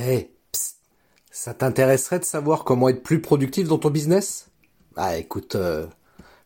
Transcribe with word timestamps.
Hey, 0.00 0.30
ça 1.32 1.54
t'intéresserait 1.54 2.20
de 2.20 2.24
savoir 2.24 2.62
comment 2.62 2.88
être 2.88 3.02
plus 3.02 3.20
productif 3.20 3.66
dans 3.66 3.78
ton 3.78 3.90
business? 3.90 4.48
Ah, 4.94 5.18
écoute 5.18 5.56
euh, 5.56 5.86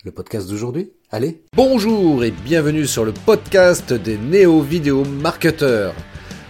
le 0.07 0.11
podcast 0.11 0.49
d'aujourd'hui. 0.49 0.93
Allez. 1.11 1.43
Bonjour 1.55 2.25
et 2.25 2.31
bienvenue 2.31 2.87
sur 2.87 3.05
le 3.05 3.13
podcast 3.13 3.93
des 3.93 4.17
néo-vidéo 4.17 5.05
marketeurs. 5.05 5.95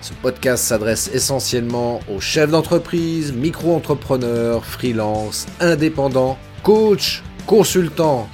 Ce 0.01 0.13
podcast 0.13 0.63
s'adresse 0.63 1.11
essentiellement 1.13 1.99
aux 2.09 2.21
chefs 2.21 2.53
d'entreprise, 2.53 3.33
micro-entrepreneurs, 3.33 4.65
freelance, 4.65 5.49
indépendants, 5.59 6.39
coachs, 6.63 7.25
consultants. 7.49 8.29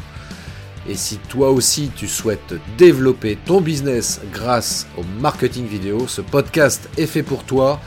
Et 0.86 0.94
si 0.94 1.16
toi 1.30 1.50
aussi 1.52 1.90
tu 1.96 2.06
souhaites 2.06 2.54
développer 2.76 3.38
ton 3.46 3.62
business 3.62 4.20
grâce 4.30 4.86
au 4.98 5.04
marketing 5.22 5.64
vidéo, 5.64 6.06
ce 6.06 6.20
podcast 6.20 6.86
est 6.98 7.06
fait 7.06 7.22
pour 7.22 7.44
toi 7.44 7.80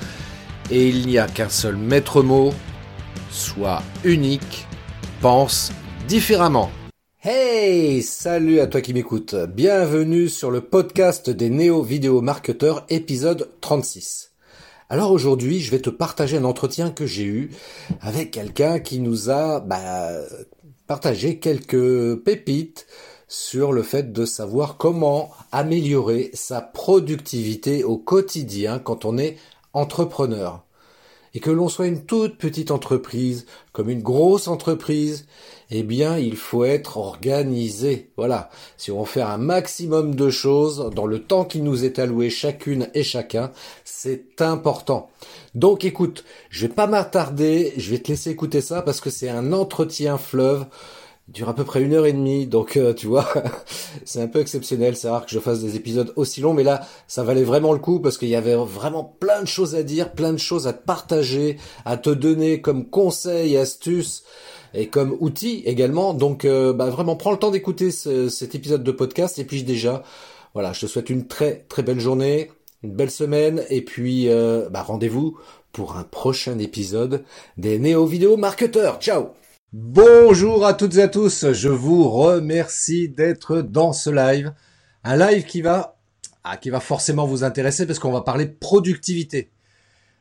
et 0.71 0.88
il 0.88 1.05
n'y 1.05 1.17
a 1.17 1.27
qu'un 1.27 1.49
seul 1.49 1.75
maître 1.75 2.23
mot, 2.23 2.51
sois 3.30 3.84
unique, 4.05 4.66
pense 5.21 5.71
différemment. 6.07 6.71
Hey, 7.21 8.02
salut 8.02 8.61
à 8.61 8.67
toi 8.67 8.81
qui 8.81 8.94
m'écoutes. 8.94 9.35
Bienvenue 9.35 10.30
sur 10.30 10.49
le 10.49 10.61
podcast 10.61 11.30
des 11.30 11.49
néo 11.49 11.84
vidéo 11.84 12.21
marketeurs 12.21 12.85
épisode 12.89 13.49
36. 13.59 14.31
Alors 14.89 15.11
aujourd'hui, 15.11 15.59
je 15.59 15.71
vais 15.71 15.80
te 15.80 15.89
partager 15.89 16.38
un 16.38 16.45
entretien 16.45 16.89
que 16.89 17.05
j'ai 17.05 17.25
eu 17.25 17.52
avec 17.99 18.31
quelqu'un 18.31 18.80
qui 18.80 18.99
nous 18.99 19.30
a 19.30 19.59
bah, 19.59 20.09
partagé 20.88 21.38
quelques 21.38 22.16
pépites 22.23 22.88
sur 23.27 23.72
le 23.72 23.83
fait 23.83 24.11
de 24.11 24.25
savoir 24.25 24.77
comment 24.77 25.31
améliorer 25.52 26.31
sa 26.33 26.61
productivité 26.61 27.83
au 27.83 27.97
quotidien 27.97 28.80
quand 28.80 29.05
on 29.05 29.17
est 29.17 29.38
entrepreneur. 29.73 30.63
Et 31.34 31.39
que 31.39 31.49
l'on 31.49 31.70
soit 31.70 31.88
une 31.88 32.05
toute 32.05 32.38
petite 32.38 32.71
entreprise, 32.71 33.45
comme 33.71 33.89
une 33.89 34.02
grosse 34.02 34.49
entreprise, 34.49 35.27
eh 35.69 35.83
bien, 35.83 36.17
il 36.17 36.36
faut 36.36 36.66
être 36.66 36.97
organisé. 36.97 38.11
Voilà. 38.17 38.49
Si 38.75 38.92
on 38.92 38.99
veut 38.99 39.05
faire 39.05 39.30
un 39.30 39.38
maximum 39.38 40.14
de 40.14 40.30
choses 40.30 40.89
dans 40.94 41.05
le 41.05 41.19
temps 41.19 41.45
qui 41.45 41.61
nous 41.61 41.86
est 41.86 41.99
alloué 41.99 42.30
chacune 42.30 42.89
et 42.94 43.03
chacun, 43.03 43.52
c'est 43.86 44.42
important. 44.42 45.09
Donc 45.55 45.86
écoute, 45.86 46.25
je 46.49 46.67
vais 46.67 46.73
pas 46.73 46.88
m'attarder, 46.88 47.73
je 47.77 47.92
vais 47.92 47.99
te 47.99 48.09
laisser 48.09 48.31
écouter 48.31 48.59
ça 48.59 48.81
parce 48.81 48.99
que 48.99 49.09
c'est 49.09 49.30
un 49.30 49.53
entretien 49.53 50.17
fleuve 50.17 50.66
dure 51.27 51.50
à 51.50 51.55
peu 51.55 51.64
près 51.64 51.81
une 51.81 51.94
heure 51.94 52.05
et 52.05 52.14
demie, 52.14 52.45
donc 52.45 52.77
euh, 52.77 52.94
tu 52.94 53.08
vois, 53.08 53.27
c'est 54.05 54.22
un 54.22 54.27
peu 54.27 54.39
exceptionnel, 54.39 54.95
c'est 54.95 55.09
rare 55.09 55.25
que 55.25 55.31
je 55.31 55.39
fasse 55.39 55.61
des 55.61 55.75
épisodes 55.75 56.11
aussi 56.16 56.41
longs, 56.41 56.53
mais 56.53 56.64
là, 56.64 56.86
ça 57.08 57.23
valait 57.23 57.44
vraiment 57.44 57.73
le 57.73 57.80
coup 57.80 58.00
parce 58.00 58.17
qu'il 58.17 58.27
y 58.27 58.36
avait 58.36 58.55
vraiment 58.55 59.03
plein 59.03 59.42
de 59.42 59.47
choses 59.47 59.75
à 59.75 59.83
dire, 59.83 60.11
plein 60.11 60.33
de 60.33 60.38
choses 60.38 60.67
à 60.67 60.73
partager, 60.73 61.58
à 61.86 61.97
te 61.97 62.09
donner 62.09 62.61
comme 62.61 62.89
conseils, 62.89 63.55
astuces 63.58 64.23
et 64.73 64.88
comme 64.88 65.16
outils 65.19 65.64
également. 65.66 66.14
Donc, 66.14 66.45
euh, 66.45 66.73
bah, 66.73 66.89
vraiment, 66.89 67.16
prends 67.16 67.31
le 67.31 67.38
temps 67.38 67.52
d'écouter 67.52 67.92
cet 67.92 68.55
épisode 68.55 68.83
de 68.83 68.92
podcast 68.92 69.39
et 69.39 69.45
puis 69.45 69.64
déjà, 69.64 70.03
voilà, 70.53 70.73
je 70.73 70.81
te 70.81 70.86
souhaite 70.88 71.09
une 71.09 71.27
très 71.27 71.66
très 71.69 71.83
belle 71.83 71.99
journée, 71.99 72.52
une 72.83 72.92
belle 72.92 73.11
semaine 73.11 73.64
et 73.69 73.81
puis 73.81 74.27
euh, 74.27 74.69
bah, 74.69 74.83
rendez-vous 74.83 75.38
pour 75.72 75.95
un 75.95 76.03
prochain 76.03 76.59
épisode 76.59 77.23
des 77.58 77.80
Néo 77.80 78.05
Vidéo 78.05 78.36
Marketeurs. 78.36 78.99
Ciao 78.99 79.41
Bonjour 79.73 80.66
à 80.66 80.73
toutes 80.73 80.97
et 80.97 81.02
à 81.02 81.08
tous, 81.08 81.53
je 81.53 81.69
vous 81.69 82.09
remercie 82.09 83.08
d'être 83.08 83.61
dans 83.61 83.94
ce 83.94 84.09
live. 84.09 84.53
Un 85.05 85.16
live 85.16 85.45
qui 85.45 85.61
va, 85.61 85.97
ah, 86.44 86.58
qui 86.58 86.69
va 86.69 86.81
forcément 86.81 87.25
vous 87.25 87.45
intéresser 87.45 87.88
parce 87.88 87.97
qu'on 87.97 88.11
va 88.11 88.19
parler 88.19 88.47
productivité. 88.47 89.49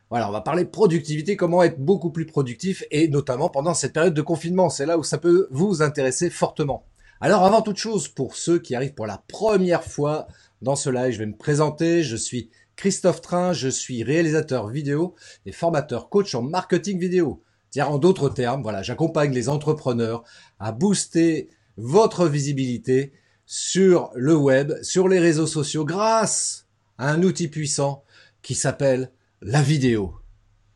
Voilà, 0.08 0.28
on 0.28 0.32
va 0.32 0.40
parler 0.40 0.64
productivité, 0.64 1.36
comment 1.36 1.64
être 1.64 1.80
beaucoup 1.80 2.10
plus 2.10 2.26
productif 2.26 2.84
et 2.92 3.08
notamment 3.08 3.48
pendant 3.48 3.74
cette 3.74 3.92
période 3.92 4.14
de 4.14 4.22
confinement. 4.22 4.70
C'est 4.70 4.86
là 4.86 4.96
où 4.96 5.02
ça 5.02 5.18
peut 5.18 5.48
vous 5.50 5.82
intéresser 5.82 6.30
fortement. 6.30 6.86
Alors 7.20 7.44
avant 7.44 7.60
toute 7.60 7.78
chose, 7.78 8.06
pour 8.06 8.36
ceux 8.36 8.60
qui 8.60 8.76
arrivent 8.76 8.94
pour 8.94 9.08
la 9.08 9.20
première 9.26 9.82
fois 9.82 10.28
dans 10.62 10.76
ce 10.76 10.90
live, 10.90 11.10
je 11.10 11.18
vais 11.18 11.26
me 11.26 11.36
présenter. 11.36 12.04
Je 12.04 12.14
suis 12.14 12.50
Christophe 12.76 13.20
Train, 13.20 13.52
je 13.52 13.68
suis 13.68 14.04
réalisateur 14.04 14.68
vidéo 14.68 15.16
et 15.44 15.50
formateur 15.50 16.08
coach 16.08 16.36
en 16.36 16.42
marketing 16.42 17.00
vidéo. 17.00 17.42
C'est-à-dire 17.70 17.92
en 17.92 17.98
d'autres 17.98 18.28
termes, 18.28 18.62
voilà, 18.62 18.82
j'accompagne 18.82 19.32
les 19.32 19.48
entrepreneurs 19.48 20.24
à 20.58 20.72
booster 20.72 21.48
votre 21.76 22.26
visibilité 22.26 23.12
sur 23.46 24.10
le 24.14 24.34
web, 24.34 24.72
sur 24.82 25.08
les 25.08 25.18
réseaux 25.18 25.46
sociaux 25.46 25.84
grâce 25.84 26.66
à 26.98 27.10
un 27.10 27.22
outil 27.22 27.48
puissant 27.48 28.04
qui 28.42 28.54
s'appelle 28.54 29.10
la 29.42 29.62
vidéo. 29.62 30.14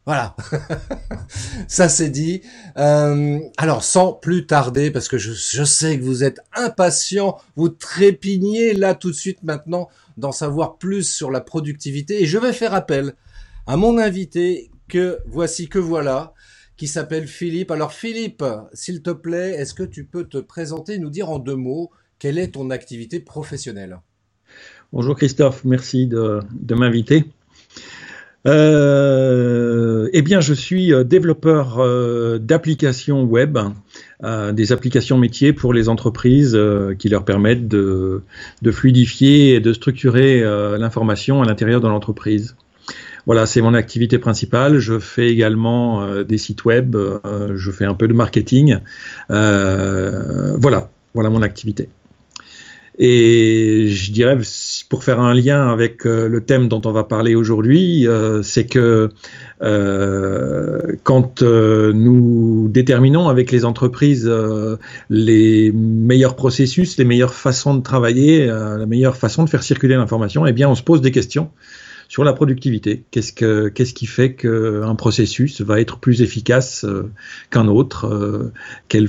Voilà, 0.06 0.36
ça 1.68 1.88
c'est 1.88 2.10
dit. 2.10 2.42
Euh, 2.76 3.40
alors 3.56 3.82
sans 3.82 4.12
plus 4.12 4.46
tarder, 4.46 4.90
parce 4.90 5.08
que 5.08 5.16
je, 5.16 5.32
je, 5.32 5.64
sais 5.64 5.98
que 5.98 6.04
vous 6.04 6.24
êtes 6.24 6.40
impatient, 6.54 7.38
vous 7.56 7.70
trépignez 7.70 8.74
là 8.74 8.94
tout 8.94 9.10
de 9.10 9.16
suite 9.16 9.42
maintenant 9.42 9.88
d'en 10.18 10.32
savoir 10.32 10.76
plus 10.76 11.08
sur 11.08 11.30
la 11.30 11.40
productivité, 11.40 12.22
et 12.22 12.26
je 12.26 12.38
vais 12.38 12.52
faire 12.52 12.74
appel 12.74 13.14
à 13.66 13.76
mon 13.76 13.96
invité 13.96 14.70
que 14.88 15.20
voici 15.26 15.68
que 15.68 15.78
voilà, 15.78 16.34
qui 16.76 16.88
s'appelle 16.88 17.26
Philippe. 17.26 17.70
Alors 17.70 17.92
Philippe, 17.92 18.44
s'il 18.72 19.02
te 19.02 19.10
plaît, 19.10 19.52
est-ce 19.52 19.74
que 19.74 19.82
tu 19.82 20.04
peux 20.04 20.24
te 20.24 20.38
présenter 20.38 20.94
et 20.94 20.98
nous 20.98 21.10
dire 21.10 21.30
en 21.30 21.38
deux 21.38 21.56
mots 21.56 21.90
quelle 22.18 22.38
est 22.38 22.52
ton 22.52 22.70
activité 22.70 23.20
professionnelle? 23.20 23.98
Bonjour 24.92 25.16
Christophe, 25.16 25.64
merci 25.64 26.06
de, 26.06 26.40
m'inviter. 26.70 27.24
Euh, 28.46 30.08
eh 30.12 30.22
bien, 30.22 30.40
je 30.40 30.54
suis 30.54 30.92
euh, 30.92 31.02
développeur 31.02 31.78
euh, 31.78 32.38
d'applications 32.38 33.24
web, 33.24 33.58
des 34.52 34.72
applications 34.72 35.18
métiers 35.18 35.52
pour 35.52 35.74
les 35.74 35.90
entreprises 35.90 36.58
qui 36.98 37.08
leur 37.10 37.26
permettent 37.26 37.68
de, 37.68 38.22
de, 38.62 38.70
fluidifier 38.70 39.54
et 39.54 39.60
de 39.60 39.72
structurer 39.74 40.40
l'information 40.78 41.42
à 41.42 41.44
l'intérieur 41.44 41.82
de 41.82 41.88
l'entreprise. 41.88 42.56
Voilà, 43.26 43.46
c'est 43.46 43.62
mon 43.62 43.74
activité 43.74 44.18
principale. 44.18 44.78
Je 44.78 44.98
fais 44.98 45.28
également 45.28 46.02
euh, 46.02 46.24
des 46.24 46.38
sites 46.38 46.64
web, 46.64 46.94
euh, 46.94 47.52
je 47.56 47.70
fais 47.70 47.86
un 47.86 47.94
peu 47.94 48.06
de 48.06 48.12
marketing. 48.12 48.78
Euh, 49.30 50.56
voilà, 50.58 50.90
voilà 51.14 51.30
mon 51.30 51.42
activité. 51.42 51.88
Et 52.96 53.88
je 53.88 54.12
dirais, 54.12 54.38
pour 54.88 55.02
faire 55.02 55.18
un 55.18 55.34
lien 55.34 55.68
avec 55.68 56.04
le 56.04 56.40
thème 56.40 56.68
dont 56.68 56.80
on 56.84 56.92
va 56.92 57.02
parler 57.02 57.34
aujourd'hui, 57.34 58.06
c'est 58.44 58.66
que 58.66 59.10
quand 61.02 61.42
nous 61.42 62.68
déterminons 62.68 63.28
avec 63.28 63.50
les 63.50 63.64
entreprises 63.64 64.32
les 65.10 65.72
meilleurs 65.72 66.36
processus, 66.36 66.96
les 66.96 67.04
meilleures 67.04 67.34
façons 67.34 67.74
de 67.74 67.82
travailler, 67.82 68.46
la 68.46 68.86
meilleure 68.86 69.16
façon 69.16 69.42
de 69.42 69.50
faire 69.50 69.64
circuler 69.64 69.96
l'information, 69.96 70.46
eh 70.46 70.52
bien, 70.52 70.68
on 70.68 70.76
se 70.76 70.84
pose 70.84 71.00
des 71.00 71.10
questions 71.10 71.50
sur 72.08 72.24
la 72.24 72.32
productivité. 72.32 73.04
Qu'est-ce 73.10 73.32
que 73.32 73.68
qu'est-ce 73.68 73.94
qui 73.94 74.06
fait 74.06 74.34
qu'un 74.34 74.94
processus 74.94 75.60
va 75.60 75.80
être 75.80 75.98
plus 75.98 76.22
efficace 76.22 76.84
euh, 76.84 77.10
qu'un 77.50 77.68
autre 77.68 78.06
euh, 78.06 78.52
quelle, 78.88 79.08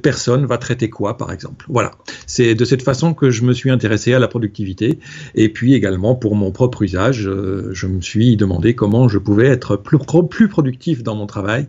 personne 0.00 0.46
va 0.46 0.58
traiter 0.58 0.90
quoi, 0.90 1.16
par 1.16 1.32
exemple. 1.32 1.66
Voilà. 1.68 1.92
C'est 2.26 2.54
de 2.54 2.64
cette 2.64 2.82
façon 2.82 3.14
que 3.14 3.30
je 3.30 3.42
me 3.42 3.52
suis 3.52 3.70
intéressé 3.70 4.14
à 4.14 4.18
la 4.18 4.28
productivité. 4.28 4.98
Et 5.34 5.48
puis 5.48 5.74
également 5.74 6.14
pour 6.14 6.36
mon 6.36 6.50
propre 6.50 6.82
usage, 6.82 7.26
euh, 7.26 7.70
je 7.72 7.86
me 7.86 8.00
suis 8.00 8.36
demandé 8.36 8.74
comment 8.74 9.08
je 9.08 9.18
pouvais 9.18 9.46
être 9.46 9.76
plus, 9.76 10.48
productif 10.48 11.02
dans 11.02 11.14
mon 11.14 11.26
travail 11.26 11.68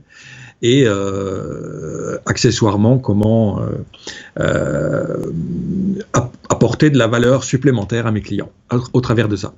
et 0.62 0.88
accessoirement 2.26 2.98
comment 2.98 3.60
apporter 6.50 6.90
de 6.90 6.98
la 6.98 7.08
valeur 7.08 7.44
supplémentaire 7.44 8.08
à 8.08 8.12
mes 8.12 8.22
clients 8.22 8.50
au 8.94 9.02
travers 9.02 9.28
de 9.28 9.36
ça. 9.36 9.54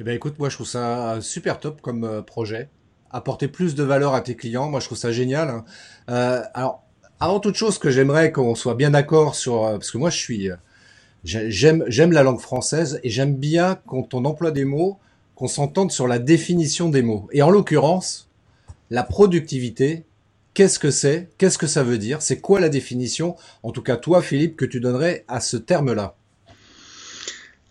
Eh 0.00 0.02
bien, 0.02 0.12
écoute, 0.12 0.40
moi, 0.40 0.48
je 0.48 0.56
trouve 0.56 0.66
ça 0.66 1.18
super 1.20 1.60
top 1.60 1.80
comme 1.80 2.02
euh, 2.02 2.20
projet. 2.20 2.68
Apporter 3.10 3.46
plus 3.46 3.76
de 3.76 3.84
valeur 3.84 4.14
à 4.14 4.22
tes 4.22 4.34
clients, 4.34 4.68
moi, 4.68 4.80
je 4.80 4.86
trouve 4.86 4.98
ça 4.98 5.12
génial. 5.12 5.48
Hein. 5.48 5.64
Euh, 6.10 6.42
alors, 6.52 6.82
avant 7.20 7.38
toute 7.38 7.54
chose, 7.54 7.78
que 7.78 7.90
j'aimerais 7.90 8.32
qu'on 8.32 8.56
soit 8.56 8.74
bien 8.74 8.90
d'accord 8.90 9.36
sur, 9.36 9.64
euh, 9.64 9.72
parce 9.74 9.92
que 9.92 9.98
moi, 9.98 10.10
je 10.10 10.18
suis, 10.18 10.50
j'aime, 11.22 11.84
j'aime 11.86 12.10
la 12.10 12.24
langue 12.24 12.40
française 12.40 12.98
et 13.04 13.10
j'aime 13.10 13.36
bien 13.36 13.78
quand 13.86 14.14
on 14.14 14.24
emploie 14.24 14.50
des 14.50 14.64
mots, 14.64 14.98
qu'on 15.36 15.46
s'entende 15.46 15.92
sur 15.92 16.08
la 16.08 16.18
définition 16.18 16.88
des 16.88 17.02
mots. 17.02 17.28
Et 17.32 17.42
en 17.42 17.50
l'occurrence, 17.50 18.28
la 18.90 19.04
productivité, 19.04 20.04
qu'est-ce 20.54 20.80
que 20.80 20.90
c'est? 20.90 21.28
Qu'est-ce 21.38 21.58
que 21.58 21.68
ça 21.68 21.84
veut 21.84 21.98
dire? 21.98 22.20
C'est 22.20 22.40
quoi 22.40 22.58
la 22.58 22.68
définition? 22.68 23.36
En 23.62 23.70
tout 23.70 23.82
cas, 23.82 23.96
toi, 23.96 24.22
Philippe, 24.22 24.56
que 24.56 24.64
tu 24.64 24.80
donnerais 24.80 25.24
à 25.28 25.38
ce 25.38 25.56
terme-là? 25.56 26.16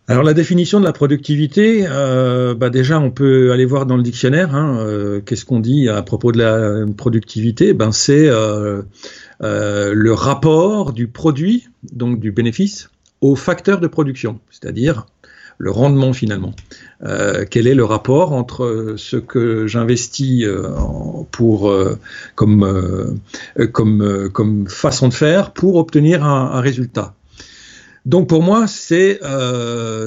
Alors 0.10 0.24
la 0.24 0.34
définition 0.34 0.82
de 0.82 0.86
la 0.86 0.92
productivité, 0.92 1.86
euh, 1.88 2.54
bah 2.56 2.70
déjà 2.70 3.00
on 3.00 3.10
peut 3.10 3.54
aller 3.54 3.64
voir 3.64 3.86
dans 3.86 3.96
le 3.96 4.04
dictionnaire. 4.04 4.54
Hein, 4.54 4.78
euh, 4.80 5.22
Qu'est-ce 5.22 5.46
qu'on 5.46 5.62
dit 5.62 5.88
à 5.88 6.02
propos 6.02 6.34
de 6.34 6.40
la 6.40 6.86
productivité? 6.94 7.74
Ben 7.74 7.94
c'est 7.94 8.28
euh, 8.28 8.82
le 9.40 10.14
rapport 10.14 10.92
du 10.92 11.08
produit, 11.08 11.70
donc 11.94 12.20
du 12.20 12.34
bénéfice, 12.34 12.90
au 13.22 13.38
facteur 13.38 13.80
de 13.80 13.88
production, 13.88 14.42
c'est-à-dire 14.52 15.06
le 15.58 15.72
rendement 15.72 16.12
finalement. 16.12 16.54
Quel 17.50 17.68
est 17.68 17.76
le 17.76 17.86
rapport 17.86 18.34
entre 18.34 18.96
ce 18.98 19.18
que 19.18 19.68
j'investis 19.68 20.46
pour 21.32 21.74
comme, 22.36 23.08
façon 24.68 25.08
de 25.08 25.14
faire 25.14 25.52
pour 25.52 25.76
obtenir 25.76 26.26
un 26.26 26.60
résultat? 26.60 27.14
Donc 28.06 28.28
pour 28.28 28.44
moi, 28.44 28.68
c'est 28.68 29.20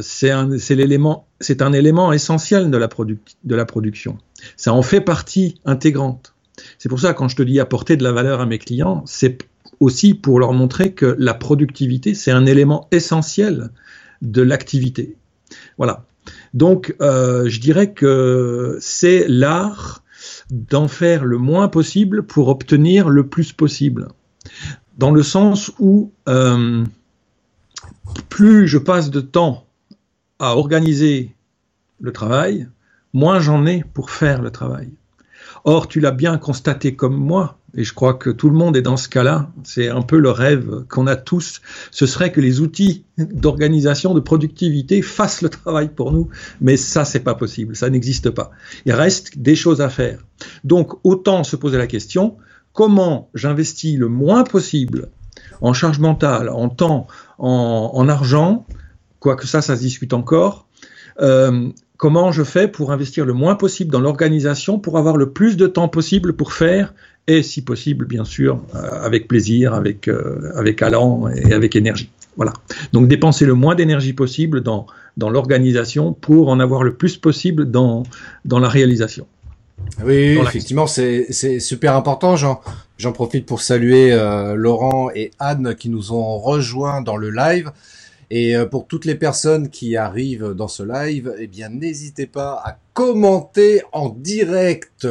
c'est 0.02 0.31
un, 0.31 0.48
l'élément, 0.70 1.26
c'est 1.40 1.62
un 1.62 1.72
élément 1.72 2.12
essentiel 2.12 2.70
de 2.70 2.76
la, 2.76 2.88
de 3.44 3.54
la 3.54 3.64
production. 3.64 4.19
Ça 4.56 4.72
en 4.72 4.82
fait 4.82 5.00
partie 5.00 5.60
intégrante. 5.64 6.34
C'est 6.78 6.88
pour 6.88 7.00
ça 7.00 7.14
quand 7.14 7.28
je 7.28 7.37
te 7.37 7.43
dis 7.43 7.60
apporter 7.60 7.96
de 7.96 8.04
la 8.04 8.12
valeur 8.12 8.40
à 8.40 8.46
mes 8.46 8.58
clients, 8.58 9.02
c'est 9.06 9.38
aussi 9.81 10.14
pour 10.14 10.40
leur 10.40 10.52
montrer 10.52 10.93
que 10.93 11.16
la 11.19 11.34
productivité, 11.34 12.14
c'est 12.14 12.31
un 12.31 12.46
élément 12.46 12.88
essentiel 12.93 13.70
de 14.22 14.42
l'activité. 14.42 15.16
Voilà. 15.78 16.04
Donc, 16.54 16.96
euh, 17.00 17.49
je 17.49 17.60
dirais 17.60 17.92
que 17.92 18.78
c'est 18.81 19.26
l'art 19.28 20.02
d'en 20.50 20.88
faire 20.88 21.25
le 21.25 21.38
moins 21.38 21.69
possible 21.69 22.25
pour 22.25 22.49
obtenir 22.49 23.08
le 23.08 23.26
plus 23.26 23.52
possible. 23.52 24.08
Dans 24.96 25.10
le 25.10 25.22
sens 25.22 25.72
où 25.78 26.12
euh, 26.28 26.84
plus 28.36 28.68
je 28.68 28.76
passe 28.76 29.08
de 29.08 29.22
temps 29.22 29.64
à 30.38 30.58
organiser 30.58 31.34
le 32.02 32.12
travail, 32.12 32.68
moins 33.14 33.40
j'en 33.40 33.64
ai 33.64 33.82
pour 33.94 34.10
faire 34.10 34.42
le 34.42 34.50
travail. 34.50 34.90
Or, 35.64 35.88
tu 35.88 36.00
l'as 36.00 36.10
bien 36.10 36.36
constaté 36.36 36.94
comme 36.94 37.16
moi, 37.16 37.58
et 37.74 37.82
je 37.82 37.94
crois 37.94 38.12
que 38.12 38.28
tout 38.28 38.50
le 38.50 38.54
monde 38.54 38.76
est 38.76 38.82
dans 38.82 38.98
ce 38.98 39.08
cas-là. 39.08 39.50
C'est 39.64 39.88
un 39.88 40.02
peu 40.02 40.18
le 40.18 40.30
rêve 40.30 40.84
qu'on 40.90 41.06
a 41.06 41.16
tous. 41.16 41.62
Ce 41.90 42.04
serait 42.04 42.30
que 42.30 42.42
les 42.42 42.60
outils 42.60 43.06
d'organisation, 43.16 44.12
de 44.12 44.20
productivité 44.20 45.00
fassent 45.00 45.40
le 45.40 45.48
travail 45.48 45.88
pour 45.88 46.12
nous. 46.12 46.28
Mais 46.60 46.76
ça, 46.76 47.06
c'est 47.06 47.20
pas 47.20 47.36
possible. 47.36 47.74
Ça 47.74 47.88
n'existe 47.88 48.28
pas. 48.28 48.50
Il 48.84 48.92
reste 48.92 49.38
des 49.38 49.56
choses 49.56 49.80
à 49.80 49.88
faire. 49.88 50.26
Donc, 50.62 50.92
autant 51.04 51.42
se 51.42 51.56
poser 51.56 51.78
la 51.78 51.86
question, 51.86 52.36
comment 52.74 53.30
j'investis 53.32 53.96
le 53.96 54.08
moins 54.08 54.44
possible 54.44 55.08
en 55.60 55.72
charge 55.72 55.98
mentale, 55.98 56.48
en 56.48 56.69
temps, 56.69 57.06
en, 57.38 58.08
argent, 58.08 58.66
quoique 59.20 59.46
ça, 59.46 59.62
ça 59.62 59.76
se 59.76 59.81
discute 59.81 60.12
encore, 60.12 60.66
euh, 61.20 61.69
comment 61.96 62.32
je 62.32 62.43
fais 62.43 62.69
pour 62.69 62.93
investir 62.93 63.25
le 63.25 63.32
moins 63.32 63.54
possible 63.54 63.90
dans 63.90 64.00
l'organisation 64.00 64.78
pour 64.78 64.98
avoir 64.98 65.16
le 65.16 65.31
plus 65.31 65.56
de 65.56 65.66
temps 65.66 65.88
possible 65.88 66.34
pour 66.34 66.52
faire 66.52 66.94
et 67.28 67.43
si 67.43 67.62
possible, 67.62 68.06
bien 68.06 68.25
sûr, 68.25 68.62
euh, 68.75 69.04
avec 69.04 69.26
plaisir, 69.26 69.75
avec, 69.75 70.06
euh, 70.06 70.52
avec 70.54 70.81
allant 70.82 71.28
et 71.28 71.52
avec 71.52 71.75
énergie. 71.75 72.10
Voilà. 72.37 72.52
Donc 72.92 73.08
dépenser 73.08 73.46
le 73.46 73.54
moins 73.54 73.75
d'énergie 73.75 74.12
possible 74.12 74.60
dans, 74.60 74.87
dans 75.16 75.31
l'organisation 75.31 76.12
pour 76.12 76.49
en 76.49 76.60
avoir 76.60 76.82
le 76.82 76.94
plus 76.94 77.16
possible 77.16 77.70
dans, 77.70 78.04
dans 78.44 78.58
la 78.58 78.69
réalisation. 78.69 79.26
Oui, 80.04 80.38
effectivement, 80.40 80.86
c'est 80.86 81.60
super 81.60 81.96
important. 81.96 82.36
J'en 82.36 83.12
profite 83.12 83.46
pour 83.46 83.60
saluer 83.60 84.12
euh, 84.12 84.54
Laurent 84.54 85.10
et 85.14 85.30
Anne 85.38 85.74
qui 85.74 85.88
nous 85.88 86.12
ont 86.12 86.38
rejoints 86.38 87.02
dans 87.02 87.16
le 87.16 87.30
live. 87.30 87.72
Et 88.30 88.56
pour 88.70 88.88
toutes 88.88 89.04
les 89.04 89.14
personnes 89.14 89.70
qui 89.70 89.96
arrivent 89.96 90.48
dans 90.48 90.66
ce 90.66 90.82
live, 90.82 91.32
eh 91.38 91.46
bien, 91.46 91.68
n'hésitez 91.68 92.26
pas 92.26 92.60
à 92.64 92.78
commenter 92.92 93.82
en 93.92 94.08
direct 94.08 95.06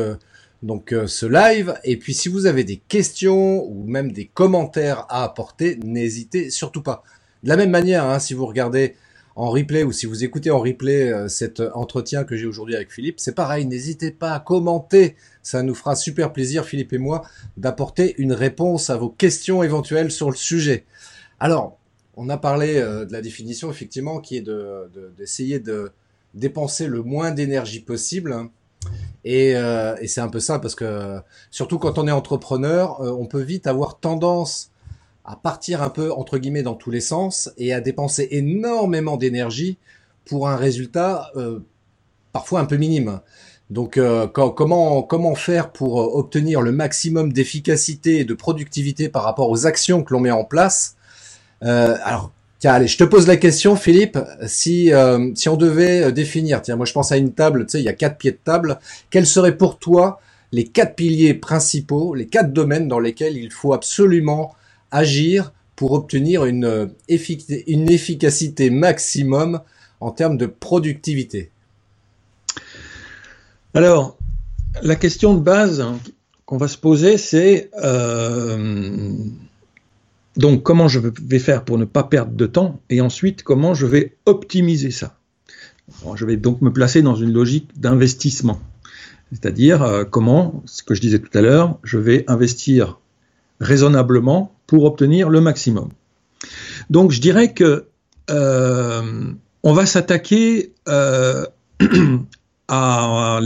donc 0.65 0.91
euh, 0.91 1.07
ce 1.07 1.25
live. 1.25 1.75
Et 1.83 1.97
puis 1.97 2.13
si 2.13 2.27
vous 2.27 2.45
avez 2.45 2.63
des 2.63 2.77
questions 2.77 3.63
ou 3.65 3.85
même 3.85 4.11
des 4.11 4.25
commentaires 4.25 5.05
à 5.09 5.23
apporter, 5.23 5.77
n'hésitez 5.83 6.49
surtout 6.49 6.81
pas. 6.81 7.03
De 7.43 7.49
la 7.49 7.57
même 7.57 7.69
manière, 7.69 8.05
hein, 8.05 8.19
si 8.19 8.33
vous 8.33 8.45
regardez 8.45 8.95
en 9.35 9.49
replay 9.49 9.83
ou 9.83 9.91
si 9.91 10.05
vous 10.05 10.23
écoutez 10.23 10.49
en 10.49 10.59
replay 10.59 11.11
euh, 11.11 11.27
cet 11.27 11.61
entretien 11.73 12.23
que 12.23 12.35
j'ai 12.35 12.45
aujourd'hui 12.45 12.75
avec 12.75 12.91
Philippe, 12.91 13.19
c'est 13.19 13.35
pareil, 13.35 13.65
n'hésitez 13.65 14.11
pas 14.11 14.33
à 14.33 14.39
commenter. 14.39 15.15
Ça 15.43 15.61
nous 15.61 15.75
fera 15.75 15.95
super 15.95 16.33
plaisir, 16.33 16.65
Philippe 16.65 16.93
et 16.93 16.97
moi, 16.97 17.23
d'apporter 17.57 18.15
une 18.17 18.33
réponse 18.33 18.89
à 18.89 18.97
vos 18.97 19.09
questions 19.09 19.61
éventuelles 19.61 20.11
sur 20.11 20.29
le 20.29 20.35
sujet. 20.35 20.85
Alors, 21.39 21.77
on 22.17 22.29
a 22.29 22.37
parlé 22.37 22.77
euh, 22.77 23.05
de 23.05 23.11
la 23.11 23.21
définition, 23.21 23.69
effectivement, 23.69 24.19
qui 24.19 24.37
est 24.37 24.49
d'essayer 25.17 25.59
de, 25.59 25.71
de 25.71 25.91
dépenser 26.33 26.87
le 26.87 27.01
moins 27.01 27.31
d'énergie 27.31 27.81
possible. 27.81 28.49
Et, 29.23 29.55
euh, 29.55 29.95
et 29.99 30.07
c'est 30.07 30.21
un 30.21 30.27
peu 30.27 30.39
ça 30.39 30.59
parce 30.59 30.75
que 30.75 31.19
surtout 31.49 31.79
quand 31.79 31.97
on 31.97 32.07
est 32.07 32.11
entrepreneur, 32.11 33.01
euh, 33.01 33.11
on 33.11 33.25
peut 33.25 33.41
vite 33.41 33.65
avoir 33.65 33.99
tendance 33.99 34.71
à 35.25 35.35
partir 35.35 35.81
un 35.81 35.89
peu 35.89 36.11
entre 36.11 36.37
guillemets 36.37 36.63
dans 36.63 36.75
tous 36.75 36.91
les 36.91 37.01
sens 37.01 37.51
et 37.57 37.73
à 37.73 37.81
dépenser 37.81 38.27
énormément 38.31 39.17
d'énergie 39.17 39.77
pour 40.25 40.47
un 40.47 40.55
résultat 40.55 41.31
euh, 41.35 41.59
parfois 42.33 42.59
un 42.59 42.65
peu 42.65 42.77
minime. 42.77 43.19
Donc 43.71 43.99
comment 44.33 45.01
comment 45.01 45.33
faire 45.33 45.71
pour 45.71 45.95
obtenir 46.15 46.61
le 46.61 46.71
maximum 46.71 47.33
d'efficacité 47.33 48.19
et 48.19 48.23
de 48.23 48.35
productivité 48.35 49.09
par 49.09 49.23
rapport 49.23 49.49
aux 49.49 49.65
actions 49.65 50.03
que 50.03 50.13
l'on 50.13 50.19
met 50.19 50.29
en 50.29 50.43
place? 50.43 50.95
Alors 51.61 52.31
Tiens, 52.59 52.73
allez, 52.73 52.87
je 52.87 52.97
te 52.97 53.03
pose 53.03 53.27
la 53.27 53.35
question, 53.35 53.75
Philippe. 53.75 54.17
Si 54.47 54.93
euh, 54.93 55.31
si 55.35 55.49
on 55.49 55.57
devait 55.57 56.05
euh, 56.05 56.11
définir, 56.11 56.61
tiens, 56.61 56.77
moi 56.77 56.85
je 56.85 56.93
pense 56.93 57.11
à 57.11 57.17
une 57.17 57.33
table, 57.33 57.65
tu 57.65 57.73
sais, 57.73 57.79
il 57.79 57.83
y 57.83 57.89
a 57.89 57.93
quatre 57.93 58.17
pieds 58.17 58.31
de 58.31 58.39
table. 58.43 58.79
Quels 59.09 59.27
seraient 59.27 59.57
pour 59.57 59.77
toi 59.77 60.21
les 60.51 60.63
quatre 60.63 60.95
piliers 60.95 61.33
principaux, 61.33 62.15
les 62.15 62.27
quatre 62.27 62.53
domaines 62.53 62.87
dans 62.87 62.99
lesquels 62.99 63.35
il 63.35 63.51
faut 63.51 63.73
absolument 63.73 64.55
agir 64.95 65.53
pour 65.75 65.91
obtenir 65.91 66.45
une, 66.45 66.65
euh, 66.65 66.87
une 67.67 67.89
efficacité 67.89 68.69
maximum 68.69 69.61
en 69.99 70.11
termes 70.11 70.37
de 70.37 70.45
productivité 70.45 71.51
Alors, 73.73 74.17
la 74.81 74.95
question 74.95 75.33
de 75.33 75.39
base 75.39 75.85
qu'on 76.45 76.57
va 76.57 76.67
se 76.67 76.77
poser, 76.77 77.17
c'est 77.17 77.69
donc, 80.37 80.63
comment 80.63 80.87
je 80.87 80.99
vais 80.99 81.39
faire 81.39 81.63
pour 81.63 81.77
ne 81.77 81.85
pas 81.85 82.03
perdre 82.03 82.33
de 82.33 82.45
temps 82.45 82.81
et 82.89 82.99
ensuite, 82.99 83.43
comment 83.43 83.73
je 83.73 83.85
vais 83.85 84.17
optimiser 84.25 84.91
ça? 84.91 85.17
Je 86.15 86.25
vais 86.25 86.35
donc 86.35 86.61
me 86.61 86.73
placer 86.73 87.01
dans 87.01 87.15
une 87.15 87.31
logique 87.31 87.79
d'investissement. 87.79 88.59
C'est-à-dire, 89.31 89.81
euh, 89.83 90.03
comment, 90.03 90.61
ce 90.65 90.83
que 90.83 90.93
je 90.93 91.01
disais 91.01 91.19
tout 91.19 91.35
à 91.37 91.41
l'heure, 91.41 91.79
je 91.83 91.97
vais 91.97 92.25
investir 92.27 92.99
raisonnablement 93.59 94.54
pour 94.67 94.85
obtenir 94.85 95.29
le 95.29 95.41
maximum. 95.41 95.89
Donc, 96.89 97.11
je 97.11 97.21
dirais 97.21 97.53
que 97.53 97.87
euh, 98.29 99.33
on 99.63 99.73
va 99.73 99.85
s'attaquer 99.85 100.73
euh, 100.87 101.45
à, 102.67 103.39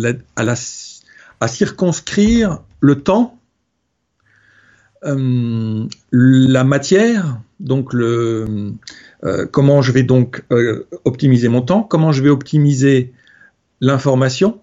circonscrire 1.47 2.61
le 2.79 3.01
temps 3.01 3.39
euh, 5.05 5.85
la 6.11 6.63
matière, 6.65 7.39
donc 7.59 7.93
comment 9.51 9.81
je 9.81 9.91
vais 9.91 10.03
donc 10.03 10.43
optimiser 11.05 11.47
mon 11.47 11.61
temps, 11.61 11.83
comment 11.83 12.11
je 12.11 12.21
vais 12.23 12.29
optimiser 12.29 13.13
l'information, 13.81 14.59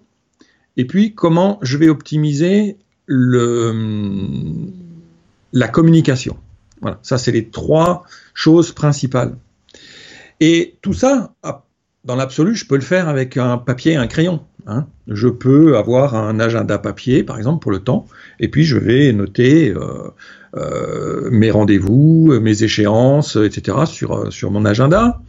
et 0.77 0.85
puis 0.85 1.15
comment 1.15 1.57
je 1.63 1.77
vais 1.77 1.89
optimiser 1.89 2.77
la 3.07 3.73
communication. 5.67 6.37
Voilà, 6.81 6.99
ça 7.01 7.17
c'est 7.17 7.31
les 7.31 7.49
trois 7.49 8.03
choses 8.33 8.71
principales. 8.71 9.35
Et 10.39 10.75
tout 10.81 10.93
ça, 10.93 11.33
dans 12.03 12.15
l'absolu, 12.15 12.55
je 12.55 12.65
peux 12.65 12.75
le 12.75 12.81
faire 12.81 13.09
avec 13.09 13.37
un 13.37 13.57
papier 13.57 13.93
et 13.93 13.95
un 13.95 14.07
crayon. 14.07 14.41
Hein. 14.67 14.85
Je 15.07 15.27
peux 15.27 15.77
avoir 15.77 16.15
un 16.15 16.39
agenda 16.39 16.77
papier, 16.77 17.23
par 17.23 17.37
exemple, 17.37 17.61
pour 17.61 17.71
le 17.71 17.79
temps, 17.79 18.05
et 18.39 18.49
puis 18.49 18.63
je 18.63 18.77
vais 18.77 19.11
noter 19.13 19.71
euh, 19.71 20.09
euh, 20.55 21.29
mes 21.31 21.51
rendez-vous, 21.51 22.39
mes 22.39 22.63
échéances, 22.63 23.35
etc. 23.35 23.79
sur, 23.85 24.31
sur 24.31 24.51
mon 24.51 24.65
agenda. 24.65 25.21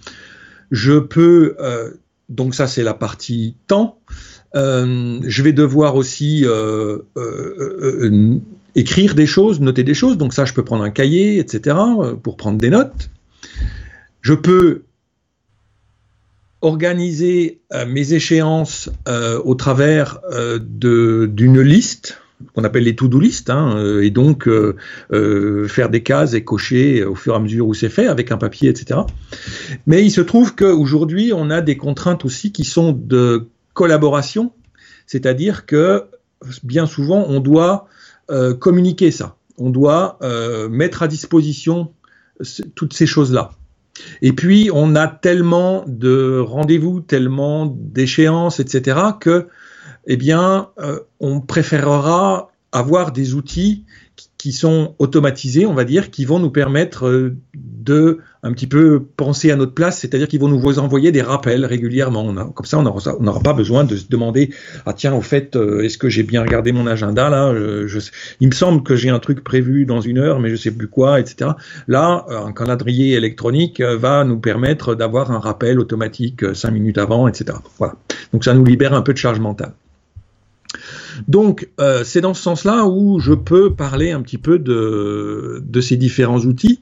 Je 0.70 0.98
peux, 0.98 1.56
euh, 1.60 1.90
donc 2.28 2.54
ça 2.54 2.66
c'est 2.66 2.82
la 2.82 2.94
partie 2.94 3.56
temps, 3.66 3.98
je 4.54 5.42
vais 5.42 5.52
devoir 5.52 5.94
aussi 5.94 6.44
écrire 8.78 9.14
des 9.14 9.26
choses, 9.26 9.60
noter 9.60 9.84
des 9.84 9.94
choses, 9.94 10.16
donc 10.16 10.32
ça 10.32 10.44
je 10.44 10.52
peux 10.52 10.64
prendre 10.64 10.84
un 10.84 10.90
cahier, 10.90 11.38
etc. 11.38 11.76
pour 12.22 12.36
prendre 12.36 12.58
des 12.58 12.70
notes. 12.70 13.10
Je 14.22 14.34
peux 14.34 14.82
organiser 16.60 17.60
euh, 17.72 17.86
mes 17.86 18.14
échéances 18.14 18.90
euh, 19.06 19.40
au 19.44 19.54
travers 19.54 20.18
euh, 20.32 20.58
d'une 20.60 21.60
liste 21.60 22.20
qu'on 22.54 22.62
appelle 22.62 22.84
les 22.84 22.94
to-do 22.94 23.18
list, 23.18 23.50
hein, 23.50 24.00
et 24.00 24.10
donc 24.10 24.48
faire 25.10 25.88
des 25.88 26.02
cases 26.04 26.34
et 26.34 26.44
cocher 26.44 27.02
au 27.02 27.16
fur 27.16 27.32
et 27.32 27.36
à 27.36 27.40
mesure 27.40 27.66
où 27.66 27.74
c'est 27.74 27.88
fait 27.88 28.06
avec 28.06 28.30
un 28.30 28.36
papier, 28.36 28.70
etc. 28.70 29.00
Mais 29.88 30.04
il 30.04 30.12
se 30.12 30.20
trouve 30.20 30.54
qu'aujourd'hui, 30.54 31.32
on 31.34 31.50
a 31.50 31.62
des 31.62 31.76
contraintes 31.76 32.24
aussi 32.24 32.52
qui 32.52 32.62
sont 32.62 32.92
de 32.92 33.48
collaboration, 33.74 34.52
c'est-à-dire 35.08 35.66
que 35.66 36.04
bien 36.62 36.86
souvent, 36.86 37.24
on 37.26 37.40
doit 37.40 37.88
communiquer 38.58 39.10
ça, 39.10 39.36
on 39.56 39.70
doit 39.70 40.18
mettre 40.70 41.02
à 41.02 41.08
disposition 41.08 41.92
toutes 42.74 42.92
ces 42.92 43.06
choses-là. 43.06 43.52
Et 44.22 44.32
puis, 44.32 44.70
on 44.72 44.94
a 44.96 45.06
tellement 45.06 45.84
de 45.86 46.38
rendez-vous, 46.38 47.00
tellement 47.00 47.66
d'échéances, 47.66 48.60
etc., 48.60 48.98
que, 49.20 49.48
eh 50.06 50.16
bien, 50.16 50.70
euh, 50.78 51.00
on 51.20 51.40
préférera 51.40 52.50
avoir 52.72 53.12
des 53.12 53.34
outils 53.34 53.84
qui 54.38 54.52
sont 54.52 54.94
automatisés, 55.00 55.66
on 55.66 55.74
va 55.74 55.84
dire, 55.84 56.10
qui 56.10 56.24
vont 56.24 56.38
nous 56.38 56.50
permettre 56.50 57.08
euh, 57.08 57.36
de 57.54 58.20
un 58.44 58.52
petit 58.52 58.68
peu 58.68 59.02
penser 59.16 59.50
à 59.50 59.56
notre 59.56 59.74
place, 59.74 59.98
c'est-à-dire 59.98 60.28
qu'ils 60.28 60.38
vont 60.38 60.48
nous 60.48 60.78
envoyer 60.78 61.10
des 61.10 61.22
rappels 61.22 61.64
régulièrement. 61.64 62.32
comme 62.52 62.66
ça, 62.66 62.78
on 62.78 62.82
n'aura 63.20 63.40
pas 63.40 63.52
besoin 63.52 63.82
de 63.82 63.96
se 63.96 64.06
demander 64.08 64.50
ah 64.86 64.92
tiens 64.92 65.12
au 65.12 65.22
fait 65.22 65.56
euh, 65.56 65.82
est-ce 65.82 65.98
que 65.98 66.08
j'ai 66.08 66.22
bien 66.22 66.42
regardé 66.42 66.70
mon 66.70 66.86
agenda 66.86 67.28
là 67.30 67.52
je, 67.52 67.98
Il 68.38 68.46
me 68.46 68.54
semble 68.54 68.84
que 68.84 68.94
j'ai 68.94 69.08
un 69.08 69.18
truc 69.18 69.42
prévu 69.42 69.86
dans 69.86 70.00
une 70.00 70.18
heure, 70.18 70.38
mais 70.38 70.50
je 70.50 70.56
sais 70.56 70.70
plus 70.70 70.86
quoi, 70.86 71.18
etc. 71.18 71.50
Là, 71.88 72.24
un 72.28 72.52
calendrier 72.52 73.16
électronique 73.16 73.80
euh, 73.80 73.96
va 73.96 74.22
nous 74.22 74.38
permettre 74.38 74.94
d'avoir 74.94 75.32
un 75.32 75.40
rappel 75.40 75.80
automatique 75.80 76.54
cinq 76.54 76.70
minutes 76.70 76.98
avant, 76.98 77.26
etc. 77.26 77.58
Voilà. 77.78 77.96
Donc 78.32 78.44
ça 78.44 78.54
nous 78.54 78.64
libère 78.64 78.94
un 78.94 79.02
peu 79.02 79.12
de 79.12 79.18
charge 79.18 79.40
mentale. 79.40 79.72
Donc, 81.26 81.68
euh, 81.80 82.04
c'est 82.04 82.20
dans 82.20 82.34
ce 82.34 82.42
sens-là 82.42 82.86
où 82.86 83.18
je 83.20 83.32
peux 83.32 83.74
parler 83.74 84.12
un 84.12 84.22
petit 84.22 84.38
peu 84.38 84.58
de, 84.58 85.80
ces 85.80 85.96
différents 85.96 86.40
outils, 86.40 86.80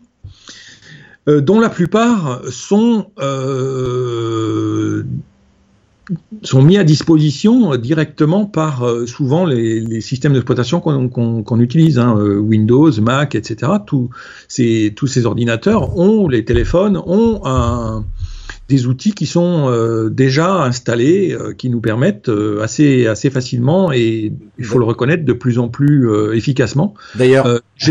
euh, 1.29 1.41
dont 1.41 1.61
la 1.61 1.69
plupart 1.69 2.43
sont, 2.51 3.07
euh, 3.19 5.05
sont 6.43 6.63
mis 6.63 6.79
à 6.79 6.85
disposition 6.85 7.77
directement 7.77 8.45
par 8.45 8.85
souvent 9.07 9.45
les, 9.45 10.01
systèmes 10.01 10.35
d'exploitation 10.35 10.81
qu'on 10.81 11.61
utilise, 11.61 11.99
hein, 11.99 12.15
Windows, 12.15 12.93
Mac, 13.01 13.35
etc. 13.35 13.73
tous 13.87 14.11
ces 14.49 15.27
ordinateurs 15.27 15.99
ont, 15.99 16.29
les 16.29 16.45
téléphones 16.45 16.97
ont 16.97 17.41
un 17.45 18.05
des 18.69 18.87
outils 18.87 19.13
qui 19.13 19.27
sont 19.27 19.69
euh, 19.69 20.11
déjà 20.11 20.63
installés, 20.63 21.33
euh, 21.33 21.55
qui 21.55 21.71
nous 21.71 21.81
permettent 21.81 22.29
euh, 22.29 22.63
assez, 22.63 23.07
assez 23.07 23.31
facilement 23.31 23.93
et 23.93 24.33
il 24.59 24.65
faut 24.65 24.79
le 24.79 24.85
reconnaître 24.85 25.25
de 25.25 25.33
plus 25.33 25.59
en 25.59 25.69
plus 25.69 26.09
efficacement. 26.35 26.95
D'ailleurs, 27.15 27.61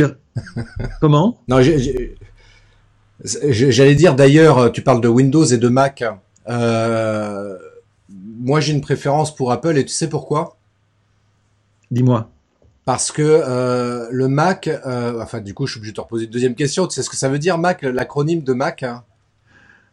comment? 1.01 1.39
Non, 1.48 1.62
j'allais 3.22 3.96
dire 3.96 4.15
d'ailleurs, 4.15 4.72
tu 4.72 4.82
parles 4.82 5.01
de 5.01 5.08
Windows 5.08 5.46
et 5.46 5.58
de 5.58 5.70
Mac. 5.70 6.03
moi, 6.48 7.60
j'ai 8.60 8.74
une 8.74 8.82
préférence 8.82 9.34
pour 9.34 9.51
Apple 9.51 9.77
et 9.77 9.86
tu 9.86 9.94
sais 9.94 10.10
pourquoi? 10.10 10.58
Dis-moi. 11.91 12.29
Parce 12.84 13.12
que 13.12 14.10
le 14.12 14.27
Mac, 14.27 14.70
enfin 14.86 15.39
du 15.39 15.53
coup, 15.53 15.67
je 15.67 15.74
suis 15.74 15.79
obligé 15.79 15.94
de 15.94 15.96
te 15.96 16.01
reposer 16.01 16.25
une 16.25 16.32
deuxième 16.32 16.55
question. 16.55 16.88
Tu 16.88 16.96
sais 16.96 17.03
ce 17.03 17.10
que 17.10 17.15
ça 17.15 17.29
veut 17.29 17.39
dire 17.39 17.58
Mac, 17.58 17.84
l'acronyme 17.84 18.41
de 18.41 18.53
Mac 18.53 18.84
hein? 18.84 19.03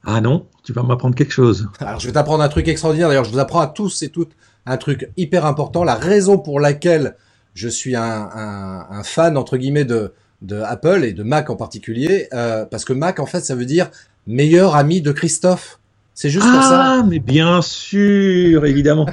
Ah 0.04 0.20
non, 0.20 0.46
tu 0.64 0.72
vas 0.72 0.82
m'apprendre 0.82 1.14
quelque 1.14 1.32
chose. 1.32 1.68
Alors 1.80 2.00
je 2.00 2.06
vais 2.06 2.12
t'apprendre 2.12 2.42
un 2.42 2.48
truc 2.48 2.66
extraordinaire. 2.68 3.08
D'ailleurs, 3.08 3.24
je 3.24 3.30
vous 3.30 3.38
apprends 3.38 3.60
à 3.60 3.68
tous 3.68 4.02
et 4.02 4.08
toutes 4.08 4.32
un 4.66 4.76
truc 4.76 5.10
hyper 5.16 5.46
important. 5.46 5.84
La 5.84 5.94
raison 5.94 6.38
pour 6.38 6.60
laquelle 6.60 7.16
je 7.54 7.68
suis 7.68 7.94
un, 7.96 9.02
fan 9.04 9.36
entre 9.36 9.56
guillemets 9.56 9.84
de, 9.84 10.12
de 10.40 10.60
Apple 10.60 11.04
et 11.04 11.12
de 11.12 11.22
Mac 11.22 11.50
en 11.50 11.56
particulier, 11.56 12.28
euh, 12.32 12.64
parce 12.64 12.84
que 12.84 12.92
Mac 12.92 13.20
en 13.20 13.26
fait 13.26 13.40
ça 13.40 13.54
veut 13.54 13.64
dire 13.64 13.90
meilleur 14.26 14.74
ami 14.74 15.02
de 15.02 15.12
Christophe. 15.12 15.78
C'est 16.14 16.30
juste 16.30 16.50
pour 16.50 16.62
ça. 16.62 16.98
Ah 16.98 17.02
mais 17.08 17.18
bien 17.18 17.62
sûr, 17.62 18.66
évidemment. 18.66 19.06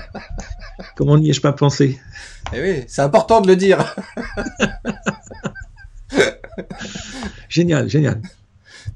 Comment 0.95 1.17
n'y 1.17 1.29
ai-je 1.29 1.41
pas 1.41 1.53
pensé? 1.53 1.99
Eh 2.53 2.61
oui, 2.61 2.83
c'est 2.87 3.01
important 3.01 3.41
de 3.41 3.47
le 3.47 3.55
dire. 3.55 3.95
génial, 7.49 7.89
génial. 7.89 8.21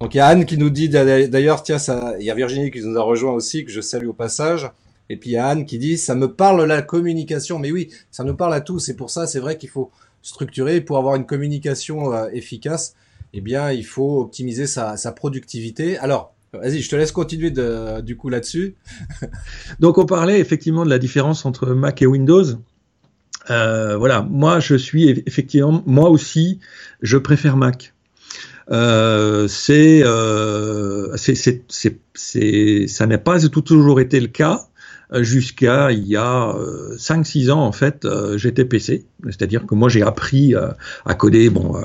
Donc 0.04 0.16
il 0.16 0.18
y 0.18 0.20
a 0.20 0.28
Anne 0.28 0.44
qui 0.44 0.58
nous 0.58 0.70
dit 0.70 0.90
d'ailleurs, 0.90 1.64
tiens, 1.64 1.78
ça, 1.78 2.16
il 2.20 2.26
y 2.26 2.30
a 2.30 2.36
Virginie 2.36 2.72
qui 2.72 2.82
nous 2.82 2.98
a 2.98 3.02
rejoint 3.02 3.32
aussi, 3.32 3.64
que 3.64 3.72
je 3.72 3.80
salue 3.80 4.08
au 4.08 4.14
passage. 4.14 4.70
Et 5.10 5.16
puis 5.16 5.30
il 5.30 5.34
y 5.34 5.38
a 5.38 5.48
Anne 5.48 5.66
qui 5.66 5.78
dit, 5.78 5.98
ça 5.98 6.14
me 6.14 6.28
parle 6.28 6.66
la 6.66 6.82
communication. 6.82 7.58
Mais 7.58 7.72
oui, 7.72 7.90
ça 8.12 8.26
nous 8.26 8.36
parle 8.36 8.54
à 8.54 8.60
tous. 8.60 8.90
Et 8.90 8.98
pour 8.98 9.10
ça, 9.10 9.28
c'est 9.28 9.40
vrai 9.40 9.58
qu'il 9.58 9.70
faut 9.70 9.92
structurer 10.22 10.82
pour 10.82 10.98
avoir 10.98 11.16
une 11.16 11.26
communication 11.26 12.12
euh, 12.12 12.28
efficace. 12.34 12.96
Eh 13.32 13.40
bien, 13.40 13.72
il 13.72 13.86
faut 13.86 14.20
optimiser 14.20 14.68
sa, 14.68 14.98
productivité. 15.16 15.98
Alors, 16.00 16.34
Vas-y, 16.52 16.82
je 16.82 16.90
te 16.90 16.98
laisse 16.98 17.14
continuer 17.14 17.50
de, 17.50 18.02
du 18.02 18.18
coup 18.18 18.28
là-dessus. 18.28 18.76
Donc 19.80 19.98
on 19.98 20.06
parlait 20.06 20.40
effectivement 20.40 20.84
de 20.84 20.90
la 20.90 21.00
différence 21.00 21.46
entre 21.46 21.68
Mac 21.68 22.02
et 22.02 22.06
Windows. 22.06 22.44
Euh, 23.50 23.98
voilà, 23.98 24.22
moi 24.22 24.60
je 24.60 24.76
suis 24.76 25.10
effectivement, 25.26 25.82
moi 25.88 26.10
aussi, 26.10 26.60
je 27.02 27.18
préfère 27.18 27.56
Mac. 27.56 27.93
Euh, 28.72 29.48
euh, 29.70 31.18
c'est, 31.18 32.88
ça 32.88 33.08
n'a 33.08 33.18
pas 33.18 33.40
tout 33.50 33.62
toujours 33.62 34.00
été 34.00 34.20
le 34.20 34.28
cas 34.28 34.68
jusqu'à 35.16 35.92
il 35.92 36.08
y 36.08 36.16
a 36.16 36.56
5-6 36.98 37.50
euh, 37.50 37.54
ans 37.54 37.66
en 37.66 37.72
fait 37.72 38.08
j'étais 38.36 38.66
PC 38.66 39.06
c'est-à-dire 39.26 39.66
que 39.68 39.76
moi 39.76 39.90
j'ai 39.90 40.02
appris 40.02 40.56
à 40.56 41.14
coder. 41.14 41.50
Bon 41.50 41.76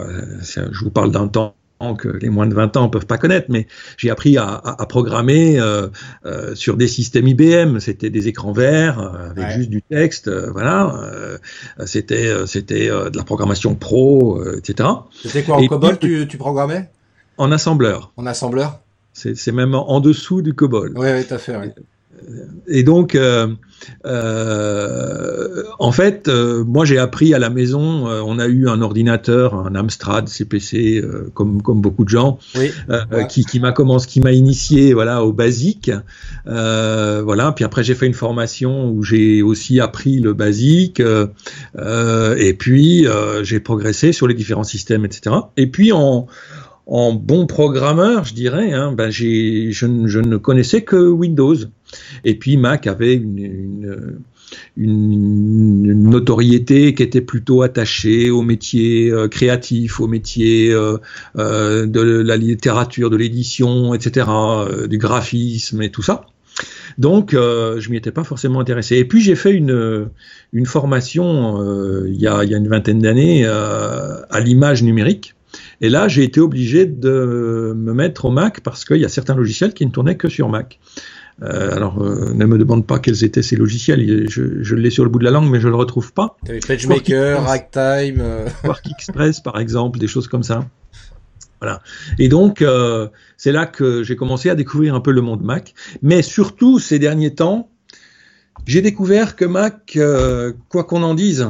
je 0.40 0.84
vous 0.84 0.90
parle 0.90 1.10
d'un 1.10 1.28
temps 1.28 1.54
que 1.78 2.08
les 2.08 2.28
moins 2.28 2.46
de 2.46 2.54
20 2.54 2.76
ans 2.76 2.84
ne 2.84 2.88
peuvent 2.88 3.06
pas 3.06 3.18
connaître, 3.18 3.46
mais 3.48 3.66
j'ai 3.96 4.10
appris 4.10 4.36
à, 4.36 4.48
à, 4.48 4.86
programmer 4.86 5.58
euh, 5.58 5.88
euh, 6.26 6.54
sur 6.54 6.76
des 6.76 6.88
systèmes 6.88 7.28
IBM. 7.28 7.78
C'était 7.78 8.10
des 8.10 8.28
écrans 8.28 8.52
verts 8.52 8.98
euh, 8.98 9.30
avec 9.30 9.50
juste 9.50 9.70
du 9.70 9.82
texte, 9.82 10.28
voilà. 10.28 10.94
c'était 11.86 12.46
c'était 12.46 12.88
de 12.88 13.16
la 13.16 13.24
programmation 13.24 13.74
pro, 13.74 14.42
etc. 14.54 14.88
C'était 15.22 15.42
quoi 15.42 15.56
en 15.56 15.66
COBOL 15.66 15.98
tu, 15.98 16.26
tu 16.28 16.36
programmais? 16.36 16.90
En 17.36 17.52
assembleur. 17.52 18.12
En 18.16 18.26
assembleur? 18.26 18.80
C'est 19.12 19.52
même 19.52 19.74
en 19.74 20.00
dessous 20.00 20.42
du 20.42 20.54
COBOL. 20.54 20.92
Oui, 20.96 21.08
oui, 21.12 21.24
tout 21.24 21.34
à 21.34 21.38
fait. 21.38 21.56
Et 22.66 22.82
donc, 22.82 23.14
euh, 23.14 23.48
euh, 24.04 25.62
en 25.78 25.92
fait, 25.92 26.28
euh, 26.28 26.64
moi 26.64 26.84
j'ai 26.84 26.98
appris 26.98 27.34
à 27.34 27.38
la 27.38 27.50
maison, 27.50 28.06
on 28.06 28.38
a 28.38 28.46
eu 28.46 28.68
un 28.68 28.82
ordinateur, 28.82 29.54
un 29.54 29.74
Amstrad 29.74 30.28
CPC, 30.28 31.02
comme, 31.34 31.62
comme 31.62 31.80
beaucoup 31.80 32.04
de 32.04 32.10
gens, 32.10 32.38
qui, 33.28 33.44
qui 33.44 33.60
m'a 33.60 33.72
commencé, 33.72 34.06
qui 34.06 34.20
m'a 34.20 34.32
initié 34.32 34.92
voilà 34.92 35.24
au 35.24 35.32
basique, 35.32 35.90
voilà. 36.44 37.52
Puis 37.52 37.64
après 37.64 37.82
j'ai 37.82 37.94
fait 37.94 38.06
une 38.06 38.14
formation 38.14 38.90
où 38.90 39.02
j'ai 39.02 39.42
aussi 39.42 39.80
appris 39.80 40.20
le 40.20 40.34
basique, 40.34 41.00
et 41.00 42.54
puis 42.58 43.06
j'ai 43.42 43.60
progressé 43.60 44.12
sur 44.12 44.26
les 44.26 44.34
différents 44.34 44.64
systèmes, 44.64 45.04
etc. 45.04 45.36
Et 45.56 45.66
puis 45.66 45.92
en 45.92 46.26
en 46.88 47.12
bon 47.12 47.46
programmeur, 47.46 48.24
je 48.24 48.32
dirais, 48.32 48.72
hein, 48.72 48.92
ben 48.92 49.10
je, 49.10 49.86
ne 49.86 50.36
connaissais 50.38 50.82
que 50.82 50.96
Windows. 50.96 51.54
Et 52.24 52.34
puis 52.34 52.56
Mac 52.56 52.86
avait 52.86 53.14
une, 53.14 54.18
notoriété 54.76 56.94
qui 56.94 57.02
était 57.02 57.20
plutôt 57.20 57.62
attachée 57.62 58.30
au 58.30 58.42
métier 58.42 59.10
euh, 59.10 59.28
créatif, 59.28 60.00
au 60.00 60.06
métier 60.06 60.72
euh, 60.72 60.98
euh, 61.36 61.86
de 61.86 62.00
la 62.00 62.36
littérature, 62.36 63.10
de 63.10 63.16
l'édition, 63.16 63.94
etc., 63.94 64.26
du 64.88 64.98
graphisme 64.98 65.82
et 65.82 65.90
tout 65.90 66.02
ça. 66.02 66.22
Donc, 66.96 67.30
je 67.32 67.90
m'y 67.90 67.96
étais 67.96 68.10
pas 68.10 68.24
forcément 68.24 68.58
intéressé. 68.58 68.96
Et 68.96 69.04
puis, 69.04 69.20
j'ai 69.20 69.36
fait 69.36 69.52
une, 69.52 70.08
formation 70.64 72.04
il 72.06 72.20
y 72.20 72.26
a 72.26 72.42
une 72.42 72.68
vingtaine 72.68 72.98
d'années 72.98 73.46
à 73.46 74.40
l'image 74.40 74.82
numérique. 74.82 75.34
Et 75.80 75.88
là, 75.88 76.08
j'ai 76.08 76.24
été 76.24 76.40
obligé 76.40 76.86
de 76.86 77.72
me 77.76 77.92
mettre 77.92 78.24
au 78.24 78.30
Mac 78.30 78.60
parce 78.60 78.84
qu'il 78.84 78.96
y 78.96 79.04
a 79.04 79.08
certains 79.08 79.36
logiciels 79.36 79.74
qui 79.74 79.86
ne 79.86 79.90
tournaient 79.90 80.16
que 80.16 80.28
sur 80.28 80.48
Mac. 80.48 80.78
Euh, 81.42 81.74
alors, 81.74 82.02
euh, 82.02 82.32
ne 82.34 82.44
me 82.46 82.58
demande 82.58 82.86
pas 82.86 82.98
quels 82.98 83.22
étaient 83.24 83.42
ces 83.42 83.56
logiciels. 83.56 84.28
Je, 84.28 84.62
je 84.62 84.74
l'ai 84.74 84.90
sur 84.90 85.04
le 85.04 85.10
bout 85.10 85.20
de 85.20 85.24
la 85.24 85.30
langue, 85.30 85.48
mais 85.50 85.60
je 85.60 85.66
ne 85.66 85.72
le 85.72 85.76
retrouve 85.76 86.12
pas. 86.12 86.36
PageMaker, 86.66 87.44
Ragtime. 87.44 88.20
Euh. 88.20 88.48
Quark 88.62 88.84
Express, 88.90 89.40
par 89.40 89.58
exemple, 89.60 89.98
des 89.98 90.08
choses 90.08 90.26
comme 90.26 90.42
ça. 90.42 90.66
Voilà. 91.60 91.80
Et 92.18 92.28
donc, 92.28 92.64
c'est 93.36 93.52
là 93.52 93.66
que 93.66 94.02
j'ai 94.02 94.16
commencé 94.16 94.48
à 94.50 94.54
découvrir 94.54 94.94
un 94.94 95.00
peu 95.00 95.12
le 95.12 95.20
monde 95.20 95.42
Mac. 95.42 95.74
Mais 96.02 96.22
surtout, 96.22 96.78
ces 96.78 96.98
derniers 96.98 97.34
temps, 97.34 97.68
j'ai 98.66 98.80
découvert 98.80 99.34
que 99.34 99.44
Mac, 99.44 99.98
quoi 100.68 100.84
qu'on 100.84 101.02
en 101.02 101.14
dise, 101.14 101.48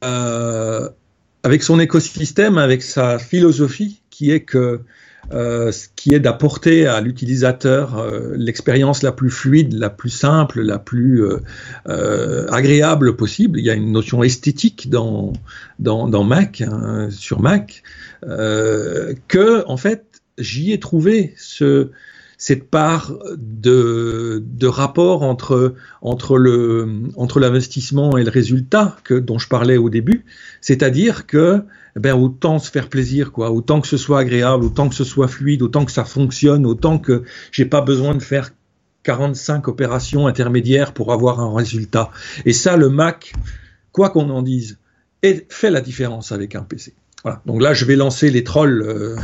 avec 0.00 1.62
son 1.62 1.78
écosystème, 1.78 2.58
avec 2.58 2.82
sa 2.82 3.20
philosophie, 3.20 4.02
qui 4.10 4.32
est 4.32 4.40
que 4.40 4.80
euh, 5.32 5.72
ce 5.72 5.88
qui 5.94 6.14
est 6.14 6.20
d'apporter 6.20 6.86
à 6.86 7.00
l'utilisateur 7.00 7.98
euh, 7.98 8.34
l'expérience 8.36 9.02
la 9.02 9.12
plus 9.12 9.30
fluide, 9.30 9.74
la 9.74 9.90
plus 9.90 10.08
simple, 10.10 10.62
la 10.62 10.78
plus 10.78 11.22
euh, 11.22 12.46
agréable 12.50 13.14
possible. 13.14 13.58
Il 13.58 13.64
y 13.64 13.70
a 13.70 13.74
une 13.74 13.92
notion 13.92 14.22
esthétique 14.22 14.88
dans, 14.88 15.32
dans, 15.78 16.24
Mac, 16.24 16.62
hein, 16.62 17.08
sur 17.10 17.40
Mac, 17.40 17.82
que 18.22 19.64
en 19.66 19.76
fait 19.76 20.04
j'y 20.38 20.72
ai 20.72 20.80
trouvé 20.80 21.34
ce, 21.36 21.90
cette 22.38 22.70
part 22.70 23.12
de, 23.36 24.42
de 24.46 24.66
rapport 24.68 25.24
entre, 25.24 25.74
entre, 26.00 26.38
le, 26.38 26.88
entre 27.16 27.40
l'investissement 27.40 28.16
et 28.16 28.22
le 28.24 28.30
résultat 28.30 28.96
que, 29.02 29.14
dont 29.14 29.38
je 29.38 29.48
parlais 29.48 29.76
au 29.76 29.90
début. 29.90 30.24
C'est-à-dire 30.60 31.26
que, 31.26 31.64
eh 31.98 32.00
ben, 32.00 32.14
autant 32.14 32.60
se 32.60 32.70
faire 32.70 32.88
plaisir, 32.88 33.32
quoi, 33.32 33.50
autant 33.50 33.80
que 33.80 33.88
ce 33.88 33.96
soit 33.96 34.20
agréable, 34.20 34.64
autant 34.64 34.88
que 34.88 34.94
ce 34.94 35.02
soit 35.02 35.26
fluide, 35.26 35.62
autant 35.62 35.84
que 35.84 35.90
ça 35.90 36.04
fonctionne, 36.04 36.64
autant 36.64 37.00
que 37.00 37.24
j'ai 37.50 37.64
pas 37.64 37.80
besoin 37.80 38.14
de 38.14 38.22
faire 38.22 38.52
45 39.02 39.66
opérations 39.66 40.28
intermédiaires 40.28 40.92
pour 40.92 41.12
avoir 41.12 41.40
un 41.40 41.52
résultat. 41.52 42.12
Et 42.44 42.52
ça, 42.52 42.76
le 42.76 42.88
Mac, 42.88 43.32
quoi 43.90 44.10
qu'on 44.10 44.30
en 44.30 44.42
dise, 44.42 44.78
fait 45.48 45.70
la 45.70 45.80
différence 45.80 46.30
avec 46.30 46.54
un 46.54 46.62
PC. 46.62 46.94
Voilà. 47.24 47.42
Donc 47.46 47.60
là, 47.60 47.74
je 47.74 47.84
vais 47.84 47.96
lancer 47.96 48.30
les 48.30 48.44
trolls. 48.44 48.80
Euh. 48.80 49.16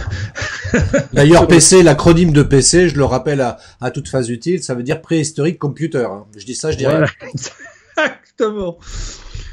D'ailleurs, 1.13 1.47
PC, 1.49 1.85
l'acronyme 1.85 2.33
de 2.33 2.43
PC, 2.43 2.89
je 2.89 2.97
le 2.97 3.05
rappelle 3.05 3.41
à, 3.41 3.59
à, 3.81 3.93
toute 3.93 4.09
phase 4.09 4.31
utile, 4.31 4.65
ça 4.65 4.75
veut 4.75 4.83
dire 4.83 5.01
préhistorique 5.01 5.61
computer. 5.61 6.09
Hein. 6.11 6.25
Je 6.37 6.45
dis 6.45 6.57
ça, 6.57 6.73
je 6.73 6.77
dirais. 6.77 7.05
Exactement. 7.97 8.79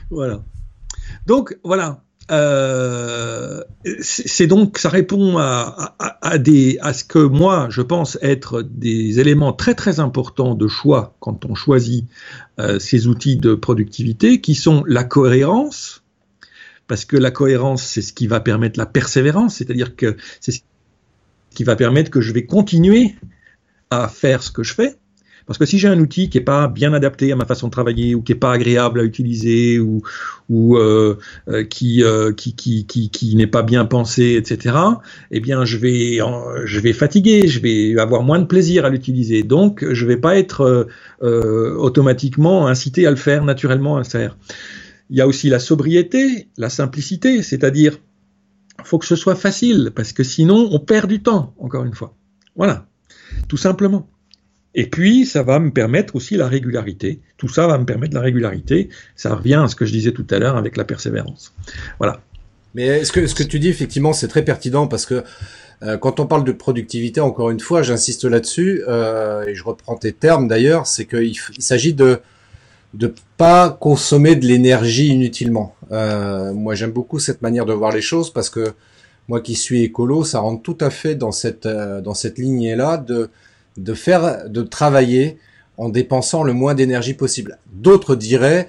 Voilà. 0.09 0.41
Donc 1.27 1.55
voilà. 1.63 2.01
Euh, 2.31 3.61
c'est 4.01 4.47
donc, 4.47 4.77
ça 4.77 4.89
répond 4.89 5.37
à, 5.37 5.95
à, 5.99 6.37
des, 6.37 6.77
à 6.81 6.93
ce 6.93 7.03
que 7.03 7.19
moi, 7.19 7.67
je 7.69 7.81
pense 7.81 8.17
être 8.21 8.61
des 8.61 9.19
éléments 9.19 9.53
très 9.53 9.75
très 9.75 9.99
importants 9.99 10.55
de 10.55 10.67
choix 10.67 11.15
quand 11.19 11.45
on 11.45 11.55
choisit 11.55 12.05
euh, 12.59 12.79
ces 12.79 13.07
outils 13.07 13.37
de 13.37 13.53
productivité, 13.53 14.39
qui 14.39 14.55
sont 14.55 14.83
la 14.87 15.03
cohérence, 15.03 16.03
parce 16.87 17.05
que 17.05 17.17
la 17.17 17.31
cohérence, 17.31 17.83
c'est 17.83 18.01
ce 18.01 18.13
qui 18.13 18.27
va 18.27 18.39
permettre 18.39 18.79
la 18.79 18.85
persévérance, 18.85 19.55
c'est-à-dire 19.55 19.95
que 19.95 20.15
c'est 20.39 20.51
ce 20.51 20.61
qui 21.53 21.63
va 21.63 21.75
permettre 21.75 22.11
que 22.11 22.21
je 22.21 22.31
vais 22.31 22.45
continuer 22.45 23.15
à 23.89 24.07
faire 24.07 24.41
ce 24.41 24.51
que 24.51 24.63
je 24.63 24.73
fais. 24.73 24.95
Parce 25.45 25.57
que 25.57 25.65
si 25.65 25.79
j'ai 25.79 25.87
un 25.87 25.99
outil 25.99 26.29
qui 26.29 26.37
n'est 26.37 26.43
pas 26.43 26.67
bien 26.67 26.93
adapté 26.93 27.31
à 27.31 27.35
ma 27.35 27.45
façon 27.45 27.67
de 27.67 27.71
travailler 27.71 28.15
ou 28.15 28.21
qui 28.21 28.31
n'est 28.31 28.39
pas 28.39 28.53
agréable 28.53 28.99
à 28.99 29.03
utiliser 29.03 29.79
ou, 29.79 30.01
euh, 30.51 31.17
euh, 31.47 31.63
qui, 31.63 32.03
euh, 32.03 32.33
qui, 32.33 32.55
qui, 32.55 32.85
qui, 32.85 33.09
qui 33.09 33.35
n'est 33.35 33.47
pas 33.47 33.63
bien 33.63 33.85
pensé, 33.85 34.35
etc., 34.35 34.75
eh 35.31 35.39
bien, 35.39 35.65
je 35.65 35.77
vais, 35.77 36.19
je 36.65 36.79
vais 36.79 36.93
fatiguer, 36.93 37.47
je 37.47 37.59
vais 37.59 37.99
avoir 37.99 38.23
moins 38.23 38.39
de 38.39 38.45
plaisir 38.45 38.85
à 38.85 38.89
l'utiliser. 38.89 39.43
Donc, 39.43 39.85
je 39.91 40.05
ne 40.05 40.09
vais 40.09 40.17
pas 40.17 40.37
être 40.37 40.87
automatiquement 41.21 42.67
incité 42.67 43.05
à 43.07 43.09
le 43.09 43.17
faire, 43.17 43.43
naturellement 43.43 43.95
à 43.95 43.99
le 43.99 44.05
faire. 44.05 44.37
Il 45.09 45.17
y 45.17 45.21
a 45.21 45.27
aussi 45.27 45.49
la 45.49 45.59
sobriété, 45.59 46.47
la 46.57 46.69
simplicité, 46.69 47.43
c'est-à-dire 47.43 47.97
il 48.79 48.85
faut 48.85 48.97
que 48.97 49.05
ce 49.05 49.15
soit 49.15 49.35
facile, 49.35 49.91
parce 49.93 50.13
que 50.13 50.23
sinon 50.23 50.69
on 50.71 50.79
perd 50.79 51.09
du 51.09 51.21
temps, 51.21 51.53
encore 51.59 51.83
une 51.83 51.93
fois. 51.93 52.15
Voilà, 52.55 52.87
tout 53.47 53.57
simplement. 53.57 54.09
Et 54.73 54.87
puis, 54.87 55.25
ça 55.25 55.43
va 55.43 55.59
me 55.59 55.71
permettre 55.71 56.15
aussi 56.15 56.37
la 56.37 56.47
régularité. 56.47 57.19
Tout 57.37 57.49
ça 57.49 57.67
va 57.67 57.77
me 57.77 57.85
permettre 57.85 58.15
la 58.15 58.21
régularité. 58.21 58.89
Ça 59.15 59.35
revient 59.35 59.61
à 59.63 59.67
ce 59.67 59.75
que 59.75 59.85
je 59.85 59.91
disais 59.91 60.11
tout 60.11 60.25
à 60.29 60.39
l'heure 60.39 60.55
avec 60.55 60.77
la 60.77 60.85
persévérance. 60.85 61.53
Voilà. 61.99 62.21
Mais 62.73 63.03
ce 63.03 63.11
que, 63.11 63.27
ce 63.27 63.35
que 63.35 63.43
tu 63.43 63.59
dis, 63.59 63.67
effectivement, 63.67 64.13
c'est 64.13 64.29
très 64.29 64.45
pertinent 64.45 64.87
parce 64.87 65.05
que 65.05 65.23
euh, 65.83 65.97
quand 65.97 66.19
on 66.19 66.25
parle 66.25 66.45
de 66.45 66.51
productivité, 66.53 67.19
encore 67.19 67.49
une 67.49 67.59
fois, 67.59 67.81
j'insiste 67.81 68.23
là-dessus, 68.23 68.83
euh, 68.87 69.45
et 69.45 69.55
je 69.55 69.63
reprends 69.63 69.97
tes 69.97 70.13
termes 70.13 70.47
d'ailleurs, 70.47 70.87
c'est 70.87 71.05
qu'il 71.05 71.33
il, 71.57 71.61
s'agit 71.63 71.93
de 71.93 72.21
de 72.93 73.13
pas 73.37 73.69
consommer 73.69 74.35
de 74.35 74.45
l'énergie 74.45 75.07
inutilement. 75.07 75.75
Euh, 75.91 76.53
moi, 76.53 76.75
j'aime 76.75 76.91
beaucoup 76.91 77.19
cette 77.19 77.41
manière 77.41 77.65
de 77.65 77.73
voir 77.73 77.91
les 77.91 78.01
choses 78.01 78.31
parce 78.31 78.49
que 78.49 78.73
moi 79.27 79.39
qui 79.39 79.55
suis 79.55 79.83
écolo, 79.83 80.23
ça 80.23 80.39
rentre 80.39 80.61
tout 80.61 80.77
à 80.81 80.89
fait 80.89 81.15
dans 81.15 81.31
cette 81.31 81.65
euh, 81.65 82.01
dans 82.01 82.13
cette 82.13 82.37
lignée-là 82.37 82.97
de 82.97 83.29
de 83.77 83.93
faire 83.93 84.49
de 84.49 84.61
travailler 84.61 85.37
en 85.77 85.89
dépensant 85.89 86.43
le 86.43 86.53
moins 86.53 86.75
d'énergie 86.75 87.13
possible. 87.13 87.57
D'autres 87.71 88.15
diraient 88.15 88.67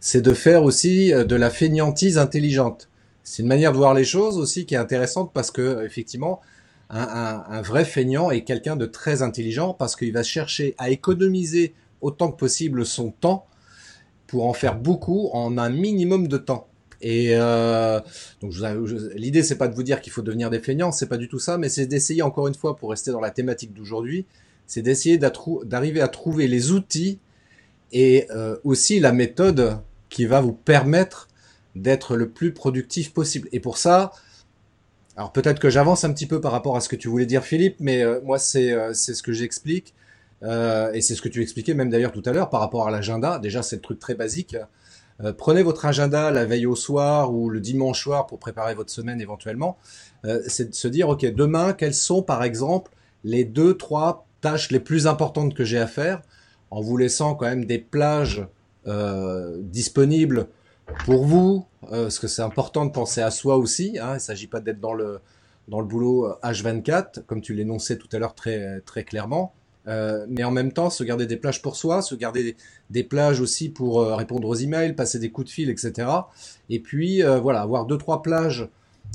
c'est 0.00 0.20
de 0.20 0.34
faire 0.34 0.64
aussi 0.64 1.14
euh, 1.14 1.24
de 1.24 1.34
la 1.34 1.48
fainéantise 1.48 2.18
intelligente. 2.18 2.90
C'est 3.22 3.42
une 3.42 3.48
manière 3.48 3.72
de 3.72 3.78
voir 3.78 3.94
les 3.94 4.04
choses 4.04 4.36
aussi 4.36 4.66
qui 4.66 4.74
est 4.74 4.78
intéressante 4.78 5.32
parce 5.32 5.50
que 5.50 5.82
effectivement 5.84 6.42
un, 6.90 7.42
un, 7.48 7.62
vrai 7.62 7.86
feignant 7.86 8.30
est 8.30 8.44
quelqu'un 8.44 8.76
de 8.76 8.84
très 8.84 9.22
intelligent 9.22 9.72
parce 9.72 9.96
qu'il 9.96 10.12
va 10.12 10.22
chercher 10.22 10.74
à 10.76 10.90
économiser 10.90 11.72
autant 12.02 12.30
que 12.30 12.36
possible 12.36 12.84
son 12.84 13.10
temps 13.10 13.46
pour 14.26 14.46
en 14.46 14.52
faire 14.52 14.76
beaucoup 14.76 15.30
en 15.32 15.56
un 15.56 15.70
minimum 15.70 16.28
de 16.28 16.36
temps. 16.36 16.68
Et 17.00 17.30
euh, 17.32 18.00
donc 18.40 18.52
l'idée 19.14 19.42
c'est 19.42 19.56
pas 19.56 19.68
de 19.68 19.74
vous 19.74 19.82
dire 19.82 20.00
qu'il 20.00 20.12
faut 20.12 20.22
devenir 20.22 20.50
des 20.50 20.60
feignants, 20.60 20.92
c'est 20.92 21.08
pas 21.08 21.16
du 21.16 21.28
tout 21.28 21.38
ça, 21.38 21.56
mais 21.56 21.68
c'est 21.68 21.86
d'essayer 21.86 22.22
encore 22.22 22.48
une 22.48 22.54
fois 22.54 22.76
pour 22.76 22.90
rester 22.90 23.10
dans 23.10 23.20
la 23.20 23.30
thématique 23.30 23.72
d'aujourd'hui, 23.72 24.26
c'est 24.66 24.82
d'essayer 24.82 25.18
d'arriver 25.18 26.00
à 26.00 26.08
trouver 26.08 26.48
les 26.48 26.72
outils 26.72 27.18
et 27.92 28.26
euh, 28.30 28.56
aussi 28.64 29.00
la 29.00 29.12
méthode 29.12 29.78
qui 30.08 30.26
va 30.26 30.40
vous 30.40 30.52
permettre 30.52 31.28
d'être 31.74 32.16
le 32.16 32.28
plus 32.28 32.52
productif 32.52 33.12
possible. 33.12 33.48
Et 33.52 33.60
pour 33.60 33.78
ça, 33.78 34.12
alors 35.16 35.32
peut-être 35.32 35.60
que 35.60 35.70
j'avance 35.70 36.04
un 36.04 36.12
petit 36.12 36.26
peu 36.26 36.40
par 36.40 36.52
rapport 36.52 36.76
à 36.76 36.80
ce 36.80 36.88
que 36.88 36.96
tu 36.96 37.08
voulais 37.08 37.26
dire 37.26 37.44
Philippe, 37.44 37.76
mais 37.78 38.02
euh, 38.02 38.20
moi 38.24 38.38
c'est 38.38 38.72
euh, 38.72 38.92
ce 38.94 39.22
que 39.22 39.32
j'explique. 39.32 39.94
Euh, 40.42 40.92
et 40.92 41.00
c'est 41.00 41.14
ce 41.14 41.22
que 41.22 41.28
tu 41.28 41.40
expliquais 41.40 41.74
même 41.74 41.88
d'ailleurs 41.88 42.12
tout 42.12 42.22
à 42.26 42.32
l'heure 42.32 42.50
par 42.50 42.60
rapport 42.60 42.86
à 42.86 42.90
l'agenda. 42.90 43.38
Déjà, 43.38 43.62
c'est 43.62 43.76
le 43.76 43.82
truc 43.82 43.98
très 43.98 44.14
basique. 44.14 44.56
Prenez 45.38 45.62
votre 45.62 45.86
agenda 45.86 46.32
la 46.32 46.44
veille 46.44 46.66
au 46.66 46.74
soir 46.74 47.32
ou 47.32 47.48
le 47.48 47.60
dimanche 47.60 48.02
soir 48.02 48.26
pour 48.26 48.40
préparer 48.40 48.74
votre 48.74 48.90
semaine 48.90 49.20
éventuellement. 49.20 49.78
C'est 50.48 50.70
de 50.70 50.74
se 50.74 50.88
dire, 50.88 51.08
ok, 51.08 51.24
demain, 51.32 51.72
quelles 51.72 51.94
sont 51.94 52.20
par 52.20 52.42
exemple 52.42 52.90
les 53.22 53.44
deux, 53.44 53.76
trois 53.76 54.26
tâches 54.44 54.70
les 54.70 54.80
plus 54.80 55.06
importantes 55.06 55.54
que 55.54 55.64
j'ai 55.64 55.78
à 55.78 55.86
faire, 55.86 56.22
en 56.70 56.80
vous 56.80 56.96
laissant 56.96 57.34
quand 57.34 57.46
même 57.46 57.64
des 57.64 57.78
plages 57.78 58.46
disponibles 59.60 60.48
pour 61.06 61.24
vous, 61.24 61.64
parce 61.88 62.18
que 62.18 62.28
c'est 62.28 62.42
important 62.42 62.84
de 62.84 62.90
penser 62.90 63.22
à 63.22 63.30
soi 63.30 63.56
aussi. 63.56 63.98
Hein, 63.98 64.10
il 64.10 64.14
ne 64.14 64.18
s'agit 64.18 64.46
pas 64.46 64.60
d'être 64.60 64.80
dans 64.80 64.92
le 64.92 65.20
dans 65.68 65.80
le 65.80 65.86
boulot 65.86 66.28
H24, 66.42 67.24
comme 67.26 67.40
tu 67.40 67.54
l'énonçais 67.54 67.96
tout 67.96 68.08
à 68.12 68.18
l'heure 68.18 68.34
très 68.34 68.80
très 68.82 69.04
clairement. 69.04 69.54
Euh, 69.86 70.26
mais 70.28 70.44
en 70.44 70.50
même 70.50 70.72
temps, 70.72 70.90
se 70.90 71.04
garder 71.04 71.26
des 71.26 71.36
plages 71.36 71.60
pour 71.60 71.76
soi, 71.76 72.02
se 72.02 72.14
garder 72.14 72.56
des 72.90 73.04
plages 73.04 73.40
aussi 73.40 73.68
pour 73.68 74.00
euh, 74.00 74.14
répondre 74.14 74.48
aux 74.48 74.54
emails, 74.54 74.94
passer 74.94 75.18
des 75.18 75.30
coups 75.30 75.48
de 75.48 75.52
fil, 75.52 75.70
etc. 75.70 76.08
Et 76.70 76.80
puis 76.80 77.22
euh, 77.22 77.38
voilà, 77.38 77.60
avoir 77.60 77.84
deux 77.84 77.98
trois 77.98 78.22
plages 78.22 78.68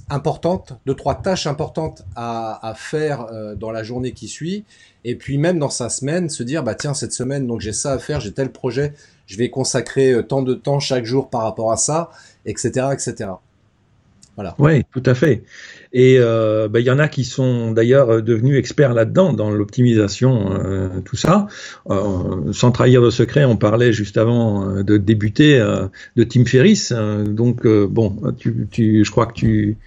importantes, 0.09 0.73
deux 0.85 0.93
trois 0.93 1.15
tâches 1.15 1.47
importantes 1.47 2.03
à, 2.15 2.67
à 2.67 2.73
faire 2.75 3.27
dans 3.57 3.71
la 3.71 3.83
journée 3.83 4.13
qui 4.13 4.27
suit. 4.27 4.63
Et 5.05 5.15
puis 5.15 5.37
même 5.37 5.59
dans 5.59 5.69
sa 5.69 5.89
semaine, 5.89 6.29
se 6.29 6.43
dire 6.43 6.63
bah 6.63 6.75
tiens 6.75 6.93
cette 6.93 7.13
semaine 7.13 7.47
donc 7.47 7.61
j'ai 7.61 7.73
ça 7.73 7.93
à 7.93 7.99
faire, 7.99 8.19
j'ai 8.19 8.31
tel 8.31 8.51
projet, 8.51 8.93
je 9.27 9.37
vais 9.37 9.49
consacrer 9.49 10.15
tant 10.27 10.41
de 10.41 10.53
temps 10.53 10.79
chaque 10.79 11.05
jour 11.05 11.29
par 11.29 11.41
rapport 11.43 11.71
à 11.71 11.77
ça, 11.77 12.09
etc., 12.45 12.87
etc. 12.91 13.29
Voilà. 14.39 14.55
Oui, 14.57 14.83
tout 14.93 15.03
à 15.05 15.15
fait. 15.15 15.43
Et 15.91 16.15
euh, 16.17 16.69
ben, 16.69 16.79
il 16.79 16.85
y 16.85 16.91
en 16.91 16.97
a 16.97 17.09
qui 17.09 17.25
sont 17.25 17.71
d'ailleurs 17.71 18.23
devenus 18.23 18.57
experts 18.57 18.93
là-dedans, 18.93 19.33
dans 19.33 19.49
l'optimisation, 19.49 20.53
euh, 20.53 20.87
tout 21.03 21.17
ça. 21.17 21.47
Euh, 21.89 22.53
sans 22.53 22.71
trahir 22.71 23.01
de 23.01 23.09
secret, 23.09 23.43
on 23.43 23.57
parlait 23.57 23.91
juste 23.91 24.17
avant 24.17 24.81
de 24.81 24.95
débuter 24.95 25.59
de 26.15 26.23
Tim 26.23 26.45
Ferriss. 26.45 26.93
donc 26.93 27.67
bon, 27.67 28.15
tu, 28.37 28.69
tu, 28.71 29.03
je 29.03 29.11
crois 29.11 29.25
que 29.25 29.33
tu, 29.33 29.77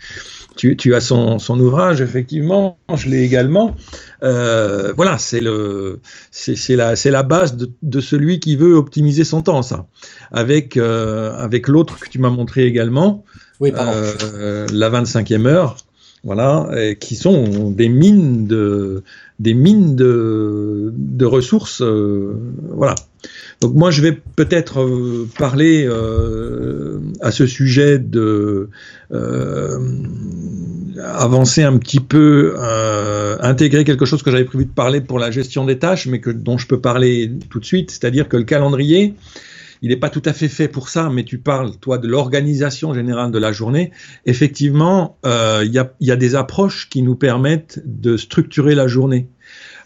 tu, 0.56 0.76
tu 0.76 0.94
as 0.94 1.00
son, 1.00 1.38
son, 1.38 1.58
ouvrage, 1.60 2.00
effectivement. 2.00 2.78
Je 2.94 3.08
l'ai 3.08 3.22
également. 3.22 3.76
voilà, 4.20 5.18
c'est 5.18 5.40
le, 5.40 6.00
c'est 6.30 6.76
la, 6.76 6.96
c'est 6.96 7.10
la 7.10 7.22
base 7.22 7.56
de, 7.56 7.70
de, 7.82 8.00
celui 8.00 8.40
qui 8.40 8.56
veut 8.56 8.74
optimiser 8.74 9.24
son 9.24 9.42
temps, 9.42 9.62
ça. 9.62 9.86
Avec 10.30 10.76
avec 10.76 11.68
l'autre 11.68 11.98
que 11.98 12.08
tu 12.08 12.18
m'as 12.18 12.30
montré 12.30 12.64
également. 12.64 13.24
Oui, 13.60 13.72
pardon. 13.72 13.92
la 14.72 14.90
25e 14.90 15.46
heure 15.46 15.76
voilà, 16.24 16.70
qui 17.00 17.16
sont 17.16 17.70
des 17.70 17.88
mines 17.88 18.46
de, 18.46 19.02
des 19.42 19.54
mines 19.54 19.96
de, 19.96 20.92
de 20.96 21.24
ressources, 21.24 21.82
euh, 21.82 22.34
voilà. 22.70 22.94
Donc 23.60 23.74
moi, 23.74 23.90
je 23.90 24.00
vais 24.02 24.12
peut-être 24.12 24.80
euh, 24.80 25.28
parler 25.36 25.84
euh, 25.84 27.00
à 27.20 27.32
ce 27.32 27.46
sujet 27.46 27.98
de 27.98 28.68
avancer 31.02 31.62
un 31.62 31.76
petit 31.76 32.00
peu, 32.00 32.54
intégrer 33.40 33.84
quelque 33.84 34.06
chose 34.06 34.22
que 34.22 34.30
j'avais 34.30 34.44
prévu 34.44 34.64
de 34.64 34.70
parler 34.70 35.00
pour 35.00 35.18
la 35.18 35.30
gestion 35.30 35.66
des 35.66 35.78
tâches, 35.78 36.06
mais 36.06 36.20
que 36.20 36.30
dont 36.30 36.56
je 36.56 36.66
peux 36.66 36.80
parler 36.80 37.30
tout 37.50 37.60
de 37.60 37.64
suite, 37.64 37.90
c'est-à-dire 37.90 38.28
que 38.28 38.38
le 38.38 38.44
calendrier 38.44 39.14
il 39.82 39.88
n'est 39.88 39.96
pas 39.96 40.10
tout 40.10 40.22
à 40.24 40.32
fait 40.32 40.48
fait 40.48 40.68
pour 40.68 40.88
ça, 40.88 41.10
mais 41.10 41.24
tu 41.24 41.38
parles, 41.38 41.76
toi, 41.80 41.98
de 41.98 42.06
l'organisation 42.06 42.94
générale 42.94 43.32
de 43.32 43.38
la 43.38 43.50
journée. 43.50 43.90
Effectivement, 44.26 45.18
euh, 45.26 45.64
il 45.64 45.72
y, 45.72 46.10
a, 46.10 46.16
des 46.16 46.34
approches 46.36 46.88
qui 46.88 47.02
nous 47.02 47.16
permettent 47.16 47.80
de 47.84 48.16
structurer 48.16 48.76
la 48.76 48.86
journée. 48.86 49.28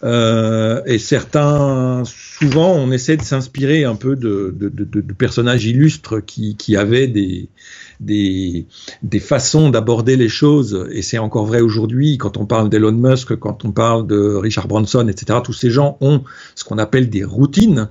Euh, 0.05 0.83
et 0.85 0.99
certains, 0.99 2.03
souvent, 2.05 2.75
on 2.75 2.93
essaie 2.93 3.17
de 3.17 3.23
s'inspirer 3.23 3.85
un 3.85 3.95
peu 3.95 4.17
de, 4.17 4.55
de, 4.55 4.69
de, 4.69 4.85
de, 4.85 5.13
personnages 5.15 5.65
illustres 5.65 6.23
qui, 6.23 6.57
qui 6.57 6.77
avaient 6.77 7.07
des, 7.09 7.49
des, 8.01 8.67
des 9.03 9.21
façons 9.21 9.71
d'aborder 9.71 10.17
les 10.17 10.29
choses. 10.29 10.87
Et 10.93 11.01
c'est 11.01 11.17
encore 11.17 11.47
vrai 11.47 11.63
aujourd'hui 11.63 12.19
quand 12.19 12.37
on 12.37 12.45
parle 12.45 12.69
d'Elon 12.69 12.93
Musk, 12.93 13.35
quand 13.37 13.65
on 13.65 13.73
parle 13.73 14.07
de 14.07 14.35
Richard 14.35 14.69
Branson, 14.69 15.09
etc. 15.09 15.39
Tous 15.43 15.55
ces 15.55 15.71
gens 15.71 15.97
ont 16.03 16.23
ce 16.55 16.65
qu'on 16.65 16.77
appelle 16.77 17.09
des 17.09 17.25
routines 17.25 17.89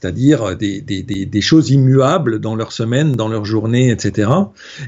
c'est-à-dire 0.00 0.56
des, 0.56 1.40
choses 1.40 1.70
immuables 1.70 2.38
dans 2.38 2.54
leur 2.54 2.72
semaine, 2.72 3.12
dans 3.12 3.28
leur 3.28 3.44
journée, 3.44 3.90
etc. 3.90 4.30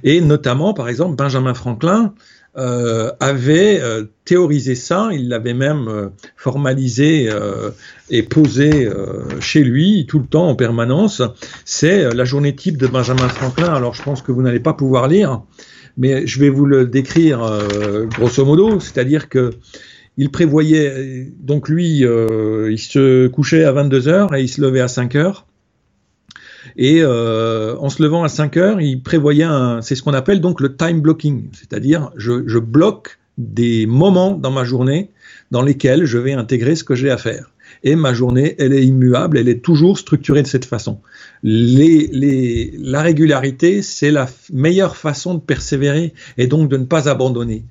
Et 0.05 0.21
notamment, 0.21 0.75
par 0.75 0.89
exemple, 0.89 1.17
Benjamin 1.17 1.55
Franklin 1.55 2.15
euh, 2.59 3.11
avait 3.19 3.81
euh, 3.81 4.05
théorisé 4.27 4.75
ça, 4.75 5.09
il 5.13 5.31
l'avait 5.31 5.55
même 5.55 5.89
euh, 5.89 6.09
formalisé 6.37 7.31
et 8.11 8.23
posé 8.23 8.89
chez 9.41 9.65
lui 9.65 10.07
tout 10.07 10.19
le 10.19 10.27
temps 10.27 10.49
en 10.49 10.55
permanence. 10.55 11.23
C'est 11.65 12.15
la 12.15 12.25
journée 12.25 12.55
type 12.55 12.77
de 12.77 12.87
Benjamin 12.87 13.29
Franklin. 13.29 13.73
Alors 13.73 13.95
je 13.95 14.03
pense 14.03 14.23
que 14.23 14.33
vous 14.33 14.43
n'allez 14.43 14.61
pas 14.61 14.75
pouvoir 14.75 15.09
lire, 15.09 15.43
mais 15.97 16.27
je 16.27 16.41
vais 16.41 16.51
vous 16.51 16.67
le 16.67 16.87
décrire 16.87 17.41
grosso 18.11 18.45
modo, 18.45 18.81
c'est-à-dire 18.81 19.29
que 19.29 19.53
il 20.17 20.31
prévoyait, 20.31 21.29
donc 21.41 21.69
lui, 21.69 22.05
euh, 22.05 22.71
il 22.71 22.79
se 22.79 23.29
couchait 23.29 23.65
à 23.65 23.73
22 23.73 24.09
heures 24.09 24.35
et 24.35 24.43
il 24.43 24.49
se 24.49 24.61
levait 24.61 24.81
à 24.81 24.89
5 24.89 25.15
heures. 25.17 25.47
Et 26.77 27.01
euh, 27.03 27.77
en 27.79 27.89
se 27.89 28.03
levant 28.03 28.23
à 28.23 28.29
5 28.29 28.57
heures, 28.57 28.81
il 28.81 29.03
prévoyait 29.03 29.47
c'est 29.81 29.95
ce 29.95 30.03
qu'on 30.03 30.15
appelle 30.15 30.41
donc 30.41 30.61
le 30.61 30.77
time 30.77 31.01
blocking, 31.01 31.49
c'est-à-dire 31.53 32.11
je, 32.17 32.47
je 32.47 32.59
bloque 32.59 33.19
des 33.39 33.87
moments 33.87 34.33
dans 34.33 34.51
ma 34.51 34.65
journée 34.65 35.11
dans 35.51 35.63
lesquels 35.63 36.05
je 36.05 36.19
vais 36.19 36.33
intégrer 36.33 36.77
ce 36.77 36.85
que 36.85 36.95
j'ai 36.95 37.11
à 37.11 37.17
faire. 37.17 37.51
Et 37.85 37.97
ma 37.97 38.13
journée, 38.15 38.55
elle 38.59 38.73
est 38.75 38.85
immuable, 38.85 39.39
elle 39.39 39.49
est 39.49 39.63
toujours 39.63 39.99
structurée 39.99 40.43
de 40.43 40.47
cette 40.47 40.67
façon. 40.67 41.01
La 41.43 43.03
régularité, 43.03 43.83
c'est 43.83 44.11
la 44.11 44.29
meilleure 44.53 44.97
façon 44.97 45.35
de 45.35 45.41
persévérer 45.41 46.13
et 46.39 46.47
donc 46.47 46.69
de 46.69 46.77
ne 46.77 46.85
pas 46.85 47.09
abandonner 47.09 47.65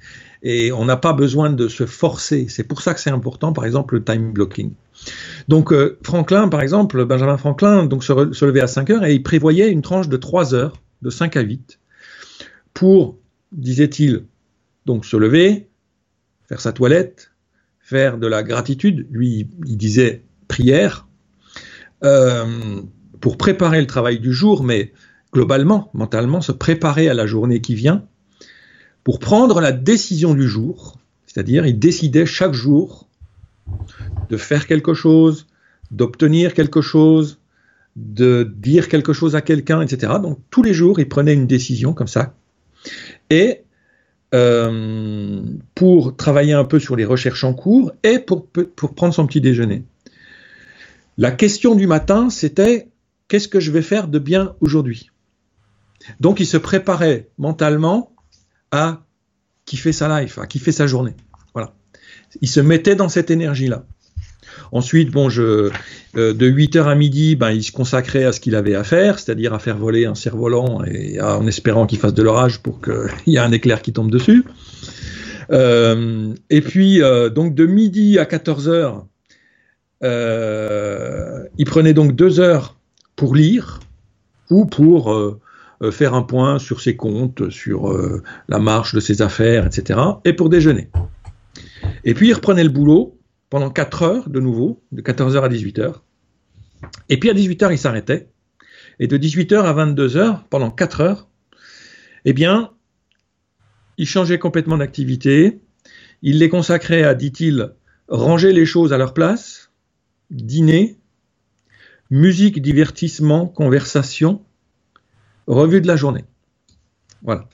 et 0.43 0.71
on 0.71 0.85
n'a 0.85 0.97
pas 0.97 1.13
besoin 1.13 1.49
de 1.51 1.67
se 1.67 1.85
forcer. 1.85 2.47
C'est 2.49 2.63
pour 2.63 2.81
ça 2.81 2.93
que 2.93 2.99
c'est 2.99 3.11
important, 3.11 3.53
par 3.53 3.65
exemple, 3.65 3.95
le 3.95 4.03
time 4.03 4.31
blocking. 4.31 4.73
Donc 5.47 5.71
euh, 5.71 5.97
Franklin, 6.03 6.47
par 6.47 6.61
exemple, 6.61 7.05
Benjamin 7.05 7.37
Franklin, 7.37 7.85
donc 7.85 8.03
se, 8.03 8.45
levait 8.45 8.61
à 8.61 8.67
5 8.67 8.89
heures 8.89 9.05
et 9.05 9.13
il 9.13 9.23
prévoyait 9.23 9.69
une 9.69 9.81
tranche 9.81 10.09
de 10.09 10.17
3 10.17 10.55
heures, 10.55 10.81
de 11.01 11.09
5 11.09 11.37
à 11.37 11.41
8, 11.41 11.79
pour, 12.73 13.17
disait-il, 13.51 14.25
donc 14.85 15.05
se 15.05 15.17
lever, 15.17 15.67
faire 16.47 16.61
sa 16.61 16.73
toilette, 16.73 17.31
faire 17.79 18.17
de 18.17 18.27
la 18.27 18.43
gratitude, 18.43 19.07
lui 19.11 19.47
il 19.65 19.77
disait 19.77 20.23
prière, 20.47 21.07
euh, 22.03 22.81
pour 23.19 23.37
préparer 23.37 23.79
le 23.79 23.87
travail 23.87 24.19
du 24.19 24.33
jour, 24.33 24.63
mais 24.63 24.91
globalement, 25.33 25.89
mentalement, 25.93 26.41
se 26.41 26.51
préparer 26.51 27.09
à 27.09 27.13
la 27.13 27.27
journée 27.27 27.61
qui 27.61 27.75
vient, 27.75 28.05
pour 29.03 29.19
prendre 29.19 29.61
la 29.61 29.71
décision 29.71 30.33
du 30.33 30.47
jour, 30.47 30.97
c'est-à-dire 31.25 31.65
il 31.65 31.79
décidait 31.79 32.25
chaque 32.25 32.53
jour 32.53 33.07
de 34.29 34.37
faire 34.37 34.67
quelque 34.67 34.93
chose, 34.93 35.47
d'obtenir 35.91 36.53
quelque 36.53 36.81
chose, 36.81 37.39
de 37.95 38.51
dire 38.57 38.89
quelque 38.89 39.13
chose 39.13 39.35
à 39.35 39.41
quelqu'un, 39.41 39.81
etc. 39.81 40.13
Donc 40.21 40.39
tous 40.49 40.63
les 40.63 40.73
jours, 40.73 40.99
il 40.99 41.07
prenait 41.07 41.33
une 41.33 41.47
décision 41.47 41.93
comme 41.93 42.07
ça. 42.07 42.33
Et 43.29 43.63
euh, 44.33 45.41
pour 45.75 46.15
travailler 46.15 46.53
un 46.53 46.63
peu 46.63 46.79
sur 46.79 46.95
les 46.95 47.05
recherches 47.05 47.43
en 47.43 47.53
cours 47.53 47.91
et 48.03 48.19
pour, 48.19 48.47
pour 48.47 48.93
prendre 48.95 49.13
son 49.13 49.27
petit 49.27 49.41
déjeuner. 49.41 49.83
La 51.17 51.31
question 51.31 51.75
du 51.75 51.85
matin, 51.87 52.29
c'était 52.29 52.87
qu'est-ce 53.27 53.49
que 53.49 53.59
je 53.59 53.71
vais 53.71 53.81
faire 53.81 54.07
de 54.07 54.19
bien 54.19 54.55
aujourd'hui? 54.61 55.11
Donc 56.19 56.39
il 56.39 56.45
se 56.45 56.57
préparait 56.57 57.29
mentalement 57.37 58.10
à 58.71 59.01
kiffer 59.65 59.91
sa 59.91 60.21
life, 60.21 60.37
à 60.37 60.47
kiffer 60.47 60.71
sa 60.71 60.87
journée. 60.87 61.15
Voilà. 61.53 61.73
Il 62.41 62.47
se 62.47 62.59
mettait 62.59 62.95
dans 62.95 63.09
cette 63.09 63.31
énergie-là. 63.31 63.85
Ensuite, 64.71 65.11
bon, 65.11 65.29
je, 65.29 65.69
euh, 66.15 66.33
de 66.33 66.49
8h 66.49 66.83
à 66.83 66.95
midi, 66.95 67.35
ben, 67.35 67.51
il 67.51 67.63
se 67.63 67.71
consacrait 67.71 68.23
à 68.23 68.31
ce 68.31 68.39
qu'il 68.39 68.55
avait 68.55 68.75
à 68.75 68.83
faire, 68.83 69.19
c'est-à-dire 69.19 69.53
à 69.53 69.59
faire 69.59 69.77
voler 69.77 70.05
un 70.05 70.15
cerf-volant 70.15 70.83
et 70.85 71.21
en 71.21 71.45
espérant 71.47 71.85
qu'il 71.85 71.99
fasse 71.99 72.13
de 72.13 72.23
l'orage 72.23 72.59
pour 72.59 72.81
qu'il 72.81 73.09
y 73.27 73.35
ait 73.35 73.39
un 73.39 73.51
éclair 73.51 73.81
qui 73.81 73.93
tombe 73.93 74.11
dessus. 74.11 74.45
Euh, 75.51 76.33
et 76.49 76.61
puis, 76.61 77.01
euh, 77.01 77.29
donc 77.29 77.53
de 77.53 77.65
midi 77.65 78.17
à 78.19 78.25
14h, 78.25 79.03
il 81.57 81.65
prenait 81.65 81.93
donc 81.93 82.15
deux 82.15 82.39
heures 82.39 82.77
pour 83.15 83.35
lire 83.35 83.81
ou 84.49 84.65
pour 84.65 85.39
faire 85.89 86.13
un 86.13 86.21
point 86.21 86.59
sur 86.59 86.81
ses 86.81 86.95
comptes, 86.95 87.49
sur 87.49 87.91
euh, 87.91 88.21
la 88.47 88.59
marche 88.59 88.93
de 88.93 88.99
ses 88.99 89.23
affaires, 89.23 89.65
etc. 89.65 89.99
Et 90.25 90.33
pour 90.33 90.49
déjeuner. 90.49 90.89
Et 92.03 92.13
puis 92.13 92.27
il 92.27 92.33
reprenait 92.33 92.63
le 92.63 92.69
boulot 92.69 93.17
pendant 93.49 93.71
4 93.71 94.03
heures 94.03 94.29
de 94.29 94.39
nouveau, 94.39 94.83
de 94.91 95.01
14h 95.01 95.41
à 95.41 95.49
18h. 95.49 95.95
Et 97.09 97.19
puis 97.19 97.29
à 97.29 97.33
18h, 97.33 97.71
il 97.71 97.77
s'arrêtait. 97.77 98.29
Et 98.99 99.07
de 99.07 99.17
18h 99.17 99.55
à 99.63 99.73
22h, 99.73 100.41
pendant 100.49 100.69
4 100.69 101.01
heures, 101.01 101.27
eh 102.25 102.33
bien, 102.33 102.71
il 103.97 104.05
changeait 104.05 104.39
complètement 104.39 104.77
d'activité. 104.77 105.61
Il 106.21 106.39
les 106.39 106.49
consacrait 106.49 107.03
à, 107.03 107.15
dit-il, 107.15 107.73
ranger 108.07 108.53
les 108.53 108.65
choses 108.65 108.93
à 108.93 108.97
leur 108.97 109.13
place, 109.13 109.71
dîner, 110.29 110.97
musique, 112.09 112.61
divertissement, 112.61 113.47
conversation, 113.47 114.43
revue 115.51 115.81
de 115.81 115.87
la 115.87 115.95
journée. 115.95 116.25
Voilà. 117.23 117.47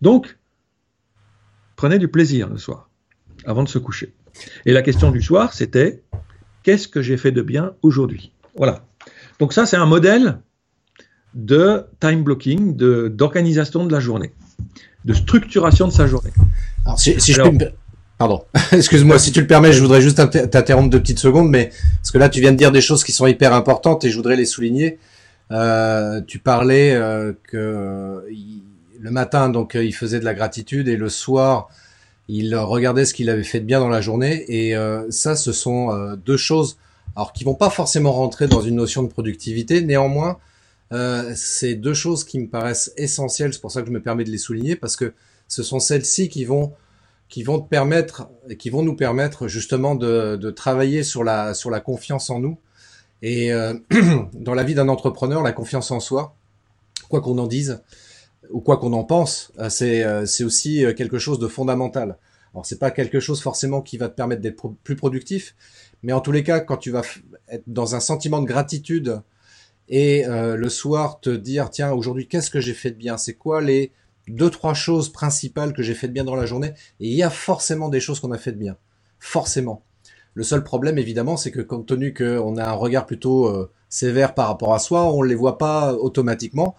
Donc, 0.00 0.38
prenez 1.76 1.98
du 1.98 2.08
plaisir 2.08 2.48
le 2.48 2.58
soir, 2.58 2.90
avant 3.44 3.62
de 3.62 3.68
se 3.68 3.78
coucher. 3.78 4.14
Et 4.64 4.72
la 4.72 4.82
question 4.82 5.10
du 5.10 5.22
soir, 5.22 5.52
c'était 5.52 6.02
qu'est-ce 6.62 6.88
que 6.88 7.02
j'ai 7.02 7.16
fait 7.16 7.32
de 7.32 7.42
bien 7.42 7.74
aujourd'hui? 7.82 8.32
Voilà. 8.56 8.84
Donc 9.38 9.52
ça, 9.52 9.66
c'est 9.66 9.76
un 9.76 9.86
modèle 9.86 10.38
de 11.34 11.84
time 12.00 12.22
blocking, 12.22 12.74
d'organisation 12.74 13.84
de, 13.84 13.92
la 13.92 14.00
journée, 14.00 14.32
de 15.04 15.12
structuration 15.12 15.86
de 15.86 15.92
sa 15.92 16.06
journée. 16.06 16.32
Alors, 16.84 16.98
si, 16.98 17.18
je 17.18 17.42
peux 17.42 17.70
Pardon, 18.18 18.44
excuse-moi, 18.72 19.18
si 19.18 19.30
tu 19.30 19.42
le 19.42 19.46
permets, 19.46 19.74
je 19.74 19.82
voudrais 19.82 20.00
juste 20.00 20.16
t'interrompre 20.50 20.88
deux 20.88 21.00
petites 21.00 21.18
secondes, 21.18 21.50
mais 21.50 21.70
parce 21.98 22.10
que 22.10 22.18
là, 22.18 22.30
tu 22.30 22.40
viens 22.40 22.52
de 22.52 22.56
dire 22.56 22.72
des 22.72 22.80
choses 22.80 23.04
qui 23.04 23.12
sont 23.12 23.26
hyper 23.26 23.52
importantes 23.52 24.04
et 24.04 24.10
je 24.10 24.16
voudrais 24.16 24.36
les 24.36 24.46
souligner. 24.46 24.98
Euh, 25.52 26.20
tu 26.26 26.38
parlais 26.38 26.92
euh, 26.94 27.32
que 27.44 27.56
euh, 27.56 28.20
le 28.98 29.10
matin, 29.10 29.48
donc 29.48 29.74
il 29.74 29.94
faisait 29.94 30.18
de 30.18 30.24
la 30.24 30.34
gratitude 30.34 30.88
et 30.88 30.96
le 30.96 31.08
soir, 31.08 31.68
il 32.28 32.56
regardait 32.56 33.04
ce 33.04 33.14
qu'il 33.14 33.30
avait 33.30 33.44
fait 33.44 33.60
de 33.60 33.64
bien 33.64 33.78
dans 33.78 33.88
la 33.88 34.00
journée. 34.00 34.44
Et 34.48 34.74
ça, 35.10 35.36
ce 35.36 35.52
sont 35.52 36.16
deux 36.24 36.36
choses, 36.36 36.76
alors 37.14 37.32
qui 37.32 37.44
vont 37.44 37.54
pas 37.54 37.70
forcément 37.70 38.10
rentrer 38.10 38.48
dans 38.48 38.62
une 38.62 38.76
notion 38.76 39.04
de 39.04 39.08
productivité. 39.08 39.80
Néanmoins, 39.82 40.38
c'est 41.36 41.74
deux 41.74 41.94
choses 41.94 42.24
qui 42.24 42.40
me 42.40 42.48
paraissent 42.48 42.92
essentielles. 42.96 43.52
C'est 43.52 43.60
pour 43.60 43.70
ça 43.70 43.82
que 43.82 43.88
je 43.88 43.92
me 43.92 44.02
permets 44.02 44.24
de 44.24 44.30
les 44.30 44.38
souligner 44.38 44.74
parce 44.74 44.96
que 44.96 45.12
ce 45.46 45.62
sont 45.62 45.78
celles-ci 45.78 46.28
qui 46.28 46.44
vont 46.44 46.72
qui 47.28 47.42
vont 47.42 47.60
te 47.60 47.68
permettre, 47.68 48.28
qui 48.58 48.70
vont 48.70 48.82
nous 48.82 48.96
permettre 48.96 49.46
justement 49.46 49.94
de, 49.94 50.36
de 50.36 50.50
travailler 50.50 51.04
sur 51.04 51.22
la 51.22 51.54
sur 51.54 51.70
la 51.70 51.80
confiance 51.80 52.30
en 52.30 52.40
nous 52.40 52.58
et 53.22 53.52
euh, 53.52 53.74
dans 54.34 54.54
la 54.54 54.62
vie 54.62 54.74
d'un 54.74 54.88
entrepreneur, 54.88 55.42
la 55.42 55.52
confiance 55.52 55.90
en 55.90 56.00
soi, 56.00 56.34
quoi 57.08 57.20
qu'on 57.20 57.38
en 57.38 57.46
dise 57.46 57.82
ou 58.50 58.60
quoi 58.60 58.76
qu'on 58.76 58.92
en 58.92 59.04
pense, 59.04 59.52
euh, 59.58 59.68
c'est 59.68 60.04
euh, 60.04 60.24
c'est 60.24 60.44
aussi 60.44 60.84
quelque 60.96 61.18
chose 61.18 61.38
de 61.38 61.48
fondamental. 61.48 62.18
Alors 62.54 62.64
c'est 62.64 62.78
pas 62.78 62.90
quelque 62.90 63.20
chose 63.20 63.42
forcément 63.42 63.82
qui 63.82 63.98
va 63.98 64.08
te 64.08 64.14
permettre 64.14 64.40
d'être 64.40 64.72
plus 64.84 64.96
productif, 64.96 65.54
mais 66.02 66.12
en 66.12 66.20
tous 66.20 66.32
les 66.32 66.42
cas, 66.42 66.60
quand 66.60 66.76
tu 66.76 66.90
vas 66.90 67.02
être 67.48 67.64
dans 67.66 67.94
un 67.94 68.00
sentiment 68.00 68.40
de 68.40 68.46
gratitude 68.46 69.20
et 69.88 70.24
le 70.26 70.68
soir 70.68 71.20
te 71.20 71.28
dire 71.28 71.68
tiens 71.70 71.92
aujourd'hui 71.92 72.28
qu'est-ce 72.28 72.50
que 72.50 72.60
j'ai 72.60 72.72
fait 72.72 72.92
de 72.92 72.96
bien, 72.96 73.18
c'est 73.18 73.34
quoi 73.34 73.60
les 73.60 73.92
deux 74.26 74.50
trois 74.50 74.74
choses 74.74 75.12
principales 75.12 75.74
que 75.74 75.82
j'ai 75.82 75.94
fait 75.94 76.08
de 76.08 76.12
bien 76.12 76.24
dans 76.24 76.34
la 76.34 76.46
journée, 76.46 76.72
et 77.00 77.08
il 77.08 77.14
y 77.14 77.22
a 77.22 77.30
forcément 77.30 77.90
des 77.90 78.00
choses 78.00 78.20
qu'on 78.20 78.32
a 78.32 78.38
fait 78.38 78.52
de 78.52 78.58
bien, 78.58 78.76
forcément. 79.18 79.82
Le 80.36 80.42
seul 80.42 80.62
problème, 80.62 80.98
évidemment, 80.98 81.38
c'est 81.38 81.50
que 81.50 81.62
compte 81.62 81.86
tenu 81.86 82.12
qu'on 82.12 82.58
a 82.58 82.64
un 82.68 82.72
regard 82.72 83.06
plutôt 83.06 83.46
euh, 83.46 83.70
sévère 83.88 84.34
par 84.34 84.48
rapport 84.48 84.74
à 84.74 84.78
soi, 84.78 85.10
on 85.10 85.22
ne 85.22 85.28
les 85.28 85.34
voit 85.34 85.56
pas 85.56 85.94
automatiquement. 85.94 86.76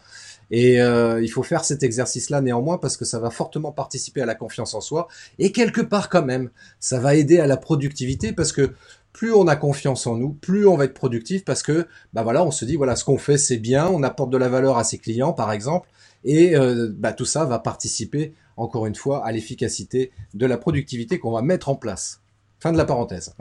Et 0.51 0.79
euh, 0.79 1.19
il 1.23 1.27
faut 1.27 1.41
faire 1.41 1.65
cet 1.65 1.81
exercice-là 1.81 2.41
néanmoins 2.41 2.77
parce 2.77 2.97
que 2.97 3.03
ça 3.03 3.17
va 3.17 3.31
fortement 3.31 3.71
participer 3.71 4.21
à 4.21 4.27
la 4.27 4.35
confiance 4.35 4.75
en 4.75 4.79
soi. 4.79 5.07
Et 5.39 5.51
quelque 5.51 5.81
part 5.81 6.07
quand 6.09 6.23
même, 6.23 6.51
ça 6.79 6.99
va 6.99 7.15
aider 7.15 7.39
à 7.39 7.47
la 7.47 7.57
productivité 7.57 8.31
parce 8.31 8.51
que 8.51 8.75
plus 9.11 9.33
on 9.33 9.47
a 9.47 9.55
confiance 9.55 10.05
en 10.05 10.17
nous, 10.17 10.33
plus 10.33 10.67
on 10.67 10.77
va 10.77 10.85
être 10.85 10.93
productif 10.93 11.43
parce 11.43 11.63
que 11.63 11.87
bah 12.13 12.21
voilà, 12.21 12.45
on 12.45 12.51
se 12.51 12.63
dit 12.63 12.75
voilà 12.75 12.95
ce 12.95 13.03
qu'on 13.03 13.17
fait 13.17 13.39
c'est 13.39 13.57
bien, 13.57 13.87
on 13.87 14.03
apporte 14.03 14.29
de 14.29 14.37
la 14.37 14.49
valeur 14.49 14.77
à 14.77 14.83
ses 14.83 14.99
clients 14.99 15.33
par 15.33 15.51
exemple, 15.51 15.89
et 16.23 16.55
euh, 16.55 16.91
bah, 16.95 17.13
tout 17.13 17.25
ça 17.25 17.43
va 17.43 17.57
participer 17.57 18.35
encore 18.55 18.85
une 18.85 18.93
fois 18.93 19.25
à 19.25 19.31
l'efficacité 19.31 20.11
de 20.35 20.45
la 20.45 20.59
productivité 20.59 21.17
qu'on 21.17 21.31
va 21.31 21.41
mettre 21.41 21.69
en 21.69 21.75
place. 21.75 22.21
Fin 22.59 22.71
de 22.71 22.77
la 22.77 22.85
parenthèse. 22.85 23.35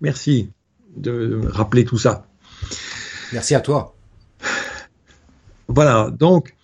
Merci 0.00 0.50
de 0.96 1.40
rappeler 1.46 1.84
tout 1.84 1.98
ça. 1.98 2.26
Merci 3.32 3.54
à 3.54 3.60
toi. 3.60 3.94
Voilà, 5.68 6.10
donc, 6.10 6.54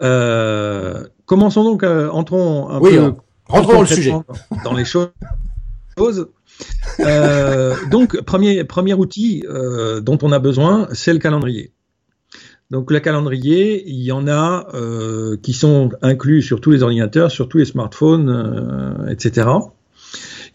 euh, 0.00 1.04
commençons 1.26 1.64
donc, 1.64 1.82
euh, 1.82 2.08
entrons 2.08 2.68
un 2.70 2.80
oui, 2.80 2.96
peu. 2.96 3.14
Rentrons 3.46 3.74
dans 3.74 3.80
le 3.80 3.86
sujet. 3.86 4.14
Dans 4.64 4.74
les 4.74 4.84
choses. 4.84 5.10
Euh, 7.00 7.74
donc, 7.90 8.20
premier, 8.22 8.64
premier 8.64 8.94
outil 8.94 9.44
dont 10.02 10.18
on 10.22 10.32
a 10.32 10.38
besoin, 10.38 10.88
c'est 10.92 11.12
le 11.12 11.18
calendrier. 11.18 11.72
Donc, 12.70 12.90
le 12.90 13.00
calendrier, 13.00 13.88
il 13.88 14.02
y 14.02 14.12
en 14.12 14.28
a 14.28 14.66
qui 15.42 15.52
sont 15.52 15.90
inclus 16.00 16.42
sur 16.42 16.60
tous 16.60 16.70
les 16.70 16.82
ordinateurs, 16.82 17.30
sur 17.30 17.48
tous 17.48 17.58
les 17.58 17.64
smartphones, 17.64 19.08
etc. 19.10 19.48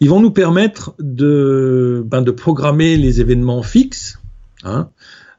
Ils 0.00 0.08
vont 0.08 0.20
nous 0.20 0.30
permettre 0.30 0.94
de, 0.98 2.02
ben, 2.06 2.22
de 2.22 2.30
programmer 2.30 2.96
les 2.96 3.20
événements 3.20 3.62
fixes. 3.62 4.20
Hein. 4.64 4.88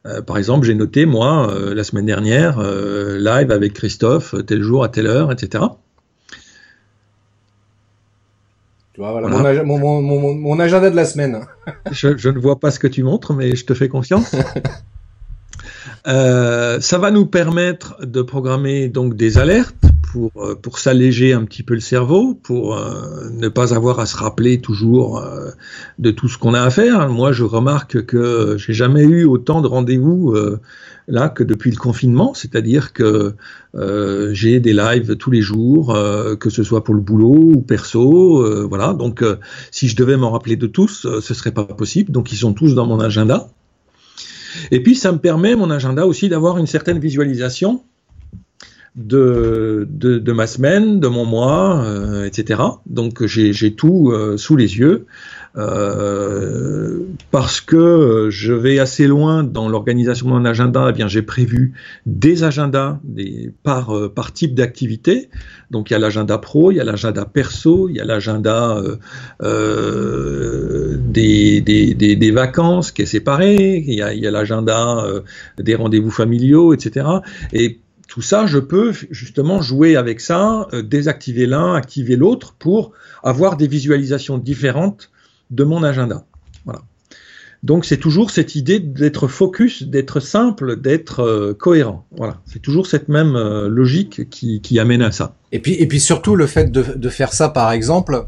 Euh, 0.06 0.22
par 0.22 0.38
exemple, 0.38 0.66
j'ai 0.66 0.76
noté, 0.76 1.06
moi, 1.06 1.52
euh, 1.52 1.74
la 1.74 1.84
semaine 1.84 2.06
dernière, 2.06 2.60
euh, 2.60 3.18
live 3.18 3.52
avec 3.52 3.74
Christophe, 3.74 4.36
tel 4.46 4.62
jour 4.62 4.84
à 4.84 4.90
telle 4.90 5.08
heure, 5.08 5.32
etc. 5.32 5.64
Tu 8.94 9.02
vois, 9.02 9.12
voilà, 9.12 9.28
voilà. 9.28 9.64
Mon, 9.64 9.78
mon, 9.78 10.02
mon, 10.02 10.34
mon, 10.34 10.60
agenda 10.60 10.90
de 10.90 10.96
la 10.96 11.06
semaine. 11.06 11.42
je, 11.92 12.16
je, 12.16 12.30
ne 12.30 12.40
vois 12.40 12.60
pas 12.60 12.72
ce 12.72 12.80
que 12.80 12.88
tu 12.88 13.04
montres, 13.04 13.34
mais 13.34 13.56
je 13.56 13.66
te 13.66 13.74
fais 13.74 13.90
confiance. 13.90 14.34
Euh, 16.08 16.80
ça 16.82 17.00
va 17.00 17.10
nous 17.10 17.26
permettre 17.26 18.06
de 18.06 18.22
programmer 18.22 18.90
donc 18.90 19.16
des 19.16 19.40
alertes 19.40 19.76
pour, 20.12 20.32
euh, 20.38 20.54
pour 20.54 20.78
s'alléger 20.78 21.34
un 21.34 21.46
petit 21.46 21.64
peu 21.64 21.74
le 21.74 21.80
cerveau, 21.80 22.36
pour 22.36 22.78
euh, 22.78 23.30
ne 23.32 23.48
pas 23.48 23.74
avoir 23.74 24.00
à 24.00 24.06
se 24.06 24.16
rappeler 24.16 24.62
toujours 24.62 25.24
de 25.98 26.12
tout 26.12 26.28
ce 26.28 26.38
qu'on 26.38 26.54
a 26.54 26.62
à 26.62 26.70
faire. 26.70 27.10
Moi, 27.10 27.32
je 27.32 27.44
remarque 27.44 28.06
que 28.06 28.56
j'ai 28.58 28.74
jamais 28.74 29.04
eu 29.04 29.26
autant 29.26 29.62
de 29.62 29.68
rendez-vous 29.68 30.36
là 31.08 31.30
que 31.30 31.44
depuis 31.44 31.72
le 31.72 31.78
confinement, 31.78 32.34
c'est-à-dire 32.34 32.94
que 32.94 33.34
j'ai 34.32 34.60
des 34.60 34.74
lives 34.74 35.16
tous 35.16 35.32
les 35.32 35.42
jours, 35.42 35.98
que 36.40 36.50
ce 36.50 36.64
soit 36.64 36.84
pour 36.84 36.94
le 36.94 37.02
boulot 37.02 37.54
ou 37.56 37.62
perso, 37.62 38.68
voilà. 38.68 38.94
Donc, 38.94 39.24
si 39.72 39.88
je 39.88 39.96
devais 39.96 40.18
m'en 40.18 40.32
rappeler 40.32 40.56
de 40.56 40.68
tous, 40.68 41.08
ce 41.20 41.34
serait 41.34 41.52
pas 41.52 41.66
possible. 41.66 42.12
Donc, 42.12 42.32
ils 42.32 42.38
sont 42.38 42.54
tous 42.54 42.76
dans 42.76 42.86
mon 42.86 43.00
agenda. 43.00 43.50
Et 44.72 44.82
puis, 44.82 44.96
ça 44.96 45.12
me 45.12 45.18
permet, 45.18 45.56
mon 45.56 45.70
agenda 45.70 46.06
aussi, 46.06 46.30
d'avoir 46.30 46.58
une 46.58 46.68
certaine 46.68 47.00
visualisation 47.00 47.84
de, 48.96 49.88
de, 49.90 50.20
de, 50.20 50.32
ma 50.32 50.48
semaine, 50.48 51.00
de 51.00 51.08
mon 51.08 51.26
mois, 51.26 51.84
euh, 51.84 52.26
etc. 52.26 52.62
Donc, 52.86 53.26
j'ai 53.26 53.76
tout 53.76 54.12
euh, 54.12 54.38
sous 54.38 54.56
les 54.56 54.78
yeux. 54.78 55.06
Euh, 55.58 57.00
parce 57.32 57.62
que 57.62 58.28
je 58.30 58.52
vais 58.52 58.78
assez 58.78 59.08
loin 59.08 59.42
dans 59.42 59.70
l'organisation 59.70 60.28
de 60.28 60.34
mon 60.34 60.44
agenda, 60.44 60.88
eh 60.90 60.92
bien 60.92 61.08
j'ai 61.08 61.22
prévu 61.22 61.72
des 62.06 62.44
agendas 62.44 63.00
des, 63.06 63.54
par, 63.64 63.94
par 64.14 64.34
type 64.34 64.54
d'activité. 64.54 65.30
Donc 65.72 65.90
il 65.90 65.94
y 65.94 65.96
a 65.96 66.00
l'agenda 66.00 66.38
pro, 66.40 66.72
il 66.72 66.76
y 66.76 66.82
a 66.82 66.84
l'agenda 66.84 67.24
perso, 67.24 67.88
il 67.88 67.96
y 67.96 68.02
a 68.02 68.04
l'agenda 68.04 68.82
euh, 69.42 70.98
des, 70.98 71.62
des, 71.62 71.94
des, 71.94 72.16
des, 72.16 72.32
vacances 72.32 72.92
qui 72.92 73.04
est 73.04 73.06
séparé, 73.06 73.84
il 73.88 73.94
y 73.94 74.02
a, 74.02 74.32
l'agenda 74.32 75.06
euh, 75.06 75.22
des 75.58 75.76
rendez-vous 75.76 76.12
familiaux, 76.12 76.74
etc. 76.74 77.08
Et 77.54 77.80
tout 78.08 78.22
ça, 78.22 78.46
je 78.46 78.60
peux 78.60 78.94
justement 79.12 79.62
jouer 79.62 79.96
avec 79.96 80.22
ça, 80.22 80.68
euh, 80.74 80.82
désactiver 80.82 81.46
l'un, 81.46 81.76
activer 81.76 82.16
l'autre 82.16 82.56
pour 82.58 82.92
avoir 83.24 83.58
des 83.58 83.68
visualisations 83.68 84.38
différentes 84.38 85.12
de 85.50 85.64
mon 85.64 85.84
agenda. 85.84 86.26
Voilà. 86.66 86.82
Donc 87.64 87.84
c'est 87.84 87.98
toujours 87.98 88.30
cette 88.30 88.56
idée 88.56 88.80
d'être 88.80 89.28
focus, 89.28 89.84
d'être 89.84 90.20
simple, 90.20 90.80
d'être 90.80 91.22
euh, 91.22 91.54
cohérent. 91.54 92.06
Voilà, 92.12 92.42
c'est 92.46 92.62
toujours 92.62 92.86
cette 92.86 93.10
même 93.10 93.36
euh, 93.36 93.68
logique 93.68 94.30
qui, 94.30 94.80
amène 94.80 95.02
à 95.02 95.12
ça. 95.12 95.36
Et 95.52 95.60
puis 95.60 95.74
et 95.74 95.88
puis 95.88 96.00
surtout 96.00 96.36
le 96.36 96.46
fait 96.46 96.72
de, 96.72 97.10
faire 97.10 97.34
ça 97.34 97.50
par 97.50 97.72
exemple, 97.72 98.28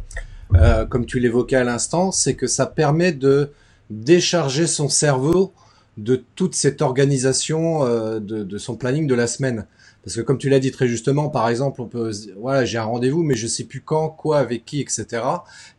comme 0.90 1.06
tu 1.06 1.20
l'évoquais 1.20 1.58
à 1.58 1.64
l'instant, 1.64 2.12
c'est 2.12 2.36
que 2.36 2.48
ça 2.48 2.66
permet 2.66 3.12
de 3.12 3.52
décharger 3.90 4.66
son 4.66 4.90
cerveau 4.90 5.54
de 5.98 6.24
toute 6.36 6.56
cette 6.56 6.82
organisation 6.82 7.86
euh, 7.86 8.20
de, 8.20 8.44
de, 8.44 8.58
son 8.58 8.76
planning 8.76 9.08
de 9.08 9.16
la 9.16 9.28
semaine. 9.28 9.66
Parce 10.04 10.16
que 10.16 10.22
comme 10.22 10.38
tu 10.38 10.48
l'as 10.48 10.60
dit 10.60 10.72
très 10.72 10.88
justement, 10.88 11.28
par 11.28 11.50
exemple, 11.50 11.82
on 11.82 11.88
peut, 11.88 12.12
voilà, 12.40 12.64
j'ai 12.64 12.78
un 12.78 12.84
rendez-vous, 12.84 13.24
mais 13.24 13.36
je 13.36 13.48
sais 13.48 13.66
plus 13.66 13.82
quand, 13.82 14.10
quoi, 14.10 14.38
avec 14.40 14.64
qui, 14.64 14.80
etc. 14.80 15.06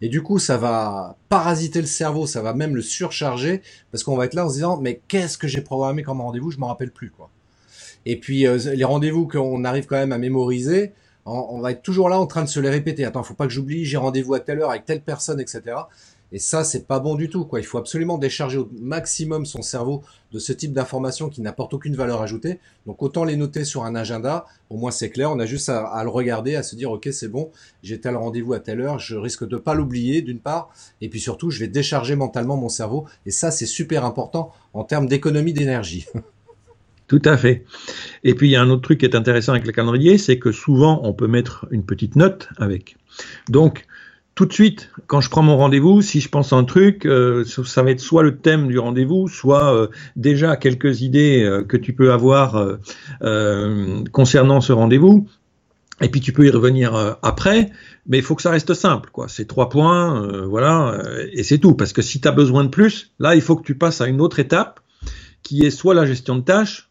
Et 0.02 0.09
du 0.09 0.22
coup, 0.22 0.38
ça 0.38 0.59
va 0.59 1.16
parasiter 1.28 1.81
le 1.81 1.87
cerveau, 1.87 2.26
ça 2.26 2.42
va 2.42 2.52
même 2.52 2.76
le 2.76 2.83
surcharger, 2.83 3.62
parce 3.90 4.04
qu'on 4.04 4.16
va 4.16 4.26
être 4.26 4.35
là 4.35 4.44
en 4.44 4.48
se 4.50 4.54
disant, 4.54 4.78
mais 4.78 5.00
qu'est-ce 5.09 5.38
que 5.38 5.48
j'ai 5.48 5.62
programmé 5.62 6.02
comme 6.02 6.20
rendez-vous, 6.20 6.50
je 6.50 6.59
m'en 6.59 6.66
rappelle 6.66 6.90
plus, 6.90 7.11
quoi. 7.11 7.31
Et 8.07 8.16
puis 8.16 8.46
euh, 8.46 8.59
les 8.74 8.85
rendez-vous 8.85 9.26
qu'on 9.26 9.64
arrive 9.64 9.87
quand 9.87 9.96
même 9.96 10.12
à 10.12 10.18
mémoriser, 10.18 10.92
on, 11.24 11.46
on, 11.50 11.61
va 11.61 11.72
être 11.72 11.83
toujours 11.83 12.09
là 12.09 12.18
en 12.18 12.26
train 12.26 12.42
de 12.42 12.48
se 12.48 12.61
les 12.61 12.70
répéter. 12.70 13.04
Attends, 13.04 13.22
faut 13.22 13.35
pas 13.35 13.46
que 13.46 13.52
j'oublie, 13.52 13.85
j'ai 13.85 13.96
rendez-vous 13.96 14.35
à 14.35 14.40
telle 14.40 14.61
heure 14.61 14.70
avec 14.70 14.85
telle 14.85 15.02
personne, 15.02 15.40
etc. 15.40 15.62
Et 16.33 16.38
ça, 16.38 16.62
c'est 16.62 16.87
pas 16.87 17.01
bon 17.01 17.14
du 17.14 17.31
tout. 17.31 17.45
Quoi. 17.45 17.61
Il 17.61 17.64
faut 17.64 17.79
absolument 17.79 18.19
décharger 18.19 18.59
au 18.59 18.69
maximum 18.79 19.47
son 19.47 19.62
cerveau 19.62 20.03
de 20.33 20.38
ce 20.38 20.53
type 20.53 20.73
d'informations 20.73 21.29
qui 21.29 21.41
n'apportent 21.41 21.75
aucune 21.75 21.97
valeur 21.97 22.21
ajoutée. 22.21 22.61
Donc 22.87 23.03
autant 23.03 23.25
les 23.25 23.37
noter 23.37 23.64
sur 23.64 23.85
un 23.85 23.95
agenda, 23.95 24.45
au 24.69 24.77
moins 24.77 24.91
c'est 24.91 25.11
clair. 25.11 25.31
On 25.31 25.38
a 25.38 25.47
juste 25.47 25.69
à, 25.69 25.87
à, 25.87 26.05
le 26.05 26.11
regarder, 26.11 26.55
à 26.55 26.62
se 26.62 26.77
dire 26.77 26.91
ok 26.91 27.09
c'est 27.12 27.29
bon, 27.29 27.51
j'ai 27.83 28.01
tel 28.01 28.17
rendez-vous 28.17 28.53
à 28.53 28.61
telle 28.61 28.81
heure, 28.81 28.99
je 28.99 29.17
risque 29.17 29.49
de 29.49 29.57
pas 29.57 29.75
l'oublier 29.75 30.21
d'une 30.21 30.41
part, 30.41 30.71
et 31.01 31.09
puis 31.09 31.21
surtout 31.21 31.51
je 31.51 31.61
vais 31.61 31.69
décharger 31.69 32.14
mentalement 32.14 32.57
mon 32.57 32.69
cerveau. 32.69 33.07
Et 33.25 33.31
ça 33.31 33.51
c'est 33.51 33.67
super 33.67 34.05
important 34.05 34.53
en 34.75 34.85
termes 34.85 35.07
d'économie 35.07 35.53
d'énergie. 35.55 36.07
Tout 37.09 37.23
à 37.25 37.38
fait. 37.38 37.64
Et 38.23 38.35
puis 38.35 38.49
il 38.49 38.51
y 38.51 38.57
a 38.57 38.61
un 38.61 38.69
autre 38.69 38.83
truc 38.83 39.01
qui 39.01 39.07
est 39.07 39.17
intéressant 39.17 39.53
avec 39.53 39.67
le 39.67 39.73
calendrier, 39.73 40.19
c'est 40.19 40.38
que 40.38 40.53
souvent 40.53 41.01
on 41.05 41.14
peut 41.14 41.27
mettre 41.27 41.67
une 41.71 41.83
petite 41.83 42.17
note 42.17 42.51
avec. 42.59 42.97
Donc 43.49 43.87
tout 44.38 44.46
de 44.46 44.53
suite, 44.53 44.92
quand 45.09 45.20
je 45.20 45.31
prends 45.31 45.42
mon 45.42 45.57
rendez-vous, 45.57 46.01
si 46.01 46.20
je 46.20 46.29
pense 46.29 46.53
à 46.53 46.57
un 46.57 46.62
truc, 46.62 47.07
euh, 47.07 47.44
ça 47.44 47.83
va 47.83 47.90
être 47.90 47.98
soit 47.98 48.22
le 48.22 48.37
thème 48.37 48.68
du 48.68 48.79
rendez-vous, 48.79 49.27
soit 49.27 49.74
euh, 49.74 49.88
déjà 50.14 50.55
quelques 50.55 51.01
idées 51.01 51.42
euh, 51.42 51.64
que 51.64 51.77
tu 51.77 51.92
peux 51.92 52.12
avoir 52.12 52.79
concernant 54.12 54.61
ce 54.61 54.72
rendez-vous. 54.72 55.27
Et 56.01 56.09
puis 56.09 56.20
tu 56.20 56.33
peux 56.33 56.46
y 56.46 56.51
revenir 56.51 57.18
après, 57.22 57.72
mais 58.07 58.18
il 58.18 58.22
faut 58.22 58.37
que 58.37 58.42
ça 58.42 58.53
reste 58.53 58.74
simple, 58.74 59.11
quoi. 59.11 59.27
C'est 59.27 59.46
trois 59.46 59.68
points, 59.68 60.46
voilà, 60.46 61.03
et 61.33 61.42
c'est 61.42 61.59
tout. 61.59 61.74
Parce 61.74 61.92
que 61.92 62.03
si 62.03 62.20
tu 62.20 62.29
as 62.29 62.31
besoin 62.31 62.62
de 62.62 62.68
plus, 62.68 63.11
là, 63.18 63.35
il 63.35 63.40
faut 63.40 63.57
que 63.57 63.64
tu 63.64 63.74
passes 63.74 64.01
à 64.01 64.07
une 64.07 64.20
autre 64.20 64.38
étape, 64.38 64.79
qui 65.42 65.66
est 65.66 65.72
soit 65.72 65.94
la 65.94 66.07
gestion 66.07 66.37
de 66.37 66.42
tâches, 66.42 66.88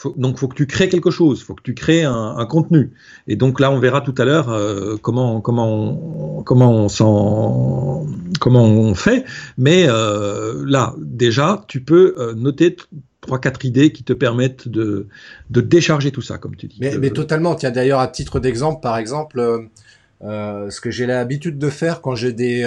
faut, 0.00 0.14
donc, 0.16 0.38
faut 0.38 0.48
que 0.48 0.54
tu 0.54 0.66
crées 0.66 0.88
quelque 0.88 1.10
chose, 1.10 1.42
faut 1.42 1.54
que 1.54 1.62
tu 1.62 1.74
crées 1.74 2.04
un, 2.04 2.34
un 2.38 2.46
contenu. 2.46 2.92
Et 3.28 3.36
donc 3.36 3.60
là, 3.60 3.70
on 3.70 3.78
verra 3.78 4.00
tout 4.00 4.14
à 4.16 4.24
l'heure 4.24 4.48
euh, 4.48 4.96
comment 4.96 5.42
comment 5.42 5.68
on, 5.68 6.42
comment 6.42 6.72
on 6.72 6.88
s'en 6.88 8.06
comment 8.40 8.64
on 8.64 8.94
fait. 8.94 9.26
Mais 9.58 9.84
euh, 9.86 10.64
là, 10.66 10.94
déjà, 10.98 11.64
tu 11.68 11.82
peux 11.82 12.14
euh, 12.16 12.32
noter 12.34 12.76
trois 13.20 13.38
quatre 13.38 13.66
idées 13.66 13.92
qui 13.92 14.02
te 14.02 14.14
permettent 14.14 14.68
de 14.68 15.06
de 15.50 15.60
décharger 15.60 16.12
tout 16.12 16.22
ça, 16.22 16.38
comme 16.38 16.56
tu 16.56 16.66
dis. 16.66 16.78
Mais, 16.80 16.96
mais 16.96 17.10
totalement. 17.10 17.54
Tiens, 17.54 17.70
d'ailleurs, 17.70 18.00
à 18.00 18.08
titre 18.08 18.40
d'exemple, 18.40 18.80
par 18.80 18.96
exemple, 18.96 19.68
euh, 20.22 20.70
ce 20.70 20.80
que 20.80 20.90
j'ai 20.90 21.04
l'habitude 21.04 21.58
de 21.58 21.68
faire 21.68 22.00
quand 22.00 22.14
j'ai 22.14 22.32
des 22.32 22.66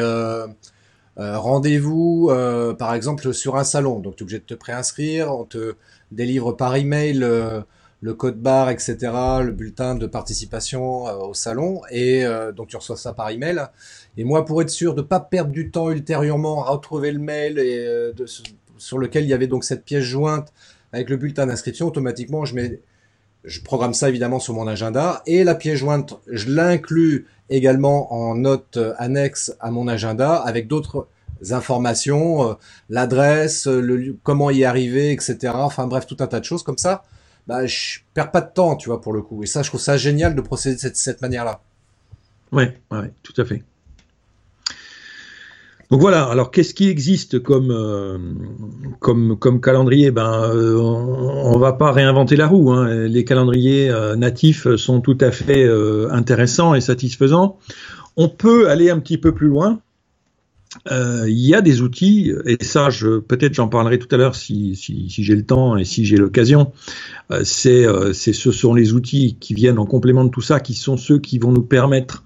rendez-vous, 1.17 2.31
par 2.77 2.93
exemple, 2.93 3.33
sur 3.33 3.55
un 3.55 3.63
salon. 3.63 3.99
Donc, 4.01 4.17
tu 4.17 4.21
es 4.21 4.25
obligé 4.25 4.39
de 4.39 4.45
te 4.45 4.53
préinscrire, 4.53 5.31
on 5.31 5.45
te 5.45 5.73
délivre 6.13 6.53
par 6.53 6.75
email 6.75 7.23
euh, 7.23 7.61
le 8.01 8.13
code 8.13 8.37
barre, 8.37 8.69
etc., 8.69 8.97
le 9.41 9.51
bulletin 9.51 9.95
de 9.95 10.05
participation 10.07 11.07
euh, 11.07 11.15
au 11.15 11.33
salon, 11.33 11.81
et 11.89 12.25
euh, 12.25 12.51
donc 12.51 12.67
tu 12.67 12.77
reçois 12.77 12.97
ça 12.97 13.13
par 13.13 13.29
email. 13.29 13.61
Et 14.17 14.23
moi, 14.23 14.45
pour 14.45 14.61
être 14.61 14.69
sûr 14.69 14.93
de 14.93 15.01
pas 15.01 15.19
perdre 15.19 15.51
du 15.51 15.71
temps 15.71 15.89
ultérieurement 15.89 16.65
à 16.65 16.71
retrouver 16.71 17.11
le 17.11 17.19
mail 17.19 17.61
sur 18.77 18.97
lequel 18.97 19.23
il 19.23 19.29
y 19.29 19.33
avait 19.33 19.47
donc 19.47 19.63
cette 19.63 19.85
pièce 19.85 20.03
jointe 20.03 20.53
avec 20.91 21.09
le 21.09 21.17
bulletin 21.17 21.47
d'inscription, 21.47 21.87
automatiquement, 21.87 22.45
je 22.45 22.55
je 23.43 23.59
programme 23.59 23.93
ça 23.93 24.07
évidemment 24.07 24.39
sur 24.39 24.53
mon 24.53 24.67
agenda 24.67 25.21
et 25.25 25.43
la 25.43 25.53
pièce 25.53 25.77
jointe, 25.77 26.17
je 26.27 26.49
l'inclus 26.49 27.27
également 27.49 28.13
en 28.13 28.35
note 28.35 28.79
annexe 28.97 29.53
à 29.59 29.69
mon 29.69 29.89
agenda 29.89 30.35
avec 30.35 30.69
d'autres 30.69 31.09
informations, 31.51 32.51
euh, 32.51 32.53
l'adresse, 32.89 33.67
le 33.67 34.15
comment 34.23 34.49
y 34.49 34.63
arriver, 34.63 35.11
etc. 35.11 35.53
Enfin 35.55 35.87
bref, 35.87 36.07
tout 36.07 36.17
un 36.19 36.27
tas 36.27 36.39
de 36.39 36.45
choses 36.45 36.63
comme 36.63 36.77
ça. 36.77 37.03
Bah, 37.47 37.65
je 37.65 37.99
perds 38.13 38.31
pas 38.31 38.41
de 38.41 38.51
temps, 38.53 38.75
tu 38.75 38.89
vois, 38.89 39.01
pour 39.01 39.13
le 39.13 39.21
coup. 39.21 39.43
Et 39.43 39.47
ça, 39.47 39.63
je 39.63 39.69
trouve 39.69 39.81
ça 39.81 39.97
génial 39.97 40.35
de 40.35 40.41
procéder 40.41 40.75
de 40.75 40.95
cette, 40.95 41.21
manière-là. 41.21 41.61
Oui, 42.51 42.63
ouais, 42.91 43.11
tout 43.21 43.33
à 43.37 43.45
fait. 43.45 43.63
Donc 45.91 45.99
voilà, 45.99 46.23
alors 46.23 46.49
qu'est-ce 46.49 46.73
qui 46.73 46.89
existe 46.89 47.39
comme, 47.43 47.69
euh, 47.69 48.17
calendrier? 49.61 50.09
Ben, 50.11 50.49
euh, 50.49 50.77
On 50.79 51.53
ne 51.53 51.59
va 51.59 51.73
pas 51.73 51.91
réinventer 51.91 52.35
la 52.35 52.47
roue. 52.47 52.71
Hein. 52.71 53.07
Les 53.07 53.25
calendriers 53.25 53.89
euh, 53.89 54.15
natifs 54.15 54.75
sont 54.75 55.01
tout 55.01 55.17
à 55.19 55.31
fait 55.31 55.63
euh, 55.63 56.09
intéressants 56.11 56.73
et 56.73 56.81
satisfaisants. 56.81 57.59
On 58.15 58.29
peut 58.29 58.69
aller 58.69 58.89
un 58.89 58.99
petit 58.99 59.17
peu 59.17 59.33
plus 59.33 59.47
loin 59.47 59.81
euh, 60.91 61.25
il 61.27 61.39
y 61.39 61.53
a 61.53 61.61
des 61.61 61.81
outils, 61.81 62.31
et 62.45 62.63
ça, 62.63 62.89
je, 62.89 63.19
peut-être 63.19 63.53
j'en 63.53 63.67
parlerai 63.67 63.99
tout 63.99 64.13
à 64.13 64.17
l'heure 64.17 64.35
si, 64.35 64.75
si, 64.75 65.09
si 65.09 65.23
j'ai 65.23 65.35
le 65.35 65.45
temps 65.45 65.77
et 65.77 65.85
si 65.85 66.05
j'ai 66.05 66.17
l'occasion. 66.17 66.71
Euh, 67.31 67.41
c'est, 67.43 67.85
euh, 67.85 68.13
c'est, 68.13 68.33
ce 68.33 68.51
sont 68.51 68.73
les 68.73 68.93
outils 68.93 69.37
qui 69.39 69.53
viennent 69.53 69.79
en 69.79 69.85
complément 69.85 70.23
de 70.23 70.29
tout 70.29 70.41
ça, 70.41 70.59
qui 70.59 70.73
sont 70.73 70.97
ceux 70.97 71.19
qui 71.19 71.37
vont 71.39 71.51
nous 71.51 71.63
permettre 71.63 72.23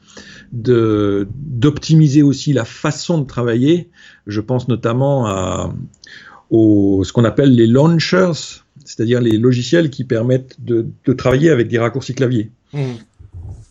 de, 0.51 1.27
d'optimiser 1.35 2.23
aussi 2.23 2.53
la 2.53 2.65
façon 2.65 3.19
de 3.19 3.25
travailler. 3.25 3.89
Je 4.27 4.41
pense 4.41 4.67
notamment 4.67 5.27
à 5.27 5.73
au, 6.49 7.03
ce 7.03 7.11
qu'on 7.11 7.25
appelle 7.25 7.53
les 7.53 7.67
launchers, 7.67 8.61
c'est-à-dire 8.85 9.19
les 9.19 9.37
logiciels 9.37 9.89
qui 9.89 10.05
permettent 10.05 10.55
de, 10.59 10.87
de 11.05 11.13
travailler 11.13 11.49
avec 11.49 11.67
des 11.67 11.77
raccourcis 11.77 12.13
clavier. 12.13 12.51
Mmh. 12.73 12.79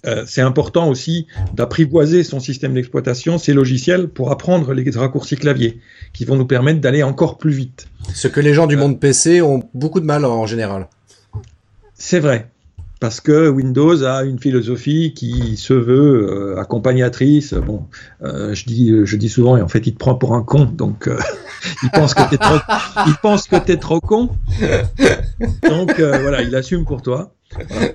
Euh, 0.06 0.24
c'est 0.26 0.40
important 0.40 0.88
aussi 0.88 1.26
d'apprivoiser 1.54 2.22
son 2.22 2.40
système 2.40 2.74
d'exploitation, 2.74 3.38
ses 3.38 3.52
logiciels, 3.52 4.08
pour 4.08 4.30
apprendre 4.30 4.72
les 4.72 4.88
raccourcis 4.90 5.36
clavier, 5.36 5.80
qui 6.12 6.24
vont 6.24 6.36
nous 6.36 6.46
permettre 6.46 6.80
d'aller 6.80 7.02
encore 7.02 7.38
plus 7.38 7.52
vite. 7.52 7.88
Ce 8.14 8.28
que 8.28 8.40
les 8.40 8.54
gens 8.54 8.66
du 8.66 8.76
monde 8.76 9.00
PC 9.00 9.42
ont 9.42 9.68
beaucoup 9.74 10.00
de 10.00 10.06
mal 10.06 10.24
en 10.24 10.46
général. 10.46 10.88
C'est 11.94 12.20
vrai. 12.20 12.50
Parce 12.98 13.20
que 13.20 13.50
Windows 13.50 14.04
a 14.04 14.24
une 14.24 14.38
philosophie 14.38 15.12
qui 15.12 15.58
se 15.58 15.74
veut 15.74 16.30
euh, 16.30 16.58
accompagnatrice. 16.58 17.52
Bon, 17.52 17.84
euh, 18.22 18.54
je 18.54 18.64
dis, 18.64 18.90
je 19.04 19.16
dis 19.16 19.28
souvent, 19.28 19.58
et 19.58 19.62
en 19.62 19.68
fait, 19.68 19.86
il 19.86 19.92
te 19.92 19.98
prend 19.98 20.14
pour 20.14 20.34
un 20.34 20.42
con, 20.42 20.64
donc 20.64 21.10
il 21.82 21.90
pense 21.90 22.14
que 22.14 22.22
t'es 22.30 22.38
trop, 22.38 22.56
il 23.06 23.14
pense 23.20 23.48
que 23.48 23.56
t'es 23.56 23.76
trop 23.76 24.00
con. 24.00 24.30
Donc 25.68 26.00
voilà, 26.00 26.40
il 26.40 26.54
assume 26.56 26.86
pour 26.86 27.02
toi. 27.02 27.35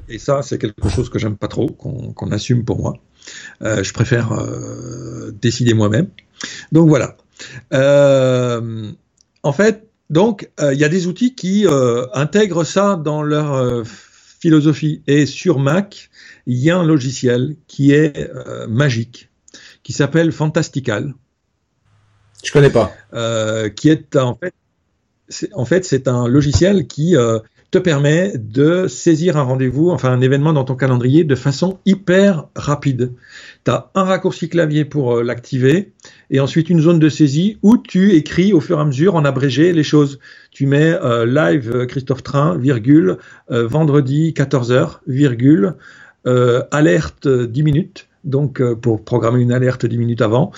Et 0.09 0.17
ça, 0.17 0.41
c'est 0.41 0.57
quelque 0.57 0.89
chose 0.89 1.09
que 1.09 1.19
j'aime 1.19 1.37
pas 1.37 1.47
trop, 1.47 1.67
qu'on 1.67 2.31
assume 2.31 2.65
pour 2.65 2.79
moi. 2.79 2.93
Euh, 3.61 3.83
je 3.83 3.93
préfère 3.93 4.31
euh, 4.33 5.31
décider 5.41 5.73
moi-même. 5.73 6.07
Donc 6.71 6.89
voilà. 6.89 7.17
Euh, 7.73 8.91
en 9.43 9.53
fait, 9.53 9.87
donc 10.09 10.49
il 10.61 10.77
y 10.77 10.83
a 10.83 10.89
des 10.89 11.07
outils 11.07 11.35
qui 11.35 11.65
intègrent 12.13 12.63
ça 12.65 12.95
dans 12.95 13.23
leur 13.23 13.85
philosophie. 13.85 15.01
Et 15.07 15.25
sur 15.25 15.59
Mac, 15.59 16.09
il 16.47 16.57
y 16.57 16.69
a 16.69 16.77
un 16.77 16.83
logiciel 16.83 17.55
qui 17.67 17.91
est 17.91 18.29
magique, 18.67 19.29
qui 19.83 19.93
s'appelle 19.93 20.31
Fantastical. 20.31 21.13
Je 22.43 22.51
connais 22.51 22.71
pas. 22.71 22.91
qui 23.75 23.89
est 23.89 24.15
en 24.17 24.35
fait, 24.35 24.53
en 25.53 25.65
fait, 25.65 25.85
c'est 25.85 26.07
un 26.07 26.27
logiciel 26.27 26.87
qui 26.87 27.15
te 27.71 27.77
permet 27.77 28.33
de 28.37 28.87
saisir 28.87 29.37
un 29.37 29.43
rendez-vous, 29.43 29.89
enfin 29.91 30.11
un 30.11 30.19
événement 30.19 30.51
dans 30.51 30.65
ton 30.65 30.75
calendrier 30.75 31.23
de 31.23 31.35
façon 31.35 31.79
hyper 31.85 32.47
rapide. 32.53 33.13
Tu 33.63 33.71
as 33.71 33.89
un 33.95 34.03
raccourci 34.03 34.49
clavier 34.49 34.83
pour 34.83 35.15
euh, 35.17 35.23
l'activer 35.23 35.93
et 36.29 36.41
ensuite 36.41 36.69
une 36.69 36.81
zone 36.81 36.99
de 36.99 37.07
saisie 37.07 37.57
où 37.61 37.77
tu 37.77 38.11
écris 38.11 38.51
au 38.51 38.59
fur 38.59 38.77
et 38.77 38.81
à 38.81 38.85
mesure 38.85 39.15
en 39.15 39.23
abrégé 39.23 39.71
les 39.71 39.83
choses. 39.83 40.19
Tu 40.51 40.65
mets 40.65 40.91
euh, 40.91 41.25
live 41.25 41.71
euh, 41.73 41.85
Christophe 41.85 42.23
Train, 42.23 42.57
virgule, 42.57 43.17
vendredi 43.49 44.33
14h, 44.35 44.99
virgule, 45.07 45.75
alerte 46.25 47.27
10 47.27 47.63
minutes 47.63 48.07
donc 48.23 48.61
pour 48.75 49.03
programmer 49.03 49.41
une 49.41 49.51
alerte 49.51 49.85
10 49.85 49.97
minutes 49.97 50.21
avant, 50.21 50.51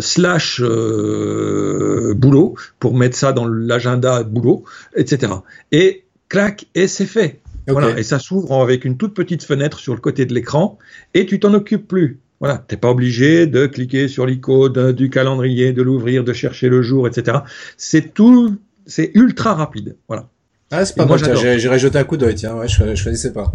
slash 0.00 0.60
boulot, 0.60 2.54
pour 2.78 2.94
mettre 2.94 3.16
ça 3.16 3.32
dans 3.32 3.46
l'agenda 3.46 4.22
boulot, 4.22 4.64
etc. 4.94 5.32
Et 5.72 6.03
clac, 6.28 6.66
et 6.74 6.88
c'est 6.88 7.06
fait. 7.06 7.40
Voilà, 7.66 7.98
et 7.98 8.02
ça 8.02 8.18
s'ouvre 8.18 8.60
avec 8.62 8.84
une 8.84 8.98
toute 8.98 9.14
petite 9.14 9.42
fenêtre 9.42 9.78
sur 9.78 9.94
le 9.94 10.00
côté 10.00 10.26
de 10.26 10.34
l'écran, 10.34 10.78
et 11.14 11.24
tu 11.24 11.40
t'en 11.40 11.54
occupes 11.54 11.88
plus. 11.88 12.20
Voilà, 12.40 12.58
t'es 12.58 12.76
pas 12.76 12.90
obligé 12.90 13.46
de 13.46 13.66
cliquer 13.66 14.06
sur 14.06 14.26
l'icône 14.26 14.92
du 14.92 15.08
calendrier, 15.08 15.72
de 15.72 15.82
l'ouvrir, 15.82 16.24
de 16.24 16.32
chercher 16.32 16.68
le 16.68 16.82
jour, 16.82 17.08
etc. 17.08 17.38
C'est 17.78 18.12
tout, 18.12 18.58
c'est 18.86 19.12
ultra 19.14 19.54
rapide. 19.54 19.96
Voilà. 20.08 20.28
Ah, 20.70 20.84
c'est 20.84 20.96
pas 20.96 21.06
moi, 21.06 21.16
j'irai 21.16 21.78
jeter 21.78 21.98
un 21.98 22.04
coup 22.04 22.16
d'œil, 22.16 22.34
tiens, 22.34 22.54
ouais, 22.54 22.68
je, 22.68 22.94
je 22.94 23.04
connaissais 23.04 23.32
pas. 23.32 23.52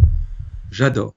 J'adore. 0.72 1.14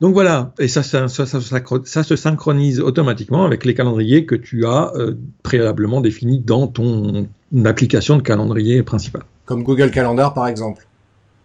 Donc 0.00 0.14
voilà, 0.14 0.54
et 0.58 0.68
ça, 0.68 0.82
ça, 0.82 1.08
ça, 1.08 1.26
ça, 1.26 2.02
se 2.02 2.16
synchronise 2.16 2.80
automatiquement 2.80 3.44
avec 3.44 3.66
les 3.66 3.74
calendriers 3.74 4.24
que 4.24 4.34
tu 4.34 4.64
as 4.64 4.92
euh, 4.94 5.14
préalablement 5.42 6.00
définis 6.00 6.40
dans 6.40 6.68
ton 6.68 7.28
application 7.64 8.16
de 8.16 8.22
calendrier 8.22 8.82
principal. 8.82 9.22
Comme 9.44 9.62
Google 9.62 9.90
Calendar 9.90 10.34
par 10.34 10.46
exemple. 10.48 10.86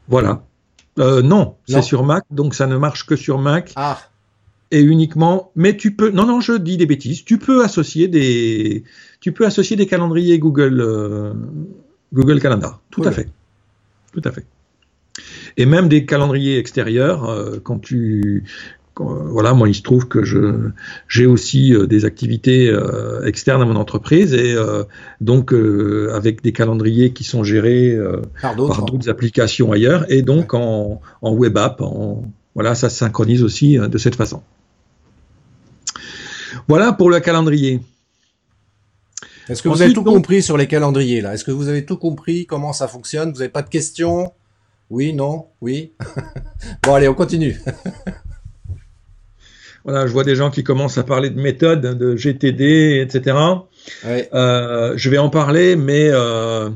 Voilà. 0.08 0.44
Euh, 1.00 1.22
non, 1.22 1.56
c'est 1.68 1.82
sur 1.82 2.04
Mac, 2.04 2.24
donc 2.32 2.56
ça 2.56 2.68
ne 2.68 2.78
marche 2.78 3.06
que 3.06 3.16
sur 3.16 3.40
Mac. 3.40 3.74
Ah. 3.76 4.00
Et 4.72 4.82
uniquement, 4.82 5.52
mais 5.56 5.78
tu 5.78 5.96
peux, 5.96 6.10
non, 6.10 6.26
non, 6.26 6.42
je 6.42 6.54
dis 6.54 6.78
des 6.78 6.86
bêtises. 6.86 7.24
Tu 7.24 7.38
peux 7.38 7.64
associer 7.64 8.08
des, 8.08 8.84
tu 9.20 9.32
peux 9.32 9.46
associer 9.46 9.76
des 9.76 9.86
calendriers 9.86 10.40
Google, 10.40 10.82
euh, 10.82 11.34
Google 12.14 12.40
Calendar. 12.40 12.82
Tout 12.90 13.04
à 13.04 13.12
fait. 13.12 13.28
Tout 14.12 14.22
à 14.24 14.32
fait. 14.32 14.46
Et 15.58 15.66
même 15.66 15.88
des 15.88 16.06
calendriers 16.06 16.58
extérieurs, 16.58 17.26
euh, 17.26 17.60
quand 17.64 17.80
tu, 17.80 18.44
voilà, 19.00 19.54
moi, 19.54 19.68
il 19.68 19.76
se 19.76 19.82
trouve 19.82 20.08
que 20.08 20.24
je 20.24 20.70
j'ai 21.08 21.26
aussi 21.26 21.74
euh, 21.74 21.86
des 21.86 22.06
activités 22.06 22.70
euh, 22.70 23.26
externes 23.26 23.62
à 23.62 23.66
mon 23.66 23.76
entreprise 23.76 24.34
et 24.34 24.54
euh, 24.54 24.84
donc 25.22 25.54
avec 26.14 26.42
des 26.42 26.52
calendriers 26.52 27.12
qui 27.14 27.24
sont 27.24 27.44
gérés 27.44 27.98
par 28.42 28.56
d'autres 28.56 29.10
applications 29.10 29.72
ailleurs 29.72 30.06
et 30.12 30.22
donc 30.22 30.54
en, 30.54 31.02
en, 31.22 31.34
web 31.34 31.58
app, 31.58 31.82
en, 31.82 32.24
voilà, 32.54 32.76
ça 32.76 32.90
se 32.90 32.98
synchronise 32.98 33.44
aussi 33.44 33.78
de 33.78 33.98
cette 33.98 34.16
façon. 34.16 34.42
Voilà 36.68 36.94
pour 36.94 37.10
le 37.10 37.20
calendrier. 37.20 37.82
Est-ce 39.50 39.62
que 39.62 39.70
vous 39.70 39.82
avez 39.82 39.94
tout 39.94 40.04
compris 40.04 40.42
sur 40.42 40.58
les 40.58 40.68
calendriers 40.68 41.22
là? 41.22 41.34
Est-ce 41.34 41.44
que 41.44 41.52
vous 41.52 41.68
avez 41.68 41.86
tout 41.86 41.98
compris 41.98 42.46
comment 42.46 42.74
ça 42.74 42.88
fonctionne? 42.88 43.32
Vous 43.32 43.40
n'avez 43.40 43.50
pas 43.50 43.62
de 43.62 43.70
questions? 43.70 44.32
Oui, 44.90 45.14
non, 45.14 45.48
oui? 45.62 45.94
bon, 46.84 46.94
allez, 46.96 47.08
on 47.08 47.14
continue. 47.14 47.60
Voilà, 49.86 50.08
je 50.08 50.12
vois 50.12 50.24
des 50.24 50.36
gens 50.36 50.50
qui 50.50 50.64
commencent 50.64 50.98
à 50.98 51.04
parler 51.04 51.30
de 51.30 51.40
méthodes, 51.40 51.82
de 51.82 52.16
GTD, 52.18 53.02
etc. 53.02 53.38
Euh, 54.06 54.94
je 54.96 55.10
vais 55.12 55.20
en 55.20 55.30
parler, 55.30 55.76
mais 55.76 56.10
euh, 56.10 56.72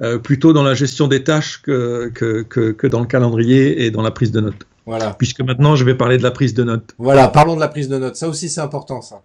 euh, 0.00 0.18
plutôt 0.18 0.54
dans 0.54 0.62
la 0.62 0.72
gestion 0.72 1.08
des 1.08 1.22
tâches 1.22 1.60
que, 1.60 2.10
que, 2.14 2.42
que, 2.42 2.72
que, 2.72 2.86
dans 2.86 3.00
le 3.00 3.06
calendrier 3.06 3.84
et 3.84 3.90
dans 3.90 4.00
la 4.00 4.10
prise 4.10 4.32
de 4.32 4.40
notes. 4.40 4.66
Voilà. 4.86 5.14
Puisque 5.18 5.42
maintenant, 5.42 5.76
je 5.76 5.84
vais 5.84 5.94
parler 5.94 6.16
de 6.16 6.22
la 6.22 6.30
prise 6.30 6.54
de 6.54 6.64
notes. 6.64 6.94
Voilà, 6.96 7.28
parlons 7.28 7.54
de 7.54 7.60
la 7.60 7.68
prise 7.68 7.90
de 7.90 7.98
notes. 7.98 8.16
Ça 8.16 8.28
aussi, 8.28 8.48
c'est 8.48 8.62
important, 8.62 9.02
ça. 9.02 9.20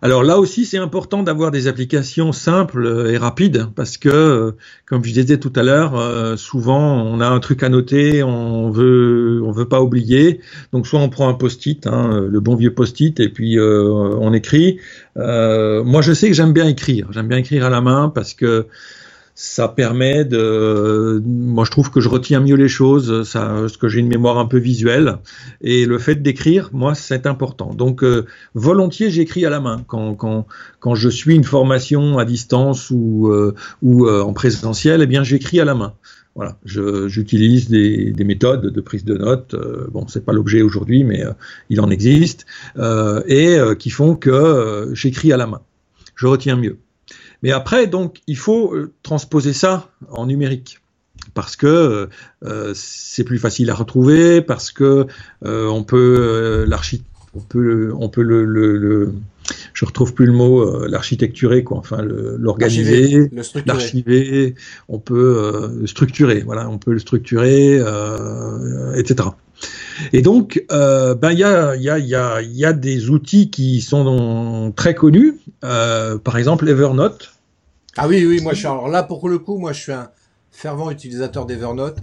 Alors 0.00 0.22
là 0.22 0.38
aussi, 0.38 0.64
c'est 0.64 0.78
important 0.78 1.22
d'avoir 1.22 1.50
des 1.50 1.66
applications 1.66 2.32
simples 2.32 3.08
et 3.10 3.16
rapides 3.16 3.66
parce 3.74 3.98
que, 3.98 4.54
comme 4.86 5.04
je 5.04 5.12
disais 5.12 5.38
tout 5.38 5.52
à 5.56 5.62
l'heure, 5.62 5.98
euh, 5.98 6.36
souvent 6.36 7.02
on 7.02 7.20
a 7.20 7.26
un 7.28 7.40
truc 7.40 7.62
à 7.62 7.68
noter, 7.68 8.22
on 8.22 8.70
veut, 8.70 9.42
on 9.44 9.50
veut 9.50 9.68
pas 9.68 9.82
oublier. 9.82 10.40
Donc 10.72 10.86
soit 10.86 11.00
on 11.00 11.08
prend 11.08 11.28
un 11.28 11.34
post-it, 11.34 11.86
hein, 11.86 12.26
le 12.28 12.40
bon 12.40 12.54
vieux 12.54 12.74
post-it, 12.74 13.18
et 13.18 13.28
puis 13.28 13.58
euh, 13.58 14.14
on 14.20 14.32
écrit. 14.32 14.78
Euh, 15.16 15.82
moi, 15.82 16.02
je 16.02 16.12
sais 16.12 16.28
que 16.28 16.34
j'aime 16.34 16.52
bien 16.52 16.68
écrire. 16.68 17.08
J'aime 17.10 17.28
bien 17.28 17.38
écrire 17.38 17.64
à 17.64 17.70
la 17.70 17.80
main 17.80 18.10
parce 18.14 18.34
que 18.34 18.66
ça 19.40 19.68
permet 19.68 20.24
de 20.24 21.22
moi 21.24 21.64
je 21.64 21.70
trouve 21.70 21.92
que 21.92 22.00
je 22.00 22.08
retiens 22.08 22.40
mieux 22.40 22.56
les 22.56 22.66
choses 22.66 23.22
ça 23.22 23.54
parce 23.60 23.76
que 23.76 23.88
j'ai 23.88 24.00
une 24.00 24.08
mémoire 24.08 24.36
un 24.36 24.46
peu 24.46 24.58
visuelle 24.58 25.18
et 25.60 25.86
le 25.86 26.00
fait 26.00 26.16
d'écrire 26.16 26.70
moi 26.72 26.96
c'est 26.96 27.24
important 27.24 27.72
donc 27.72 28.02
euh, 28.02 28.26
volontiers 28.54 29.12
j'écris 29.12 29.46
à 29.46 29.50
la 29.50 29.60
main 29.60 29.84
quand, 29.86 30.16
quand, 30.16 30.48
quand 30.80 30.96
je 30.96 31.08
suis 31.08 31.36
une 31.36 31.44
formation 31.44 32.18
à 32.18 32.24
distance 32.24 32.90
ou 32.90 33.28
euh, 33.28 33.54
ou 33.80 34.06
euh, 34.06 34.22
en 34.22 34.32
présentiel 34.32 35.02
eh 35.02 35.06
bien 35.06 35.22
j'écris 35.22 35.60
à 35.60 35.64
la 35.64 35.76
main 35.76 35.94
voilà, 36.34 36.56
j'utilise 36.64 37.68
des, 37.68 38.12
des, 38.12 38.24
méthodes 38.24 38.66
de 38.66 38.80
prise 38.80 39.04
de 39.04 39.16
notes. 39.16 39.56
bon, 39.90 40.06
c'est 40.06 40.24
pas 40.24 40.32
l'objet 40.32 40.62
aujourd'hui, 40.62 41.02
mais 41.02 41.24
il 41.68 41.80
en 41.80 41.90
existe 41.90 42.46
et 43.26 43.58
qui 43.76 43.90
font 43.90 44.14
que 44.14 44.88
j'écris 44.92 45.32
à 45.32 45.36
la 45.36 45.48
main. 45.48 45.62
Je 46.14 46.28
retiens 46.28 46.54
mieux. 46.54 46.78
Mais 47.42 47.52
après, 47.52 47.86
donc, 47.86 48.20
il 48.26 48.36
faut 48.36 48.74
euh, 48.74 48.92
transposer 49.02 49.52
ça 49.52 49.90
en 50.10 50.26
numérique. 50.26 50.80
Parce 51.34 51.56
que 51.56 52.08
euh, 52.44 52.72
c'est 52.74 53.24
plus 53.24 53.38
facile 53.38 53.70
à 53.70 53.74
retrouver, 53.74 54.40
parce 54.40 54.70
que 54.70 55.06
euh, 55.44 55.66
on 55.66 55.82
peut 55.82 56.64
l'archi, 56.66 57.02
on 57.34 57.40
peut, 57.40 57.92
on 57.98 58.08
peut 58.08 58.22
le, 58.22 58.44
le, 58.44 58.76
le, 58.76 59.12
je 59.74 59.84
retrouve 59.84 60.14
plus 60.14 60.26
le 60.26 60.32
mot, 60.32 60.86
l'architecturer 60.86 61.64
quoi, 61.64 61.78
enfin 61.78 62.02
l'organiser, 62.02 63.30
l'archiver, 63.66 64.54
on 64.88 65.00
peut 65.00 65.82
structurer, 65.86 66.40
voilà, 66.40 66.68
on 66.70 66.78
peut 66.78 66.92
le 66.92 67.00
structurer, 67.00 67.74
etc. 68.96 69.28
Et 70.12 70.22
donc, 70.22 70.64
euh, 70.70 71.14
ben 71.14 71.32
il 71.32 71.38
y 71.38 71.44
a, 71.44 71.76
y, 71.76 71.88
a, 71.88 71.98
y, 71.98 72.14
a, 72.14 72.42
y 72.42 72.64
a 72.64 72.72
des 72.72 73.10
outils 73.10 73.50
qui 73.50 73.80
sont 73.80 74.72
très 74.76 74.94
connus, 74.94 75.40
euh, 75.64 76.18
par 76.18 76.38
exemple 76.38 76.68
Evernote. 76.68 77.32
Ah 77.96 78.06
oui, 78.08 78.24
oui, 78.24 78.40
moi 78.40 78.52
je 78.52 78.58
suis 78.58 78.66
alors 78.66 78.88
là 78.88 79.02
pour 79.02 79.28
le 79.28 79.38
coup, 79.38 79.58
moi 79.58 79.72
je 79.72 79.80
suis 79.80 79.92
un 79.92 80.10
fervent 80.50 80.90
utilisateur 80.90 81.46
d'Evernote. 81.46 81.98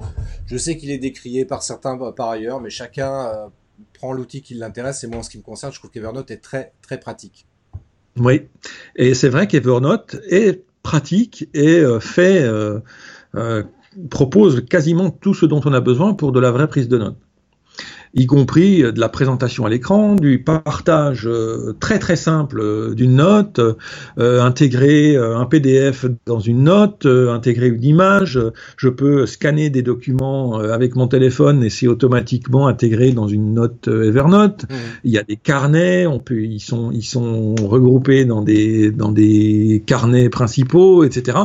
Je 0.45 0.57
sais 0.57 0.77
qu'il 0.77 0.91
est 0.91 0.97
décrié 0.97 1.45
par 1.45 1.63
certains 1.63 1.97
par 2.11 2.29
ailleurs, 2.29 2.61
mais 2.61 2.69
chacun 2.69 3.11
euh, 3.11 3.47
prend 3.93 4.13
l'outil 4.13 4.41
qui 4.41 4.53
l'intéresse. 4.53 5.03
Et 5.03 5.07
moi, 5.07 5.19
en 5.19 5.23
ce 5.23 5.29
qui 5.29 5.37
me 5.37 5.43
concerne, 5.43 5.71
je 5.73 5.79
trouve 5.79 5.91
qu'Evernote 5.91 6.31
est 6.31 6.37
très, 6.37 6.73
très 6.81 6.99
pratique. 6.99 7.47
Oui, 8.17 8.43
et 8.95 9.13
c'est 9.13 9.29
vrai 9.29 9.47
qu'Evernote 9.47 10.17
est 10.29 10.63
pratique 10.83 11.49
et 11.53 11.79
euh, 11.79 11.99
fait, 11.99 12.47
propose 14.09 14.65
quasiment 14.65 15.09
tout 15.09 15.33
ce 15.33 15.45
dont 15.45 15.61
on 15.65 15.73
a 15.73 15.81
besoin 15.81 16.13
pour 16.13 16.31
de 16.31 16.39
la 16.39 16.51
vraie 16.51 16.67
prise 16.67 16.87
de 16.87 16.97
notes 16.97 17.17
y 18.15 18.25
compris 18.27 18.81
de 18.81 18.99
la 18.99 19.09
présentation 19.09 19.65
à 19.65 19.69
l'écran, 19.69 20.15
du 20.15 20.41
partage 20.41 21.27
euh, 21.27 21.75
très 21.79 21.99
très 21.99 22.15
simple 22.15 22.61
euh, 22.61 22.95
d'une 22.95 23.15
note, 23.15 23.59
euh, 24.17 24.41
intégrer 24.41 25.17
un 25.17 25.45
PDF 25.45 26.05
dans 26.25 26.39
une 26.39 26.63
note, 26.63 27.05
intégrer 27.05 27.67
une 27.67 27.83
image. 27.83 28.39
Je 28.77 28.89
peux 28.89 29.25
scanner 29.25 29.69
des 29.69 29.81
documents 29.81 30.57
avec 30.59 30.95
mon 30.95 31.07
téléphone 31.07 31.63
et 31.63 31.69
c'est 31.69 31.87
automatiquement 31.87 32.67
intégré 32.67 33.11
dans 33.11 33.27
une 33.27 33.53
note 33.53 33.87
Evernote. 33.87 34.63
Mmh. 34.63 34.75
Il 35.03 35.11
y 35.11 35.17
a 35.17 35.23
des 35.23 35.35
carnets, 35.35 36.07
on 36.07 36.19
peut, 36.19 36.41
ils 36.41 36.59
sont 36.59 36.91
ils 36.91 37.03
sont 37.03 37.55
regroupés 37.55 38.25
dans 38.25 38.41
des 38.41 38.91
dans 38.91 39.11
des 39.11 39.83
carnets 39.85 40.29
principaux, 40.29 41.03
etc. 41.03 41.37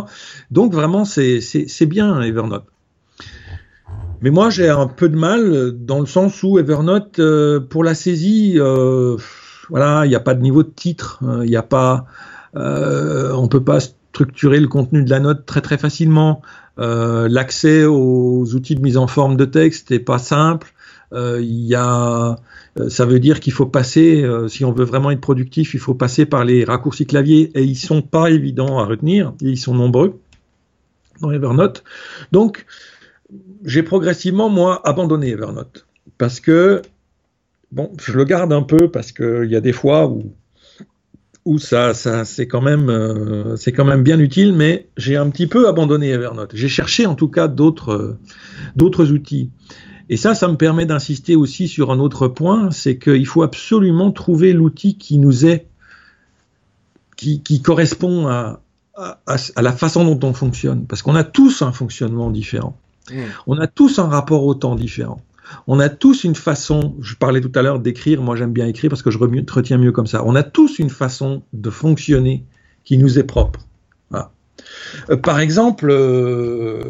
Donc 0.50 0.72
vraiment 0.72 1.04
c'est 1.04 1.40
c'est 1.40 1.86
bien 1.86 2.20
Evernote. 2.22 2.64
Mais 4.22 4.30
moi, 4.30 4.50
j'ai 4.50 4.68
un 4.68 4.86
peu 4.86 5.08
de 5.08 5.16
mal 5.16 5.72
dans 5.72 5.98
le 5.98 6.06
sens 6.06 6.42
où 6.42 6.58
Evernote, 6.58 7.18
euh, 7.18 7.58
pour 7.58 7.82
la 7.84 7.94
saisie, 7.94 8.54
euh, 8.56 9.16
voilà, 9.70 10.04
il 10.04 10.10
n'y 10.10 10.14
a 10.14 10.20
pas 10.20 10.34
de 10.34 10.42
niveau 10.42 10.62
de 10.62 10.68
titre, 10.68 11.20
hein, 11.22 11.40
il 11.42 11.48
n'y 11.48 11.56
a 11.56 11.62
pas, 11.62 12.04
euh, 12.54 13.32
on 13.32 13.48
peut 13.48 13.64
pas 13.64 13.80
structurer 13.80 14.60
le 14.60 14.68
contenu 14.68 15.02
de 15.04 15.10
la 15.10 15.20
note 15.20 15.46
très 15.46 15.62
très 15.62 15.78
facilement. 15.78 16.42
Euh, 16.78 17.28
l'accès 17.28 17.84
aux 17.84 18.54
outils 18.54 18.74
de 18.74 18.82
mise 18.82 18.98
en 18.98 19.06
forme 19.06 19.36
de 19.36 19.44
texte 19.46 19.90
n'est 19.90 19.98
pas 19.98 20.18
simple. 20.18 20.72
Il 21.12 21.66
y 21.66 21.74
a, 21.74 22.36
ça 22.88 23.04
veut 23.04 23.18
dire 23.18 23.40
qu'il 23.40 23.52
faut 23.52 23.66
passer, 23.66 24.24
si 24.46 24.64
on 24.64 24.70
veut 24.70 24.84
vraiment 24.84 25.10
être 25.10 25.20
productif, 25.20 25.74
il 25.74 25.80
faut 25.80 25.94
passer 25.94 26.24
par 26.24 26.44
les 26.44 26.62
raccourcis 26.62 27.04
clavier 27.04 27.50
et 27.56 27.64
ils 27.64 27.74
sont 27.74 28.00
pas 28.00 28.30
évidents 28.30 28.78
à 28.78 28.84
retenir, 28.84 29.32
ils 29.40 29.58
sont 29.58 29.74
nombreux 29.74 30.20
dans 31.20 31.32
Evernote. 31.32 31.82
Donc, 32.30 32.64
j'ai 33.64 33.82
progressivement, 33.82 34.48
moi, 34.48 34.80
abandonné 34.84 35.30
Evernote. 35.30 35.86
Parce 36.18 36.40
que, 36.40 36.82
bon, 37.72 37.90
je 38.00 38.12
le 38.12 38.24
garde 38.24 38.52
un 38.52 38.62
peu 38.62 38.90
parce 38.90 39.12
qu'il 39.12 39.48
y 39.48 39.56
a 39.56 39.60
des 39.60 39.72
fois 39.72 40.12
où, 41.44 41.58
ça, 41.58 41.94
ça 41.94 42.24
c'est 42.24 42.46
quand, 42.46 42.60
même, 42.60 42.88
euh, 42.90 43.56
quand 43.74 43.84
même 43.84 44.02
bien 44.02 44.18
utile, 44.18 44.52
mais 44.52 44.88
j'ai 44.96 45.16
un 45.16 45.30
petit 45.30 45.46
peu 45.46 45.68
abandonné 45.68 46.10
Evernote. 46.10 46.52
J'ai 46.54 46.68
cherché 46.68 47.06
en 47.06 47.14
tout 47.14 47.28
cas 47.28 47.48
d'autres, 47.48 48.18
outils. 49.12 49.50
Et 50.08 50.16
ça, 50.16 50.34
ça 50.34 50.48
me 50.48 50.56
permet 50.56 50.86
d'insister 50.86 51.36
aussi 51.36 51.68
sur 51.68 51.92
un 51.92 52.00
autre 52.00 52.28
point, 52.28 52.70
c'est 52.70 52.98
qu'il 52.98 53.26
faut 53.26 53.42
absolument 53.42 54.10
trouver 54.10 54.52
l'outil 54.52 54.96
qui 54.98 55.18
nous 55.18 55.46
est, 55.46 55.66
qui, 57.16 57.62
correspond 57.62 58.26
à, 58.26 58.60
la 59.56 59.72
façon 59.72 60.04
dont 60.04 60.28
on 60.28 60.32
fonctionne, 60.32 60.86
parce 60.86 61.02
qu'on 61.02 61.14
a 61.14 61.24
tous 61.24 61.62
un 61.62 61.72
fonctionnement 61.72 62.30
différent. 62.30 62.76
Mm. 63.10 63.14
On 63.46 63.58
a 63.58 63.66
tous 63.66 63.98
un 63.98 64.08
rapport 64.08 64.44
au 64.44 64.54
temps 64.54 64.74
différent. 64.74 65.20
On 65.66 65.80
a 65.80 65.88
tous 65.88 66.24
une 66.24 66.36
façon, 66.36 66.94
je 67.00 67.14
parlais 67.16 67.40
tout 67.40 67.50
à 67.56 67.62
l'heure 67.62 67.80
d'écrire, 67.80 68.22
moi 68.22 68.36
j'aime 68.36 68.52
bien 68.52 68.66
écrire 68.66 68.88
parce 68.88 69.02
que 69.02 69.10
je 69.10 69.18
retiens 69.18 69.78
mieux 69.78 69.92
comme 69.92 70.06
ça. 70.06 70.22
On 70.24 70.36
a 70.36 70.44
tous 70.44 70.78
une 70.78 70.90
façon 70.90 71.42
de 71.52 71.70
fonctionner 71.70 72.44
qui 72.84 72.98
nous 72.98 73.18
est 73.18 73.24
propre. 73.24 73.66
Euh, 75.10 75.16
par 75.16 75.40
exemple, 75.40 75.86
il 75.86 75.94
euh, 75.94 76.82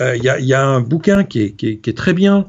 euh, 0.00 0.16
y, 0.16 0.54
a, 0.54 0.64
un 0.64 0.80
bouquin 0.80 1.24
qui 1.24 1.40
est, 1.40 1.96
très 1.96 2.12
bien, 2.12 2.46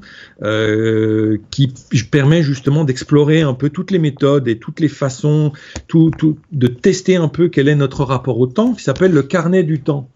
qui 1.51 1.73
permet 2.11 2.43
justement 2.43 2.83
d'explorer 2.83 3.41
un 3.41 3.53
peu 3.53 3.69
toutes 3.69 3.91
les 3.91 3.99
méthodes 3.99 4.47
et 4.47 4.57
toutes 4.57 4.79
les 4.79 4.87
façons, 4.87 5.51
de 5.93 6.67
tester 6.67 7.15
un 7.15 7.27
peu 7.27 7.49
quel 7.49 7.67
est 7.67 7.75
notre 7.75 8.03
rapport 8.03 8.39
au 8.39 8.47
temps, 8.47 8.73
qui 8.73 8.83
s'appelle 8.83 9.11
le 9.11 9.23
carnet 9.23 9.63
du 9.63 9.81
temps. 9.81 10.09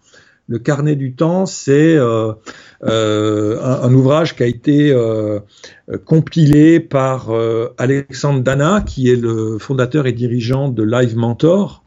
Le 0.48 0.58
carnet 0.58 0.96
du 0.96 1.12
temps, 1.12 1.44
c'est 1.44 1.94
euh, 1.96 2.32
euh, 2.82 3.60
un, 3.60 3.92
ouvrage 3.92 4.34
qui 4.34 4.42
a 4.42 4.46
été 4.46 4.90
euh, 4.90 5.40
compilé 6.06 6.80
par 6.80 7.30
Alexandre 7.76 8.40
Dana, 8.40 8.82
qui 8.86 9.10
est 9.10 9.16
le 9.16 9.58
fondateur 9.58 10.06
et 10.06 10.12
dirigeant 10.12 10.70
de 10.70 10.82
Live 10.82 11.16
Mentor, 11.16 11.84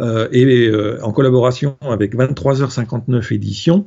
et 0.00 0.70
en 1.02 1.12
collaboration 1.12 1.76
avec 1.80 2.14
23h59 2.14 3.34
éditions. 3.34 3.84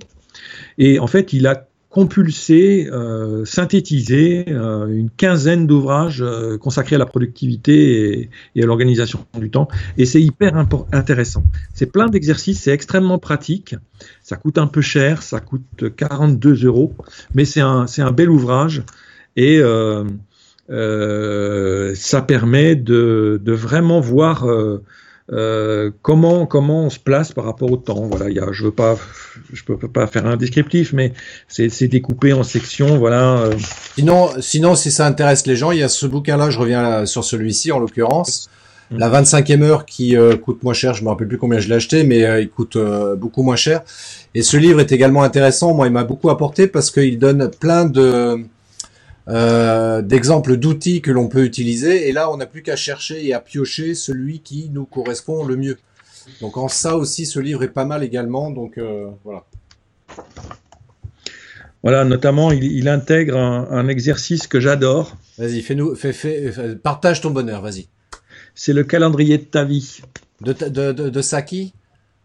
Et 0.78 0.99
en 0.99 1.08
fait, 1.08 1.32
il 1.32 1.47
a 1.47 1.68
compulsé, 1.92 2.88
euh, 2.89 3.44
synthétisé 3.44 4.46
euh, 4.48 4.88
une 4.88 5.10
quinzaine 5.10 5.68
d'ouvrages 5.68 6.22
euh, 6.22 6.58
consacrés 6.58 6.96
à 6.96 7.00
la 7.00 7.06
productivité 7.06 8.30
et, 8.56 8.64
à 8.64 8.66
l'organisation 8.66 9.28
du 9.38 9.52
temps. 9.52 9.68
Et 9.98 10.06
c'est 10.06 10.22
hyper 10.22 10.56
intéressant. 10.94 11.44
C'est 11.74 11.92
plein 11.92 12.08
d'exercices, 12.08 12.62
c'est 12.62 12.72
extrêmement 12.72 13.20
pratique. 13.20 13.76
Ça 14.24 14.38
coûte 14.38 14.58
un 14.58 14.68
peu 14.68 14.80
cher, 14.80 15.22
ça 15.22 15.42
coûte 15.42 15.94
42 15.96 16.66
euros, 16.66 16.96
mais 17.36 17.44
c'est 17.44 17.62
un, 17.62 17.86
un 17.98 18.12
bel 18.12 18.30
ouvrage 18.30 18.84
et 19.36 19.62
ça 20.70 22.22
permet 22.22 22.76
de, 22.76 23.39
de 23.44 23.52
vraiment 23.52 24.00
voir 24.00 24.46
euh, 25.32 25.92
comment 26.02 26.46
comment 26.46 26.86
on 26.86 26.90
se 26.90 27.00
place 27.00 27.32
par 27.32 27.46
rapport 27.46 27.72
au 27.72 27.78
temps? 27.78 28.08
Voilà, 28.10 28.30
y 28.30 28.40
a, 28.40 28.52
je 28.52 28.66
veux 28.66 28.72
pas, 28.72 28.98
je 29.54 29.64
peux 29.64 29.78
pas 29.78 30.06
faire 30.08 30.26
un 30.26 30.36
descriptif, 30.36 30.92
mais 30.92 31.14
c'est 31.48 31.88
découpé 31.88 32.34
en 32.34 32.44
sections. 32.44 32.98
Voilà. 32.98 33.40
Euh. 33.40 33.54
Sinon, 33.96 34.30
sinon, 34.40 34.76
si 34.76 34.92
ça 34.92 35.06
intéresse 35.06 35.48
les 35.48 35.56
gens, 35.56 35.72
il 35.72 35.80
y 35.80 35.84
a 35.84 35.90
ce 35.90 36.06
bouquin-là. 36.06 36.50
Je 36.50 36.60
reviens 36.60 37.06
sur 37.06 37.24
celui-ci 37.24 37.72
en 37.72 37.80
l'occurrence. 37.80 38.50
Mm. 38.92 38.98
La 38.98 39.22
25e 39.22 39.62
heure 39.64 39.86
qui 39.86 40.18
euh, 40.18 40.36
coûte 40.36 40.64
moins 40.64 40.74
cher, 40.74 40.94
je 40.96 41.04
me 41.04 41.10
rappelle 41.10 41.30
plus 41.30 41.38
combien 41.38 41.60
je 41.60 41.70
l'ai 41.70 41.76
acheté, 41.76 42.04
mais 42.04 42.42
il 42.42 42.50
coûte 42.50 42.78
beaucoup 43.18 43.44
moins 43.44 43.56
cher. 43.56 43.84
Et 44.36 44.42
ce 44.42 44.58
livre 44.58 44.82
est 44.82 44.92
également 44.92 45.24
intéressant. 45.24 45.74
Moi, 45.74 45.88
il 45.88 45.94
m'a 45.94 46.04
beaucoup 46.04 46.30
apporté 46.30 46.68
parce 46.68 46.92
qu'il 46.92 47.18
donne 47.20 47.50
plein 47.58 47.86
de 47.86 48.46
euh, 49.32 50.02
d'exemples 50.02 50.58
d'outils 50.58 51.02
que 51.02 51.10
l'on 51.10 51.30
peut 51.30 51.46
utiliser. 51.46 52.10
Et 52.10 52.12
là, 52.12 52.30
on 52.32 52.38
n'a 52.38 52.46
plus 52.46 52.64
qu'à 52.64 52.76
chercher 52.76 53.26
et 53.26 53.34
à 53.34 53.40
piocher 53.40 53.96
celui 53.96 54.42
qui 54.42 54.70
nous 54.74 54.86
correspond 54.86 55.46
le 55.46 55.56
mieux. 55.56 55.78
Donc 56.42 56.58
en 56.58 56.68
ça 56.68 56.98
aussi, 56.98 57.26
ce 57.26 57.40
livre 57.40 57.64
est 57.64 57.70
pas 57.70 57.86
mal 57.86 58.04
également. 58.04 58.52
Donc 58.52 58.78
euh, 58.78 59.08
voilà. 59.24 59.46
Voilà, 61.82 62.04
notamment, 62.04 62.52
il, 62.52 62.88
intègre 62.90 63.38
un, 63.38 63.88
exercice 63.88 64.46
que 64.46 64.60
j'adore. 64.60 65.18
Vas-y, 65.40 65.62
fais-nous, 65.62 65.96
fais, 65.96 66.14
fais, 66.14 66.52
partage 66.76 67.22
ton 67.22 67.32
bonheur, 67.32 67.62
vas-y. 67.62 67.88
C'est 68.54 68.74
le 68.74 68.84
calendrier 68.84 69.40
de 69.40 69.46
ta 69.46 69.64
vie. 69.64 70.02
De, 70.42 70.54
de, 70.54 70.92
de, 70.92 71.10
de 71.10 71.22
Saki 71.22 71.74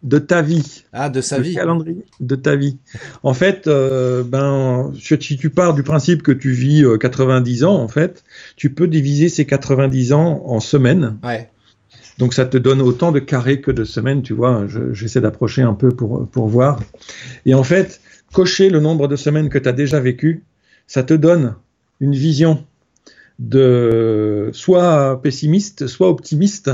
de 0.02 0.18
ta 0.18 0.42
vie. 0.42 0.84
Ah, 0.92 1.08
de 1.08 1.20
sa 1.20 1.40
vie. 1.40 1.54
calendrier 1.54 2.04
de 2.20 2.36
ta 2.36 2.54
vie. 2.54 2.78
En 3.22 3.34
fait, 3.34 3.66
euh, 3.66 4.22
ben, 4.22 4.92
si 5.00 5.36
tu 5.36 5.50
pars 5.50 5.74
du 5.74 5.82
principe 5.82 6.22
que 6.22 6.32
tu 6.32 6.52
vis 6.52 6.84
90 7.00 7.62
euh, 7.62 7.66
ans, 7.66 7.82
en 7.82 7.88
fait, 7.88 8.24
tu 8.56 8.70
peux 8.70 8.86
diviser 8.86 9.28
ces 9.28 9.46
90 9.46 10.12
ans 10.12 10.42
en 10.46 10.60
semaines. 10.60 11.18
Ouais. 11.24 11.50
Donc 12.18 12.34
ça 12.34 12.46
te 12.46 12.56
donne 12.56 12.80
autant 12.80 13.12
de 13.12 13.18
carrés 13.18 13.60
que 13.60 13.70
de 13.70 13.84
semaines, 13.84 14.22
tu 14.22 14.32
vois. 14.32 14.66
J'essaie 14.92 15.20
d'approcher 15.20 15.62
un 15.62 15.74
peu 15.74 15.88
pour, 15.90 16.28
pour 16.28 16.46
voir. 16.48 16.80
Et 17.44 17.54
en 17.54 17.64
fait, 17.64 18.00
cocher 18.32 18.70
le 18.70 18.80
nombre 18.80 19.08
de 19.08 19.16
semaines 19.16 19.48
que 19.48 19.58
tu 19.58 19.68
as 19.68 19.72
déjà 19.72 20.00
vécu, 20.00 20.44
ça 20.86 21.02
te 21.02 21.14
donne 21.14 21.56
une 22.00 22.14
vision 22.14 22.64
de 23.38 24.50
soit 24.52 25.20
pessimiste, 25.22 25.86
soit 25.86 26.08
optimiste 26.08 26.70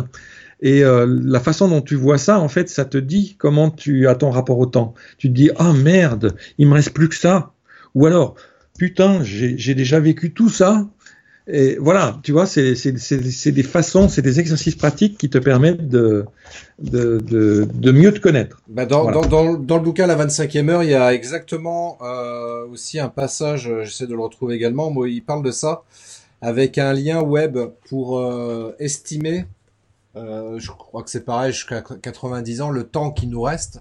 et 0.63 0.85
euh, 0.85 1.07
la 1.25 1.41
façon 1.41 1.69
dont 1.69 1.83
tu 1.83 1.97
vois 1.97 2.19
ça, 2.19 2.39
en 2.39 2.49
fait, 2.49 2.69
ça 2.69 2.85
te 2.85 2.97
dit 2.97 3.35
comment 3.37 3.71
tu 3.71 4.07
as 4.07 4.15
ton 4.15 4.31
rapport 4.31 4.59
au 4.59 4.67
temps. 4.67 4.95
Tu 5.19 5.29
te 5.29 5.35
dis, 5.35 5.51
ah 5.57 5.71
oh, 5.71 5.73
merde, 5.73 6.37
il 6.57 6.69
me 6.69 6.75
reste 6.75 6.91
plus 6.91 7.09
que 7.09 7.17
ça. 7.17 7.51
Ou 7.97 8.07
alors, 8.07 8.37
putain, 8.79 9.23
j'ai 9.25 9.75
déjà 9.75 9.99
vécu 9.99 10.33
tout 10.33 10.49
ça. 10.49 10.87
Et 11.49 11.77
voilà, 11.81 12.21
tu 12.23 12.31
vois, 12.31 12.47
c'est 12.47 12.75
des 12.75 13.63
façons, 13.65 14.09
c'est 14.09 14.23
des 14.23 14.39
exercices 14.39 14.77
pratiques 14.77 15.19
qui 15.19 15.29
te 15.29 15.39
permettent 15.39 15.89
de, 15.89 16.25
de, 16.79 17.19
de, 17.19 17.67
de 17.75 17.91
mieux 17.91 18.15
te 18.15 18.21
connaître. 18.21 18.63
Bah 18.69 18.87
dans, 18.87 19.11
dans, 19.11 19.23
dans, 19.23 19.55
dans, 19.55 19.77
le 19.79 19.83
bouquin 19.83 20.07
La 20.07 20.15
25e 20.15 20.69
heure, 20.69 20.85
il 20.85 20.91
y 20.91 20.95
a 20.95 21.13
exactement 21.13 21.99
euh, 22.03 22.65
aussi 22.69 23.01
un 23.01 23.09
passage, 23.09 23.69
euh, 23.69 23.83
j'essaie 23.83 24.07
de 24.07 24.15
le 24.15 24.21
retrouver 24.21 24.55
également, 24.55 24.93
où 24.93 25.05
il 25.05 25.25
parle 25.25 25.43
de 25.43 25.51
ça, 25.51 25.83
avec 26.41 26.79
un 26.79 26.93
lien 26.93 27.21
web 27.21 27.59
pour 27.89 28.21
euh, 28.21 28.77
estimer 28.79 29.47
euh, 30.17 30.59
je 30.59 30.71
crois 30.71 31.03
que 31.03 31.11
c'est 31.11 31.25
pareil 31.25 31.53
jusqu'à 31.53 31.83
90 31.83 32.61
ans, 32.61 32.71
le 32.71 32.85
temps 32.85 33.11
qui 33.13 33.27
nous 33.27 33.43
reste. 33.43 33.81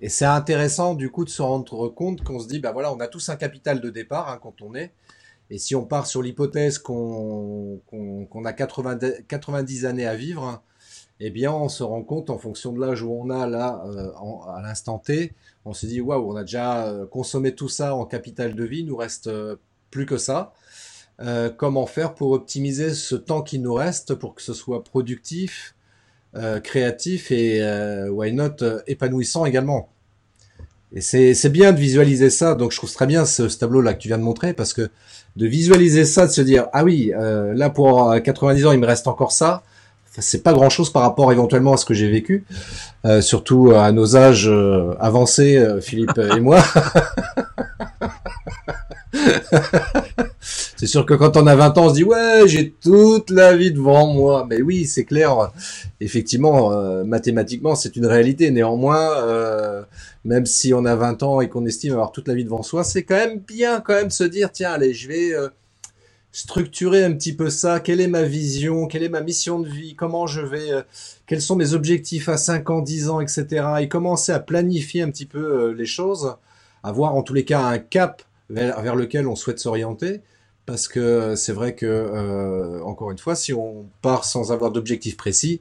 Et 0.00 0.08
c'est 0.08 0.24
intéressant 0.24 0.94
du 0.94 1.10
coup 1.10 1.24
de 1.24 1.30
se 1.30 1.42
rendre 1.42 1.88
compte 1.88 2.24
qu'on 2.24 2.40
se 2.40 2.48
dit, 2.48 2.58
bah 2.58 2.72
voilà, 2.72 2.92
on 2.92 3.00
a 3.00 3.08
tous 3.08 3.28
un 3.28 3.36
capital 3.36 3.80
de 3.80 3.90
départ 3.90 4.28
hein, 4.28 4.38
quand 4.42 4.60
on 4.60 4.74
est. 4.74 4.92
Et 5.50 5.58
si 5.58 5.74
on 5.76 5.84
part 5.84 6.06
sur 6.06 6.22
l'hypothèse 6.22 6.78
qu'on 6.78 7.80
qu'on 7.86 8.44
a 8.44 8.52
90, 8.52 9.24
90 9.28 9.86
années 9.86 10.06
à 10.06 10.16
vivre, 10.16 10.62
eh 11.20 11.30
bien 11.30 11.52
on 11.52 11.68
se 11.68 11.82
rend 11.82 12.02
compte 12.02 12.30
en 12.30 12.38
fonction 12.38 12.72
de 12.72 12.80
l'âge 12.80 13.02
où 13.02 13.12
on 13.12 13.30
a 13.30 13.46
là 13.46 13.84
euh, 13.86 14.10
à 14.48 14.62
l'instant 14.62 14.98
T, 14.98 15.34
on 15.64 15.72
se 15.74 15.86
dit 15.86 16.00
waouh, 16.00 16.32
on 16.32 16.36
a 16.36 16.42
déjà 16.42 16.86
euh, 16.86 17.06
consommé 17.06 17.54
tout 17.54 17.68
ça 17.68 17.94
en 17.94 18.06
capital 18.06 18.54
de 18.54 18.64
vie, 18.64 18.80
il 18.80 18.86
nous 18.86 18.96
reste 18.96 19.30
plus 19.90 20.06
que 20.06 20.16
ça. 20.16 20.52
Euh, 21.22 21.50
comment 21.56 21.86
faire 21.86 22.14
pour 22.14 22.32
optimiser 22.32 22.94
ce 22.94 23.14
temps 23.14 23.42
qui 23.42 23.58
nous 23.58 23.74
reste 23.74 24.14
pour 24.14 24.34
que 24.34 24.42
ce 24.42 24.54
soit 24.54 24.82
productif, 24.82 25.74
euh, 26.34 26.58
créatif 26.58 27.30
et 27.30 27.62
euh, 27.62 28.08
why 28.08 28.32
not 28.32 28.56
épanouissant 28.86 29.44
également? 29.44 29.88
Et 30.94 31.00
c'est 31.00 31.48
bien 31.48 31.72
de 31.72 31.78
visualiser 31.78 32.28
ça. 32.28 32.54
Donc 32.54 32.72
je 32.72 32.76
trouve 32.76 32.92
très 32.92 33.06
bien 33.06 33.24
ce, 33.24 33.44
tableau 33.44 33.80
là 33.80 33.94
que 33.94 33.98
tu 33.98 34.08
viens 34.08 34.18
de 34.18 34.22
montrer 34.22 34.52
parce 34.52 34.74
que 34.74 34.90
de 35.36 35.46
visualiser 35.46 36.04
ça, 36.04 36.26
de 36.26 36.32
se 36.32 36.42
dire 36.42 36.66
ah 36.74 36.84
oui 36.84 37.12
là 37.16 37.70
pour 37.70 38.14
90 38.22 38.66
ans 38.66 38.72
il 38.72 38.78
me 38.78 38.86
reste 38.86 39.06
encore 39.06 39.32
ça. 39.32 39.62
c'est 40.18 40.42
pas 40.42 40.52
grand 40.52 40.68
chose 40.68 40.92
par 40.92 41.00
rapport 41.00 41.32
éventuellement 41.32 41.72
à 41.72 41.76
ce 41.78 41.86
que 41.86 41.94
j'ai 41.94 42.10
vécu, 42.10 42.44
surtout 43.22 43.70
à 43.70 43.90
nos 43.90 44.16
âges 44.16 44.52
avancés, 45.00 45.66
Philippe 45.80 46.18
et 46.18 46.40
moi. 46.40 46.62
c'est 50.40 50.86
sûr 50.86 51.04
que 51.06 51.14
quand 51.14 51.36
on 51.36 51.46
a 51.46 51.54
20 51.54 51.78
ans, 51.78 51.86
on 51.86 51.88
se 51.90 51.94
dit 51.94 52.04
ouais, 52.04 52.42
j'ai 52.46 52.70
toute 52.70 53.30
la 53.30 53.56
vie 53.56 53.72
devant 53.72 54.12
moi. 54.12 54.46
Mais 54.48 54.62
oui, 54.62 54.86
c'est 54.86 55.04
clair. 55.04 55.52
Effectivement, 56.00 56.72
euh, 56.72 57.04
mathématiquement, 57.04 57.74
c'est 57.74 57.96
une 57.96 58.06
réalité. 58.06 58.50
Néanmoins, 58.50 59.22
euh, 59.22 59.82
même 60.24 60.46
si 60.46 60.72
on 60.74 60.84
a 60.84 60.96
20 60.96 61.22
ans 61.22 61.40
et 61.40 61.48
qu'on 61.48 61.66
estime 61.66 61.92
avoir 61.92 62.12
toute 62.12 62.28
la 62.28 62.34
vie 62.34 62.44
devant 62.44 62.62
soi, 62.62 62.84
c'est 62.84 63.02
quand 63.02 63.16
même 63.16 63.38
bien 63.40 63.80
quand 63.80 63.94
même 63.94 64.10
se 64.10 64.24
dire 64.24 64.50
tiens, 64.52 64.72
allez, 64.72 64.94
je 64.94 65.08
vais 65.08 65.34
euh, 65.34 65.48
structurer 66.32 67.04
un 67.04 67.12
petit 67.12 67.34
peu 67.34 67.50
ça. 67.50 67.80
Quelle 67.80 68.00
est 68.00 68.08
ma 68.08 68.22
vision? 68.22 68.86
Quelle 68.86 69.02
est 69.02 69.08
ma 69.08 69.20
mission 69.20 69.60
de 69.60 69.68
vie? 69.68 69.94
Comment 69.94 70.26
je 70.26 70.40
vais 70.40 70.70
Quels 71.26 71.42
sont 71.42 71.56
mes 71.56 71.74
objectifs 71.74 72.28
à 72.28 72.38
5 72.38 72.70
ans, 72.70 72.80
10 72.80 73.10
ans, 73.10 73.20
etc. 73.20 73.66
Et 73.80 73.88
commencer 73.88 74.32
à 74.32 74.40
planifier 74.40 75.02
un 75.02 75.10
petit 75.10 75.26
peu 75.26 75.72
les 75.72 75.86
choses, 75.86 76.34
avoir 76.82 77.14
en 77.14 77.22
tous 77.22 77.34
les 77.34 77.44
cas 77.44 77.60
un 77.60 77.78
cap 77.78 78.22
vers, 78.52 78.96
lequel 78.96 79.26
on 79.26 79.36
souhaite 79.36 79.58
s'orienter. 79.58 80.20
Parce 80.64 80.86
que 80.86 81.34
c'est 81.34 81.52
vrai 81.52 81.74
que, 81.74 81.86
euh, 81.86 82.80
encore 82.84 83.10
une 83.10 83.18
fois, 83.18 83.34
si 83.34 83.52
on 83.52 83.88
part 84.00 84.24
sans 84.24 84.52
avoir 84.52 84.70
d'objectif 84.70 85.16
précis, 85.16 85.60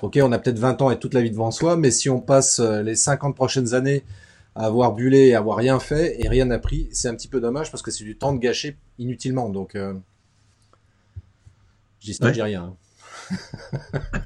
ok, 0.00 0.18
on 0.22 0.32
a 0.32 0.38
peut-être 0.38 0.58
20 0.58 0.80
ans 0.80 0.90
et 0.90 0.98
toute 0.98 1.12
la 1.12 1.20
vie 1.20 1.30
devant 1.30 1.50
soi, 1.50 1.76
mais 1.76 1.90
si 1.90 2.08
on 2.08 2.20
passe 2.20 2.58
euh, 2.58 2.82
les 2.82 2.94
50 2.94 3.36
prochaines 3.36 3.74
années 3.74 4.02
à 4.54 4.64
avoir 4.66 4.94
bullé 4.94 5.26
et 5.26 5.34
à 5.34 5.38
avoir 5.38 5.58
rien 5.58 5.78
fait 5.78 6.16
et 6.22 6.28
rien 6.28 6.50
appris, 6.50 6.88
c'est 6.92 7.08
un 7.08 7.14
petit 7.14 7.28
peu 7.28 7.40
dommage 7.40 7.70
parce 7.70 7.82
que 7.82 7.90
c'est 7.90 8.04
du 8.04 8.16
temps 8.16 8.32
de 8.32 8.38
gâcher 8.38 8.78
inutilement. 8.98 9.50
Donc, 9.50 9.74
euh, 9.74 9.92
je 12.00 12.12
dis 12.12 12.42
rien. 12.42 12.74
Hein. 13.30 13.36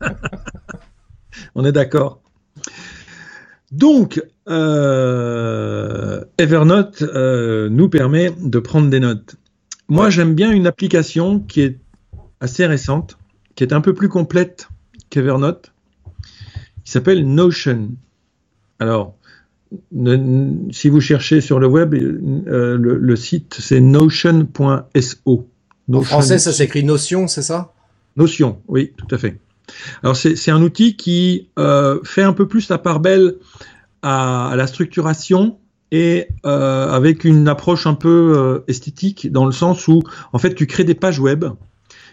on 1.54 1.64
est 1.64 1.72
d'accord. 1.72 2.20
Donc, 3.70 4.22
euh, 4.48 6.24
Evernote 6.38 7.02
euh, 7.02 7.68
nous 7.68 7.88
permet 7.88 8.30
de 8.30 8.58
prendre 8.58 8.88
des 8.88 9.00
notes. 9.00 9.36
Moi, 9.88 10.10
j'aime 10.10 10.34
bien 10.34 10.50
une 10.50 10.66
application 10.66 11.40
qui 11.40 11.62
est 11.62 11.78
assez 12.40 12.66
récente, 12.66 13.18
qui 13.54 13.64
est 13.64 13.72
un 13.72 13.80
peu 13.80 13.94
plus 13.94 14.08
complète 14.08 14.68
qu'Evernote, 15.10 15.72
qui 16.84 16.92
s'appelle 16.92 17.26
Notion. 17.26 17.90
Alors, 18.78 19.16
si 20.70 20.88
vous 20.88 21.00
cherchez 21.00 21.40
sur 21.40 21.58
le 21.58 21.66
web, 21.66 21.94
euh, 21.94 22.76
le, 22.78 23.16
site 23.16 23.56
c'est 23.58 23.80
notion.so. 23.80 25.48
En 25.92 26.02
français, 26.02 26.38
ça 26.38 26.52
s'écrit 26.52 26.84
Notion, 26.84 27.28
c'est 27.28 27.42
ça? 27.42 27.72
Notion, 28.16 28.60
oui, 28.68 28.92
tout 28.96 29.14
à 29.14 29.18
fait. 29.18 29.38
Alors 30.02 30.16
c'est 30.16 30.50
un 30.50 30.62
outil 30.62 30.96
qui 30.96 31.48
euh, 31.58 32.00
fait 32.04 32.22
un 32.22 32.32
peu 32.32 32.46
plus 32.48 32.68
la 32.68 32.78
part 32.78 33.00
belle 33.00 33.36
à, 34.02 34.54
la 34.56 34.66
structuration 34.66 35.58
et 35.90 36.28
euh, 36.44 36.90
avec 36.90 37.24
une 37.24 37.48
approche 37.48 37.86
un 37.86 37.94
peu 37.94 38.34
euh, 38.36 38.64
esthétique 38.68 39.32
dans 39.32 39.46
le 39.46 39.52
sens 39.52 39.88
où 39.88 40.02
en 40.32 40.38
fait 40.38 40.54
tu 40.54 40.66
crées 40.66 40.84
des 40.84 40.94
pages 40.94 41.18
web 41.18 41.44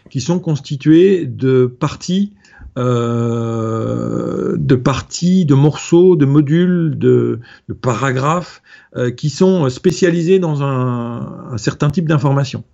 qui 0.09 0.21
sont 0.21 0.39
constituées 0.39 1.25
de 1.25 1.65
parties 1.65 2.33
de 2.77 4.75
parties, 4.75 5.45
de 5.45 5.55
morceaux, 5.55 6.17
de 6.17 6.25
modules, 6.25 6.99
de, 6.99 7.39
paragraphes 7.81 8.61
qui 9.15 9.29
sont 9.29 9.69
spécialisés 9.69 10.39
dans 10.39 10.61
un 10.61 11.55
certain 11.55 11.89
type 11.89 12.05
d'information. 12.05 12.65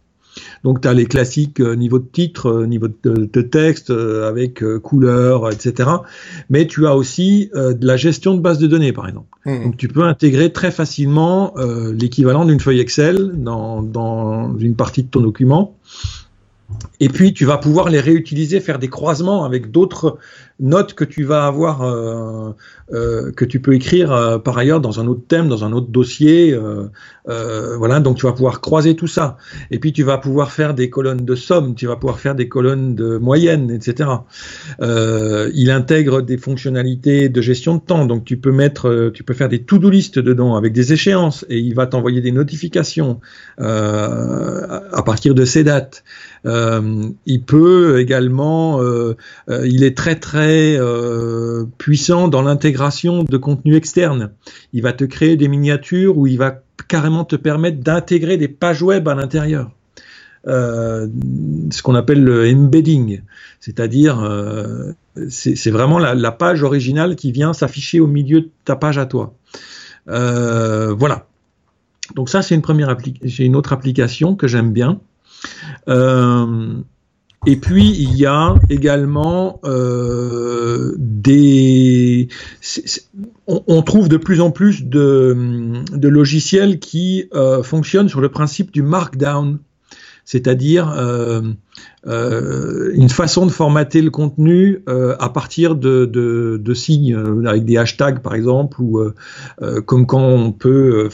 Donc 0.63 0.81
tu 0.81 0.87
as 0.87 0.93
les 0.93 1.05
classiques 1.05 1.59
euh, 1.59 1.75
niveau 1.75 1.99
de 1.99 2.07
titre, 2.11 2.47
euh, 2.47 2.65
niveau 2.67 2.87
de, 2.87 3.41
texte, 3.41 3.89
euh, 3.89 4.27
avec 4.27 4.63
couleur, 4.79 5.49
etc. 5.49 5.89
Mais 6.49 6.67
tu 6.67 6.87
as 6.87 6.95
aussi 6.95 7.49
de 7.53 7.85
la 7.85 7.97
gestion 7.97 8.35
de 8.35 8.39
base 8.39 8.59
de 8.59 8.67
données, 8.67 8.93
par 8.93 9.07
exemple. 9.07 9.27
Mmh. 9.45 9.63
Donc 9.63 9.77
tu 9.77 9.87
peux 9.87 10.03
intégrer 10.03 10.51
très 10.51 10.71
facilement 10.71 11.53
l'équivalent 11.93 12.45
d'une 12.45 12.59
feuille 12.59 12.79
Excel 12.79 13.31
dans, 13.35 13.81
dans 13.81 14.57
une 14.57 14.75
partie 14.75 15.03
de 15.03 15.09
ton 15.09 15.21
document. 15.21 15.75
Et 16.99 17.09
puis 17.09 17.33
tu 17.33 17.45
vas 17.45 17.57
pouvoir 17.57 17.89
les 17.89 17.99
réutiliser, 17.99 18.59
faire 18.59 18.79
des 18.79 18.87
croisements 18.87 19.43
avec 19.43 19.71
d'autres 19.71 20.17
notes 20.61 20.93
que 20.93 21.03
tu 21.03 21.23
vas 21.23 21.47
avoir, 21.47 21.81
euh, 21.81 22.51
euh, 22.93 23.31
que 23.31 23.43
tu 23.43 23.59
peux 23.59 23.73
écrire 23.73 24.11
euh, 24.11 24.37
par 24.37 24.57
ailleurs 24.57 24.79
dans 24.79 24.99
un 24.99 25.07
autre 25.07 25.23
thème, 25.27 25.49
dans 25.49 25.65
un 25.65 25.73
autre 25.73 25.87
dossier. 25.89 26.57
voilà, 27.25 27.99
donc 27.99 28.17
tu 28.17 28.25
vas 28.25 28.33
pouvoir 28.33 28.61
croiser 28.61 28.95
tout 28.95 29.07
ça. 29.07 29.37
Et 29.71 29.79
puis 29.79 29.91
tu 29.91 30.03
vas 30.03 30.17
pouvoir 30.17 30.51
faire 30.51 30.73
des 30.73 30.89
colonnes 30.89 31.25
de 31.25 31.35
somme, 31.35 31.75
tu 31.75 31.87
vas 31.87 31.95
pouvoir 31.95 32.19
faire 32.19 32.35
des 32.35 32.47
colonnes 32.47 32.95
de 32.95 33.17
moyenne, 33.17 33.71
etc. 33.71 34.09
il 34.79 35.71
intègre 35.71 36.21
des 36.21 36.37
fonctionnalités 36.37 37.29
de 37.29 37.41
gestion 37.41 37.75
de 37.75 37.81
temps, 37.81 38.05
donc 38.05 38.25
tu 38.25 38.37
peux 38.37 38.51
mettre, 38.51 39.11
tu 39.13 39.23
peux 39.23 39.33
faire 39.33 39.49
des 39.49 39.63
to-do 39.63 39.89
list 39.89 40.19
dedans 40.19 40.55
avec 40.55 40.73
des 40.73 40.93
échéances 40.93 41.45
et 41.49 41.57
il 41.59 41.73
va 41.73 41.87
t'envoyer 41.87 42.21
des 42.21 42.31
notifications 42.31 43.19
à 43.57 45.03
partir 45.03 45.33
de 45.33 45.45
ces 45.45 45.63
dates. 45.63 46.03
Il 46.45 47.43
peut 47.45 47.99
également, 47.99 48.81
il 49.49 49.83
est 49.83 49.95
très 49.95 50.15
très 50.15 50.77
euh, 50.77 51.65
puissant 51.77 52.27
dans 52.27 52.41
l'intégration 52.41 53.23
de 53.23 53.37
contenu 53.37 53.75
externe. 53.75 54.31
Il 54.73 54.81
va 54.81 54.93
te 54.93 55.03
créer 55.03 55.37
des 55.37 55.47
miniatures 55.47 56.17
où 56.17 56.27
il 56.27 56.37
va 56.37 56.61
carrément 56.87 57.25
te 57.25 57.35
permettre 57.35 57.79
d'intégrer 57.81 58.37
des 58.37 58.47
pages 58.47 58.81
web 58.81 59.07
à 59.07 59.15
l'intérieur. 59.15 59.71
Euh, 60.47 61.07
ce 61.71 61.83
qu'on 61.83 61.93
appelle 61.93 62.23
le 62.23 62.49
embedding, 62.49 63.21
c'est-à-dire 63.59 64.19
euh, 64.21 64.91
c'est 65.29 65.69
vraiment 65.69 65.99
la, 65.99 66.31
page 66.31 66.63
originale 66.63 67.15
qui 67.15 67.31
vient 67.31 67.53
s'afficher 67.53 67.99
au 67.99 68.07
milieu 68.07 68.41
de 68.41 68.49
ta 68.65 68.75
page 68.75 68.97
à 68.97 69.05
toi. 69.05 69.35
voilà. 70.07 71.27
Donc 72.15 72.29
ça 72.29 72.41
c'est 72.41 72.55
une 72.55 72.61
première 72.61 72.97
j'ai 73.23 73.45
une 73.45 73.55
autre 73.55 73.71
application 73.71 74.35
que 74.35 74.47
j'aime 74.47 74.73
bien. 74.73 74.99
Et 77.47 77.55
puis 77.55 77.89
il 77.89 78.15
y 78.15 78.27
a 78.27 78.53
également 78.69 79.59
euh, 79.65 80.93
des, 80.99 82.27
on, 83.47 83.81
trouve 83.81 84.09
de 84.09 84.17
plus 84.17 84.41
en 84.41 84.51
plus 84.51 84.83
de, 84.83 86.07
logiciels 86.07 86.77
qui 86.77 87.29
euh, 87.33 87.63
fonctionnent 87.63 88.09
sur 88.09 88.21
le 88.21 88.29
principe 88.29 88.71
du 88.71 88.83
markdown, 88.83 89.57
c'est-à-dire 90.23 90.91
euh, 90.91 91.41
euh 92.05 92.91
une 92.93 93.09
façon 93.09 93.47
de 93.47 93.51
formater 93.51 94.03
le 94.03 94.11
contenu 94.11 94.83
euh, 94.87 95.15
à 95.19 95.29
partir 95.29 95.75
de, 95.75 96.05
de, 96.05 96.73
signes 96.75 97.17
avec 97.47 97.65
des 97.65 97.77
hashtags 97.77 98.19
par 98.19 98.35
exemple 98.35 98.79
ou 98.81 99.01
comme 99.87 100.05
quand 100.05 100.23
on 100.23 100.51
peut 100.51 101.09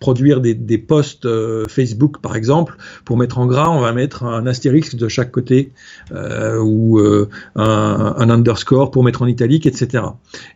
produire 0.00 0.40
des, 0.40 0.78
posts 0.78 1.26
euh, 1.26 1.64
Facebook 1.68 2.20
par 2.20 2.34
exemple, 2.34 2.76
pour 3.04 3.18
mettre 3.18 3.38
en 3.38 3.46
gras, 3.46 3.68
on 3.68 3.80
va 3.80 3.92
mettre 3.92 4.24
un 4.24 4.46
astérisque 4.46 4.96
de 4.96 5.06
chaque 5.08 5.30
côté 5.30 5.72
euh, 6.10 6.58
ou 6.58 6.98
euh, 6.98 7.28
un, 7.54 8.14
un, 8.16 8.30
underscore 8.30 8.90
pour 8.90 9.04
mettre 9.04 9.22
en 9.22 9.26
italique, 9.26 9.66
etc. 9.66 10.04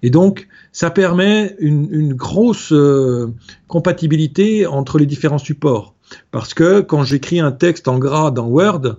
Et 0.03 0.09
donc, 0.11 0.49
ça 0.73 0.91
permet 0.91 1.55
une, 1.59 1.89
une 1.93 2.15
grosse 2.15 2.73
compatibilité 3.69 4.67
entre 4.67 4.99
les 4.99 5.07
différents 5.07 5.39
supports. 5.39 5.95
Parce 6.31 6.55
que 6.55 6.81
quand 6.81 7.05
j'écris 7.05 7.41
un 7.41 7.53
texte 7.53 7.87
en 7.87 7.99
gras 7.99 8.31
dans 8.31 8.47
Word, 8.47 8.97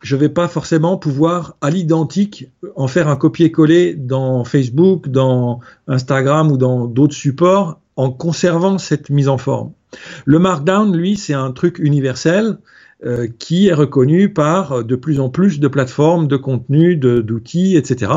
je 0.00 0.14
vais 0.14 0.28
pas 0.28 0.46
forcément 0.46 0.96
pouvoir 0.96 1.56
à 1.60 1.70
l'identique 1.70 2.48
en 2.76 2.86
faire 2.86 3.08
un 3.08 3.16
copier-coller 3.16 3.94
dans 3.94 4.44
Facebook, 4.44 5.08
dans 5.08 5.60
Instagram 5.88 6.52
ou 6.52 6.56
dans 6.56 6.86
d'autres 6.86 7.16
supports 7.16 7.80
en 7.98 8.12
conservant 8.12 8.78
cette 8.78 9.10
mise 9.10 9.28
en 9.28 9.38
forme. 9.38 9.72
Le 10.24 10.38
Markdown, 10.38 10.96
lui, 10.96 11.16
c'est 11.16 11.34
un 11.34 11.50
truc 11.50 11.78
universel. 11.80 12.58
Euh, 13.06 13.28
qui 13.38 13.68
est 13.68 13.74
reconnu 13.74 14.28
par 14.32 14.82
de 14.82 14.96
plus 14.96 15.20
en 15.20 15.28
plus 15.28 15.60
de 15.60 15.68
plateformes, 15.68 16.26
de 16.26 16.36
contenus, 16.36 16.98
d'outils, 16.98 17.76
etc. 17.76 18.10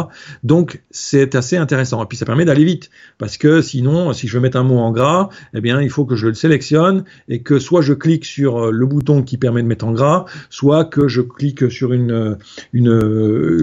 Donc 0.43 0.81
c'est 0.89 1.35
assez 1.35 1.55
intéressant. 1.55 2.03
Et 2.03 2.07
puis 2.07 2.17
ça 2.17 2.25
permet 2.25 2.45
d'aller 2.45 2.63
vite, 2.63 2.89
parce 3.19 3.37
que 3.37 3.61
sinon, 3.61 4.11
si 4.13 4.27
je 4.27 4.33
veux 4.33 4.39
mettre 4.39 4.57
un 4.57 4.63
mot 4.63 4.79
en 4.79 4.91
gras, 4.91 5.29
eh 5.53 5.61
bien 5.61 5.79
il 5.83 5.91
faut 5.91 6.05
que 6.05 6.15
je 6.15 6.25
le 6.25 6.33
sélectionne 6.33 7.03
et 7.29 7.43
que 7.43 7.59
soit 7.59 7.83
je 7.83 7.93
clique 7.93 8.25
sur 8.25 8.57
euh, 8.57 8.71
le 8.71 8.87
bouton 8.87 9.21
qui 9.21 9.37
permet 9.37 9.61
de 9.61 9.67
mettre 9.67 9.85
en 9.85 9.91
gras, 9.91 10.25
soit 10.49 10.85
que 10.85 11.07
je 11.07 11.21
clique 11.21 11.69
sur 11.69 11.93
une, 11.93 12.39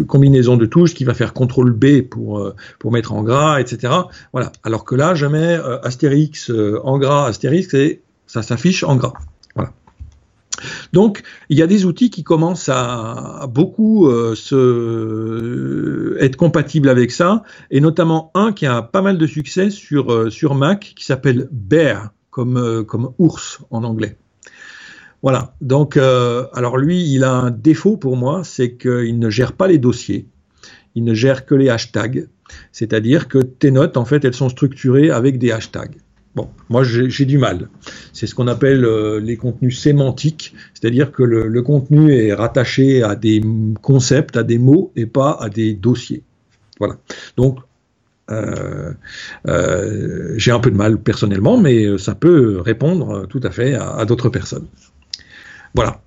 combinaison 0.06 0.56
de 0.56 0.66
touches 0.66 0.94
qui 0.94 1.02
va 1.02 1.14
faire 1.14 1.34
CTRL 1.34 1.72
B 1.72 2.02
pour, 2.02 2.54
mettre 2.92 3.12
en 3.12 3.24
gras, 3.24 3.58
etc. 3.58 3.92
Voilà. 4.32 4.52
Alors 4.62 4.84
que 4.84 4.94
là, 4.94 5.16
je 5.16 5.26
mets 5.26 5.56
euh, 5.56 5.80
Astérix 5.82 6.52
en 6.84 6.96
gras, 6.96 7.26
Astérix, 7.26 7.74
et 7.74 8.02
ça 8.28 8.42
s'affiche 8.42 8.84
en 8.84 8.94
gras. 8.94 9.14
Donc, 10.92 11.22
il 11.48 11.58
y 11.58 11.62
a 11.62 11.66
des 11.66 11.84
outils 11.84 12.10
qui 12.10 12.22
commencent 12.24 12.68
à, 12.68 13.46
beaucoup 13.48 14.08
euh, 14.08 14.34
être 16.20 16.36
compatibles 16.36 16.88
avec 16.88 17.10
ça, 17.10 17.42
et 17.70 17.80
notamment 17.80 18.30
un 18.34 18.52
qui 18.52 18.66
a 18.66 18.82
pas 18.82 19.02
mal 19.02 19.18
de 19.18 19.26
succès 19.26 19.70
sur, 19.70 20.10
euh, 20.12 20.30
Mac, 20.54 20.92
qui 20.96 21.04
s'appelle 21.04 21.48
Bear, 21.50 22.10
comme, 22.30 22.56
euh, 22.56 22.84
comme 22.84 23.12
ours 23.18 23.60
en 23.70 23.84
anglais. 23.84 24.16
Voilà. 25.22 25.54
Donc, 25.60 25.96
alors 25.96 26.78
lui, 26.78 27.12
il 27.12 27.24
a 27.24 27.32
un 27.32 27.50
défaut 27.50 27.96
pour 27.96 28.16
moi, 28.16 28.44
c'est 28.44 28.74
qu'il 28.76 29.18
ne 29.18 29.30
gère 29.30 29.52
pas 29.52 29.66
les 29.66 29.78
dossiers, 29.78 30.28
il 30.94 31.02
ne 31.02 31.12
gère 31.12 31.44
que 31.44 31.56
les 31.56 31.68
hashtags. 31.68 32.28
C'est-à-dire 32.72 33.26
que 33.26 33.38
tes 33.38 33.72
notes, 33.72 33.96
en 33.96 34.04
fait, 34.04 34.24
elles 34.24 34.34
sont 34.34 34.48
structurées 34.48 35.10
avec 35.10 35.38
des 35.38 35.50
hashtags. 35.50 35.96
Bon, 36.38 36.50
moi 36.68 36.84
j'ai 36.84 37.24
du 37.24 37.36
mal. 37.36 37.68
C'est 38.12 38.28
ce 38.28 38.36
qu'on 38.36 38.46
appelle 38.46 38.84
euh, 38.84 39.18
les 39.18 39.36
contenus 39.36 39.76
sémantiques, 39.80 40.54
c'est-à-dire 40.72 41.10
que 41.10 41.24
le, 41.24 41.62
contenu 41.62 42.14
est 42.14 42.32
rattaché 42.32 43.02
à 43.02 43.16
des 43.16 43.42
concepts, 43.82 44.36
à 44.36 44.44
des 44.44 44.58
mots 44.58 44.92
et 44.94 45.06
pas 45.06 45.36
à 45.40 45.48
des 45.48 45.74
dossiers. 45.74 46.22
Voilà. 46.78 46.98
Donc 47.36 47.58
euh, 48.30 48.92
euh, 49.48 50.34
j'ai 50.36 50.52
un 50.52 50.60
peu 50.60 50.70
de 50.70 50.76
mal 50.76 50.98
personnellement, 51.00 51.58
mais 51.58 51.98
ça 51.98 52.14
peut 52.14 52.60
répondre 52.60 53.26
tout 53.26 53.40
à 53.42 53.50
fait 53.50 53.74
à, 53.74 54.04
d'autres 54.04 54.28
personnes. 54.28 54.68
Voilà. 55.74 56.02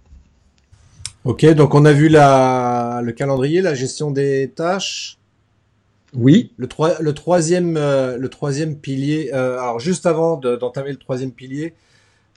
Ok, 1.26 1.46
donc 1.56 1.76
on 1.76 1.84
a 1.84 1.92
vu 1.92 2.08
le 2.08 3.12
calendrier, 3.12 3.62
la 3.62 3.74
gestion 3.74 4.12
des 4.12 4.50
tâches. 4.56 5.18
Oui. 6.14 6.52
Le, 6.58 6.68
le, 7.00 7.14
troisième, 7.14 7.78
euh, 7.78 8.18
le 8.18 8.30
troisième 8.30 8.78
pilier. 8.78 9.32
Euh, 9.34 9.60
alors 9.60 9.80
juste 9.80 10.06
avant 10.06 10.38
d'entamer 10.38 10.92
le 10.92 10.98
troisième 10.98 11.32
pilier, 11.32 11.74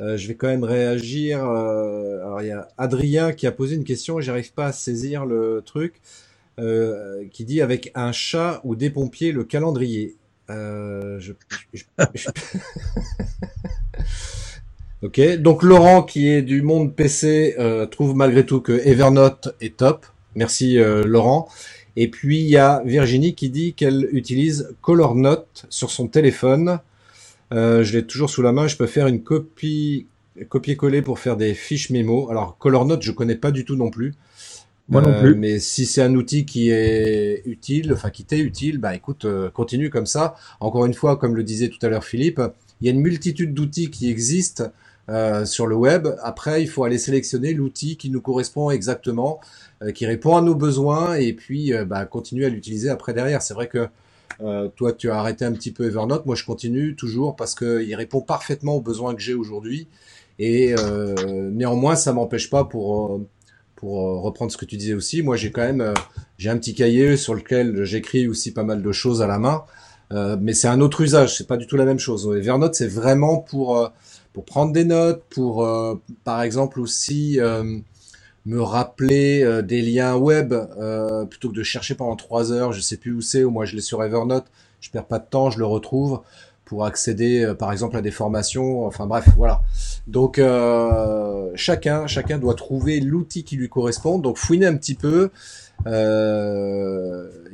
euh, 0.01 0.16
je 0.16 0.29
vais 0.29 0.35
quand 0.35 0.47
même 0.47 0.64
réagir. 0.64 1.43
alors 1.43 2.41
il 2.43 2.49
y 2.49 2.53
a 2.53 2.68
Adrien 2.79 3.33
qui 3.33 3.47
a 3.47 3.53
posé 3.53 3.75
une 3.77 3.85
question, 3.85 4.20
j'arrive 4.20 4.53
pas 4.53 4.66
à 4.66 4.72
saisir 4.72 5.27
le 5.27 5.62
truc, 5.64 6.01
qui 7.33 7.45
dit 7.45 7.61
avec 7.61 7.91
un 7.95 8.12
chat 8.12 8.61
ou 8.64 8.77
des 8.77 8.91
pompiers 8.91 9.33
le 9.33 9.45
calendrier. 9.45 10.16
Je, 10.49 11.33
ok. 15.03 15.37
Donc 15.39 15.62
Laurent 15.64 16.03
qui 16.05 16.29
est 16.29 16.43
du 16.43 16.62
monde 16.62 16.95
PC 16.95 17.57
trouve 17.91 18.14
malgré 18.14 18.47
tout 18.47 18.61
que 18.61 18.72
Evernote 18.72 19.57
est 19.61 19.77
top. 19.77 20.07
Merci 20.37 20.77
Laurent. 20.77 21.49
Et 21.97 22.09
puis 22.09 22.40
il 22.40 22.49
y 22.49 22.57
a 22.57 22.82
Virginie 22.84 23.34
qui 23.34 23.51
dit 23.51 23.74
qu'elle 23.74 24.09
utilise 24.12 24.74
ColorNote 24.82 25.66
sur 25.68 25.90
son 25.90 26.09
téléphone. 26.09 26.80
Euh, 27.53 27.84
je 27.84 27.92
l'ai 27.97 28.05
toujours 28.05 28.30
sous 28.30 28.42
la 28.42 28.53
main. 28.53 28.66
Je 28.66 28.76
peux 28.76 28.86
faire 28.86 29.07
une 29.07 29.22
copie, 29.22 30.07
copier-coller 30.49 31.03
pour 31.03 31.18
faire 31.18 31.36
des 31.36 31.55
fiches 31.55 31.90
mémo. 31.90 32.30
Alors 32.30 32.59
ColorNote, 32.59 33.03
je 33.03 33.12
connais 33.12 33.36
pas 33.36 33.51
du 33.51 33.64
tout 33.64 33.76
non 33.76 33.90
plus. 33.90 34.14
Moi 34.88 35.01
non 35.01 35.11
euh, 35.11 35.20
plus. 35.20 35.34
mais 35.34 35.61
si 35.61 35.86
c'est 35.86 36.03
un 36.03 36.14
outil 36.14 36.45
qui 36.45 36.70
est 36.70 37.42
utile, 37.47 37.92
enfin 37.95 38.11
qui 38.11 38.24
t'est 38.24 38.40
utile, 38.40 38.78
bah 38.78 38.95
écoute, 38.95 39.24
euh, 39.24 39.49
continue 39.51 39.88
comme 39.88 40.07
ça. 40.07 40.34
Encore 40.61 40.84
une 40.84 40.92
fois, 40.92 41.16
comme 41.16 41.36
le 41.36 41.42
disait 41.42 41.68
tout 41.68 41.78
à 41.82 41.88
l'heure 41.88 42.05
Philippe, 42.05 42.40
il 42.80 42.86
y 42.86 42.90
a 42.90 42.92
une 42.92 43.01
multitude 43.01 43.55
d'outils 43.55 43.90
qui 43.90 44.11
existent 44.11 44.64
euh, 45.09 45.45
sur 45.47 45.66
le 45.66 45.74
web. 45.74 46.09
Après, 46.22 46.62
il 46.62 46.66
faut 46.66 46.84
aller 46.84 46.99
sélectionner 46.99 47.55
l'outil 47.55 47.97
qui 47.97 48.11
nous 48.11 48.20
correspond 48.20 48.70
exactement. 48.70 49.40
Euh, 49.85 49.93
qui 49.93 50.07
répond 50.07 50.37
à 50.37 50.41
nos 50.41 50.55
besoins 50.55 51.14
et 51.14 51.32
puis 51.32 51.72
euh, 51.72 51.85
bah, 51.85 52.05
continuer 52.07 52.47
à 52.47 52.49
l'utiliser 52.49 52.89
après 52.89 53.12
derrière. 53.12 53.43
C'est 53.43 53.55
vrai 53.55 53.68
que 53.68 53.89
euh, 54.41 54.68
toi, 54.68 54.93
tu 54.93 55.11
as 55.11 55.18
arrêté 55.18 55.45
un 55.45 55.53
petit 55.53 55.72
peu 55.72 55.87
Evernote. 55.87 56.26
Moi, 56.26 56.37
je 56.37 56.45
continue 56.45 56.95
toujours 56.97 57.37
parce 57.37 57.55
qu'il 57.55 57.95
répond 57.95 58.20
parfaitement 58.20 58.74
aux 58.74 58.80
besoins 58.80 59.14
que 59.14 59.20
j'ai 59.20 59.35
aujourd'hui. 59.35 59.89
Et 60.41 60.74
néanmoins, 61.53 61.95
ça 61.95 62.12
m'empêche 62.12 62.51
pas 62.51 62.64
pour 62.64 63.20
pour 63.76 64.20
reprendre 64.20 64.51
ce 64.51 64.57
que 64.57 64.64
tu 64.64 64.76
disais 64.76 64.95
aussi. 64.95 65.22
Moi, 65.22 65.37
j'ai 65.37 65.53
quand 65.53 65.61
même 65.61 65.95
j'ai 66.39 66.51
un 66.51 66.59
petit 66.59 66.74
cahier 66.74 67.16
sur 67.16 67.35
lequel 67.35 67.85
j'écris 67.85 68.26
aussi 68.26 68.53
pas 68.53 68.64
mal 68.64 68.82
de 68.82 68.93
choses 68.93 69.22
à 69.22 69.28
la 69.28 69.39
main. 69.39 69.64
mais 70.41 70.53
c'est 70.53 70.66
un 70.66 70.80
autre 70.80 71.03
usage. 71.03 71.37
C'est 71.37 71.47
pas 71.47 71.57
du 71.57 71.68
tout 71.68 71.76
la 71.76 71.85
même 71.85 72.01
chose. 72.01 72.28
Evernote, 72.37 72.74
c'est 72.74 72.89
vraiment 72.89 73.39
pour 73.39 73.93
pour 74.32 74.45
prendre 74.45 74.72
des 74.72 74.85
notes, 74.85 75.22
pour 75.30 75.64
par 76.24 76.43
exemple 76.43 76.80
aussi 76.80 77.39
me 78.47 78.61
rappeler 78.61 79.42
euh, 79.42 79.62
des 79.62 79.82
liens 79.82 80.16
web 80.16 80.53
euh, 80.53 81.24
plutôt 81.24 81.49
que 81.49 81.55
de 81.55 81.62
chercher 81.62 81.95
pendant 81.95 82.16
trois 82.16 82.53
heures, 82.53 82.72
je 82.72 82.80
sais 82.80 82.97
plus 82.97 83.12
où 83.12 83.20
c'est, 83.20 83.45
ou 83.45 83.51
moi 83.51 83.64
je 83.64 83.74
l'ai 83.74 83.80
sur 83.80 84.03
Evernote, 84.03 84.47
je 84.80 84.90
perds 84.90 85.07
pas 85.07 85.18
de 85.18 85.26
temps, 85.28 85.51
je 85.51 85.59
le 85.59 85.64
retrouve 85.64 86.20
pour 86.64 86.84
accéder 86.84 87.42
euh, 87.42 87.55
par 87.55 87.72
exemple 87.72 87.97
à 87.97 88.03
des 88.03 88.11
formations, 88.11 88.86
enfin 88.86 89.07
bref, 89.07 89.28
voilà. 89.36 89.62
Donc 90.07 90.38
chacun, 91.55 92.07
chacun 92.07 92.38
doit 92.38 92.55
trouver 92.55 93.01
l'outil 93.01 93.45
qui 93.45 93.57
lui 93.57 93.70
correspond. 93.70 94.18
Donc 94.18 94.36
fouiner 94.36 94.66
un 94.66 94.76
petit 94.76 94.95
peu. 94.95 95.30
Il 95.86 95.92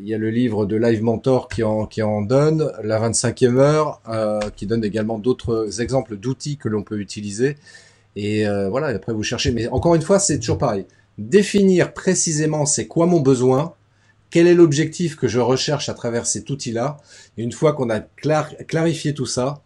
y 0.08 0.14
a 0.14 0.18
le 0.18 0.30
livre 0.30 0.66
de 0.66 0.74
Live 0.74 1.00
Mentor 1.00 1.48
qui 1.48 1.62
en, 1.62 1.86
qui 1.86 2.02
en 2.02 2.22
donne, 2.22 2.72
la 2.82 2.98
25e 2.98 3.56
heure, 3.56 4.00
qui 4.56 4.66
donne 4.66 4.84
également 4.84 5.18
d'autres 5.20 5.80
exemples 5.80 6.16
d'outils 6.16 6.56
que 6.56 6.68
l'on 6.68 6.82
peut 6.82 6.98
utiliser. 6.98 7.56
Et 8.16 8.46
euh, 8.46 8.68
voilà, 8.68 8.88
après 8.88 9.12
vous 9.12 9.22
cherchez. 9.22 9.52
Mais 9.52 9.68
encore 9.68 9.94
une 9.94 10.02
fois, 10.02 10.18
c'est 10.18 10.38
toujours 10.38 10.58
pareil. 10.58 10.86
Définir 11.18 11.92
précisément 11.92 12.66
c'est 12.66 12.86
quoi 12.86 13.06
mon 13.06 13.20
besoin, 13.20 13.74
quel 14.30 14.46
est 14.46 14.54
l'objectif 14.54 15.16
que 15.16 15.28
je 15.28 15.40
recherche 15.40 15.88
à 15.88 15.94
travers 15.94 16.26
cet 16.26 16.50
outil-là. 16.50 16.98
Et 17.36 17.42
une 17.42 17.52
fois 17.52 17.72
qu'on 17.72 17.90
a 17.90 18.00
clarifié 18.00 19.14
tout 19.14 19.26
ça, 19.26 19.62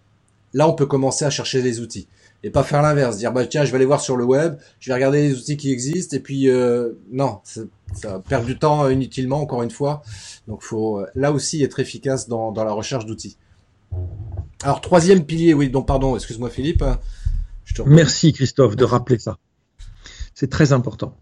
là 0.52 0.68
on 0.68 0.72
peut 0.72 0.86
commencer 0.86 1.24
à 1.24 1.30
chercher 1.30 1.62
les 1.62 1.80
outils. 1.80 2.08
Et 2.42 2.50
pas 2.50 2.62
faire 2.62 2.82
l'inverse, 2.82 3.16
dire 3.16 3.32
bah 3.32 3.46
tiens 3.46 3.64
je 3.64 3.70
vais 3.70 3.76
aller 3.76 3.86
voir 3.86 4.00
sur 4.00 4.18
le 4.18 4.24
web, 4.24 4.56
je 4.78 4.90
vais 4.90 4.94
regarder 4.94 5.22
les 5.28 5.38
outils 5.38 5.56
qui 5.56 5.72
existent 5.72 6.14
et 6.14 6.20
puis 6.20 6.50
euh, 6.50 6.92
non, 7.10 7.38
ça 7.94 8.18
perd 8.28 8.44
du 8.44 8.58
temps 8.58 8.88
inutilement 8.90 9.40
encore 9.40 9.62
une 9.62 9.70
fois. 9.70 10.02
Donc 10.46 10.62
faut 10.62 11.00
euh, 11.00 11.06
là 11.14 11.32
aussi 11.32 11.62
être 11.62 11.80
efficace 11.80 12.28
dans, 12.28 12.52
dans 12.52 12.64
la 12.64 12.72
recherche 12.72 13.06
d'outils. 13.06 13.38
Alors 14.62 14.82
troisième 14.82 15.24
pilier, 15.24 15.54
oui, 15.54 15.70
donc 15.70 15.86
pardon, 15.86 16.16
excuse-moi 16.16 16.50
Philippe. 16.50 16.84
Merci 17.86 18.32
Christophe 18.32 18.76
de 18.76 18.84
rappeler 18.84 19.18
ça. 19.18 19.38
C'est 20.34 20.50
très 20.50 20.72
important. 20.72 21.16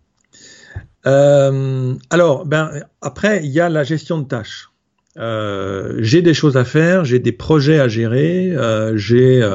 Euh, 1.06 1.94
alors, 2.10 2.46
ben, 2.46 2.70
après, 3.00 3.44
il 3.44 3.50
y 3.50 3.60
a 3.60 3.68
la 3.68 3.84
gestion 3.84 4.18
de 4.18 4.26
tâches. 4.26 4.70
Euh, 5.18 5.96
j'ai 5.98 6.22
des 6.22 6.32
choses 6.32 6.56
à 6.56 6.64
faire, 6.64 7.04
j'ai 7.04 7.18
des 7.18 7.32
projets 7.32 7.78
à 7.78 7.88
gérer, 7.88 8.50
euh, 8.50 8.96
j'ai 8.96 9.46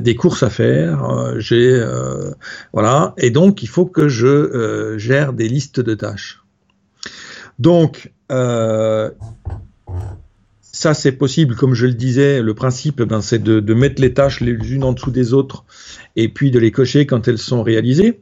des 0.00 0.14
courses 0.14 0.44
à 0.44 0.50
faire, 0.50 1.34
j'ai 1.38 1.84
voilà, 2.72 3.14
et 3.18 3.30
donc 3.30 3.64
il 3.64 3.68
faut 3.68 3.86
que 3.86 4.08
je 4.08 4.94
gère 4.96 5.32
des 5.32 5.48
listes 5.48 5.80
de 5.80 5.94
tâches. 5.94 6.44
Donc, 7.58 8.12
ça, 10.78 10.94
c'est 10.94 11.10
possible, 11.10 11.56
comme 11.56 11.74
je 11.74 11.86
le 11.86 11.94
disais, 11.94 12.40
le 12.40 12.54
principe, 12.54 13.02
ben, 13.02 13.20
c'est 13.20 13.42
de, 13.42 13.74
mettre 13.74 14.00
les 14.00 14.14
tâches 14.14 14.40
les 14.40 14.52
unes 14.52 14.84
en 14.84 14.92
dessous 14.92 15.10
des 15.10 15.34
autres 15.34 15.64
et 16.14 16.28
puis 16.28 16.52
de 16.52 16.60
les 16.60 16.70
cocher 16.70 17.04
quand 17.04 17.26
elles 17.26 17.38
sont 17.38 17.64
réalisées. 17.64 18.20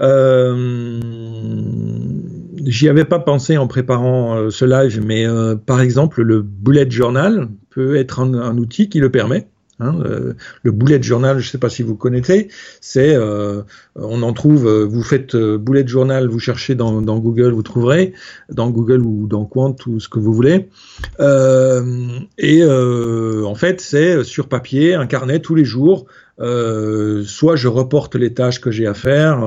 Euh, 0.00 0.98
J'y 2.64 2.88
avais 2.88 3.04
pas 3.04 3.20
pensé 3.20 3.58
en 3.58 3.68
préparant 3.68 4.34
euh, 4.36 4.50
ce 4.50 4.64
live, 4.64 5.00
mais 5.06 5.24
euh, 5.24 5.54
par 5.54 5.80
exemple, 5.80 6.22
le 6.22 6.42
bullet 6.42 6.90
journal 6.90 7.46
peut 7.70 7.94
être 7.94 8.18
un 8.18 8.58
outil 8.58 8.88
qui 8.88 8.98
le 8.98 9.12
permet. 9.12 9.46
Hein, 9.80 10.00
euh, 10.04 10.34
le 10.64 10.72
bullet 10.72 11.00
journal, 11.00 11.38
je 11.38 11.46
ne 11.46 11.50
sais 11.50 11.58
pas 11.58 11.68
si 11.68 11.84
vous 11.84 11.94
connaissez, 11.94 12.48
c'est, 12.80 13.14
euh, 13.14 13.62
on 13.94 14.22
en 14.22 14.32
trouve, 14.32 14.66
euh, 14.66 14.84
vous 14.84 15.04
faites 15.04 15.36
bullet 15.36 15.86
journal, 15.86 16.26
vous 16.26 16.40
cherchez 16.40 16.74
dans, 16.74 17.00
Google, 17.00 17.52
vous 17.52 17.62
trouverez, 17.62 18.12
dans 18.50 18.70
Google 18.70 19.02
ou 19.02 19.28
dans 19.28 19.44
Quant 19.44 19.76
ou 19.86 20.00
ce 20.00 20.08
que 20.08 20.18
vous 20.18 20.32
voulez. 20.32 20.68
et 22.38 22.64
en 22.64 23.54
fait, 23.54 23.80
c'est 23.80 24.24
sur 24.24 24.48
papier, 24.48 24.94
un 24.94 25.06
carnet 25.06 25.38
tous 25.40 25.54
les 25.54 25.64
jours. 25.64 26.06
soit 26.38 27.56
je 27.56 27.68
reporte 27.68 28.16
les 28.16 28.34
tâches 28.34 28.60
que 28.60 28.72
j'ai 28.72 28.86
à 28.86 28.94
faire, 28.94 29.40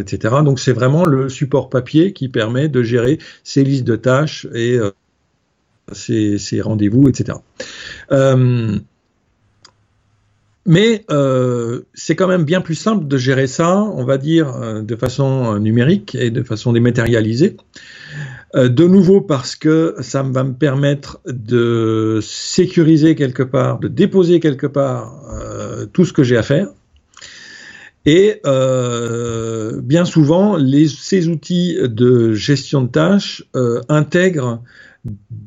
etc. 0.00 0.36
Donc 0.44 0.58
c'est 0.58 0.72
vraiment 0.72 1.04
le 1.04 1.28
support 1.28 1.70
papier 1.70 2.12
qui 2.12 2.28
permet 2.28 2.68
de 2.68 2.82
gérer 2.82 3.18
ces 3.44 3.62
listes 3.62 3.86
de 3.86 3.96
tâches 3.96 4.46
et 4.54 4.80
ces 5.92 6.60
rendez-vous, 6.60 7.08
etc. 7.08 7.38
Mais 10.68 11.06
euh, 11.10 11.80
c'est 11.94 12.14
quand 12.14 12.28
même 12.28 12.44
bien 12.44 12.60
plus 12.60 12.74
simple 12.74 13.08
de 13.08 13.16
gérer 13.16 13.46
ça, 13.46 13.74
on 13.74 14.04
va 14.04 14.18
dire, 14.18 14.54
euh, 14.54 14.82
de 14.82 14.96
façon 14.96 15.54
euh, 15.54 15.58
numérique 15.58 16.14
et 16.14 16.30
de 16.30 16.42
façon 16.42 16.74
dématérialisée. 16.74 17.56
de 18.54 18.84
nouveau 18.86 19.22
parce 19.22 19.56
que 19.56 19.94
ça 20.00 20.22
va 20.22 20.44
me 20.44 20.52
permettre 20.52 21.20
de 21.26 22.20
sécuriser 22.22 23.14
quelque 23.14 23.42
part, 23.42 23.78
de 23.78 23.88
déposer 23.88 24.40
quelque 24.40 24.66
part 24.66 25.22
tout 25.92 26.04
ce 26.04 26.12
que 26.12 26.22
j'ai 26.22 26.36
à 26.36 26.42
faire. 26.42 26.68
Et 28.04 28.40
bien 29.82 30.04
souvent, 30.04 30.56
les, 30.56 30.88
ces 30.88 31.28
outils 31.28 31.76
de 31.82 32.32
gestion 32.32 32.82
de 32.82 32.88
tâches 32.88 33.44
intègrent 33.88 34.62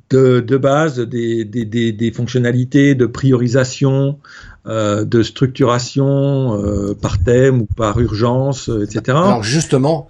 de, 0.10 0.58
base 0.58 1.00
des, 1.00 1.46
des, 1.46 2.12
fonctionnalités 2.12 2.96
de 2.96 3.06
priorisation, 3.06 4.20
de 4.66 5.24
structuration 5.24 6.96
par 7.02 7.24
thème 7.24 7.62
ou 7.62 7.66
par 7.66 8.00
urgence, 8.00 8.70
etc. 8.70 9.02
Alors 9.18 9.44
justement, 9.44 10.08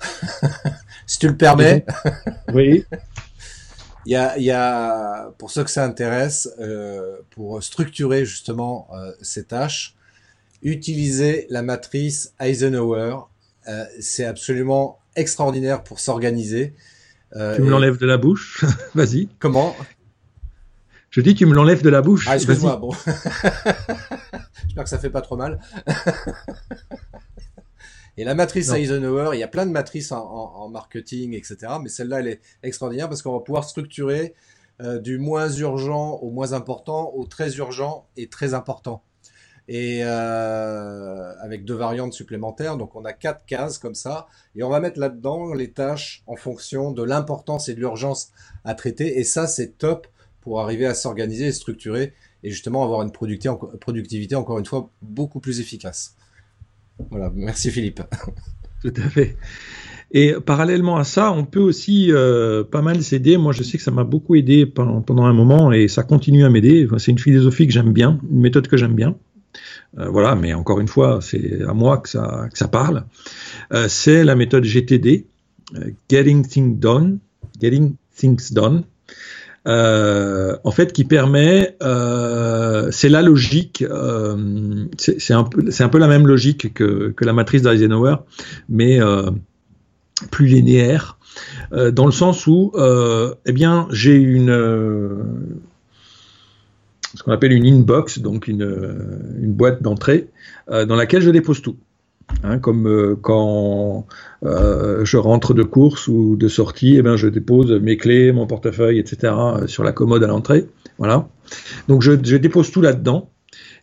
si 1.08 1.20
tu 1.20 1.28
le 1.28 1.38
permets, 1.38 1.86
oui. 2.54 2.86
Il 4.06 4.14
y 4.14 4.16
a, 4.16 4.36
il 4.38 4.44
y 4.44 4.52
a, 4.52 5.32
pour 5.38 5.52
ceux 5.52 5.64
que 5.64 5.70
ça 5.70 5.86
intéresse, 5.86 6.50
euh, 6.60 7.18
pour 7.30 7.62
structurer 7.62 8.26
justement 8.26 8.88
euh, 8.96 9.12
ces 9.22 9.44
tâches, 9.44 9.96
utiliser 10.64 11.46
la 11.50 11.62
matrice 11.62 12.34
Eisenhower. 12.40 13.18
Euh, 13.68 13.86
c'est 14.00 14.26
absolument 14.26 15.00
extraordinaire 15.16 15.84
pour 15.84 16.00
s'organiser. 16.00 16.74
Euh, 17.36 17.56
tu 17.56 17.62
me 17.62 17.70
l'enlèves 17.70 17.98
de 17.98 18.08
la 18.08 18.18
bouche? 18.18 18.66
Vas-y. 18.96 19.30
Comment? 19.38 19.76
Je 21.12 21.20
dis 21.20 21.36
tu 21.36 21.46
me 21.46 21.54
l'enlèves 21.54 21.84
de 21.84 21.90
la 21.90 22.02
bouche. 22.02 22.26
Ah, 22.30 22.36
excuse-moi. 22.36 22.78
Bon. 22.78 22.92
J'espère 24.64 24.84
que 24.86 24.90
ça 24.90 24.98
fait 24.98 25.10
pas 25.10 25.20
trop 25.20 25.36
mal. 25.36 25.60
Et 28.18 28.24
la 28.24 28.34
matrice 28.34 28.70
Eisenhower, 28.72 29.32
il 29.34 29.40
y 29.40 29.44
a 29.44 29.48
plein 29.50 29.66
de 29.66 29.72
matrices 29.72 30.14
en, 30.14 30.70
marketing, 30.70 31.34
etc. 31.34 31.58
Mais 31.82 31.90
celle-là, 31.90 32.22
elle 32.22 32.28
est 32.28 32.40
extraordinaire 32.64 33.10
parce 33.10 33.22
qu'on 33.22 33.34
va 33.34 33.42
pouvoir 33.42 33.66
structurer 33.66 34.36
euh, 34.82 35.00
du 35.00 35.18
moins 35.18 35.50
urgent 35.50 36.14
au 36.22 36.30
moins 36.30 36.54
important, 36.54 37.12
au 37.14 37.26
très 37.26 37.58
urgent 37.58 38.08
et 38.16 38.28
très 38.28 38.54
important. 38.54 39.04
Et 39.68 40.02
euh, 40.04 41.34
avec 41.42 41.66
deux 41.66 41.76
variantes 41.76 42.14
supplémentaires, 42.14 42.78
donc 42.78 42.96
on 42.96 43.04
a 43.04 43.12
quatre 43.14 43.46
cases 43.46 43.78
comme 43.78 43.96
ça, 43.96 44.28
et 44.56 44.64
on 44.64 44.70
va 44.70 44.80
mettre 44.80 45.00
là-dedans 45.00 45.54
les 45.54 45.72
tâches 45.72 46.24
en 46.26 46.36
fonction 46.36 46.92
de 46.92 47.04
l'importance 47.04 47.70
et 47.70 47.74
de 47.74 47.80
l'urgence 47.80 48.32
à 48.64 48.76
traiter. 48.76 49.20
Et 49.20 49.24
ça, 49.24 49.48
c'est 49.48 49.78
top 49.78 50.08
pour 50.42 50.60
arriver 50.62 50.86
à 50.86 50.94
s'organiser 50.94 51.52
structurer 51.52 52.14
et 52.44 52.50
justement 52.50 52.84
avoir 52.84 53.04
une 53.04 53.12
productivité, 53.12 54.36
encore 54.36 54.60
une 54.60 54.66
fois, 54.66 54.90
beaucoup 55.02 55.40
plus 55.40 55.60
efficace. 55.60 56.16
Voilà, 57.10 57.32
merci 57.34 57.72
Philippe. 57.72 58.02
Tout 58.82 58.94
à 58.98 59.10
fait. 59.10 59.38
Et 60.14 60.34
parallèlement 60.46 60.98
à 60.98 61.04
ça, 61.04 61.32
on 61.32 61.46
peut 61.46 61.60
aussi 61.60 62.12
euh, 62.12 62.64
pas 62.64 62.82
mal 62.82 63.02
s'aider. 63.02 63.38
Moi, 63.38 63.54
je 63.54 63.64
sais 63.64 63.78
que 63.78 63.84
ça 63.84 63.92
m'a 63.92 64.04
beaucoup 64.04 64.36
aidé 64.36 64.66
pendant, 64.66 65.26
un 65.26 65.34
moment 65.34 65.72
et 65.72 65.88
ça 65.88 66.04
continue 66.04 66.44
à 66.44 66.50
m'aider. 66.50 66.88
c'est 66.98 67.12
une 67.12 67.20
philosophie 67.20 67.66
que 67.66 67.74
j'aime 67.74 67.94
bien, 67.94 68.20
une 68.30 68.42
méthode 68.42 68.68
que 68.68 68.76
j'aime 68.76 68.96
bien. 68.96 69.16
Euh, 69.98 70.10
voilà, 70.10 70.36
mais 70.36 70.54
encore 70.54 70.80
une 70.80 70.88
fois, 70.88 71.20
c'est 71.22 71.62
à 71.64 71.74
moi 71.74 71.98
que 71.98 72.10
ça, 72.10 72.48
que 72.52 72.58
ça 72.58 72.68
parle. 72.68 73.06
Euh, 73.72 73.88
c'est 73.88 74.24
la 74.24 74.36
méthode 74.36 74.66
GTD, 74.66 75.28
Getting 76.10 76.46
Things 76.46 76.78
Done, 76.78 77.20
Getting 77.62 77.96
Things 78.16 78.52
Done. 78.52 78.84
Euh, 79.68 80.58
en 80.64 80.72
fait, 80.72 80.92
qui 80.92 81.04
permet, 81.04 81.76
euh, 81.84 82.90
c'est 82.92 83.10
la 83.10 83.22
logique, 83.22 83.84
euh, 83.88 84.86
c'est 84.98 85.34
un, 85.34 85.44
peu, 85.44 86.00
la 86.00 86.08
même 86.08 86.26
logique 86.26 86.74
que, 86.74 87.14
la 87.22 87.34
matrice 87.34 87.62
d'Eisenhower, 87.62 88.16
mais 88.70 89.00
plus 90.32 90.48
linéaire, 90.48 91.18
dans 91.72 92.06
le 92.06 92.12
sens 92.12 92.48
où, 92.48 92.74
eh 93.46 93.52
bien, 93.52 93.88
j'ai 93.92 94.16
une 94.16 94.52
ce 97.14 97.24
qu'on 97.24 97.34
appelle 97.34 97.52
une 97.52 97.66
inbox, 97.66 98.20
donc 98.20 98.48
une 98.48 99.54
boîte 99.54 99.84
d'entrée, 99.84 100.30
dans 100.68 100.96
laquelle 100.96 101.22
je 101.22 101.30
dépose 101.30 101.62
tout. 101.62 101.78
Hein, 102.44 102.58
comme 102.60 102.88
euh, 102.88 103.16
quand 103.22 104.08
euh, 104.44 105.06
je 105.06 105.18
rentre 105.18 105.54
de 105.54 105.64
course 105.64 106.08
ou 106.08 106.36
de 106.36 106.48
sortie, 106.48 106.96
eh 106.98 107.02
ben, 107.02 107.16
je 107.16 107.28
dépose 107.28 107.72
mes 107.72 107.98
clés, 107.98 108.32
mon 108.32 108.48
portefeuille, 108.48 109.00
etc. 109.00 109.34
Euh, 109.38 109.68
sur 109.68 109.84
la 109.84 109.92
commode 109.92 110.24
à 110.24 110.28
l'entrée. 110.28 110.66
Voilà. 110.98 111.28
Donc 111.88 112.02
je, 112.02 112.14
dépose 112.14 112.72
tout 112.72 112.82
là-dedans. 112.82 113.30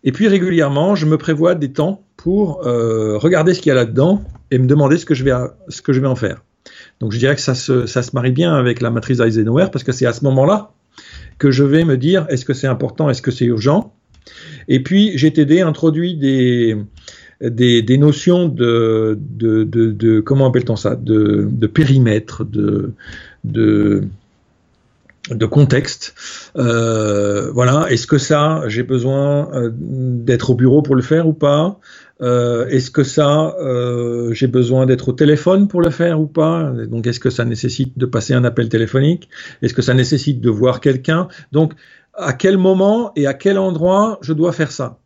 Et 0.03 0.13
puis 0.13 0.29
régulièrement, 0.29 0.95
je 0.95 1.07
me 1.07 1.19
prévois 1.19 1.55
des 1.55 1.73
temps 1.73 2.05
pour 2.17 2.63
regarder 2.63 3.55
ce 3.55 3.61
qu'il 3.61 3.71
y 3.71 3.73
a 3.73 3.75
là-dedans 3.75 4.23
et 4.51 4.59
me 4.59 4.67
demander 4.67 4.97
ce 4.99 5.05
que 5.05 5.15
je 5.15 5.25
vais, 5.25 5.33
ce 5.69 5.83
que 5.83 5.93
je 5.93 6.01
vais 6.01 6.07
en 6.07 6.17
faire. 6.17 6.43
Donc 7.01 7.13
je 7.13 7.19
dirais 7.19 7.35
que 7.35 7.41
ça 7.41 7.55
se, 7.55 7.87
ça 7.87 8.03
se 8.03 8.11
marie 8.15 8.33
bien 8.33 8.55
avec 8.55 8.81
la 8.81 8.91
matrice 8.91 9.21
Eisenhower 9.21 9.67
parce 9.73 9.85
que 9.85 9.93
c'est 9.93 10.07
à 10.07 10.13
ce 10.13 10.25
moment-là 10.25 10.73
que 11.39 11.51
je 11.51 11.65
vais 11.65 11.85
me 11.85 11.97
dire 11.97 12.27
est-ce 12.29 12.45
que 12.45 12.55
c'est 12.55 12.67
important, 12.67 13.11
est-ce 13.11 13.23
que 13.23 13.31
c'est 13.31 13.45
urgent? 13.45 13.95
Et 14.69 14.83
puis 14.83 15.17
GTD 15.17 15.61
introduit 15.61 16.17
des, 16.17 16.77
des, 17.41 17.83
des 17.83 17.99
notions 17.99 18.49
de, 18.49 19.19
de, 19.19 19.65
de, 19.65 19.91
de 19.91 20.21
comment 20.21 20.47
appelle-t-on 20.49 20.77
ça, 20.77 20.97
de, 20.97 21.49
de 21.51 21.67
périmètre, 21.67 22.45
de, 22.45 22.93
de 23.45 24.03
de 25.31 25.47
contexte. 25.47 26.15
Euh, 26.57 27.51
voilà, 27.53 27.91
est-ce 27.91 28.07
que 28.07 28.19
ça, 28.19 28.63
j'ai 28.67 28.83
besoin 28.83 29.53
euh, 29.53 29.71
d'être 29.75 30.51
au 30.51 30.55
bureau 30.55 30.81
pour 30.81 30.95
le 30.95 31.03
faire 31.03 31.29
ou 31.29 31.35
pas? 31.35 31.79
Euh, 32.21 32.67
Est-ce 32.69 32.91
que 32.91 33.05
ça, 33.05 33.55
euh, 33.61 34.33
j'ai 34.33 34.47
besoin 34.47 34.87
d'être 34.87 35.09
au 35.09 35.13
téléphone 35.13 35.69
pour 35.69 35.83
le 35.83 35.91
faire 35.91 36.21
ou 36.21 36.27
pas? 36.27 36.73
Donc, 36.89 37.07
est-ce 37.07 37.21
que 37.21 37.31
ça 37.31 37.45
nécessite 37.45 37.99
de 37.99 38.07
passer 38.07 38.35
un 38.35 38.45
appel 38.45 38.69
téléphonique? 38.69 39.29
Est-ce 39.63 39.75
que 39.75 39.83
ça 39.83 39.95
nécessite 39.95 40.41
de 40.41 40.51
voir 40.51 40.81
quelqu'un? 40.81 41.29
Donc, 41.53 41.75
à 42.15 42.33
quel 42.33 42.59
moment 42.59 43.13
et 43.15 43.27
à 43.27 43.35
quel 43.35 43.59
endroit 43.59 44.19
je 44.23 44.33
dois 44.33 44.53
faire 44.53 44.73
ça? 44.73 44.99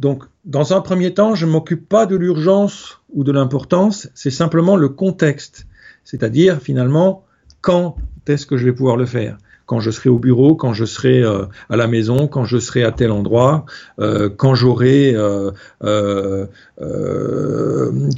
Donc, 0.00 0.24
dans 0.46 0.72
un 0.72 0.80
premier 0.80 1.12
temps, 1.12 1.34
je 1.34 1.44
ne 1.44 1.50
m'occupe 1.50 1.86
pas 1.86 2.06
de 2.06 2.16
l'urgence 2.16 3.00
ou 3.12 3.22
de 3.22 3.32
l'importance, 3.32 4.08
c'est 4.14 4.30
simplement 4.30 4.76
le 4.76 4.88
contexte. 4.88 5.66
C'est-à-dire, 6.04 6.58
finalement, 6.62 7.26
quand 7.60 7.96
est-ce 8.26 8.46
que 8.46 8.56
je 8.56 8.64
vais 8.64 8.72
pouvoir 8.72 8.96
le 8.96 9.04
faire? 9.04 9.36
Quand 9.66 9.78
je 9.78 9.90
serai 9.90 10.08
au 10.08 10.18
bureau, 10.18 10.56
quand 10.56 10.72
je 10.72 10.86
serai 10.86 11.22
euh, 11.22 11.44
à 11.68 11.76
la 11.76 11.86
maison, 11.86 12.28
quand 12.28 12.44
je 12.44 12.58
serai 12.58 12.82
à 12.82 12.92
tel 12.92 13.10
endroit, 13.10 13.66
euh, 14.00 14.30
quand 14.30 14.54
j'aurai 14.54 15.14
euh, 15.14 15.50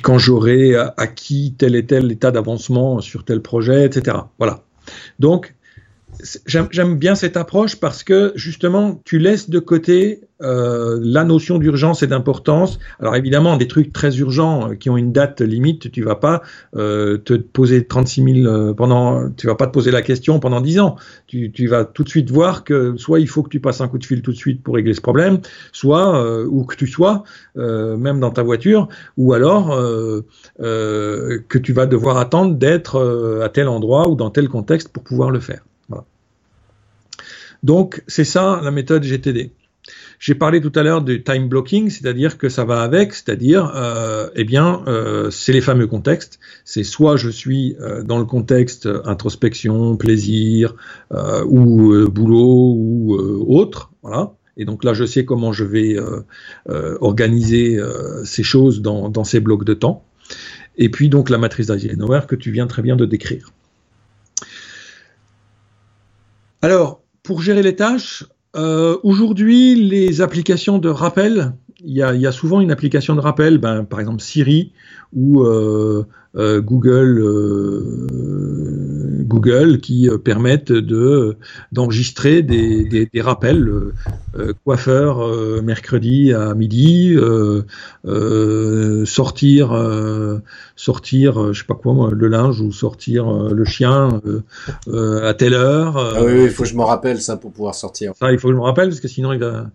quand 0.02 0.18
j'aurai 0.18 0.76
acquis 0.96 1.54
tel 1.58 1.74
et 1.74 1.84
tel 1.84 2.10
état 2.12 2.30
d'avancement 2.30 3.00
sur 3.00 3.24
tel 3.24 3.42
projet, 3.42 3.84
etc. 3.84 4.18
Voilà. 4.38 4.62
Donc 5.18 5.54
j'aime 6.46 6.96
bien 6.96 7.14
cette 7.14 7.36
approche 7.36 7.76
parce 7.76 8.04
que 8.04 8.32
justement 8.34 9.00
tu 9.04 9.18
laisses 9.18 9.50
de 9.50 9.58
côté 9.58 10.20
euh, 10.42 10.98
la 11.00 11.24
notion 11.24 11.58
d'urgence 11.58 12.02
et 12.02 12.06
d'importance. 12.06 12.78
Alors 13.00 13.16
évidemment, 13.16 13.56
des 13.56 13.68
trucs 13.68 13.92
très 13.92 14.18
urgents 14.18 14.70
euh, 14.70 14.74
qui 14.74 14.90
ont 14.90 14.96
une 14.96 15.12
date 15.12 15.40
limite, 15.40 15.90
tu 15.92 16.02
vas 16.02 16.16
pas 16.16 16.42
euh, 16.76 17.16
te 17.18 17.34
poser 17.34 17.84
36 17.84 18.42
000 18.42 18.74
pendant, 18.74 19.30
tu 19.30 19.46
vas 19.46 19.54
pas 19.54 19.66
te 19.66 19.72
poser 19.72 19.90
la 19.90 20.02
question 20.02 20.40
pendant 20.40 20.60
10 20.60 20.80
ans. 20.80 20.96
Tu, 21.26 21.52
tu, 21.52 21.66
vas 21.68 21.84
tout 21.84 22.02
de 22.02 22.08
suite 22.08 22.30
voir 22.30 22.64
que 22.64 22.96
soit 22.96 23.20
il 23.20 23.28
faut 23.28 23.42
que 23.42 23.50
tu 23.50 23.60
passes 23.60 23.80
un 23.80 23.88
coup 23.88 23.98
de 23.98 24.04
fil 24.04 24.22
tout 24.22 24.32
de 24.32 24.36
suite 24.36 24.62
pour 24.62 24.74
régler 24.74 24.94
ce 24.94 25.00
problème, 25.00 25.38
soit 25.72 26.44
où 26.46 26.64
que 26.64 26.76
tu 26.76 26.86
sois, 26.86 27.22
même 27.56 28.20
dans 28.20 28.30
ta 28.30 28.42
voiture, 28.42 28.88
ou 29.16 29.32
alors 29.32 29.68
que 30.58 31.58
tu 31.58 31.72
vas 31.72 31.86
devoir 31.86 32.18
attendre 32.18 32.56
d'être 32.56 33.40
à 33.42 33.48
tel 33.48 33.68
endroit 33.68 34.08
ou 34.08 34.16
dans 34.16 34.30
tel 34.30 34.48
contexte 34.48 34.88
pour 34.88 35.02
pouvoir 35.02 35.30
le 35.30 35.40
faire. 35.40 35.62
Donc 37.62 38.02
c'est 38.08 38.24
ça 38.24 38.60
la 38.62 38.70
méthode 38.70 39.04
GTD. 39.04 39.52
J'ai 40.22 40.36
parlé 40.36 40.60
tout 40.60 40.70
à 40.76 40.84
l'heure 40.84 41.02
du 41.02 41.24
time 41.24 41.48
blocking, 41.48 41.90
c'est-à-dire 41.90 42.38
que 42.38 42.48
ça 42.48 42.64
va 42.64 42.82
avec, 42.82 43.12
c'est-à-dire, 43.12 43.72
euh, 43.74 44.30
eh 44.36 44.44
bien, 44.44 44.84
euh, 44.86 45.32
c'est 45.32 45.52
les 45.52 45.60
fameux 45.60 45.88
contextes. 45.88 46.38
C'est 46.64 46.84
soit 46.84 47.16
je 47.16 47.28
suis 47.28 47.74
euh, 47.80 48.04
dans 48.04 48.20
le 48.20 48.24
contexte 48.24 48.88
introspection, 49.04 49.96
plaisir, 49.96 50.76
ou 51.10 52.08
boulot 52.08 52.72
ou 52.76 53.16
autre, 53.48 53.90
voilà. 54.02 54.34
Et 54.56 54.64
donc 54.64 54.84
là, 54.84 54.94
je 54.94 55.04
sais 55.04 55.24
comment 55.24 55.52
je 55.52 55.64
vais 55.64 55.96
organiser 57.00 57.80
ces 58.22 58.44
choses 58.44 58.80
dans, 58.80 59.08
dans, 59.08 59.24
ces 59.24 59.40
blocs 59.40 59.64
de 59.64 59.74
temps. 59.74 60.04
Et 60.76 60.88
puis 60.88 61.08
donc 61.08 61.30
la 61.30 61.38
matrice 61.38 61.66
d'Eisenhower 61.66 62.20
que 62.28 62.36
tu 62.36 62.52
viens 62.52 62.68
très 62.68 62.82
bien 62.82 62.94
de 62.94 63.06
décrire. 63.06 63.50
Alors, 66.62 67.02
pour 67.24 67.42
gérer 67.42 67.62
les 67.64 67.74
tâches, 67.74 68.24
euh, 68.54 68.98
aujourd'hui, 69.02 69.74
les 69.74 70.20
applications 70.20 70.78
de 70.78 70.88
rappel, 70.88 71.52
il 71.84 71.96
y, 71.96 72.02
a, 72.02 72.32
souvent 72.32 72.60
une 72.60 72.70
application 72.70 73.16
de 73.16 73.20
rappel, 73.20 73.58
ben, 73.58 73.84
par 73.84 73.98
exemple 73.98 74.22
Siri 74.22 74.72
ou 75.12 75.42
euh, 75.42 76.06
euh, 76.36 76.60
Google, 76.60 77.18
Google 79.32 79.80
qui 79.80 80.08
permettent 80.24 80.72
de 80.72 81.36
d'enregistrer 81.72 82.42
des, 82.42 82.84
des, 82.84 83.06
des, 83.06 83.20
rappels 83.20 83.70
coiffeur 84.64 85.62
mercredi 85.62 86.32
à 86.32 86.54
midi, 86.54 87.16
sortir 89.04 90.00
sortir 90.76 91.52
je 91.52 91.58
sais 91.60 91.66
pas 91.66 91.74
quoi 91.74 91.94
moi, 91.94 92.10
le 92.12 92.28
linge 92.28 92.60
ou 92.60 92.72
sortir 92.72 93.30
le 93.30 93.64
chien 93.64 94.20
à 94.88 95.34
telle 95.34 95.54
heure. 95.54 95.96
Ah 95.96 96.24
oui, 96.24 96.44
il 96.44 96.50
faut 96.50 96.64
que 96.64 96.68
je 96.68 96.76
me 96.76 96.82
rappelle 96.82 97.20
ça 97.20 97.36
pour 97.36 97.52
pouvoir 97.52 97.74
sortir. 97.74 98.12
Ça, 98.18 98.32
il 98.32 98.38
faut 98.38 98.48
que 98.48 98.54
je 98.54 98.58
me 98.58 98.64
rappelle 98.64 98.88
parce 98.88 99.00
que 99.00 99.08
sinon 99.08 99.32
il 99.32 99.38
va 99.38 99.66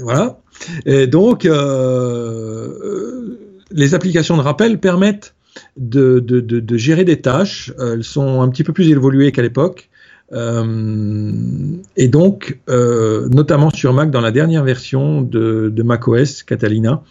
voilà. 0.00 0.38
Et 0.86 1.06
donc, 1.06 1.44
euh, 1.44 3.38
les 3.70 3.94
applications 3.94 4.36
de 4.36 4.42
rappel 4.42 4.78
permettent 4.78 5.34
de, 5.76 6.76
gérer 6.76 7.04
des 7.04 7.20
tâches. 7.20 7.72
Elles 7.78 8.04
sont 8.04 8.42
un 8.42 8.48
petit 8.48 8.64
peu 8.64 8.72
plus 8.72 8.88
évoluées 8.90 9.32
qu'à 9.32 9.42
l'époque. 9.42 9.88
et 10.32 12.08
donc, 12.08 12.58
notamment 12.68 13.70
sur 13.70 13.92
Mac, 13.92 14.10
dans 14.10 14.20
la 14.20 14.30
dernière 14.30 14.64
version 14.64 15.22
de, 15.22 15.82
macOS 15.82 16.42
Catalina, 16.42 17.02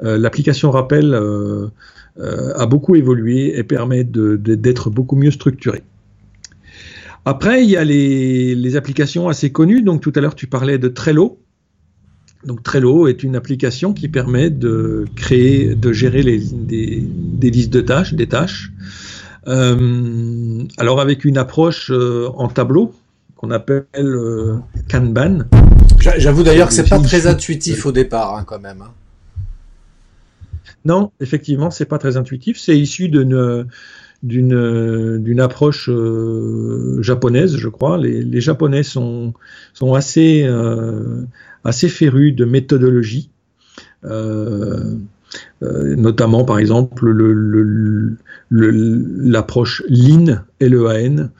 l'application 0.00 0.70
rappel 0.70 1.18
a 2.18 2.66
beaucoup 2.66 2.96
évolué 2.96 3.58
et 3.58 3.62
permet 3.62 4.04
d'être 4.04 4.90
beaucoup 4.90 5.16
mieux 5.16 5.30
structurée. 5.30 5.82
Après, 7.28 7.64
il 7.64 7.68
y 7.68 7.76
a 7.76 7.82
les, 7.82 8.76
applications 8.76 9.28
assez 9.28 9.50
connues. 9.50 9.82
Donc 9.82 10.00
tout 10.00 10.12
à 10.14 10.20
l'heure, 10.20 10.36
tu 10.36 10.46
parlais 10.46 10.78
de 10.78 10.86
Trello. 10.86 11.40
Donc 12.46 12.62
Trello 12.62 13.08
est 13.08 13.24
une 13.24 13.34
application 13.34 13.92
qui 13.92 14.08
permet 14.08 14.50
de 14.50 15.04
créer, 15.16 15.74
de 15.74 15.92
gérer 15.92 16.22
des, 16.22 17.04
listes 17.42 17.72
de 17.72 17.80
tâches, 17.80 18.14
des 18.14 18.28
tâches. 18.28 18.70
Euh, 19.48 20.62
alors 20.78 21.00
avec 21.00 21.24
une 21.24 21.38
approche 21.38 21.90
euh, 21.90 22.28
en 22.34 22.48
tableau 22.48 22.94
qu'on 23.36 23.50
appelle 23.50 23.84
euh, 23.96 24.58
Kanban. 24.88 25.40
J'avoue 25.98 26.44
d'ailleurs 26.44 26.68
que 26.68 26.74
c'est 26.74 26.88
pas 26.88 27.00
très 27.00 27.26
intuitif 27.26 27.84
au 27.84 27.92
départ, 27.92 28.36
hein, 28.36 28.44
quand 28.46 28.60
même. 28.60 28.82
Hein. 28.82 28.92
Non, 30.84 31.10
effectivement, 31.20 31.72
c'est 31.72 31.84
pas 31.84 31.98
très 31.98 32.16
intuitif. 32.16 32.60
C'est 32.60 32.78
issu 32.78 33.08
d'une 33.08 33.66
d'une 34.22 35.18
d'une 35.18 35.40
approche 35.40 35.90
japonaise, 37.00 37.56
je 37.56 37.68
crois. 37.68 37.98
Les, 37.98 38.22
les, 38.22 38.40
Japonais 38.40 38.84
sont 38.84 39.34
sont 39.74 39.94
assez 39.94 40.48
assez 41.66 41.88
férus 41.88 42.34
de 42.34 42.44
méthodologie, 42.44 43.30
euh, 44.04 44.96
notamment 45.60 46.44
par 46.44 46.58
exemple 46.58 47.08
le, 47.08 48.16
l'approche 48.50 49.82
Lean, 49.88 50.44
L-E-A-N, 50.60 51.30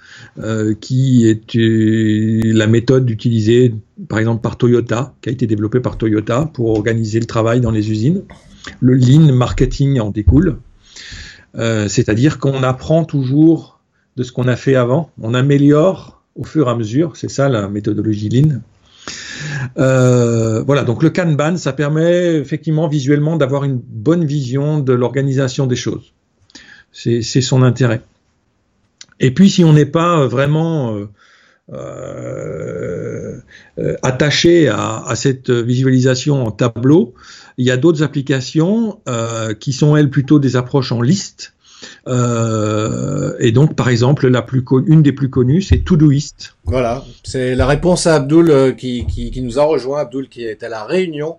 qui 0.81 1.29
est 1.29 1.55
la 1.55 2.66
méthode 2.66 3.09
utilisée 3.09 3.74
par 4.09 4.18
exemple 4.18 4.43
par 4.43 4.57
Toyota, 4.57 5.14
qui 5.22 5.29
a 5.29 5.33
été 5.33 5.47
développée 5.47 5.81
par 5.81 5.97
Toyota 5.97 6.51
pour 6.53 6.70
organiser 6.70 7.20
le 7.20 7.27
travail 7.27 7.61
dans 7.61 7.70
les 7.70 7.91
usines. 7.91 8.22
Le 8.81 8.95
Lean 8.95 9.33
marketing 9.33 10.01
en 10.01 10.11
découle. 10.11 10.59
Euh, 11.59 11.89
c'est-à-dire 11.89 12.39
qu'on 12.39 12.62
apprend 12.62 13.05
toujours 13.05 13.81
de 14.16 14.22
ce 14.22 14.33
qu'on 14.33 14.49
a 14.49 14.57
fait 14.57 14.74
avant, 14.74 15.11
on 15.20 15.35
améliore 15.35 16.22
au 16.35 16.45
fur 16.45 16.68
et 16.68 16.70
à 16.70 16.74
mesure, 16.74 17.16
c'est 17.16 17.31
ça 17.31 17.49
la 17.49 17.68
méthodologie 17.68 18.29
Lean. 18.29 18.61
Euh, 19.79 20.62
voilà, 20.62 20.85
donc 20.85 21.03
le 21.03 21.11
Kanban, 21.11 21.57
ça 21.57 21.73
permet 21.73 22.37
effectivement 22.37 22.89
visuellement 22.89 23.37
d'avoir 23.37 23.64
une 23.64 23.77
bonne 23.77 24.25
vision 24.25 24.81
de 24.81 24.93
l'organisation 24.93 25.67
des 25.67 25.77
choses. 25.77 26.12
C'est 26.93 27.23
son 27.23 27.62
intérêt. 27.62 28.01
Et 29.21 29.31
puis 29.31 29.51
si 29.51 29.64
on 29.64 29.73
n'est 29.73 29.87
pas 29.87 30.27
vraiment 30.27 30.97
euh, 31.73 33.41
attaché 34.03 34.69
à, 34.69 35.12
cette 35.14 35.51
visualisation 35.51 36.47
en 36.47 36.51
tableau, 36.51 37.14
il 37.59 37.67
y 37.67 37.71
a 37.71 37.77
d'autres 37.77 38.03
applications 38.03 39.01
euh, 39.09 39.55
qui 39.55 39.73
sont 39.73 39.97
elles 39.97 40.11
plutôt 40.11 40.39
des 40.39 40.57
approches 40.57 40.93
en 40.93 41.03
liste. 41.03 41.55
Euh, 42.07 43.34
et 43.39 43.53
donc, 43.53 43.74
par 43.74 43.89
exemple, 43.89 44.28
la 44.28 44.43
plus 44.43 44.64
une 44.87 45.03
des 45.03 45.12
plus 45.12 45.30
connues, 45.30 45.62
c'est 45.62 45.78
Todoist. 45.78 46.57
Voilà, 46.64 47.05
c'est 47.24 47.55
la 47.55 47.66
réponse 47.66 48.07
à 48.07 48.16
Abdul 48.16 48.51
euh, 48.51 48.72
qui, 48.72 49.07
qui, 49.07 49.30
qui, 49.30 49.43
nous 49.43 49.59
a 49.59 49.64
rejoint. 49.64 50.01
Abdul 50.01 50.28
qui 50.28 50.45
est 50.45 50.62
à 50.62 50.68
la 50.68 50.84
Réunion 50.84 51.37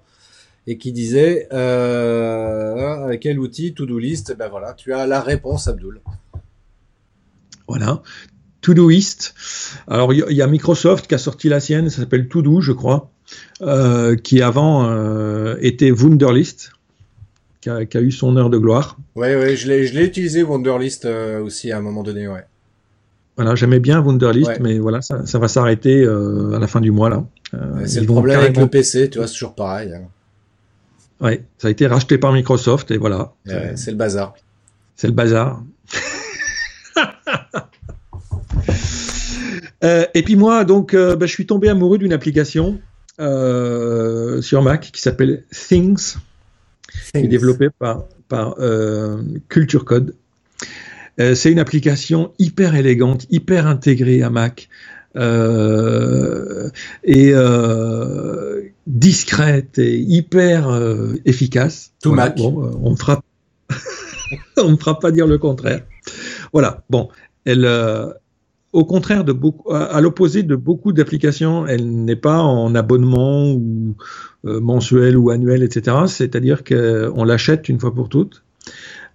et 0.65 0.77
qui 0.77 0.91
disait 0.91 1.47
euh, 1.53 3.15
quel 3.21 3.39
outil 3.39 3.73
Todoist 3.73 4.35
Ben 4.37 4.49
voilà, 4.49 4.73
tu 4.73 4.93
as 4.93 5.07
la 5.07 5.21
réponse, 5.21 5.67
Abdul. 5.67 6.01
Voilà. 7.67 8.01
Todoist. 8.61 9.33
Alors, 9.87 10.13
il 10.13 10.35
y, 10.35 10.41
a 10.41 10.47
Microsoft 10.47 11.07
qui 11.07 11.15
a 11.15 11.17
sorti 11.17 11.47
la 11.47 11.59
sienne, 11.59 11.89
ça 11.89 12.01
s'appelle 12.01 12.27
Todo, 12.27 12.59
je 12.59 12.73
crois. 12.73 13.11
Euh, 13.61 14.15
qui 14.15 14.41
avant 14.41 14.89
était 15.59 15.91
Wunderlist, 15.91 16.71
qui 17.86 17.97
a, 17.97 18.01
eu 18.01 18.11
son 18.11 18.38
heure 18.38 18.49
de 18.49 18.57
gloire. 18.57 18.97
Oui, 19.15 19.28
ouais, 19.28 19.55
je 19.55 19.68
l'ai 19.70 20.05
utilisé 20.05 20.43
Wunderlist 20.43 21.05
euh, 21.05 21.41
aussi 21.41 21.72
à 21.72 21.78
un 21.78 21.82
moment 21.82 22.03
donné, 22.03 22.28
ouais. 22.28 22.43
Voilà, 23.36 23.55
j'aimais 23.55 23.80
bien 23.80 24.01
Wunderlist, 24.01 24.59
mais 24.59 24.80
voilà, 24.80 25.01
ça, 25.01 25.39
va 25.39 25.47
s'arrêter 25.47 26.05
à 26.05 26.59
la 26.59 26.68
fin 26.68 26.82
du 26.82 26.91
mois 26.91 27.09
là. 27.09 27.24
c'est 27.86 28.01
le 28.01 28.07
problème 28.07 28.39
avec 28.39 28.57
le 28.57 28.68
PC, 28.68 29.09
tu 29.09 29.20
vois, 29.20 29.28
c'est 29.28 29.34
toujours 29.34 29.53
pareil. 29.53 29.93
Hein. 29.93 30.01
Ouais, 31.20 31.43
ça 31.57 31.68
a 31.68 31.72
été 31.72 31.86
racheté 31.88 32.18
par 32.18 32.34
Microsoft 32.34 32.89
et 32.91 32.97
voilà. 32.97 33.34
c'est 33.76 33.91
le 33.91 33.97
bazar. 33.97 34.34
C'est 34.95 35.07
le 35.07 35.13
bazar. 35.13 35.61
et 39.84 40.24
puis 40.24 40.36
moi, 40.36 40.63
donc, 40.65 40.95
bah, 40.95 41.28
je 41.28 41.32
suis 41.32 41.45
tombé 41.45 41.70
amoureux 41.70 41.99
d'une 41.99 42.13
application 42.13 42.80
euh, 43.20 44.41
sur 44.43 44.61
Mac 44.61 44.91
qui 44.91 45.01
s'appelle 45.01 45.43
Things, 45.51 46.18
qui 47.20 47.26
est 47.26 47.30
développé 47.30 47.70
par, 47.78 48.05
par 48.28 48.55
euh, 48.59 49.22
Culture 49.49 49.86
Code. 49.86 50.15
Euh, 51.20 51.36
c'est 51.36 51.51
une 51.51 51.59
application 51.59 52.32
hyper 52.39 52.76
élégante, 52.76 53.26
hyper 53.30 53.68
intégrée 53.68 54.22
à 54.22 54.30
Mac. 54.30 54.70
et 57.03 57.34
discrète 58.86 59.80
et 59.80 59.97
hyper 59.97 60.70
efficace. 61.26 61.91
Tout 62.01 62.13
Mac. 62.13 62.38
on 62.39 62.91
ne 62.91 62.95
fera, 62.95 63.22
fera 64.55 64.99
pas 64.99 65.11
dire 65.11 65.28
le 65.28 65.38
contraire. 65.39 65.82
Voilà. 66.53 66.84
Bon, 66.89 67.09
elle, 67.45 67.65
au 68.74 68.86
contraire 68.86 69.24
de 69.24 69.34
beaucoup, 69.34 69.74
à, 69.74 69.99
l'opposé 70.01 70.43
de 70.43 70.55
beaucoup 70.55 70.91
d'applications, 70.91 71.65
elle 71.65 72.05
n'est 72.05 72.15
pas 72.15 72.41
en 72.41 72.76
abonnement 72.76 73.51
ou 73.51 73.95
euh, 73.97 74.36
mensuel 74.61 75.17
ou 75.17 75.29
annuel, 75.29 75.63
etc. 75.63 75.97
C'est-à-dire 76.07 76.63
qu'on 76.63 77.23
l'achète 77.23 77.69
une 77.69 77.79
fois 77.79 77.93
pour 77.93 78.09
toutes. 78.09 78.43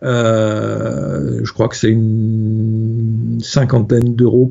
Euh, 0.02 1.40
je 1.44 1.52
crois 1.52 1.68
que 1.68 1.76
c'est 1.76 1.90
une 1.90 3.38
cinquantaine 3.40 4.14
d'euros 4.14 4.50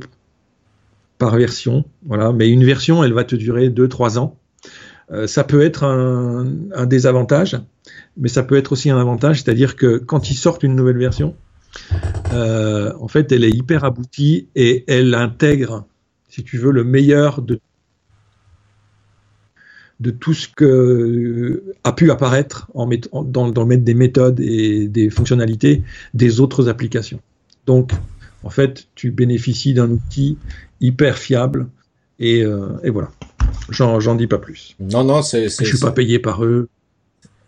par 1.17 1.35
version, 1.35 1.85
voilà. 2.05 2.31
Mais 2.31 2.49
une 2.49 2.63
version, 2.63 3.03
elle 3.03 3.13
va 3.13 3.23
te 3.23 3.35
durer 3.35 3.69
2-3 3.69 4.17
ans. 4.17 4.37
Euh, 5.11 5.27
ça 5.27 5.43
peut 5.43 5.61
être 5.61 5.83
un, 5.83 6.85
désavantage, 6.85 7.59
mais 8.17 8.29
ça 8.29 8.43
peut 8.43 8.55
être 8.55 8.71
aussi 8.71 8.89
un 8.89 8.99
avantage, 8.99 9.43
c'est-à-dire 9.43 9.75
que 9.75 9.97
quand 9.97 10.29
ils 10.29 10.35
sortent 10.35 10.63
une 10.63 10.75
nouvelle 10.75 10.97
version, 10.97 11.35
euh, 12.33 12.93
en 12.99 13.07
fait, 13.07 13.31
elle 13.31 13.43
est 13.43 13.51
hyper 13.51 13.83
aboutie 13.83 14.47
et 14.55 14.85
elle 14.87 15.13
intègre, 15.13 15.85
si 16.29 16.43
tu 16.43 16.57
veux, 16.57 16.71
le 16.71 16.85
meilleur 16.85 17.41
de 17.41 17.59
de 20.01 20.09
tout 20.09 20.33
ce 20.33 20.47
que 20.47 21.63
a 21.83 21.93
pu 21.93 22.09
apparaître 22.09 22.69
en 22.73 22.89
dans, 23.23 23.45
le 23.45 23.51
domaine 23.51 23.83
des 23.83 23.93
méthodes 23.93 24.39
et 24.39 24.87
des 24.87 25.11
fonctionnalités 25.11 25.83
des 26.15 26.39
autres 26.39 26.69
applications. 26.69 27.19
Donc, 27.67 27.91
en 28.43 28.49
fait, 28.49 28.87
tu 28.95 29.11
bénéficies 29.11 29.75
d'un 29.75 29.91
outil 29.91 30.39
hyper 30.79 31.19
fiable 31.19 31.67
et, 32.19 32.43
euh, 32.43 32.69
et 32.83 32.89
voilà. 32.89 33.11
J'en 33.69 34.15
dis 34.15 34.27
pas 34.27 34.39
plus. 34.39 34.75
Non, 34.79 35.03
non, 35.03 35.21
c'est. 35.21 35.49
Je 35.49 35.65
suis 35.65 35.77
pas 35.77 35.91
payé 35.91 36.17
par 36.17 36.43
eux. 36.43 36.67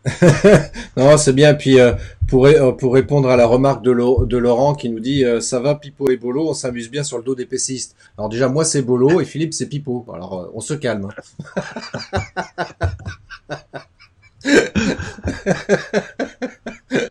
non, 0.97 1.17
c'est 1.17 1.33
bien. 1.33 1.53
Puis 1.53 1.79
euh, 1.79 1.93
pour, 2.27 2.45
euh, 2.45 2.71
pour 2.73 2.93
répondre 2.93 3.29
à 3.29 3.37
la 3.37 3.45
remarque 3.45 3.83
de, 3.83 3.91
de 4.25 4.37
Laurent 4.37 4.75
qui 4.75 4.89
nous 4.89 4.99
dit 4.99 5.23
euh, 5.23 5.39
ça 5.39 5.59
va 5.59 5.75
Pipo 5.75 6.09
et 6.09 6.17
Bolo, 6.17 6.49
on 6.49 6.53
s'amuse 6.53 6.89
bien 6.89 7.03
sur 7.03 7.17
le 7.17 7.23
dos 7.23 7.35
des 7.35 7.45
PCistes. 7.45 7.95
Alors 8.17 8.29
déjà 8.29 8.49
moi 8.49 8.65
c'est 8.65 8.81
Bolo 8.81 9.21
et 9.21 9.25
Philippe 9.25 9.53
c'est 9.53 9.67
Pipo. 9.67 10.05
Alors 10.13 10.51
on 10.53 10.59
se 10.59 10.73
calme. 10.73 11.07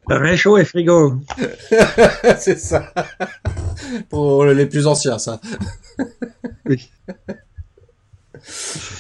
Réchaud 0.07 0.59
et 0.59 0.65
frigo. 0.65 1.15
c'est 2.39 2.59
ça. 2.59 2.93
Pour 4.11 4.45
les 4.45 4.67
plus 4.67 4.87
anciens 4.87 5.19
ça. 5.19 5.41
oui. 6.67 6.91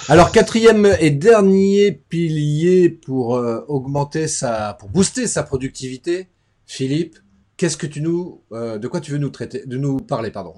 Alors 0.08 0.32
quatrième 0.32 0.86
et 1.00 1.10
dernier 1.10 1.92
pilier 1.92 2.88
pour 2.90 3.36
euh, 3.36 3.60
augmenter 3.68 4.28
sa, 4.28 4.74
pour 4.74 4.88
booster 4.88 5.26
sa 5.26 5.42
productivité, 5.42 6.28
Philippe, 6.66 7.18
qu'est-ce 7.56 7.76
que 7.76 7.86
tu 7.86 8.00
nous, 8.00 8.42
euh, 8.52 8.78
de 8.78 8.88
quoi 8.88 9.00
tu 9.00 9.12
veux 9.12 9.18
nous 9.18 9.30
traiter, 9.30 9.64
de 9.66 9.76
nous 9.76 9.98
parler, 9.98 10.30
pardon? 10.30 10.54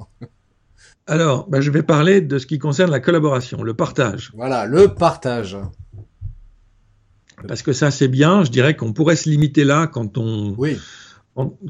Alors, 1.07 1.49
bah, 1.49 1.61
je 1.61 1.71
vais 1.71 1.83
parler 1.83 2.21
de 2.21 2.39
ce 2.39 2.47
qui 2.47 2.59
concerne 2.59 2.91
la 2.91 3.01
collaboration, 3.01 3.63
le 3.63 3.75
partage. 3.75 4.33
Voilà, 4.35 4.65
le 4.65 4.95
partage. 4.95 5.57
Parce 7.47 7.63
que 7.63 7.75
ça, 7.75 7.91
c'est 7.91 8.09
bien. 8.09 8.43
Je 8.43 8.51
dirais 8.51 8.75
qu'on 8.75 8.95
pourrait 8.95 9.17
se 9.17 9.29
limiter 9.29 9.65
là 9.65 9.87
quand 9.87 10.17
on, 10.17 10.55
oui 10.57 10.79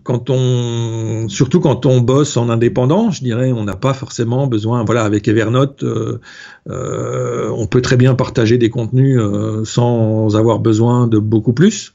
quand 0.02 0.28
on, 0.28 1.26
surtout 1.28 1.60
quand 1.60 1.86
on 1.86 2.00
bosse 2.00 2.36
en 2.36 2.50
indépendant, 2.50 3.10
je 3.10 3.22
dirais, 3.22 3.52
on 3.52 3.64
n'a 3.64 3.76
pas 3.76 3.94
forcément 3.94 4.46
besoin. 4.46 4.84
Voilà, 4.84 5.04
avec 5.04 5.26
Evernote, 5.26 5.82
euh, 5.82 6.20
euh, 6.68 7.50
on 7.56 7.66
peut 7.66 7.80
très 7.80 7.96
bien 7.96 8.14
partager 8.14 8.58
des 8.58 8.68
contenus 8.68 9.18
euh, 9.18 9.64
sans 9.64 10.36
avoir 10.36 10.58
besoin 10.58 11.06
de 11.06 11.18
beaucoup 11.18 11.54
plus. 11.54 11.94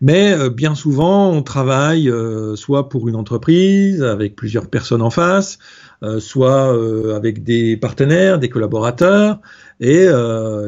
Mais 0.00 0.32
euh, 0.32 0.50
bien 0.50 0.74
souvent, 0.74 1.30
on 1.30 1.42
travaille 1.42 2.10
euh, 2.10 2.56
soit 2.56 2.88
pour 2.88 3.08
une 3.08 3.16
entreprise 3.16 4.02
avec 4.02 4.36
plusieurs 4.36 4.66
personnes 4.66 5.02
en 5.02 5.10
face, 5.10 5.58
euh, 6.02 6.20
soit 6.20 6.76
avec 7.14 7.42
des 7.42 7.76
partenaires, 7.76 8.38
des 8.38 8.48
collaborateurs, 8.48 9.38
et 9.80 10.06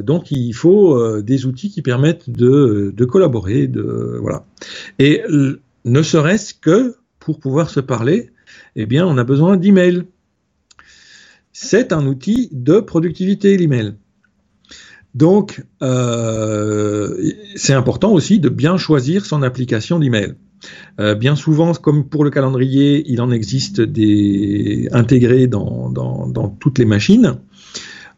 donc 0.03 0.33
il 0.33 0.53
faut 0.55 1.21
des 1.23 1.47
outils 1.47 1.71
qui 1.71 1.83
permettent 1.83 2.29
de, 2.31 2.93
de 2.97 3.05
collaborer, 3.05 3.69
de 3.69 4.19
voilà. 4.21 4.45
Et 4.99 5.23
ne 5.85 6.03
serait-ce 6.03 6.55
que 6.55 6.97
pour 7.19 7.41
pouvoir 7.41 7.71
se 7.71 7.81
parler, 7.81 8.31
eh 8.77 8.87
bien, 8.87 9.07
on 9.07 9.19
a 9.19 9.25
besoin 9.25 9.57
d'email. 9.57 10.05
C'est 11.53 11.93
un 11.93 12.07
outil 12.07 12.49
de 12.53 12.81
productivité, 12.81 13.57
l'email. 13.57 13.95
Donc, 15.15 15.65
euh, 15.83 17.31
c'est 17.55 17.73
important 17.73 18.13
aussi 18.13 18.41
de 18.41 18.49
bien 18.49 18.77
choisir 18.77 19.25
son 19.25 19.43
application 19.43 19.99
d'email. 20.01 20.35
Euh, 20.99 21.15
bien 21.15 21.37
souvent, 21.37 21.73
comme 21.73 22.09
pour 22.09 22.25
le 22.25 22.31
calendrier, 22.31 23.05
il 23.07 23.21
en 23.21 23.31
existe 23.31 23.81
des 23.81 24.89
intégrés 24.93 25.47
dans, 25.47 25.91
dans, 25.91 26.49
toutes 26.49 26.79
les 26.79 26.85
machines, 26.85 27.37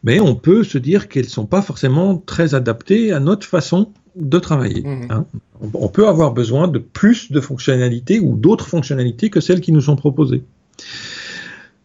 mais 0.05 0.21
on 0.21 0.35
peut 0.35 0.65
se 0.65 0.79
dire 0.79 1.09
qu'elles 1.09 1.25
ne 1.25 1.31
sont 1.31 1.47
pas 1.47 1.61
forcément 1.61 2.17
très 2.17 2.55
adaptées 2.55 3.13
à 3.13 3.21
notre 3.21 3.47
façon 3.47 3.93
de 4.17 4.39
travailler. 4.39 4.83
Mmh. 4.83 5.07
Hein. 5.11 5.27
On 5.75 5.89
peut 5.89 6.09
avoir 6.09 6.33
besoin 6.33 6.69
de 6.69 6.79
plus 6.79 7.31
de 7.31 7.41
fonctionnalités 7.41 8.19
ou 8.19 8.37
d'autres 8.37 8.67
fonctionnalités 8.67 9.31
que 9.31 9.41
celles 9.41 9.61
qui 9.61 9.73
nous 9.73 9.81
sont 9.81 9.97
proposées. 9.97 10.43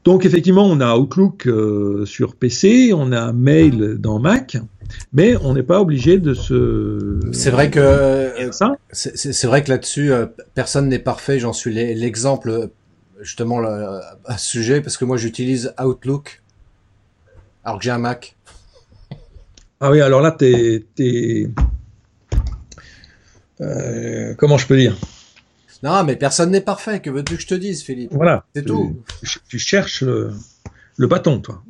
Donc 0.04 0.26
effectivement, 0.26 0.66
on 0.66 0.80
a 0.80 0.96
Outlook 0.96 1.46
euh, 1.46 2.06
sur 2.06 2.36
PC, 2.36 2.92
on 2.94 3.12
a 3.12 3.32
Mail 3.34 3.98
dans 4.00 4.20
Mac, 4.20 4.58
mais 5.14 5.36
on 5.38 5.54
n'est 5.54 5.64
pas 5.64 5.80
obligé 5.80 6.18
de 6.18 6.34
se. 6.34 7.20
C'est 7.32 7.52
vrai 7.52 7.70
que. 7.70 8.50
C'est 8.92 9.46
vrai 9.46 9.64
que 9.64 9.70
là-dessus, 9.70 10.12
euh, 10.12 10.26
personne 10.56 10.90
n'est 10.90 11.00
parfait. 11.00 11.40
J'en 11.40 11.54
suis 11.54 11.74
l'exemple 11.74 12.70
justement 13.22 13.60
à 13.60 14.38
ce 14.38 14.50
sujet 14.50 14.82
parce 14.82 14.98
que 14.98 15.06
moi 15.06 15.18
j'utilise 15.18 15.76
Outlook 15.80 16.42
alors 17.64 17.78
que 17.78 17.84
j'ai 17.84 17.92
un 17.92 18.00
Mac. 18.00 18.36
Ah 19.80 19.92
oui, 19.92 20.02
alors 20.02 20.22
là, 20.22 20.32
t'es, 20.32 20.86
euh, 23.62 24.34
comment 24.36 24.58
je 24.58 24.68
peux 24.68 24.78
dire 24.78 24.98
non, 25.84 26.04
mais 26.04 26.16
personne 26.16 26.52
n'est 26.52 26.62
parfait. 26.62 27.00
Que 27.00 27.10
veux-tu 27.10 27.38
que 27.38 27.42
je 27.42 27.48
te 27.48 27.56
dise, 27.56 27.82
Philippe? 27.82 28.12
Voilà. 28.14 28.46
C'est 28.56 28.64
tout. 28.64 29.02
Tu, 29.50 29.58
cherches 29.58 30.04
le, 30.04 31.08
bâton, 31.08 31.40
toi. 31.40 31.64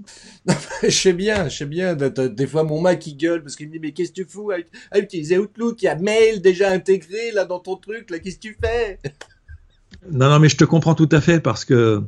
je 0.83 0.89
sais 0.89 1.13
bien, 1.13 1.47
je 1.47 1.59
sais 1.59 1.65
bien. 1.65 1.95
Des 1.95 2.47
fois, 2.47 2.63
mon 2.63 2.81
Mac, 2.81 3.07
il 3.07 3.15
gueule 3.15 3.41
parce 3.41 3.55
qu'il 3.55 3.67
me 3.67 3.71
dit, 3.71 3.79
mais 3.79 3.93
qu'est-ce 3.93 4.09
que 4.09 4.23
tu 4.23 4.25
fous 4.25 4.51
à, 4.51 4.99
utiliser 4.99 5.37
Outlook? 5.37 5.81
Il 5.81 5.85
y 5.85 5.87
a 5.87 5.95
Mail 5.95 6.41
déjà 6.41 6.71
intégré 6.71 7.31
là 7.31 7.45
dans 7.45 7.59
ton 7.59 7.77
truc. 7.77 8.09
Là, 8.09 8.19
qu'est-ce 8.19 8.35
que 8.35 8.41
tu 8.41 8.57
fais? 8.61 8.99
Non, 10.09 10.29
non, 10.29 10.39
mais 10.39 10.49
je 10.49 10.57
te 10.57 10.63
comprends 10.63 10.95
tout 10.95 11.09
à 11.11 11.21
fait 11.21 11.39
parce 11.39 11.63
que 11.63 12.01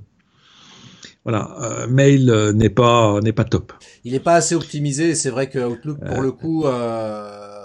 voilà, 1.24 1.56
euh, 1.62 1.88
Mail 1.88 2.30
euh, 2.30 2.52
n'est 2.52 2.70
pas 2.70 3.20
n'est 3.22 3.34
pas 3.34 3.44
top. 3.44 3.72
Il 4.04 4.14
n'est 4.14 4.20
pas 4.20 4.36
assez 4.36 4.56
optimisé. 4.56 5.16
C'est 5.16 5.30
vrai 5.30 5.48
que 5.48 5.60
Outlook, 5.60 6.00
pour 6.00 6.20
euh, 6.20 6.22
le 6.22 6.32
coup, 6.32 6.66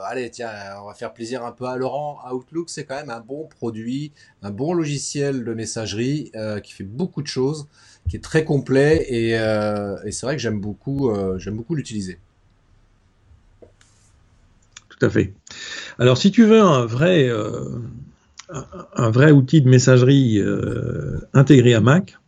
allez, 0.08 0.30
tiens, 0.30 0.50
on 0.82 0.86
va 0.86 0.94
faire 0.94 1.12
plaisir 1.12 1.44
un 1.44 1.52
peu 1.52 1.66
à 1.66 1.76
Laurent. 1.76 2.18
Outlook, 2.32 2.70
c'est 2.70 2.84
quand 2.84 2.96
même 2.96 3.10
un 3.10 3.20
bon 3.20 3.46
produit, 3.46 4.12
un 4.42 4.50
bon 4.50 4.74
logiciel 4.74 5.44
de 5.44 5.54
messagerie 5.54 6.30
euh, 6.34 6.60
qui 6.60 6.72
fait 6.72 6.84
beaucoup 6.84 7.22
de 7.22 7.26
choses, 7.26 7.68
qui 8.08 8.16
est 8.16 8.20
très 8.20 8.44
complet 8.44 9.06
et, 9.08 9.38
euh, 9.38 9.96
c'est 10.10 10.26
vrai 10.26 10.36
que 10.36 10.42
j'aime 10.42 10.60
beaucoup, 10.60 11.10
euh, 11.10 11.38
j'aime 11.38 11.56
beaucoup 11.56 11.74
l'utiliser. 11.74 12.18
Tout 14.88 15.06
à 15.06 15.10
fait. 15.10 15.34
Alors, 15.98 16.18
si 16.18 16.32
tu 16.32 16.44
veux 16.44 16.60
un 16.60 16.84
vrai, 16.84 17.30
un 18.96 19.10
vrai 19.10 19.30
outil 19.30 19.62
de 19.62 19.68
messagerie 19.68 20.42
intégré 21.34 21.74
à 21.74 21.80
Mac, 21.80 22.18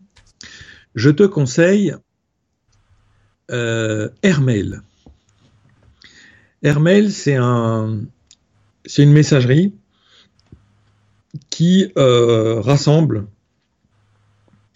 je 0.95 1.11
te 1.11 1.25
conseille 1.25 1.97
Airmail. 3.49 4.83
Airmail, 6.63 7.11
c'est 7.11 7.37
un, 7.37 8.01
c'est 8.85 9.03
une 9.03 9.13
messagerie 9.13 9.75
qui 11.49 11.93
euh, 11.97 12.61
rassemble 12.61 13.27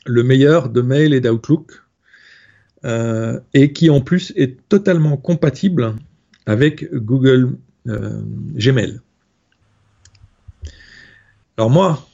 le 0.07 0.23
meilleur 0.23 0.69
de 0.69 0.81
Mail 0.81 1.15
et 1.15 1.21
d'Outlook 1.21 1.83
euh, 2.85 3.41
et 3.55 3.73
qui 3.73 3.91
en 3.91 4.01
plus 4.01 4.33
est 4.37 4.59
totalement 4.69 5.17
compatible 5.17 5.95
avec 6.47 6.93
Google 6.95 7.57
euh, 7.89 8.21
Gmail. 8.55 9.01
Alors 11.57 11.71
moi, 11.71 12.07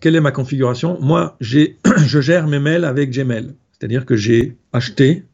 quelle 0.00 0.14
est 0.16 0.20
ma 0.20 0.32
configuration? 0.32 0.98
Moi, 1.00 1.36
je 1.40 2.20
gère 2.20 2.46
mes 2.46 2.58
mails 2.58 2.84
avec 2.84 3.10
Gmail, 3.10 3.54
c'est-à-dire 3.72 4.06
que 4.06 4.16
j'ai 4.16 4.56
acheté 4.72 5.24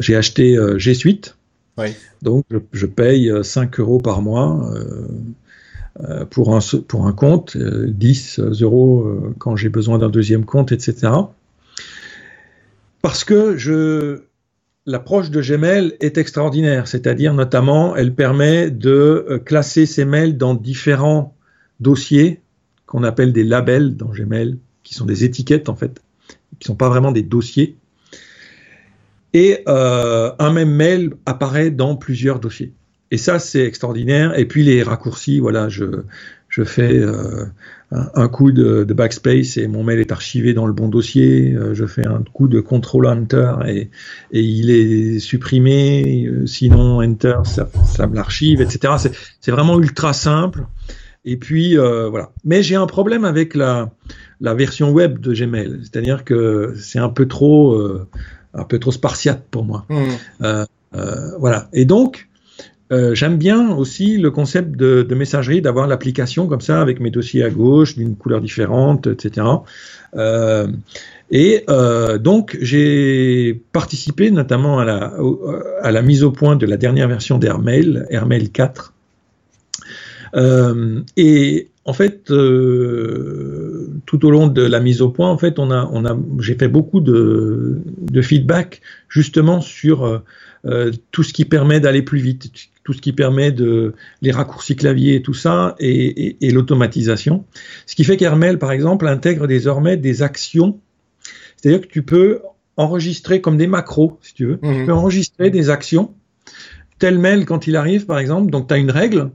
j'ai 0.00 0.16
acheté 0.16 0.56
euh, 0.56 0.78
G 0.78 0.94
Suite. 0.94 1.36
Donc, 2.22 2.44
je, 2.72 2.86
paye 2.86 3.32
5 3.42 3.80
euros 3.80 3.98
par 3.98 4.22
mois 4.22 4.72
pour, 6.30 6.54
un, 6.54 6.60
pour 6.86 7.06
un 7.06 7.12
compte, 7.12 7.56
10 7.56 8.38
euros 8.60 9.32
quand 9.38 9.56
j'ai 9.56 9.70
besoin 9.70 9.98
d'un 9.98 10.08
deuxième 10.08 10.44
compte, 10.44 10.70
etc. 10.70 11.10
Parce 13.02 13.24
que 13.24 13.56
je, 13.56 14.22
l'approche 14.86 15.30
de 15.30 15.40
Gmail 15.40 15.94
est 16.00 16.18
extraordinaire, 16.18 16.86
c'est-à-dire 16.86 17.34
notamment, 17.34 17.96
elle 17.96 18.14
permet 18.14 18.70
de 18.70 19.42
classer 19.44 19.86
ces 19.86 20.04
mails 20.04 20.36
dans 20.36 20.54
différents 20.54 21.34
dossiers 21.80 22.40
qu'on 22.86 23.02
appelle 23.02 23.32
des 23.32 23.44
labels 23.44 23.96
dans 23.96 24.10
Gmail, 24.10 24.58
qui 24.82 24.94
sont 24.94 25.06
des 25.06 25.24
étiquettes 25.24 25.68
en 25.68 25.74
fait 25.74 26.00
qui 26.58 26.66
sont 26.66 26.76
pas 26.76 26.88
vraiment 26.88 27.12
des 27.12 27.22
dossiers. 27.22 27.76
Et 29.34 29.58
euh, 29.66 30.30
un 30.38 30.52
même 30.52 30.70
mail 30.70 31.10
apparaît 31.26 31.70
dans 31.70 31.96
plusieurs 31.96 32.38
dossiers. 32.38 32.72
Et 33.10 33.18
ça, 33.18 33.40
c'est 33.40 33.64
extraordinaire. 33.64 34.38
Et 34.38 34.46
puis 34.46 34.62
les 34.62 34.82
raccourcis, 34.82 35.40
voilà, 35.40 35.68
je, 35.68 35.84
je 36.48 36.62
fais 36.62 36.98
euh, 36.98 37.46
un, 37.90 38.28
coup 38.28 38.52
de, 38.52 38.84
backspace 38.84 39.56
et 39.56 39.66
mon 39.66 39.82
mail 39.82 39.98
est 39.98 40.12
archivé 40.12 40.54
dans 40.54 40.66
le 40.66 40.72
bon 40.72 40.88
dossier. 40.88 41.52
Euh, 41.52 41.74
je 41.74 41.84
fais 41.84 42.06
un 42.06 42.22
coup 42.32 42.46
de 42.46 42.60
control 42.60 43.06
enter 43.06 43.54
et, 43.66 43.90
et 44.30 44.40
il 44.40 44.70
est 44.70 45.18
supprimé. 45.18 46.30
sinon, 46.46 47.02
enter, 47.02 47.38
ça, 47.44 47.68
ça 47.84 48.06
me 48.06 48.14
l'archive, 48.14 48.60
etc. 48.60 48.94
C'est 49.40 49.50
vraiment 49.50 49.80
ultra 49.80 50.12
simple. 50.12 50.64
Et 51.24 51.36
puis 51.36 51.76
voilà. 51.76 52.30
Mais 52.44 52.62
j'ai 52.62 52.76
un 52.76 52.86
problème 52.86 53.24
avec 53.24 53.56
la, 53.56 53.90
la 54.40 54.54
version 54.54 54.90
web 54.90 55.20
de 55.20 55.32
Gmail. 55.32 55.80
C'est-à-dire 55.82 56.24
que 56.24 56.74
c'est 56.78 56.98
un 56.98 57.08
peu 57.08 57.26
trop, 57.26 57.74
euh, 57.74 58.06
un 58.52 58.64
peu 58.64 58.78
trop 58.78 58.92
spartiate 58.92 59.44
pour 59.50 59.64
moi. 59.64 59.86
Mmh. 59.88 60.02
Euh, 60.42 60.66
euh, 60.96 61.30
voilà. 61.38 61.68
Et 61.72 61.84
donc, 61.84 62.28
j'aime 62.90 63.38
bien 63.38 63.74
aussi 63.74 64.18
le 64.18 64.30
concept 64.30 64.76
de, 64.76 65.14
messagerie, 65.16 65.60
d'avoir 65.60 65.88
l'application 65.88 66.46
comme 66.46 66.60
ça 66.60 66.80
avec 66.80 67.00
mes 67.00 67.10
dossiers 67.10 67.42
à 67.42 67.50
gauche, 67.50 67.96
d'une 67.96 68.14
couleur 68.14 68.40
différente, 68.40 69.08
etc. 69.08 69.48
et 71.32 71.64
donc 72.20 72.56
j'ai 72.60 73.60
participé 73.72 74.30
notamment 74.30 74.78
à 74.78 74.84
la, 74.84 75.12
à 75.82 75.90
la 75.90 76.02
mise 76.02 76.22
au 76.22 76.30
point 76.30 76.54
de 76.54 76.66
la 76.66 76.76
dernière 76.76 77.08
version 77.08 77.36
d'Airmail, 77.38 78.06
Airmail 78.10 78.50
4. 78.50 78.92
et 81.16 81.68
en 81.84 81.92
fait, 81.92 82.30
euh, 82.30 83.88
tout 84.06 84.24
au 84.24 84.30
long 84.30 84.46
de 84.46 84.62
la 84.62 84.80
mise 84.80 85.02
au 85.02 85.10
point, 85.10 85.30
en 85.30 85.36
fait, 85.36 85.58
on 85.58 85.70
a, 85.70 85.88
on 85.92 86.04
a, 86.06 86.16
j'ai 86.40 86.54
fait 86.54 86.68
beaucoup 86.68 87.00
de, 87.00 87.82
de, 88.00 88.22
feedback 88.22 88.80
justement 89.08 89.60
sur 89.60 90.04
euh, 90.04 90.18
euh, 90.64 90.92
tout 91.10 91.22
ce 91.22 91.34
qui 91.34 91.44
permet 91.44 91.80
d'aller 91.80 92.00
plus 92.00 92.20
vite, 92.20 92.50
tout 92.84 92.94
ce 92.94 93.02
qui 93.02 93.12
permet 93.12 93.52
de 93.52 93.92
les 94.22 94.30
raccourcis 94.30 94.76
clavier 94.76 95.16
et 95.16 95.22
tout 95.22 95.34
ça, 95.34 95.74
et, 95.78 96.36
et, 96.46 96.50
l'automatisation. 96.52 97.44
Ce 97.84 97.94
qui 97.94 98.04
fait 98.04 98.16
qu'Hermel, 98.16 98.58
par 98.58 98.72
exemple, 98.72 99.06
intègre 99.06 99.46
désormais 99.46 99.98
des 99.98 100.22
actions, 100.22 100.80
c'est-à-dire 101.56 101.82
que 101.82 101.92
tu 101.92 102.02
peux 102.02 102.40
enregistrer 102.78 103.42
comme 103.42 103.58
des 103.58 103.66
macros, 103.66 104.18
si 104.22 104.32
tu 104.32 104.46
veux, 104.46 104.58
tu 104.58 104.68
mhm. 104.68 104.86
peux 104.86 104.92
enregistrer 104.92 105.50
des 105.50 105.68
actions. 105.68 106.14
Tel 106.98 107.18
mail 107.18 107.44
quand 107.44 107.66
il 107.66 107.76
arrive, 107.76 108.06
par 108.06 108.18
exemple, 108.18 108.50
donc 108.50 108.68
tu 108.68 108.74
as 108.74 108.78
une 108.78 108.90
règle, 108.90 109.30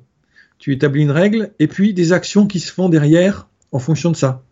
tu 0.60 0.74
établis 0.74 1.02
une 1.02 1.12
règle, 1.12 1.52
et 1.60 1.68
puis 1.68 1.94
des 1.94 2.14
actions 2.14 2.46
qui 2.46 2.60
se 2.60 2.72
font 2.72 2.90
derrière 2.90 3.48
en 3.72 3.80
fonction 3.80 4.12
de 4.12 4.16
ça. 4.16 4.44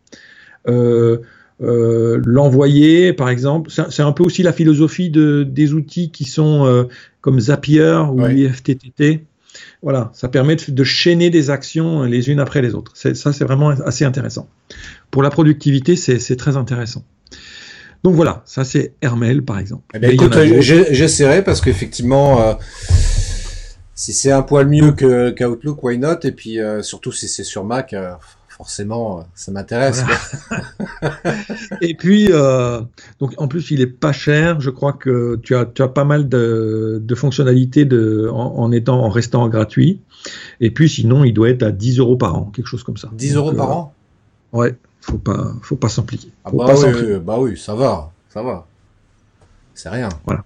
Euh, 0.67 1.17
euh, 1.61 2.21
l'envoyer, 2.23 3.13
par 3.13 3.29
exemple, 3.29 3.71
c'est 3.71 4.01
un 4.01 4.11
peu 4.11 4.23
aussi 4.23 4.43
la 4.43 4.53
philosophie 4.53 5.09
de, 5.09 5.43
des 5.43 5.73
outils 5.73 6.11
qui 6.11 6.23
sont 6.25 6.65
euh, 6.65 6.83
comme 7.21 7.39
Zapier 7.39 8.03
ou 8.11 8.25
IFTTT. 8.25 9.25
Voilà, 9.81 10.11
ça 10.13 10.27
permet 10.27 10.55
de, 10.55 10.83
chaîner 10.83 11.29
des 11.29 11.49
actions 11.49 12.03
les 12.03 12.29
unes 12.29 12.39
après 12.39 12.61
les 12.61 12.75
autres. 12.75 12.91
Ça, 12.95 13.33
c'est 13.33 13.43
vraiment 13.43 13.69
assez 13.69 14.05
intéressant. 14.05 14.47
Pour 15.09 15.23
la 15.23 15.29
productivité, 15.29 15.95
c'est 15.95 16.35
très 16.35 16.57
intéressant. 16.57 17.03
Donc 18.03 18.13
voilà, 18.13 18.43
ça 18.45 18.63
c'est 18.63 18.93
Hermel 19.01 19.41
par 19.41 19.57
exemple. 19.57 19.83
Eh 19.99 20.13
écoute, 20.13 20.37
j'essaierai 20.61 21.43
parce 21.43 21.61
qu'effectivement, 21.61 22.57
si 23.97 24.13
c'est 24.13 24.31
un 24.31 24.43
poil 24.43 24.67
mieux 24.67 24.93
que 24.93 25.31
qu'Outlook, 25.31 25.83
why 25.83 25.97
not? 25.97 26.19
Et 26.23 26.31
puis 26.31 26.59
surtout 26.81 27.11
si 27.11 27.27
c'est 27.27 27.43
sur 27.43 27.65
Mac, 27.65 27.93
forcément, 28.49 29.25
ça 29.35 29.51
m'intéresse. 29.51 30.03
et 31.81 31.95
puis, 31.95 32.29
donc 33.19 33.33
en 33.37 33.47
plus, 33.47 33.71
il 33.71 33.81
est 33.81 33.87
pas 33.87 34.11
cher. 34.11 34.61
Je 34.61 34.69
crois 34.69 34.93
que 34.93 35.39
tu 35.41 35.55
as, 35.55 35.65
tu 35.65 35.81
as 35.81 35.87
pas 35.87 36.05
mal 36.05 36.29
de, 36.29 37.01
de 37.03 37.15
fonctionnalités 37.15 37.85
de, 37.85 38.29
en, 38.31 38.71
étant, 38.71 39.03
en 39.03 39.09
restant 39.09 39.49
gratuit. 39.49 39.99
Et 40.59 40.71
puis, 40.71 40.89
sinon, 40.89 41.23
il 41.23 41.33
doit 41.33 41.49
être 41.49 41.63
à 41.63 41.71
10 41.71 41.97
euros 41.99 42.17
par 42.17 42.35
an, 42.35 42.51
quelque 42.55 42.67
chose 42.67 42.83
comme 42.83 42.97
ça. 42.97 43.09
10 43.13 43.35
euros 43.35 43.53
par 43.53 43.71
an? 43.71 43.93
Ouais, 44.53 44.75
faut 45.01 45.17
pas, 45.17 45.53
faut 45.61 45.75
pas 45.75 45.89
s'impliquer. 45.89 46.29
Ah 46.45 46.51
bah, 46.53 46.73
oui, 46.77 47.19
bah 47.19 47.37
oui, 47.39 47.57
ça 47.57 47.73
va, 47.73 48.11
ça 48.29 48.43
va. 48.43 48.67
C'est 49.73 49.89
rien. 49.89 50.09
Voilà. 50.25 50.43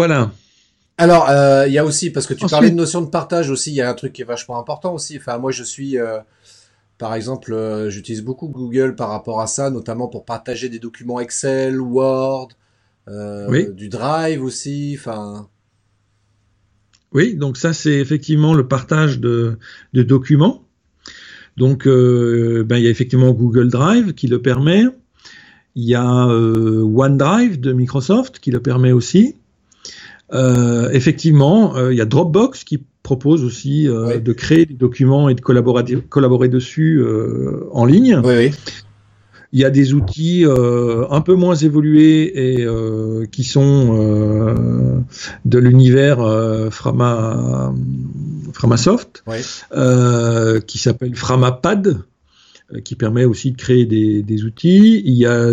Voilà. 0.00 0.32
Alors, 0.96 1.28
euh, 1.28 1.66
il 1.66 1.74
y 1.74 1.78
a 1.78 1.84
aussi, 1.84 2.08
parce 2.08 2.26
que 2.26 2.32
tu 2.32 2.46
parlais 2.46 2.70
de 2.70 2.74
notion 2.74 3.02
de 3.02 3.10
partage 3.10 3.50
aussi, 3.50 3.70
il 3.70 3.74
y 3.74 3.82
a 3.82 3.90
un 3.90 3.92
truc 3.92 4.14
qui 4.14 4.22
est 4.22 4.24
vachement 4.24 4.58
important 4.58 4.94
aussi. 4.94 5.18
Enfin, 5.18 5.36
moi, 5.36 5.50
je 5.50 5.62
suis, 5.62 5.98
euh, 5.98 6.20
par 6.96 7.14
exemple, 7.14 7.52
euh, 7.52 7.90
j'utilise 7.90 8.22
beaucoup 8.22 8.48
Google 8.48 8.94
par 8.96 9.10
rapport 9.10 9.42
à 9.42 9.46
ça, 9.46 9.68
notamment 9.68 10.08
pour 10.08 10.24
partager 10.24 10.70
des 10.70 10.78
documents 10.78 11.20
Excel, 11.20 11.78
Word, 11.78 12.48
du 13.06 13.90
Drive 13.90 14.42
aussi. 14.42 14.96
Enfin. 14.98 15.48
Oui, 17.12 17.34
donc 17.34 17.58
ça 17.58 17.74
c'est 17.74 17.98
effectivement 17.98 18.54
le 18.54 18.66
partage 18.68 19.18
de, 19.18 19.58
documents. 19.92 20.64
Donc 21.58 21.86
euh, 21.86 22.64
ben, 22.64 22.78
il 22.78 22.84
y 22.84 22.86
a 22.86 22.90
effectivement 22.90 23.32
Google 23.32 23.68
Drive 23.68 24.14
qui 24.14 24.28
le 24.28 24.40
permet. 24.40 24.84
Il 25.74 25.84
y 25.84 25.94
a 25.94 26.26
euh, 26.26 26.82
OneDrive 26.82 27.60
de 27.60 27.72
Microsoft 27.72 28.38
qui 28.40 28.50
le 28.50 28.60
permet 28.60 28.92
aussi. 28.92 29.36
Euh, 30.32 30.90
effectivement, 30.92 31.88
il 31.88 31.96
y 31.96 32.00
a 32.00 32.04
Dropbox 32.04 32.64
qui 32.64 32.82
propose 33.02 33.44
aussi 33.44 33.84
de 33.86 34.32
créer 34.32 34.66
des 34.66 34.74
documents 34.74 35.28
et 35.28 35.34
de 35.34 35.40
collaborer, 35.40 35.84
collaborer 36.08 36.48
dessus 36.48 37.04
en 37.72 37.84
ligne. 37.84 38.20
Oui, 38.24 38.34
oui. 38.36 38.52
Il 39.52 39.58
y 39.58 39.64
a 39.64 39.70
des 39.70 39.94
outils 39.94 40.46
euh, 40.46 41.06
un 41.10 41.22
peu 41.22 41.34
moins 41.34 41.56
évolués 41.56 42.58
et 42.58 42.64
euh, 42.64 43.26
qui 43.26 43.42
sont 43.42 43.98
euh, 43.98 45.00
de 45.44 45.58
l'univers 45.58 46.20
euh, 46.20 46.70
Frama, 46.70 47.72
Framasoft, 48.52 49.24
qui 50.66 50.78
s'appelle 50.78 51.16
Framapad 51.16 52.02
qui 52.84 52.94
permet 52.94 53.24
aussi 53.24 53.50
de 53.50 53.56
créer 53.56 53.84
des, 53.84 54.22
des, 54.22 54.44
outils. 54.44 55.02
Il 55.04 55.14
y 55.14 55.26
a, 55.26 55.50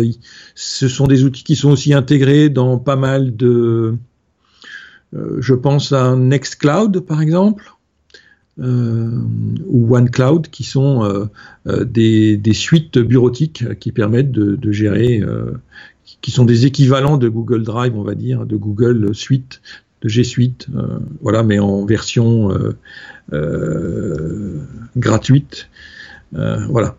ce 0.54 0.86
sont 0.86 1.08
des 1.08 1.24
outils 1.24 1.42
qui 1.42 1.56
sont 1.56 1.72
aussi 1.72 1.92
intégrés 1.92 2.48
dans 2.48 2.78
pas 2.78 2.94
mal 2.94 3.34
de, 3.34 3.96
je 5.12 5.54
pense 5.54 5.92
à 5.92 6.16
Nextcloud 6.16 7.00
par 7.00 7.22
exemple, 7.22 7.64
euh, 8.60 9.08
ou 9.66 9.94
OneCloud, 9.96 10.48
qui 10.48 10.64
sont 10.64 11.04
euh, 11.04 11.26
euh, 11.68 11.84
des, 11.84 12.40
suites 12.52 12.98
bureautiques 12.98 13.78
qui 13.78 13.92
permettent 13.92 14.32
de, 14.32 14.56
de 14.56 14.72
gérer, 14.72 15.22
qui 16.20 16.32
sont 16.32 16.44
des 16.44 16.66
équivalents 16.66 17.18
de 17.18 17.28
Google 17.28 17.62
Drive, 17.62 17.96
on 17.96 18.02
va 18.02 18.16
dire, 18.16 18.46
de 18.46 18.56
Google 18.56 19.14
Suite, 19.14 19.60
de 20.02 20.08
G 20.08 20.24
Suite, 20.24 20.66
voilà, 21.20 21.44
mais 21.44 21.60
en 21.60 21.84
version 21.84 22.50
gratuite, 24.96 25.68
voilà 26.32 26.96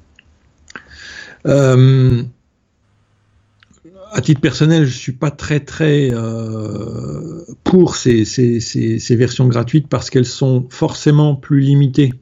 à 4.12 4.22
titre 4.22 4.42
personnel, 4.42 4.86
je 4.86 4.98
suis 4.98 5.12
pas 5.12 5.32
très 5.32 5.60
très 5.60 6.10
euh, 6.12 7.44
pour 7.64 7.96
ces, 7.96 8.26
ces, 8.26 8.60
ces, 8.60 9.16
versions 9.16 9.48
gratuites 9.48 9.88
parce 9.88 10.10
qu'elles 10.10 10.26
sont 10.26 10.68
forcément 10.70 11.36
plus 11.36 11.60
limitées 11.60 12.14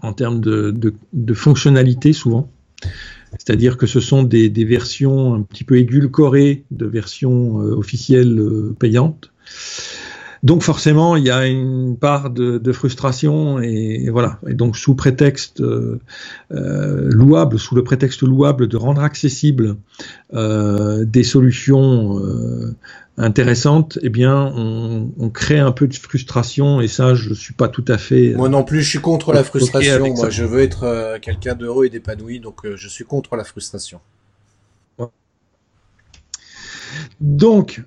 en 0.00 0.12
termes 0.12 0.40
de, 0.40 0.70
de, 0.70 0.94
de 1.12 1.34
fonctionnalité 1.34 2.12
souvent. 2.12 2.50
C'est-à-dire 3.32 3.76
que 3.76 3.86
ce 3.86 4.00
sont 4.00 4.22
des, 4.22 4.48
des, 4.48 4.64
versions 4.64 5.34
un 5.34 5.42
petit 5.42 5.64
peu 5.64 5.78
édulcorées 5.78 6.64
de 6.70 6.86
versions 6.86 7.60
euh, 7.60 7.74
officielles 7.74 8.38
euh, 8.38 8.76
payantes. 8.78 9.32
Donc 10.44 10.62
forcément, 10.62 11.16
il 11.16 11.24
y 11.24 11.30
a 11.30 11.46
une 11.46 11.96
part 11.96 12.28
de, 12.28 12.72
frustration 12.72 13.60
et, 13.60 14.10
voilà. 14.10 14.38
Et 14.46 14.52
donc 14.52 14.76
sous 14.76 14.94
prétexte 14.94 15.62
euh, 15.62 15.98
euh, 16.52 17.08
louable, 17.10 17.58
sous 17.58 17.74
le 17.74 17.82
prétexte 17.82 18.22
louable 18.22 18.68
de 18.68 18.76
rendre 18.76 19.02
accessible 19.02 19.76
euh, 20.34 21.06
des 21.06 21.24
solutions 21.24 22.20
intéressantes, 23.16 23.98
eh 24.02 24.10
bien, 24.10 24.52
on, 24.54 25.30
crée 25.30 25.58
un 25.58 25.72
peu 25.72 25.86
de 25.86 25.94
frustration 25.94 26.82
et 26.82 26.88
ça, 26.88 27.14
je 27.14 27.32
suis 27.32 27.54
pas 27.54 27.68
tout 27.68 27.84
à 27.88 27.96
fait. 27.96 28.34
Moi 28.34 28.50
non 28.50 28.64
plus, 28.64 28.82
je 28.82 28.90
suis 28.90 29.00
contre 29.00 29.32
la 29.32 29.44
frustration. 29.44 30.14
Moi, 30.14 30.28
je 30.28 30.44
veux 30.44 30.60
être 30.60 31.18
quelqu'un 31.22 31.54
d'heureux 31.54 31.86
et 31.86 31.90
d'épanoui, 31.90 32.38
donc 32.38 32.66
je 32.74 32.88
suis 32.88 33.04
contre 33.04 33.36
la 33.36 33.44
frustration. 33.44 34.00
Donc, 37.20 37.82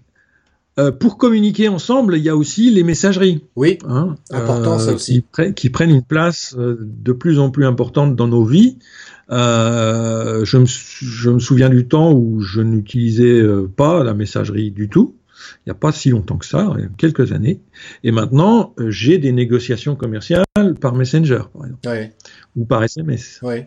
euh, 0.79 0.91
pour 0.91 1.17
communiquer 1.17 1.69
ensemble, 1.69 2.17
il 2.17 2.23
y 2.23 2.29
a 2.29 2.35
aussi 2.35 2.69
les 2.69 2.83
messageries. 2.83 3.43
Oui, 3.55 3.79
hein, 3.87 4.15
important 4.31 4.77
ça 4.77 4.91
euh, 4.91 4.95
aussi. 4.95 5.25
Qui, 5.55 5.69
prennent 5.69 5.89
une 5.89 6.03
place 6.03 6.55
euh, 6.57 6.77
de 6.79 7.11
plus 7.13 7.39
en 7.39 7.49
plus 7.49 7.65
importante 7.65 8.15
dans 8.15 8.27
nos 8.27 8.45
vies. 8.45 8.77
je, 9.29 10.57
me, 10.57 10.65
je 10.65 11.29
me 11.29 11.39
souviens 11.39 11.69
du 11.69 11.87
temps 11.87 12.13
où 12.13 12.41
je 12.41 12.61
n'utilisais 12.61 13.43
pas 13.75 14.03
la 14.03 14.13
messagerie 14.13 14.71
du 14.71 14.87
tout. 14.87 15.15
Il 15.65 15.69
n'y 15.69 15.71
a 15.71 15.75
pas 15.75 15.91
si 15.91 16.09
longtemps 16.09 16.37
que 16.37 16.45
ça, 16.45 16.73
il 16.77 16.83
y 16.83 16.85
a 16.85 16.89
quelques 16.97 17.31
années. 17.31 17.59
Et 18.03 18.11
maintenant, 18.11 18.73
j'ai 18.87 19.17
des 19.17 19.31
négociations 19.31 19.95
commerciales 19.95 20.45
par 20.79 20.93
Messenger, 20.93 21.43
par 21.53 21.65
exemple, 21.65 22.13
ou 22.55 22.65
par 22.65 22.83
SMS. 22.83 23.39
Oui 23.43 23.63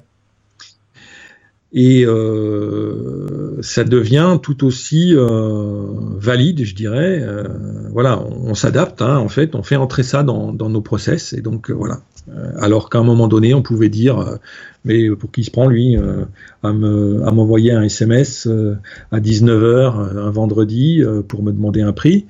et 1.72 2.04
euh, 2.04 3.62
ça 3.62 3.84
devient 3.84 4.38
tout 4.42 4.64
aussi 4.64 5.14
euh, 5.14 5.86
valide, 6.16 6.64
je 6.64 6.74
dirais. 6.74 7.20
Euh, 7.22 7.44
voilà, 7.92 8.20
on, 8.20 8.54
s'adapte, 8.54 9.02
hein, 9.02 9.18
en 9.18 9.28
fait, 9.28 9.54
on 9.54 9.62
fait 9.62 9.76
entrer 9.76 10.02
ça 10.02 10.22
dans, 10.22 10.52
dans 10.52 10.68
nos 10.68 10.80
process, 10.80 11.32
et 11.32 11.42
donc 11.42 11.70
euh, 11.70 11.74
voilà. 11.74 12.00
Euh, 12.28 12.52
alors 12.58 12.90
qu'à 12.90 12.98
un 12.98 13.04
moment 13.04 13.28
donné, 13.28 13.54
on 13.54 13.62
pouvait 13.62 13.88
dire, 13.88 14.18
euh, 14.18 14.36
mais 14.84 15.10
pour 15.10 15.30
qui 15.30 15.44
se 15.44 15.50
prend 15.50 15.68
lui 15.68 15.96
à 16.62 16.72
me 16.72 17.22
à 17.26 17.30
m'envoyer 17.32 17.72
un 17.72 17.82
SMS 17.82 18.48
à 19.12 19.20
19h 19.20 20.18
un 20.18 20.30
vendredi 20.30 21.02
pour 21.28 21.42
me 21.42 21.52
demander 21.52 21.82
un 21.82 21.92
prix. 21.92 22.24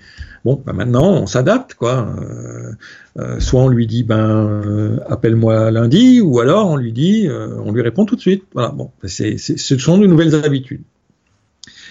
Bon, 0.44 0.62
bah 0.64 0.72
maintenant, 0.72 1.10
on 1.10 1.26
s'adapte, 1.26 1.74
quoi. 1.74 2.08
Euh, 2.18 2.72
euh, 3.18 3.40
soit 3.40 3.60
on 3.60 3.68
lui 3.68 3.86
dit, 3.86 4.04
ben, 4.04 4.62
euh, 4.64 4.98
appelle-moi 5.08 5.70
lundi, 5.70 6.20
ou 6.20 6.40
alors 6.40 6.70
on 6.70 6.76
lui 6.76 6.92
dit, 6.92 7.28
on 7.30 7.72
lui 7.72 7.82
répond 7.82 8.06
tout 8.06 8.16
de 8.16 8.20
suite. 8.20 8.44
Voilà, 8.54 8.70
bon, 8.70 8.90
ce 9.04 9.78
sont 9.78 9.98
de 9.98 10.06
nouvelles 10.06 10.34
habitudes. 10.34 10.82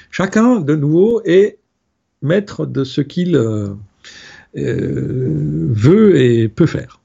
Chacun, 0.09 0.59
de 0.59 0.75
nouveau, 0.75 1.21
est 1.25 1.59
maître 2.21 2.65
de 2.65 2.83
ce 2.83 3.01
qu'il 3.01 3.37
veut 4.55 6.19
et 6.19 6.49
peut 6.49 6.65
faire. 6.65 6.99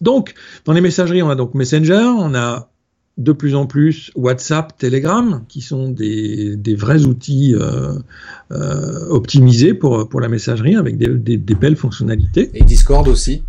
Donc, 0.00 0.34
dans 0.64 0.72
les 0.72 0.80
messageries, 0.80 1.22
on 1.22 1.30
a 1.30 1.36
donc 1.36 1.54
Messenger, 1.54 2.10
on 2.18 2.34
a 2.34 2.71
de 3.18 3.32
plus 3.32 3.54
en 3.54 3.66
plus 3.66 4.10
WhatsApp, 4.14 4.76
Telegram, 4.78 5.44
qui 5.48 5.60
sont 5.60 5.88
des, 5.88 6.56
vrais 6.76 7.04
outils 7.04 7.54
euh, 7.54 7.98
euh, 8.50 9.06
optimisés 9.08 9.74
pour, 9.74 10.08
pour 10.08 10.20
la 10.20 10.28
messagerie 10.28 10.76
avec 10.76 10.96
des, 10.96 11.54
belles 11.54 11.76
fonctionnalités. 11.76 12.50
Et 12.54 12.64
Discord 12.64 13.06
aussi 13.08 13.42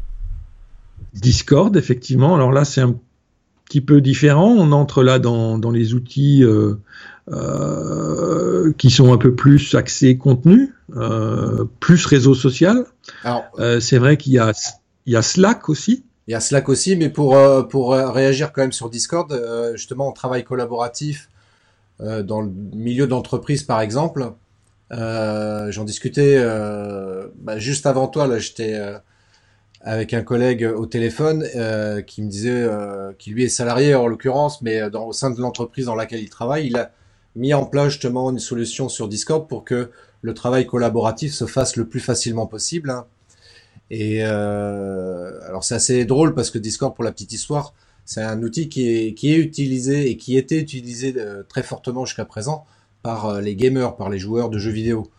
Discord, 1.13 1.75
effectivement. 1.77 2.35
Alors 2.35 2.51
là, 2.51 2.65
c'est 2.65 2.81
un 2.81 2.95
petit 3.65 3.81
peu 3.81 4.01
différent. 4.01 4.47
On 4.49 4.71
entre 4.71 5.03
là 5.03 5.19
dans, 5.19 5.71
les 5.71 5.93
outils 5.93 6.43
euh, 6.43 6.75
qui 8.77 8.89
sont 8.89 9.13
un 9.13 9.17
peu 9.17 9.33
plus 9.33 9.75
axés 9.75 10.17
contenu, 10.17 10.73
plus 11.79 12.05
réseau 12.05 12.33
social. 12.33 12.85
c'est 13.79 13.97
vrai 13.97 14.17
qu'il 14.17 14.33
y 14.33 14.39
a, 14.39 14.51
il 15.05 15.13
y 15.13 15.15
a 15.15 15.21
Slack 15.21 15.69
aussi 15.69 16.03
il 16.27 16.31
y 16.31 16.35
a 16.35 16.39
Slack 16.39 16.69
aussi, 16.69 16.95
mais 16.95 17.09
pour, 17.09 17.35
euh, 17.35 17.63
pour 17.63 17.93
euh, 17.93 18.09
réagir 18.09 18.53
quand 18.53 18.61
même 18.61 18.71
sur 18.71 18.89
Discord, 18.89 19.31
euh, 19.31 19.75
justement, 19.75 20.07
en 20.07 20.11
travail 20.11 20.43
collaboratif 20.43 21.29
dans 21.99 22.41
le 22.41 22.49
milieu 22.49 23.07
d'entreprise, 23.07 23.63
par 23.63 23.79
exemple. 23.79 24.33
J'en 24.91 25.83
discutais 25.85 26.43
bah, 27.35 27.59
juste 27.59 27.85
avant 27.85 28.07
toi, 28.07 28.27
là, 28.27 28.39
j'étais 28.39 28.77
avec 29.79 30.13
un 30.13 30.23
collègue 30.23 30.65
au 30.75 30.85
téléphone 30.85 31.47
qui 32.05 32.21
me 32.23 32.27
disait 32.27 32.67
qui 33.19 33.29
lui 33.29 33.43
est 33.45 33.49
salarié 33.49 33.95
en 33.95 34.07
l'occurrence, 34.07 34.61
mais 34.63 34.89
dans, 34.89 35.05
au 35.05 35.13
sein 35.13 35.29
de 35.29 35.39
l'entreprise 35.39 35.85
dans 35.85 35.95
laquelle 35.95 36.19
il 36.19 36.29
travaille, 36.29 36.67
il 36.67 36.75
a 36.75 36.91
mis 37.35 37.53
en 37.53 37.65
place 37.65 37.91
justement 37.93 38.31
une 38.31 38.39
solution 38.39 38.89
sur 38.89 39.07
Discord 39.07 39.47
pour 39.47 39.63
que 39.63 39.91
le 40.21 40.33
travail 40.33 40.65
collaboratif 40.65 41.31
se 41.31 41.45
fasse 41.45 41.77
le 41.77 41.87
plus 41.87 42.01
facilement 42.01 42.47
possible. 42.47 42.89
Hein. 42.89 43.05
Et 43.89 44.19
euh, 44.23 45.39
alors 45.47 45.63
c'est 45.63 45.75
assez 45.75 46.05
drôle 46.05 46.33
parce 46.33 46.49
que 46.49 46.57
Discord, 46.57 46.95
pour 46.95 47.03
la 47.03 47.11
petite 47.11 47.33
histoire, 47.33 47.73
c'est 48.05 48.21
un 48.21 48.41
outil 48.41 48.69
qui 48.69 48.89
est, 48.89 49.13
qui 49.13 49.33
est 49.33 49.37
utilisé 49.37 50.09
et 50.09 50.17
qui 50.17 50.37
était 50.37 50.59
utilisé 50.59 51.13
euh, 51.17 51.43
très 51.43 51.63
fortement 51.63 52.05
jusqu'à 52.05 52.25
présent 52.25 52.65
par 53.01 53.27
euh, 53.27 53.41
les 53.41 53.55
gamers, 53.55 53.95
par 53.95 54.09
les 54.09 54.19
joueurs 54.19 54.49
de 54.49 54.57
jeux 54.57 54.71
vidéo. 54.71 55.11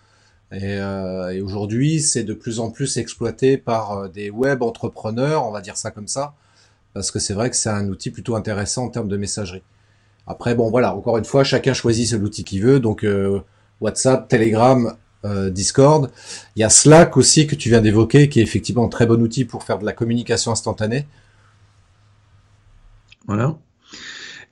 Et, 0.53 0.77
et 0.77 1.41
aujourd'hui, 1.41 2.01
c'est 2.01 2.23
de 2.23 2.33
plus 2.33 2.61
en 2.61 2.71
plus 2.71 2.99
exploité 2.99 3.59
par 3.59 4.09
des 4.09 4.31
web 4.31 4.63
entrepreneurs, 4.63 5.45
on 5.49 5.51
va 5.51 5.61
dire 5.61 5.77
ça 5.77 5.91
comme 5.91 6.07
ça, 6.07 6.35
parce 6.93 7.11
que 7.11 7.19
c'est 7.19 7.35
vrai 7.35 7.51
que 7.51 7.57
c'est 7.57 7.71
un 7.71 7.89
outil 7.89 8.11
plutôt 8.13 8.37
intéressant 8.37 8.85
en 8.85 8.89
termes 8.89 9.09
de 9.09 9.17
messagerie. 9.17 9.65
Après, 10.29 10.55
bon 10.55 10.71
voilà, 10.71 10.95
encore 10.95 11.19
une 11.19 11.25
fois, 11.25 11.43
chacun 11.43 11.75
choisit 11.75 12.13
l'outil 12.13 12.45
qu'il 12.45 12.63
veut, 12.63 12.79
donc 12.79 13.05
WhatsApp, 13.81 14.29
Telegram, 14.29 14.97
euh, 15.25 15.51
Discord. 15.51 16.11
Il 16.57 16.61
y 16.61 16.65
a 16.65 16.71
Slack 16.71 17.17
aussi 17.17 17.47
que 17.47 17.55
tu 17.55 17.69
viens 17.69 17.81
d'évoquer, 17.81 18.29
qui 18.29 18.41
est 18.41 18.43
effectivement 18.43 18.85
un 18.85 18.89
très 18.89 19.07
bon 19.07 19.21
outil 19.23 19.45
pour 19.45 19.63
faire 19.63 19.79
de 19.79 19.85
la 19.85 19.93
communication 19.93 20.53
instantanée. 20.53 21.07
Voilà. 23.27 23.57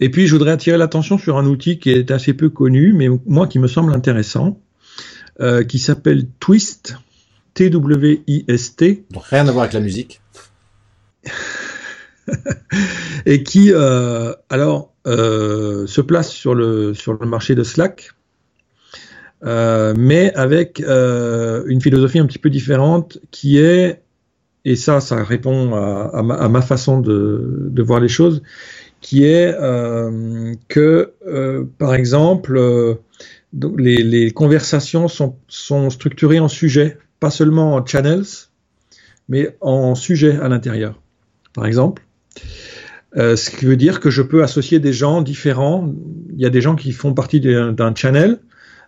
Et 0.00 0.10
puis, 0.10 0.26
je 0.26 0.34
voudrais 0.34 0.52
attirer 0.52 0.78
l'attention 0.78 1.18
sur 1.18 1.36
un 1.36 1.46
outil 1.46 1.78
qui 1.78 1.90
est 1.90 2.10
assez 2.10 2.32
peu 2.32 2.48
connu, 2.48 2.92
mais 2.92 3.08
moi 3.26 3.46
qui 3.46 3.58
me 3.58 3.68
semble 3.68 3.92
intéressant, 3.92 4.58
euh, 5.40 5.62
qui 5.62 5.78
s'appelle 5.78 6.26
Twist, 6.40 6.96
T-W-I-S-T. 7.54 9.04
Donc 9.10 9.24
rien 9.24 9.46
à 9.46 9.52
voir 9.52 9.64
avec 9.64 9.74
la 9.74 9.80
musique. 9.80 10.20
et 13.26 13.42
qui, 13.42 13.72
euh, 13.72 14.32
alors, 14.48 14.92
se 15.04 16.00
place 16.00 16.30
sur 16.30 16.54
le, 16.54 16.94
sur 16.94 17.12
le 17.12 17.26
marché 17.26 17.54
de 17.54 17.62
Slack 17.62 18.14
euh, 19.44 19.94
mais 19.96 20.32
avec 20.34 20.80
euh, 20.80 21.64
une 21.66 21.80
philosophie 21.80 22.18
un 22.18 22.26
petit 22.26 22.38
peu 22.38 22.50
différente 22.50 23.18
qui 23.30 23.58
est, 23.58 24.02
et 24.64 24.76
ça, 24.76 25.00
ça 25.00 25.22
répond 25.22 25.74
à, 25.74 26.22
ma, 26.22 26.62
façon 26.62 27.00
de, 27.00 27.68
de, 27.70 27.82
voir 27.82 27.98
les 27.98 28.08
choses, 28.08 28.42
qui 29.00 29.24
est 29.24 29.52
euh, 29.60 30.54
que, 30.68 31.12
euh, 31.26 31.64
par 31.78 31.94
exemple, 31.94 32.56
euh, 32.56 32.94
les, 33.76 34.02
les, 34.04 34.30
conversations 34.30 35.08
sont, 35.08 35.36
sont, 35.48 35.90
structurées 35.90 36.38
en 36.38 36.48
sujets, 36.48 36.96
pas 37.18 37.30
seulement 37.30 37.74
en 37.74 37.84
channels, 37.84 38.24
mais 39.28 39.56
en 39.60 39.96
sujets 39.96 40.38
à 40.38 40.48
l'intérieur. 40.48 41.00
Par 41.52 41.66
exemple, 41.66 42.02
ce 43.14 43.50
qui 43.50 43.66
veut 43.66 43.76
dire 43.76 44.00
que 44.00 44.08
je 44.08 44.22
peux 44.22 44.42
associer 44.42 44.78
des 44.78 44.92
gens 44.92 45.20
différents. 45.20 45.92
Il 46.32 46.40
y 46.40 46.46
a 46.46 46.50
des 46.50 46.62
gens 46.62 46.76
qui 46.76 46.92
font 46.92 47.12
partie 47.12 47.40
d'un 47.40 47.94
channel, 47.94 48.30
euh, 48.30 48.36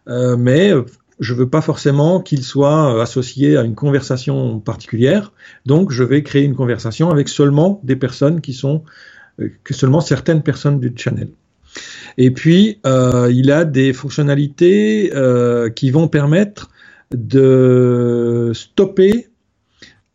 mais 0.06 0.72
je 1.20 1.35
veux 1.35 1.48
pas 1.48 1.60
forcément 1.60 2.20
qu'il 2.20 2.43
soit 2.43 2.94
euh, 2.94 3.01
associé 3.01 3.56
à 3.56 3.62
une 3.62 3.74
conversation 3.74 4.60
particulière. 4.60 5.32
Donc, 5.66 5.93
je 5.93 6.02
vais 6.02 6.22
créer 6.22 6.43
une 6.43 6.55
conversation 6.55 7.10
avec 7.10 7.28
seulement 7.28 7.81
des 7.85 7.97
personnes 7.97 8.40
qui 8.40 8.52
sont, 8.52 8.82
euh, 9.40 9.48
que 9.62 9.74
seulement 9.74 10.01
certaines 10.01 10.43
personnes 10.43 10.81
du 10.81 10.93
channel. 10.97 11.28
Et 12.18 12.31
puis, 12.31 12.78
euh, 12.86 13.31
il 13.32 13.51
a 13.51 13.64
des 13.64 13.93
fonctionnalités 13.93 15.12
euh, 15.14 15.70
qui 15.70 15.90
vont 15.90 16.09
permettre 16.09 16.70
de 17.12 18.52
stopper 18.55 19.28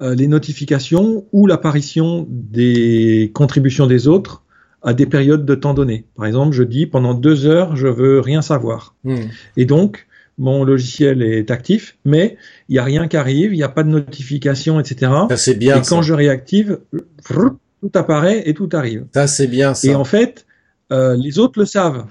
euh, 0.01 0.15
les 0.15 0.27
notifications 0.27 1.25
ou 1.33 1.47
l'apparition 1.47 2.25
des 2.29 3.31
contributions 3.33 3.87
des 3.87 4.07
autres 4.07 4.43
à 4.81 4.93
des 4.93 5.05
périodes 5.05 5.45
de 5.45 5.55
temps 5.55 5.73
données. 5.73 6.05
Par 6.15 6.25
exemple, 6.25 6.55
je 6.55 6.63
dis 6.63 6.85
pendant 6.85 7.13
deux 7.13 7.45
heures, 7.45 7.75
je 7.75 7.87
veux 7.87 8.19
rien 8.19 8.41
savoir. 8.41 8.95
Hmm. 9.03 9.25
Et 9.57 9.65
donc, 9.65 10.07
mon 10.37 10.63
logiciel 10.63 11.21
est 11.21 11.51
actif, 11.51 11.97
mais 12.05 12.37
il 12.69 12.73
n'y 12.73 12.79
a 12.79 12.83
rien 12.83 13.07
qui 13.07 13.17
arrive, 13.17 13.53
il 13.53 13.57
n'y 13.57 13.63
a 13.63 13.69
pas 13.69 13.83
de 13.83 13.89
notification, 13.89 14.79
etc. 14.79 15.11
Ça, 15.29 15.37
c'est 15.37 15.55
bien. 15.55 15.77
Et 15.77 15.81
quand 15.85 16.01
je 16.01 16.13
réactive, 16.13 16.79
tout 17.27 17.91
apparaît 17.93 18.43
et 18.45 18.53
tout 18.53 18.69
arrive. 18.71 19.05
Ça, 19.13 19.27
c'est 19.27 19.47
bien 19.47 19.73
ça. 19.73 19.87
Et 19.87 19.95
en 19.95 20.05
fait, 20.05 20.45
euh, 20.91 21.15
les 21.15 21.39
autres 21.39 21.59
le 21.59 21.65
savent. 21.65 22.05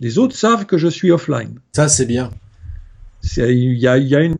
Les 0.00 0.18
autres 0.18 0.36
savent 0.36 0.66
que 0.66 0.76
je 0.76 0.88
suis 0.88 1.10
offline. 1.10 1.58
Ça, 1.72 1.88
c'est 1.88 2.06
bien. 2.06 2.30
Il 3.36 3.78
y 3.78 3.86
a, 3.86 3.96
y 3.98 4.14
a 4.14 4.20
une 4.20 4.36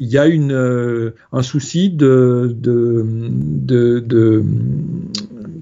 il 0.00 0.08
y 0.08 0.16
a 0.16 0.26
une, 0.26 0.52
euh, 0.52 1.14
un 1.30 1.42
souci 1.42 1.90
de, 1.90 2.56
de, 2.58 3.04
de, 3.06 3.98
de 4.00 4.42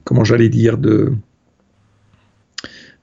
comment 0.05 0.22
j'allais 0.22 0.48
dire, 0.48 0.78
de, 0.78 1.12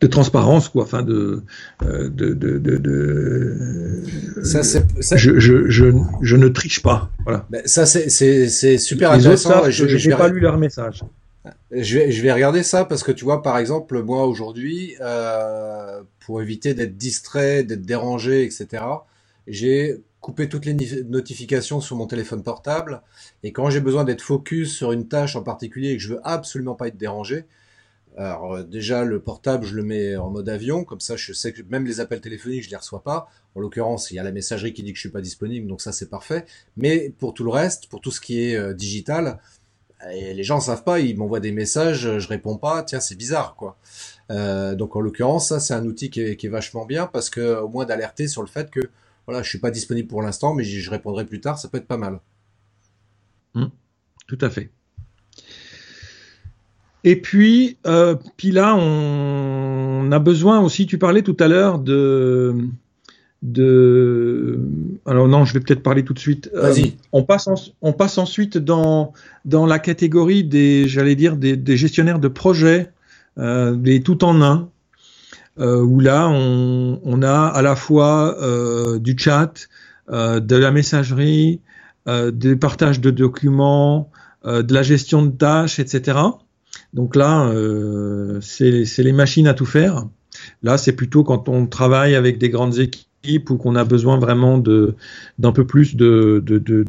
de 0.02 0.08
transparence, 0.08 0.70
quoi, 0.70 0.84
enfin 0.84 1.04
de, 1.04 1.44
euh, 1.84 2.10
de, 2.10 2.34
de, 2.34 2.58
de, 2.58 4.04
Ça, 4.44 4.64
c'est, 4.64 4.86
Je, 5.18 5.40
je, 5.40 5.70
je, 5.70 5.86
je, 6.22 6.36
ne 6.36 6.48
triche 6.50 6.82
pas, 6.82 7.10
voilà. 7.24 7.46
Ben, 7.50 7.62
ça, 7.66 7.86
c'est, 7.86 8.10
super 8.78 9.14
Les 9.14 9.20
intéressant. 9.20 9.60
Autres 9.60 9.70
je, 9.70 9.88
je 9.88 10.10
n'ai 10.10 10.16
pas 10.16 10.28
lu 10.28 10.40
leur 10.40 10.58
message. 10.58 11.04
Je 11.72 12.00
vais, 12.00 12.12
je 12.12 12.22
vais 12.22 12.32
regarder 12.32 12.64
ça 12.64 12.86
parce 12.86 13.04
que 13.04 13.12
tu 13.12 13.24
vois, 13.24 13.42
par 13.42 13.58
exemple, 13.58 14.02
moi 14.04 14.26
aujourd'hui, 14.26 14.96
euh, 15.02 16.02
pour 16.20 16.42
éviter 16.42 16.74
d'être 16.74 16.98
distrait, 16.98 17.64
d'être 17.64 17.84
dérangé, 17.84 18.44
etc., 18.44 18.84
j'ai 19.48 20.02
coupé 20.22 20.50
toutes 20.50 20.66
les 20.66 20.76
notifications 21.04 21.82
sur 21.82 21.96
mon 21.96 22.08
téléphone 22.08 22.42
portable. 22.42 23.02
Et 23.44 23.52
quand 23.52 23.70
j'ai 23.70 23.80
besoin 23.80 24.04
d'être 24.04 24.22
focus 24.22 24.76
sur 24.76 24.92
une 24.92 25.08
tâche 25.08 25.36
en 25.36 25.44
particulier 25.44 25.92
et 25.92 25.98
que 25.98 26.02
je 26.02 26.14
veux 26.14 26.22
absolument 26.24 26.74
pas 26.74 26.88
être 26.88 26.98
dérangé, 26.98 27.46
alors 28.18 28.56
euh, 28.56 28.64
déjà 28.64 29.04
le 29.04 29.20
portable 29.20 29.66
je 29.66 29.76
le 29.76 29.84
mets 29.84 30.16
en 30.16 30.30
mode 30.30 30.48
avion, 30.50 30.84
comme 30.84 31.00
ça 31.00 31.16
je 31.16 31.34
sais 31.34 31.54
que 31.54 31.62
même 31.64 31.86
les 31.86 32.00
appels 32.00 32.22
téléphoniques 32.22 32.64
je 32.64 32.70
les 32.70 32.76
reçois 32.76 33.04
pas. 33.04 33.28
En 33.56 33.60
l'occurrence 33.60 34.12
il 34.12 34.16
y 34.16 34.20
a 34.20 34.24
la 34.24 34.32
messagerie 34.32 34.74
qui 34.74 34.84
dit 34.84 34.92
que 34.92 34.98
je 34.98 35.02
suis 35.02 35.10
pas 35.10 35.22
disponible, 35.22 35.68
donc 35.68 35.82
ça 35.82 35.92
c'est 35.92 36.10
parfait. 36.10 36.46
Mais 36.78 37.14
pour 37.20 37.34
tout 37.34 37.44
le 37.44 37.50
reste, 37.50 37.88
pour 37.88 38.02
tout 38.02 38.12
ce 38.12 38.22
qui 38.22 38.42
est 38.42 38.56
euh, 38.56 38.74
digital, 38.74 39.40
et 40.12 40.34
les 40.34 40.44
gens 40.44 40.60
savent 40.60 40.84
pas, 40.84 41.00
ils 41.00 41.18
m'envoient 41.18 41.40
des 41.40 41.52
messages, 41.52 42.20
je 42.20 42.28
réponds 42.28 42.58
pas, 42.58 42.84
tiens 42.84 43.00
c'est 43.00 43.16
bizarre 43.16 43.56
quoi. 43.56 43.78
Euh, 44.32 44.76
donc 44.76 44.96
en 44.96 45.02
l'occurrence 45.02 45.50
ça 45.50 45.60
c'est 45.60 45.74
un 45.74 45.86
outil 45.86 46.10
qui 46.10 46.22
est, 46.22 46.36
qui 46.38 46.48
est, 46.48 46.50
vachement 46.50 46.86
bien 46.86 47.08
parce 47.08 47.30
que 47.30 47.60
au 47.60 47.70
moins 47.70 47.86
d'alerter 47.86 48.28
sur 48.28 48.42
le 48.42 48.48
fait 48.48 48.72
que 48.72 48.80
voilà 49.28 49.44
je 49.44 49.50
suis 49.50 49.60
pas 49.60 49.72
disponible 49.72 50.08
pour 50.08 50.22
l'instant 50.22 50.54
mais 50.54 50.64
je 50.64 50.90
répondrai 50.90 51.26
plus 51.26 51.42
tard, 51.42 51.60
ça 51.60 51.68
peut 51.68 51.78
être 51.78 51.88
pas 51.88 51.98
mal. 51.98 52.20
Mmh, 53.56 53.66
tout 54.28 54.38
à 54.42 54.50
fait. 54.50 54.70
Et 57.08 57.16
puis, 57.16 57.78
euh, 57.86 58.16
puis 58.36 58.52
là, 58.52 58.76
on, 58.76 60.12
a 60.12 60.18
besoin 60.18 60.60
aussi, 60.60 60.88
tu 60.88 60.98
parlais 60.98 61.22
tout 61.22 61.38
à 61.40 61.48
l'heure 61.48 61.78
de, 61.78 62.56
de... 63.44 64.58
Alors 65.06 65.28
non, 65.28 65.46
je 65.46 65.54
vais 65.54 65.60
peut-être 65.60 65.84
parler 65.84 66.04
tout 66.04 66.16
de 66.16 66.20
suite. 66.20 66.50
Euh, 66.56 66.64
Vas-y. 66.64 66.96
on, 67.12 67.22
passe 67.22 67.48
on 67.84 67.94
passe 67.94 68.18
ensuite 68.18 68.58
dans, 68.58 69.14
dans 69.46 69.68
la 69.68 69.78
catégorie 69.78 70.44
des, 70.44 70.88
j'allais 70.88 71.16
dire, 71.16 71.38
des, 71.38 71.56
des, 71.56 71.78
gestionnaires 71.78 72.18
de 72.18 72.28
projets, 72.28 72.92
euh, 73.38 73.76
des 73.76 74.02
tout 74.02 74.24
en 74.24 74.42
un, 74.42 74.70
euh, 75.60 75.84
où 75.84 76.00
là, 76.00 76.28
on, 76.28 77.00
on, 77.04 77.22
a 77.22 77.46
à 77.46 77.62
la 77.62 77.76
fois 77.76 78.36
euh, 78.42 78.98
du 78.98 79.16
chat, 79.16 79.68
euh, 80.10 80.40
de 80.40 80.56
la 80.56 80.72
messagerie, 80.72 81.62
des 82.08 82.56
partages 82.56 83.00
de 83.00 83.10
documents, 83.10 84.12
de 84.46 84.74
la 84.74 84.84
gestion 84.84 85.26
de 85.26 85.32
tâches, 85.32 85.80
etc. 85.80 86.20
Donc 86.94 87.16
là, 87.16 87.48
euh, 87.50 88.40
c'est 88.42 89.04
les 89.04 89.12
machines 89.12 89.48
à 89.48 89.54
tout 89.54 89.66
faire. 89.66 90.06
Là, 90.64 90.78
c'est 90.78 90.94
plutôt 90.94 91.24
quand 91.24 91.50
on 91.50 91.68
travaille 91.68 92.16
avec 92.16 92.38
des 92.38 92.50
grandes 92.50 92.80
équipes 92.80 93.50
ou 93.50 93.58
qu'on 93.58 93.76
a 93.76 93.84
besoin 93.84 94.18
vraiment 94.18 94.58
d'un 94.58 95.52
peu 95.52 95.66
plus 95.66 95.96
de, 95.96 96.42
de, 96.46 96.60
de, 96.60 96.84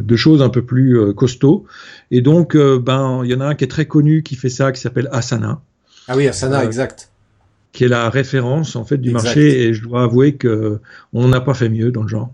de, 0.00 0.16
choses 0.16 0.42
un 0.42 0.48
peu 0.48 0.62
plus 0.62 0.98
euh, 0.98 1.12
costauds. 1.12 1.64
Et 2.10 2.20
donc, 2.20 2.56
euh, 2.56 2.78
ben, 2.78 3.22
il 3.24 3.30
y 3.30 3.34
en 3.34 3.40
a 3.40 3.46
un 3.46 3.54
qui 3.54 3.64
est 3.64 3.68
très 3.68 3.86
connu 3.86 4.22
qui 4.22 4.34
fait 4.34 4.48
ça, 4.48 4.72
qui 4.72 4.80
s'appelle 4.80 5.08
Asana. 5.12 5.60
Ah 6.08 6.16
oui, 6.16 6.26
Asana, 6.26 6.64
exact. 6.64 7.10
Qui 7.72 7.84
est 7.84 7.88
la 7.88 8.10
référence 8.10 8.74
en 8.74 8.84
fait 8.84 8.98
du 8.98 9.10
marché. 9.10 9.62
Et 9.62 9.74
je 9.74 9.82
dois 9.82 10.02
avouer 10.02 10.34
que 10.34 10.80
on 11.12 11.28
n'a 11.28 11.40
pas 11.40 11.54
fait 11.54 11.68
mieux 11.68 11.92
dans 11.92 12.02
le 12.02 12.08
genre. 12.08 12.32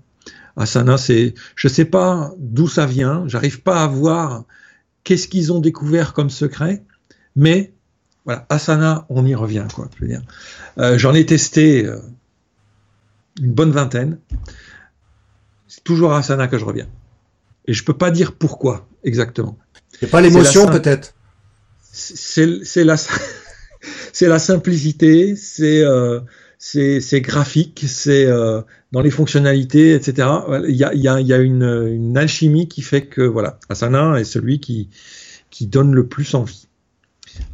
Asana, 0.56 0.96
c'est, 0.96 1.34
je 1.54 1.68
sais 1.68 1.84
pas 1.84 2.32
d'où 2.38 2.68
ça 2.68 2.86
vient. 2.86 3.24
J'arrive 3.26 3.60
pas 3.60 3.82
à 3.82 3.86
voir 3.86 4.44
qu'est-ce 5.06 5.28
qu'ils 5.28 5.52
ont 5.52 5.60
découvert 5.60 6.12
comme 6.12 6.28
secret. 6.28 6.82
Mais 7.36 7.72
voilà, 8.26 8.44
Asana, 8.48 9.06
on 9.08 9.24
y 9.24 9.34
revient, 9.34 9.66
quoi. 9.72 9.88
Je 9.94 10.02
veux 10.02 10.08
dire, 10.08 10.22
euh, 10.78 10.98
j'en 10.98 11.14
ai 11.14 11.24
testé 11.24 11.86
euh, 11.86 12.00
une 13.40 13.52
bonne 13.52 13.70
vingtaine. 13.70 14.18
C'est 15.68 15.84
toujours 15.84 16.12
à 16.12 16.18
Asana 16.18 16.48
que 16.48 16.58
je 16.58 16.64
reviens. 16.64 16.88
Et 17.66 17.72
je 17.72 17.84
peux 17.84 17.96
pas 17.96 18.10
dire 18.10 18.32
pourquoi 18.32 18.88
exactement. 19.04 19.56
C'est 19.98 20.10
pas 20.10 20.20
l'émotion 20.20 20.66
peut-être? 20.66 21.14
C'est 21.92 22.84
la 22.84 22.96
c'est 24.12 24.28
la 24.28 24.38
simplicité, 24.40 25.36
c'est 25.36 25.82
euh, 25.82 26.20
c'est 27.00 27.20
graphique, 27.20 27.84
c'est 27.86 28.26
euh, 28.26 28.60
dans 28.92 29.00
les 29.00 29.10
fonctionnalités, 29.10 29.94
etc. 29.94 30.28
Il 30.68 30.74
y 30.74 30.84
a, 30.84 30.92
il 30.94 31.00
y 31.00 31.08
a, 31.08 31.20
il 31.20 31.26
y 31.26 31.32
a 31.32 31.38
une, 31.38 31.62
une, 31.62 32.16
alchimie 32.16 32.68
qui 32.68 32.82
fait 32.82 33.02
que 33.02 33.22
voilà, 33.22 33.58
Asana 33.68 34.18
est 34.18 34.24
celui 34.24 34.58
qui 34.58 34.88
qui 35.50 35.66
donne 35.66 35.94
le 35.94 36.06
plus 36.06 36.34
envie. 36.34 36.66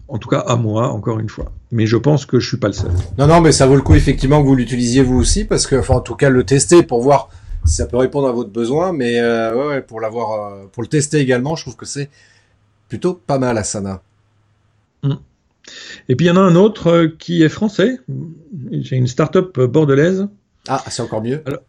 En 0.09 0.18
tout 0.18 0.28
cas, 0.28 0.40
à 0.40 0.56
moi, 0.56 0.89
encore 0.89 1.18
une 1.18 1.28
fois. 1.28 1.52
Mais 1.70 1.86
je 1.86 1.97
pense 1.97 2.26
que 2.26 2.39
je 2.39 2.48
suis 2.48 2.56
pas 2.56 2.68
le 2.68 2.72
seul. 2.72 2.90
Non, 3.18 3.26
non, 3.26 3.40
mais 3.40 3.52
ça 3.52 3.66
vaut 3.66 3.76
le 3.76 3.82
coup 3.82 3.94
effectivement 3.94 4.43
que 4.43 4.47
vous 4.47 4.55
l'utilisiez 4.55 5.02
vous 5.02 5.18
aussi, 5.18 5.44
parce 5.44 5.66
que, 5.66 5.76
enfin, 5.76 5.94
en 5.94 6.01
tout 6.01 6.14
cas, 6.14 6.28
le 6.28 6.44
tester 6.44 6.82
pour 6.82 7.02
voir 7.02 7.28
si 7.64 7.74
ça 7.74 7.86
peut 7.86 7.97
répondre 7.97 8.28
à 8.28 8.32
votre 8.32 8.51
besoin. 8.51 8.93
Mais 8.93 9.20
euh, 9.20 9.55
ouais, 9.55 9.66
ouais, 9.66 9.82
pour 9.82 10.01
l'avoir, 10.01 10.52
euh, 10.52 10.64
pour 10.72 10.82
le 10.82 10.89
tester 10.89 11.18
également, 11.18 11.56
je 11.56 11.62
trouve 11.62 11.76
que 11.76 11.86
c'est 11.86 12.10
plutôt 12.89 13.14
pas 13.14 13.39
mal 13.39 13.59
Asana. 13.59 14.02
Mmh. 15.02 15.14
Et 16.09 16.16
puis 16.16 16.26
il 16.26 16.28
y 16.28 16.32
en 16.32 16.36
a 16.36 16.40
un 16.40 16.56
autre 16.56 16.86
euh, 16.89 17.09
qui 17.18 17.43
est 17.43 17.48
français. 17.48 17.98
J'ai 18.70 18.97
une 18.97 19.06
start-up 19.06 19.59
bordelaise. 19.60 20.28
Ah, 20.68 20.82
c'est 20.90 21.02
encore 21.02 21.22
mieux. 21.22 21.43
Alors, 21.47 21.60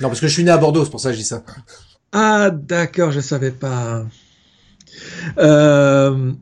Non, 0.00 0.08
parce 0.08 0.20
que 0.20 0.26
je 0.28 0.32
suis 0.32 0.44
né 0.44 0.50
à 0.50 0.58
Bordeaux, 0.58 0.84
c'est 0.84 0.90
pour 0.90 1.00
ça 1.00 1.10
que 1.10 1.14
je 1.14 1.20
dis 1.20 1.26
ça. 1.26 1.44
Ah, 2.12 2.50
d'accord, 2.50 3.10
je 3.10 3.20
savais 3.20 3.50
pas. 3.50 4.04
Euh, 5.38 6.32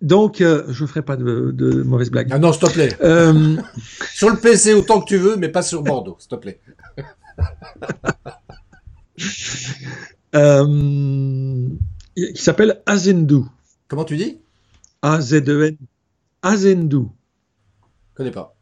donc, 0.00 0.40
euh, 0.40 0.64
je 0.70 0.82
ne 0.84 0.88
ferai 0.88 1.02
pas 1.02 1.16
de, 1.16 1.50
de 1.52 1.82
mauvaises 1.82 2.10
blagues. 2.10 2.28
Ah 2.30 2.38
non, 2.38 2.52
s'il 2.52 2.62
te 2.62 2.72
plaît. 2.72 2.96
Euh, 3.02 3.56
Sur 4.14 4.30
le 4.30 4.36
PC 4.38 4.72
autant 4.72 5.00
que 5.00 5.06
tu 5.06 5.18
veux, 5.18 5.36
mais 5.36 5.48
pas 5.50 5.62
sur 5.62 5.82
Bordeaux, 5.82 6.16
s'il 6.18 6.28
te 6.30 6.36
plaît. 6.36 6.60
euh, 10.34 11.68
qui 12.16 12.42
s'appelle 12.42 12.80
Azendu. 12.86 13.42
Comment 13.88 14.04
tu 14.04 14.16
dis? 14.16 14.38
A-Z-E-N. 15.02 15.76
Azendu. 16.42 17.04
Je 18.10 18.14
connais 18.14 18.30
pas. 18.30 18.54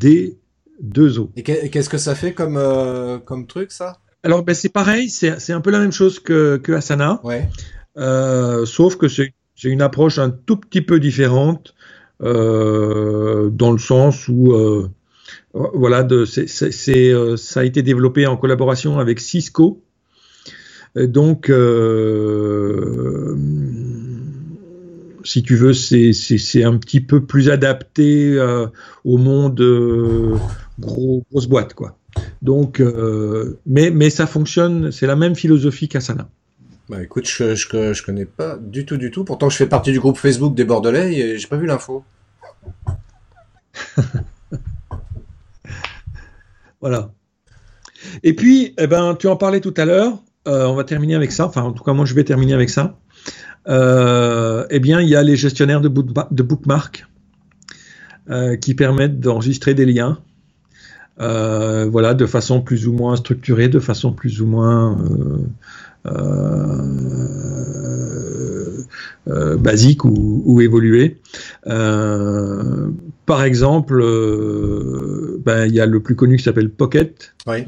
A-Z-E-N-D-2-O. 0.00 1.32
Et 1.36 1.42
qu'est- 1.42 1.68
qu'est-ce 1.70 1.88
que 1.88 1.98
ça 1.98 2.14
fait 2.14 2.32
comme, 2.34 2.56
euh, 2.56 3.18
comme 3.18 3.46
truc, 3.46 3.72
ça? 3.72 3.98
Alors, 4.22 4.42
ben, 4.44 4.54
c'est 4.54 4.68
pareil, 4.68 5.08
c'est 5.08 5.40
c'est 5.40 5.52
un 5.52 5.60
peu 5.60 5.70
la 5.70 5.78
même 5.80 5.92
chose 5.92 6.20
que, 6.20 6.58
que 6.58 6.72
Asana, 6.72 7.20
Ouais. 7.24 7.48
euh, 7.96 8.64
sauf 8.66 8.96
que 8.96 9.08
c'est 9.08 9.32
c'est 9.56 9.68
une 9.68 9.82
approche 9.82 10.18
un 10.18 10.30
tout 10.30 10.56
petit 10.56 10.80
peu 10.82 10.98
différente, 11.00 11.74
euh, 12.22 13.50
dans 13.50 13.72
le 13.72 13.78
sens 13.78 14.26
où, 14.28 14.54
voilà, 15.52 16.02
de, 16.02 16.24
c'est- 16.24 16.46
c'est- 16.46 16.70
c'est, 16.70 17.12
ça 17.36 17.60
a 17.60 17.64
été 17.64 17.82
développé 17.82 18.26
en 18.26 18.36
collaboration 18.38 18.98
avec 18.98 19.20
Cisco. 19.20 19.82
Et 20.96 21.06
donc, 21.06 21.50
euh, 21.50 23.36
si 25.24 25.42
tu 25.42 25.56
veux, 25.56 25.72
c'est 25.72 26.64
un 26.64 26.76
petit 26.76 27.00
peu 27.00 27.24
plus 27.24 27.50
adapté 27.50 28.34
euh, 28.36 28.66
au 29.04 29.16
monde 29.16 29.60
euh, 29.60 30.36
gros, 30.78 31.24
grosse 31.30 31.46
boîte, 31.46 31.74
quoi. 31.74 31.96
Donc, 32.42 32.80
euh, 32.80 33.58
mais, 33.66 33.90
mais 33.90 34.10
ça 34.10 34.26
fonctionne, 34.26 34.90
c'est 34.90 35.06
la 35.06 35.16
même 35.16 35.34
philosophie 35.36 35.88
qu'Asana. 35.88 36.28
Bah 36.88 37.02
écoute, 37.02 37.28
je, 37.28 37.54
je, 37.54 37.92
je 37.92 38.02
connais 38.02 38.24
pas 38.24 38.56
du 38.56 38.84
tout, 38.84 38.96
du 38.96 39.12
tout. 39.12 39.22
Pourtant, 39.24 39.48
je 39.48 39.56
fais 39.56 39.66
partie 39.68 39.92
du 39.92 40.00
groupe 40.00 40.16
Facebook 40.16 40.56
des 40.56 40.64
Bordelais 40.64 41.14
et 41.14 41.38
j'ai 41.38 41.46
pas 41.46 41.56
vu 41.56 41.66
l'info. 41.66 42.04
Voilà. 46.80 47.12
Et 48.22 48.34
puis, 48.34 48.74
eh 48.78 48.86
ben, 48.86 49.14
tu 49.14 49.28
en 49.28 49.36
parlais 49.36 49.60
tout 49.60 49.74
à 49.76 49.84
l'heure. 49.84 50.18
Euh, 50.48 50.66
on 50.66 50.74
va 50.74 50.84
terminer 50.84 51.14
avec 51.14 51.32
ça. 51.32 51.46
Enfin, 51.46 51.62
en 51.62 51.72
tout 51.72 51.84
cas, 51.84 51.92
moi, 51.92 52.04
je 52.04 52.14
vais 52.14 52.24
terminer 52.24 52.54
avec 52.54 52.70
ça. 52.70 52.98
Euh, 53.68 54.66
eh 54.70 54.80
bien, 54.80 55.00
il 55.00 55.08
y 55.08 55.16
a 55.16 55.22
les 55.22 55.36
gestionnaires 55.36 55.80
de, 55.80 55.88
bookma- 55.88 56.28
de 56.30 56.42
bookmarks 56.42 57.06
euh, 58.30 58.56
qui 58.56 58.74
permettent 58.74 59.20
d'enregistrer 59.20 59.74
des 59.74 59.84
liens. 59.86 60.18
voilà, 61.18 62.14
de 62.14 62.26
façon 62.26 62.62
plus 62.62 62.88
ou 62.88 62.92
moins 62.92 63.16
structurée, 63.16 63.68
de 63.68 63.80
façon 63.80 64.12
plus 64.12 64.40
ou 64.40 64.46
moins 64.46 64.96
basique 69.26 70.04
ou, 70.04 70.60
évoluée. 70.62 71.20
Par 73.26 73.42
exemple, 73.44 74.02
ben, 75.44 75.66
il 75.66 75.74
y 75.74 75.80
a 75.80 75.86
le 75.86 76.00
plus 76.00 76.16
connu 76.16 76.38
qui 76.38 76.44
s'appelle 76.44 76.70
Pocket. 76.70 77.34
Oui. 77.46 77.66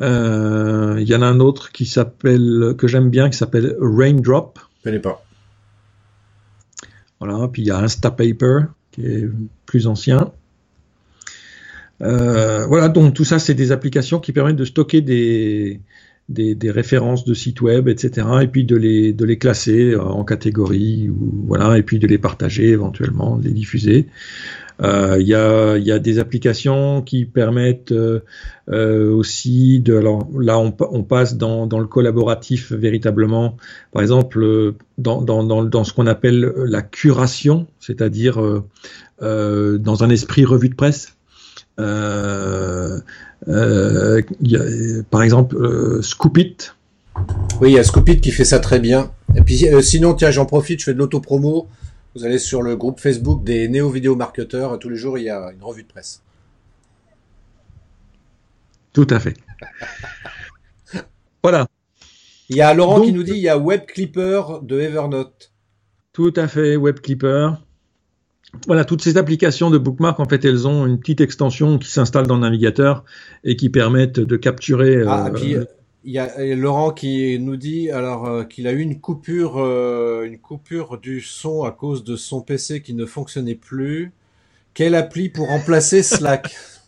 Euh, 0.00 0.96
Il 1.00 1.08
y 1.08 1.14
en 1.14 1.22
a 1.22 1.26
un 1.26 1.40
autre 1.40 1.72
qui 1.72 1.86
s'appelle 1.86 2.74
que 2.78 2.86
j'aime 2.86 3.10
bien 3.10 3.30
qui 3.30 3.36
s'appelle 3.36 3.76
Raindrop. 3.80 4.58
Je 4.78 4.84
connais 4.84 5.00
pas. 5.00 5.24
Voilà. 7.20 7.48
Puis 7.48 7.62
il 7.62 7.68
y 7.68 7.70
a 7.70 7.78
Instapaper 7.78 8.60
qui 8.92 9.06
est 9.06 9.28
plus 9.66 9.86
ancien. 9.86 10.32
Euh, 12.02 12.66
voilà. 12.66 12.88
Donc 12.88 13.14
tout 13.14 13.24
ça, 13.24 13.38
c'est 13.38 13.54
des 13.54 13.72
applications 13.72 14.20
qui 14.20 14.32
permettent 14.32 14.56
de 14.56 14.64
stocker 14.64 15.00
des 15.00 15.80
des, 16.28 16.70
références 16.70 17.24
de 17.24 17.34
sites 17.34 17.60
web, 17.60 17.88
etc. 17.88 18.26
Et 18.42 18.48
puis 18.48 18.64
de 18.64 18.76
les 18.76 19.12
de 19.12 19.24
les 19.24 19.38
classer 19.38 19.96
en 19.96 20.24
catégories 20.24 21.10
voilà. 21.46 21.78
Et 21.78 21.82
puis 21.82 21.98
de 21.98 22.06
les 22.06 22.18
partager 22.18 22.68
éventuellement, 22.68 23.36
de 23.36 23.44
les 23.44 23.52
diffuser. 23.54 24.06
Euh, 24.80 25.16
Il 25.18 25.26
y, 25.26 25.34
a, 25.34 25.76
y 25.76 25.90
a 25.90 25.98
des 25.98 26.20
applications 26.20 27.02
qui 27.02 27.24
permettent 27.24 27.90
euh, 27.90 28.20
euh, 28.70 29.10
aussi 29.12 29.80
de. 29.80 29.96
Alors 29.96 30.28
là, 30.38 30.58
on, 30.58 30.70
pa- 30.70 30.88
on 30.92 31.02
passe 31.02 31.36
dans, 31.36 31.66
dans 31.66 31.80
le 31.80 31.86
collaboratif 31.86 32.70
véritablement. 32.70 33.56
Par 33.90 34.02
exemple, 34.02 34.74
dans, 34.98 35.20
dans, 35.22 35.64
dans, 35.64 35.84
ce 35.84 35.92
qu'on 35.92 36.06
appelle 36.06 36.52
la 36.56 36.82
curation, 36.82 37.66
c'est-à-dire 37.80 38.40
dans 39.20 40.04
un 40.04 40.10
esprit 40.10 40.44
revue 40.44 40.68
de 40.68 40.76
presse. 40.76 41.17
Euh, 41.78 43.00
euh, 43.48 44.22
il 44.40 44.50
y 44.50 44.56
a, 44.56 45.02
par 45.10 45.22
exemple, 45.22 45.56
euh, 45.56 46.02
Scoop 46.02 46.38
It. 46.38 46.74
Oui, 47.60 47.70
il 47.70 47.74
y 47.74 47.78
a 47.78 47.84
Scoopit 47.84 48.20
qui 48.20 48.30
fait 48.30 48.44
ça 48.44 48.60
très 48.60 48.78
bien. 48.78 49.10
Et 49.34 49.40
puis 49.42 49.64
sinon, 49.82 50.14
tiens, 50.14 50.30
j'en 50.30 50.46
profite, 50.46 50.80
je 50.80 50.84
fais 50.84 50.94
de 50.94 50.98
l'autopromo. 50.98 51.68
Vous 52.14 52.24
allez 52.24 52.38
sur 52.38 52.62
le 52.62 52.76
groupe 52.76 53.00
Facebook 53.00 53.44
des 53.44 53.68
néo-vidéo 53.68 54.16
marketeurs. 54.16 54.78
Tous 54.78 54.88
les 54.88 54.96
jours, 54.96 55.18
il 55.18 55.24
y 55.24 55.30
a 55.30 55.50
une 55.52 55.62
revue 55.62 55.82
de 55.82 55.88
presse. 55.88 56.22
Tout 58.92 59.06
à 59.10 59.20
fait. 59.20 59.34
voilà. 61.42 61.66
Il 62.48 62.56
y 62.56 62.62
a 62.62 62.72
Laurent 62.72 62.96
Donc- 62.98 63.06
qui 63.06 63.12
nous 63.12 63.22
dit 63.22 63.32
il 63.32 63.38
y 63.38 63.48
a 63.48 63.58
Web 63.58 63.82
Clipper 63.86 64.42
de 64.62 64.80
Evernote. 64.80 65.52
Tout 66.12 66.32
à 66.36 66.48
fait, 66.48 66.76
Web 66.76 67.00
Clipper. 67.00 67.50
Voilà, 68.66 68.84
toutes 68.84 69.02
ces 69.02 69.16
applications 69.18 69.70
de 69.70 69.78
bookmark, 69.78 70.18
en 70.20 70.24
fait, 70.24 70.44
elles 70.44 70.66
ont 70.66 70.86
une 70.86 70.98
petite 70.98 71.20
extension 71.20 71.78
qui 71.78 71.90
s'installe 71.90 72.26
dans 72.26 72.36
le 72.36 72.40
navigateur 72.40 73.04
et 73.44 73.56
qui 73.56 73.68
permettent 73.68 74.20
de 74.20 74.36
capturer. 74.36 75.02
Ah, 75.06 75.26
euh, 75.26 75.30
puis 75.30 75.54
euh, 75.54 75.64
il 76.04 76.12
y 76.12 76.18
a 76.18 76.56
Laurent 76.56 76.92
qui 76.92 77.38
nous 77.38 77.56
dit 77.56 77.90
alors 77.90 78.26
euh, 78.26 78.44
qu'il 78.44 78.66
a 78.66 78.72
eu 78.72 78.80
une 78.80 79.00
coupure, 79.00 79.58
une 79.58 80.38
coupure 80.38 80.98
du 80.98 81.20
son 81.20 81.64
à 81.64 81.72
cause 81.72 82.04
de 82.04 82.16
son 82.16 82.40
PC 82.40 82.80
qui 82.80 82.94
ne 82.94 83.04
fonctionnait 83.04 83.54
plus. 83.54 84.12
Quelle 84.72 84.94
appli 84.94 85.28
pour 85.28 85.48
remplacer 85.48 86.02
Slack? 86.02 86.56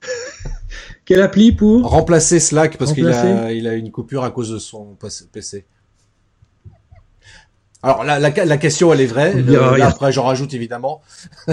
Quelle 1.04 1.20
appli 1.20 1.52
pour 1.52 1.88
Remplacer 1.88 2.40
Slack 2.40 2.78
parce 2.78 2.92
qu'il 2.92 3.08
a, 3.08 3.52
il 3.52 3.66
a 3.68 3.74
une 3.74 3.90
coupure 3.90 4.24
à 4.24 4.30
cause 4.30 4.50
de 4.50 4.58
son 4.58 4.96
PC. 5.32 5.64
Alors 7.82 8.04
la, 8.04 8.18
la, 8.18 8.30
la 8.30 8.56
question 8.56 8.92
elle 8.92 9.00
est 9.00 9.06
vraie. 9.06 9.34
Après 9.82 10.12
j'en 10.12 10.24
rajoute 10.24 10.54
évidemment. 10.54 11.02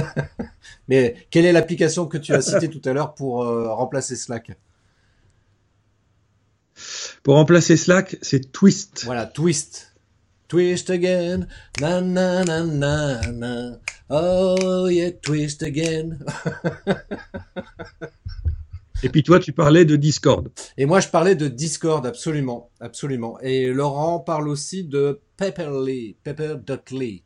Mais 0.87 1.15
quelle 1.29 1.45
est 1.45 1.51
l'application 1.51 2.07
que 2.07 2.17
tu 2.17 2.33
as 2.33 2.41
citée 2.41 2.69
tout 2.69 2.81
à 2.85 2.93
l'heure 2.93 3.13
pour 3.13 3.43
euh, 3.43 3.73
remplacer 3.73 4.15
Slack? 4.15 4.51
Pour 7.23 7.35
remplacer 7.35 7.77
Slack, 7.77 8.17
c'est 8.21 8.51
Twist. 8.51 9.03
Voilà, 9.05 9.25
twist. 9.25 9.93
Twist 10.47 10.89
again. 10.89 11.47
Na 11.79 12.01
na 12.01 12.43
na 12.43 12.63
na 12.63 13.21
na. 13.31 13.77
Oh 14.09 14.87
yeah, 14.89 15.11
twist 15.21 15.63
again. 15.63 16.19
Et 19.01 19.09
puis 19.09 19.23
toi, 19.23 19.39
tu 19.39 19.51
parlais 19.51 19.85
de 19.85 19.95
Discord. 19.95 20.49
Et 20.77 20.85
moi, 20.85 20.99
je 20.99 21.07
parlais 21.07 21.35
de 21.35 21.47
Discord, 21.47 22.05
absolument, 22.05 22.69
absolument. 22.79 23.39
Et 23.41 23.67
Laurent 23.67 24.19
parle 24.19 24.47
aussi 24.47 24.83
de 24.83 25.19
Pepperly, 25.37 26.15
Pepper.ly. 26.23 27.23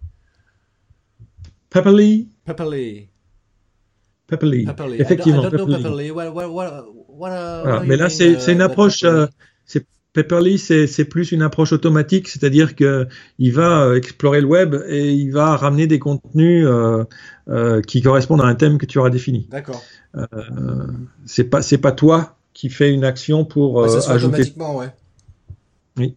Pepperly, 1.69 2.29
Pepperly. 2.45 3.09
Pepperly. 4.27 4.65
Pepperly. 4.65 5.01
Effectivement, 5.01 5.43
I 5.43 5.49
don't, 5.49 5.53
I 5.53 5.57
don't 5.57 5.67
know 5.67 5.77
Pepperly. 5.77 6.09
Pepperly. 6.09 6.11
What, 6.11 6.33
what, 6.33 6.49
what, 6.49 6.85
what, 7.07 7.31
uh, 7.31 7.79
do 7.81 7.85
Mais 7.85 7.97
là, 7.97 8.09
c'est 8.09 8.33
uh, 8.33 8.39
c'est 8.39 8.53
une 8.53 8.61
approche. 8.61 9.01
Pepperly? 9.01 9.23
euh, 9.23 9.27
c'est 9.65 9.85
Pepperly, 10.17 10.57
c'est 10.57 11.05
plus 11.05 11.31
une 11.31 11.43
approche 11.43 11.71
automatique, 11.71 12.27
c'est-à-dire 12.27 12.75
que 12.75 13.07
il 13.37 13.53
va 13.53 13.83
euh, 13.83 13.95
explorer 13.97 14.41
le 14.41 14.47
web 14.47 14.75
et 14.87 15.13
il 15.13 15.29
va 15.29 15.55
ramener 15.55 15.85
des 15.85 15.99
contenus 15.99 16.65
euh, 16.65 17.03
euh, 17.49 17.81
qui 17.81 18.01
correspondent 18.01 18.41
à 18.41 18.45
un 18.45 18.55
thème 18.55 18.79
que 18.79 18.87
tu 18.87 18.97
auras 18.97 19.11
défini. 19.11 19.47
D'accord. 19.51 19.83
Euh, 20.15 20.25
c'est 21.25 21.43
pas 21.45 21.61
c'est 21.61 21.77
pas 21.77 21.91
toi 21.91 22.35
qui 22.53 22.69
fais 22.69 22.91
une 22.93 23.03
action 23.03 23.45
pour 23.45 23.75
Ouais, 23.75 23.87
euh, 23.89 23.99
ça 23.99 24.01
fait 24.01 24.13
ajouter. 24.13 24.27
automatiquement, 24.33 24.75
ouais. 24.77 24.89
Oui. 25.97 26.15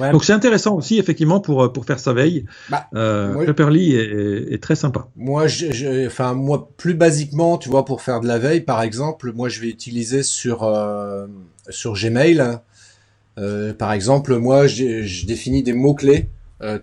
Ouais. 0.00 0.10
Donc 0.10 0.24
c'est 0.24 0.32
intéressant 0.32 0.74
aussi 0.76 0.98
effectivement 0.98 1.38
pour 1.40 1.62
euh, 1.62 1.68
pour 1.72 1.84
faire 1.84 2.00
sa 2.00 2.12
veille. 2.12 2.44
Bah, 2.70 2.86
Euh, 2.94 3.46
Pepperly 3.46 3.94
est, 3.94 4.52
est 4.52 4.62
très 4.62 4.74
sympa. 4.74 5.08
Moi, 5.16 5.46
je, 5.46 5.70
je- 5.72 6.06
enfin, 6.06 6.34
moi, 6.34 6.68
plus 6.76 6.94
basiquement, 6.94 7.56
tu 7.56 7.68
vois, 7.68 7.84
pour 7.84 8.02
faire 8.02 8.20
de 8.20 8.26
la 8.26 8.38
veille, 8.38 8.62
par 8.62 8.82
exemple, 8.82 9.32
moi, 9.32 9.48
je 9.48 9.60
vais 9.60 9.68
utiliser 9.68 10.22
sur 10.24 10.64
euh, 10.64 11.26
sur 11.70 11.94
Gmail. 11.94 12.58
Euh, 13.38 13.74
par 13.74 13.92
exemple, 13.92 14.36
moi, 14.38 14.66
je 14.66 15.26
définis 15.26 15.62
des 15.62 15.72
mots 15.74 15.94
clés, 15.94 16.30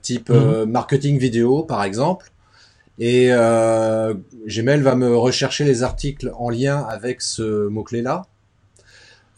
type 0.02 0.30
euh, 0.30 0.66
marketing 0.66 1.18
vidéo, 1.18 1.64
par 1.64 1.84
exemple, 1.84 2.32
et 3.00 3.30
euh, 3.32 4.14
Gmail 4.48 4.82
va 4.82 4.96
me 4.96 5.16
rechercher 5.16 5.64
les 5.64 5.84
articles 5.84 6.32
en 6.36 6.50
lien 6.50 6.80
avec 6.82 7.22
ce 7.22 7.68
mot 7.68 7.84
clé 7.84 8.02
là. 8.02 8.24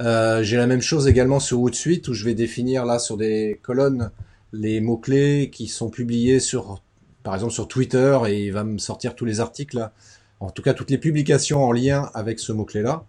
Euh, 0.01 0.43
j'ai 0.43 0.57
la 0.57 0.67
même 0.67 0.81
chose 0.81 1.07
également 1.07 1.39
sur 1.39 1.61
Hootsuite 1.61 2.09
où 2.09 2.13
je 2.13 2.25
vais 2.25 2.33
définir 2.33 2.85
là 2.85 2.99
sur 2.99 3.15
des 3.15 3.59
colonnes 3.63 4.11
les 4.51 4.81
mots 4.81 4.97
clés 4.97 5.49
qui 5.51 5.67
sont 5.67 5.89
publiés 5.89 6.39
sur 6.39 6.81
par 7.23 7.33
exemple 7.33 7.53
sur 7.53 7.67
Twitter 7.67 8.17
et 8.27 8.45
il 8.45 8.51
va 8.51 8.63
me 8.63 8.77
sortir 8.77 9.15
tous 9.15 9.25
les 9.25 9.39
articles, 9.39 9.89
en 10.39 10.49
tout 10.49 10.61
cas 10.61 10.73
toutes 10.73 10.91
les 10.91 10.97
publications 10.97 11.63
en 11.63 11.71
lien 11.71 12.09
avec 12.13 12.39
ce 12.39 12.51
mot-clé-là. 12.51 13.05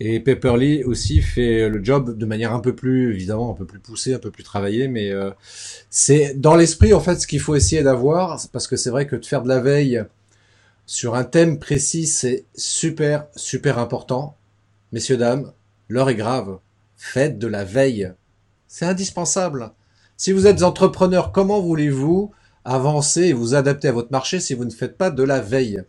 Et 0.00 0.20
Paperly 0.20 0.82
aussi 0.84 1.22
fait 1.22 1.68
le 1.68 1.82
job 1.82 2.18
de 2.18 2.26
manière 2.26 2.52
un 2.52 2.60
peu 2.60 2.74
plus, 2.74 3.14
évidemment, 3.14 3.52
un 3.52 3.54
peu 3.54 3.64
plus 3.64 3.78
poussée, 3.78 4.14
un 4.14 4.18
peu 4.18 4.30
plus 4.30 4.42
travaillée, 4.42 4.88
mais 4.88 5.10
euh, 5.10 5.30
c'est 5.88 6.34
dans 6.34 6.56
l'esprit 6.56 6.92
en 6.92 7.00
fait 7.00 7.20
ce 7.20 7.26
qu'il 7.26 7.40
faut 7.40 7.54
essayer 7.54 7.82
d'avoir, 7.82 8.40
parce 8.52 8.66
que 8.66 8.76
c'est 8.76 8.90
vrai 8.90 9.06
que 9.06 9.16
de 9.16 9.24
faire 9.24 9.42
de 9.42 9.48
la 9.48 9.60
veille 9.60 10.04
sur 10.86 11.14
un 11.14 11.24
thème 11.24 11.58
précis, 11.58 12.06
c'est 12.06 12.44
super, 12.54 13.26
super 13.36 13.78
important. 13.78 14.36
Messieurs, 14.92 15.16
dames, 15.16 15.52
l'heure 15.88 16.10
est 16.10 16.14
grave. 16.14 16.58
Faites 16.96 17.38
de 17.38 17.46
la 17.46 17.64
veille. 17.64 18.12
C'est 18.68 18.84
indispensable. 18.84 19.72
Si 20.16 20.32
vous 20.32 20.46
êtes 20.46 20.62
entrepreneur, 20.62 21.32
comment 21.32 21.60
voulez-vous 21.60 22.32
avancer 22.64 23.22
et 23.22 23.32
vous 23.32 23.54
adapter 23.54 23.88
à 23.88 23.92
votre 23.92 24.12
marché 24.12 24.40
si 24.40 24.54
vous 24.54 24.64
ne 24.64 24.70
faites 24.70 24.96
pas 24.98 25.10
de 25.10 25.22
la 25.22 25.40
veille? 25.40 25.82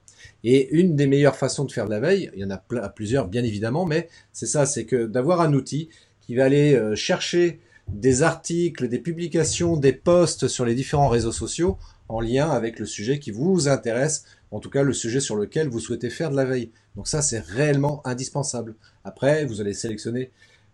Et 0.48 0.70
une 0.76 0.96
des 0.96 1.08
meilleures 1.08 1.36
façons 1.36 1.66
de 1.66 1.72
faire 1.72 1.86
de 1.86 1.90
la 1.90 2.00
veille, 2.00 2.30
il 2.36 2.40
y 2.40 2.46
en 2.46 2.52
a 2.52 2.60
plusieurs 2.90 3.28
bien 3.28 3.44
évidemment, 3.44 3.84
mais 3.88 4.10
c'est 4.32 4.46
ça, 4.46 4.68
c'est 4.68 4.86
que 4.86 5.08
d'avoir 5.08 5.42
un 5.42 5.54
outil 5.54 5.90
qui 6.22 6.36
va 6.36 6.46
aller 6.46 6.76
euh, 6.76 6.94
chercher 6.94 7.60
des 7.88 8.22
articles, 8.22 8.88
des 8.88 9.00
publications, 9.00 9.76
des 9.76 9.92
posts 9.92 10.48
sur 10.48 10.64
les 10.64 10.76
différents 10.76 11.08
réseaux 11.08 11.32
sociaux 11.32 11.80
en 12.10 12.22
lien 12.22 12.48
avec 12.52 12.78
le 12.78 12.86
sujet 12.86 13.18
qui 13.18 13.32
vous 13.32 13.68
intéresse, 13.68 14.24
en 14.52 14.60
tout 14.60 14.70
cas 14.70 14.84
le 14.84 14.94
sujet 14.94 15.20
sur 15.20 15.36
lequel 15.36 15.68
vous 15.68 15.80
souhaitez 15.80 16.12
faire 16.12 16.30
de 16.30 16.36
la 16.36 16.46
veille. 16.46 16.70
Donc 16.96 17.08
ça, 17.08 17.24
c'est 17.24 17.40
réellement 17.40 18.06
indispensable. 18.06 18.76
Après, 19.04 19.46
vous 19.46 19.62
allez 19.62 19.74
sélectionner 19.74 20.30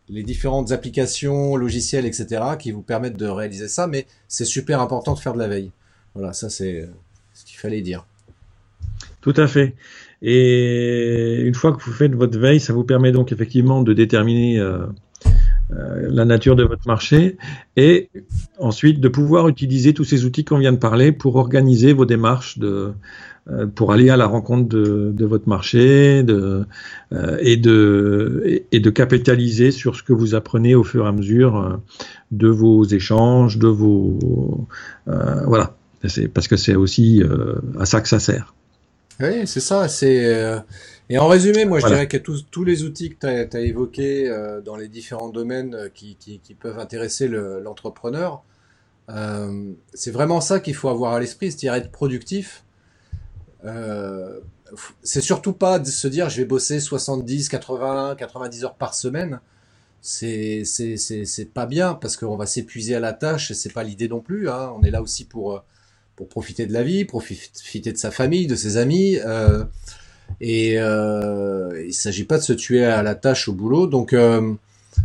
les 0.10 0.24
différentes 0.24 0.74
applications, 0.74 1.56
logiciels, 1.56 2.06
etc., 2.06 2.42
qui 2.60 2.72
vous 2.72 2.82
permettent 2.82 3.16
de 3.16 3.28
réaliser 3.28 3.70
ça, 3.70 3.88
mais 3.88 4.06
c'est 4.28 4.44
super 4.44 4.82
important 4.82 5.14
de 5.14 5.20
faire 5.20 5.34
de 5.34 5.40
la 5.40 5.48
veille. 5.48 5.72
Voilà, 6.14 6.34
ça 6.34 6.50
c'est 6.50 6.90
ce 7.34 7.46
qu'il 7.46 7.58
fallait 7.58 7.82
dire. 7.82 8.06
Tout 9.22 9.34
à 9.38 9.48
fait. 9.48 9.76
Et 10.22 11.42
une 11.42 11.56
fois 11.56 11.72
que 11.72 11.82
vous 11.82 11.92
faites 11.92 12.14
votre 12.14 12.38
veille, 12.38 12.60
ça 12.60 12.74
vous 12.74 12.84
permet 12.84 13.12
donc 13.12 13.32
effectivement 13.32 13.82
de 13.82 13.94
déterminer 13.94 14.60
euh, 14.60 14.86
euh, 15.72 16.08
la 16.12 16.26
nature 16.26 16.56
de 16.56 16.64
votre 16.64 16.88
marché 16.88 17.38
et 17.76 18.10
ensuite 18.60 19.00
de 19.00 19.08
pouvoir 19.08 19.48
utiliser 19.48 19.94
tous 19.94 20.04
ces 20.04 20.26
outils 20.26 20.44
qu'on 20.44 20.60
vient 20.60 20.74
de 20.74 20.78
parler 20.78 21.12
pour 21.12 21.36
organiser 21.38 21.94
vos 21.94 22.06
démarches 22.06 22.60
de, 22.60 22.94
euh, 23.50 23.66
pour 23.66 23.92
aller 23.92 24.10
à 24.10 24.18
la 24.18 24.28
rencontre 24.28 24.68
de, 24.70 25.26
votre 25.26 25.50
marché 25.50 26.20
et, 26.20 26.24
de, 26.24 26.66
et, 28.72 28.80
de 28.80 28.90
capitaliser 28.90 29.72
sur 29.72 29.96
ce 29.96 30.04
que 30.04 30.14
vous 30.14 30.36
apprenez 30.36 30.76
au 30.76 30.84
fur 30.84 31.06
et 31.06 31.08
à 31.08 31.12
mesure 31.12 31.80
de 32.32 32.48
vos 32.48 32.84
échanges, 32.84 33.58
de 33.58 33.68
vos 33.68 34.68
voilà, 35.06 35.76
parce 36.34 36.48
que 36.48 36.58
c'est 36.58 36.76
aussi 36.76 37.24
à 37.80 37.86
ça 37.86 38.02
que 38.02 38.08
ça 38.08 38.20
sert. 38.20 38.54
Oui, 39.22 39.48
c'est 39.48 39.60
ça. 39.60 39.88
C'est 39.88 40.64
et 41.12 41.18
en 41.18 41.28
résumé, 41.28 41.66
moi, 41.66 41.82
je 41.82 41.88
dirais 41.88 42.08
que 42.08 42.16
tous, 42.16 42.46
tous 42.50 42.64
les 42.64 42.84
outils 42.84 43.10
que 43.10 43.46
tu 43.46 43.58
as, 43.58 43.60
évoqués 43.60 44.30
euh, 44.30 44.62
dans 44.62 44.78
les 44.78 44.88
différents 44.88 45.28
domaines 45.28 45.76
euh, 45.76 45.90
qui, 45.94 46.16
qui, 46.16 46.40
qui 46.40 46.56
peuvent 46.56 46.80
intéresser 46.80 47.28
l'entrepreneur, 47.28 48.46
euh, 49.10 49.74
c'est 49.94 50.12
vraiment 50.12 50.40
ça 50.40 50.62
qu'il 50.62 50.74
faut 50.74 50.88
avoir 50.88 51.12
à 51.12 51.20
l'esprit, 51.20 51.52
c'est-à-dire 51.52 51.74
être 51.74 51.92
productif. 51.92 52.64
Euh, 53.66 54.40
c'est 55.04 55.20
surtout 55.20 55.52
pas 55.52 55.80
de 55.80 55.88
se 55.88 56.08
dire 56.08 56.30
je 56.30 56.38
vais 56.38 56.46
bosser 56.46 56.80
70, 56.80 57.50
80, 57.50 58.16
90 58.18 58.64
heures 58.64 58.76
par 58.76 58.94
semaine. 58.94 59.42
C'est 60.00 60.64
pas 61.54 61.66
bien 61.66 61.94
parce 61.94 62.16
qu'on 62.16 62.38
va 62.38 62.46
s'épuiser 62.46 62.96
à 62.96 63.02
la 63.02 63.12
tâche 63.12 63.52
et 63.52 63.54
c'est 63.54 63.74
pas 63.74 63.84
l'idée 63.84 64.08
non 64.08 64.22
plus. 64.22 64.50
Hein. 64.50 64.72
On 64.78 64.82
est 64.84 64.92
là 64.92 65.02
aussi 65.02 65.26
pour 65.26 65.62
pour 66.16 66.28
profiter 66.30 66.66
de 66.66 66.74
la 66.74 66.84
vie, 66.84 67.06
profiter 67.06 67.92
de 67.92 67.98
sa 67.98 68.12
famille, 68.12 68.48
de 68.48 68.56
ses 68.56 68.78
amis. 68.78 69.18
Euh, 69.26 69.64
et 70.40 70.76
euh, 70.78 71.84
il 71.86 71.94
s'agit 71.94 72.24
pas 72.24 72.38
de 72.38 72.44
se 72.44 72.54
tuer 72.54 72.86
à 72.86 73.04
la 73.04 73.16
tâche 73.16 73.48
au 73.48 73.54
boulot. 73.54 73.88
Donc, 73.88 74.14
euh, 74.14 74.54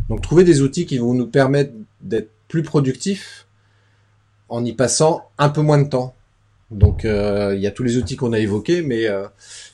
donc 0.09 0.23
trouver 0.23 0.45
des 0.45 0.62
outils 0.62 0.87
qui 0.87 0.99
vont 0.99 1.15
nous 1.15 1.27
permettre 1.27 1.73
d'être 2.01 2.31
plus 2.49 2.62
productifs 2.62 3.47
en 4.49 4.65
y 4.65 4.73
passant 4.73 5.28
un 5.39 5.49
peu 5.49 5.62
moins 5.62 5.78
de 5.83 5.89
temps. 5.89 6.15
Donc 6.70 7.05
euh, 7.05 7.55
il 7.55 7.61
y 7.61 7.66
a 7.66 7.70
tous 7.70 7.83
les 7.83 7.97
outils 7.97 8.16
qu'on 8.16 8.33
a 8.33 8.39
évoqués, 8.39 8.83
mais 8.83 9.07
euh, 9.07 9.24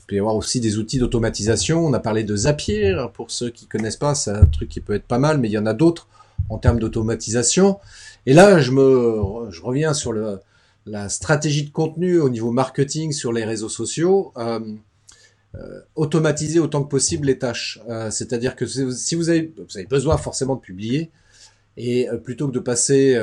il 0.01 0.05
peut 0.07 0.15
y 0.15 0.19
avoir 0.19 0.35
aussi 0.35 0.59
des 0.59 0.77
outils 0.77 0.99
d'automatisation. 0.99 1.85
On 1.85 1.93
a 1.93 1.99
parlé 1.99 2.23
de 2.23 2.35
Zapier, 2.35 2.95
pour 3.13 3.31
ceux 3.31 3.49
qui 3.49 3.65
connaissent 3.65 3.97
pas, 3.97 4.15
c'est 4.15 4.31
un 4.31 4.45
truc 4.45 4.69
qui 4.69 4.79
peut 4.79 4.93
être 4.93 5.05
pas 5.05 5.19
mal, 5.19 5.39
mais 5.39 5.49
il 5.49 5.51
y 5.51 5.57
en 5.57 5.65
a 5.65 5.73
d'autres 5.73 6.07
en 6.49 6.57
termes 6.57 6.79
d'automatisation. 6.79 7.79
Et 8.25 8.33
là, 8.33 8.59
je 8.59 8.71
me, 8.71 9.49
je 9.49 9.61
reviens 9.61 9.93
sur 9.93 10.11
le, 10.11 10.39
la 10.85 11.09
stratégie 11.09 11.63
de 11.63 11.69
contenu 11.69 12.19
au 12.19 12.29
niveau 12.29 12.51
marketing 12.51 13.11
sur 13.11 13.31
les 13.31 13.45
réseaux 13.45 13.69
sociaux. 13.69 14.33
Euh, 14.37 14.59
euh, 15.55 15.81
automatiser 15.95 16.59
autant 16.59 16.83
que 16.83 16.89
possible 16.89 17.27
les 17.27 17.37
tâches. 17.37 17.79
Euh, 17.87 18.09
c'est-à-dire 18.09 18.55
que 18.55 18.65
si 18.65 19.13
vous 19.13 19.29
avez, 19.29 19.53
besoin 19.87 20.17
forcément 20.17 20.55
de 20.55 20.61
publier, 20.61 21.11
et 21.77 22.07
plutôt 22.23 22.47
que 22.47 22.53
de 22.53 22.59
passer 22.59 23.19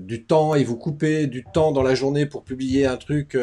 du 0.00 0.24
temps 0.24 0.56
et 0.56 0.64
vous 0.64 0.76
couper 0.76 1.28
du 1.28 1.44
temps 1.44 1.70
dans 1.70 1.84
la 1.84 1.94
journée 1.94 2.26
pour 2.26 2.42
publier 2.42 2.86
un 2.86 2.96
truc, 2.96 3.38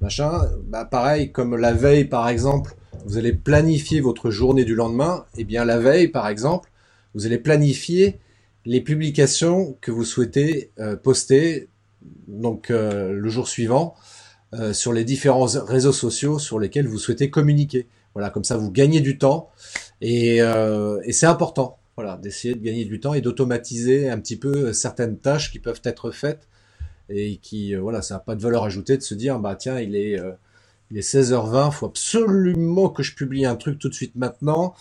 machin, 0.00 0.48
bah 0.64 0.86
pareil, 0.86 1.30
comme 1.30 1.56
la 1.56 1.74
veille 1.74 2.06
par 2.06 2.30
exemple, 2.30 2.74
vous 3.04 3.18
allez 3.18 3.34
planifier 3.34 4.00
votre 4.00 4.30
journée 4.30 4.64
du 4.64 4.74
lendemain, 4.74 5.26
et 5.36 5.42
eh 5.42 5.44
bien 5.44 5.66
la 5.66 5.78
veille 5.78 6.08
par 6.08 6.26
exemple, 6.26 6.70
vous 7.14 7.26
allez 7.26 7.36
planifier 7.36 8.18
les 8.64 8.80
publications 8.80 9.76
que 9.82 9.90
vous 9.90 10.04
souhaitez 10.04 10.70
poster 11.02 11.68
donc 12.28 12.68
le 12.70 13.28
jour 13.28 13.48
suivant 13.48 13.94
euh, 14.54 14.72
sur 14.72 14.92
les 14.92 15.04
différents 15.04 15.46
réseaux 15.46 15.92
sociaux 15.92 16.38
sur 16.38 16.60
lesquels 16.60 16.86
vous 16.86 16.98
souhaitez 16.98 17.30
communiquer. 17.30 17.88
Voilà, 18.14 18.30
comme 18.30 18.44
ça 18.44 18.56
vous 18.56 18.70
gagnez 18.70 19.00
du 19.00 19.18
temps 19.18 19.50
et, 20.00 20.40
euh, 20.40 21.00
et 21.04 21.12
c'est 21.12 21.26
important. 21.26 21.78
Voilà, 21.96 22.16
d'essayer 22.16 22.54
de 22.54 22.60
gagner 22.60 22.84
du 22.84 23.00
temps 23.00 23.12
et 23.14 23.20
d'automatiser 23.20 24.08
un 24.08 24.20
petit 24.20 24.36
peu 24.36 24.72
certaines 24.72 25.18
tâches 25.18 25.50
qui 25.50 25.58
peuvent 25.58 25.80
être 25.84 26.12
faites 26.12 26.48
et 27.08 27.38
qui, 27.38 27.74
euh, 27.74 27.80
voilà, 27.80 28.02
ça 28.02 28.14
n'a 28.14 28.20
pas 28.20 28.36
de 28.36 28.42
valeur 28.42 28.64
ajoutée 28.64 28.96
de 28.96 29.02
se 29.02 29.14
dire, 29.14 29.38
bah 29.40 29.56
tiens, 29.56 29.80
il 29.80 29.96
est, 29.96 30.20
il 30.90 30.98
est 30.98 31.00
16h20, 31.00 31.72
faut 31.72 31.86
absolument 31.86 32.88
que 32.88 33.02
je 33.02 33.14
publie 33.14 33.46
un 33.46 33.56
truc 33.56 33.78
tout 33.78 33.88
de 33.88 33.94
suite 33.94 34.14
maintenant. 34.14 34.74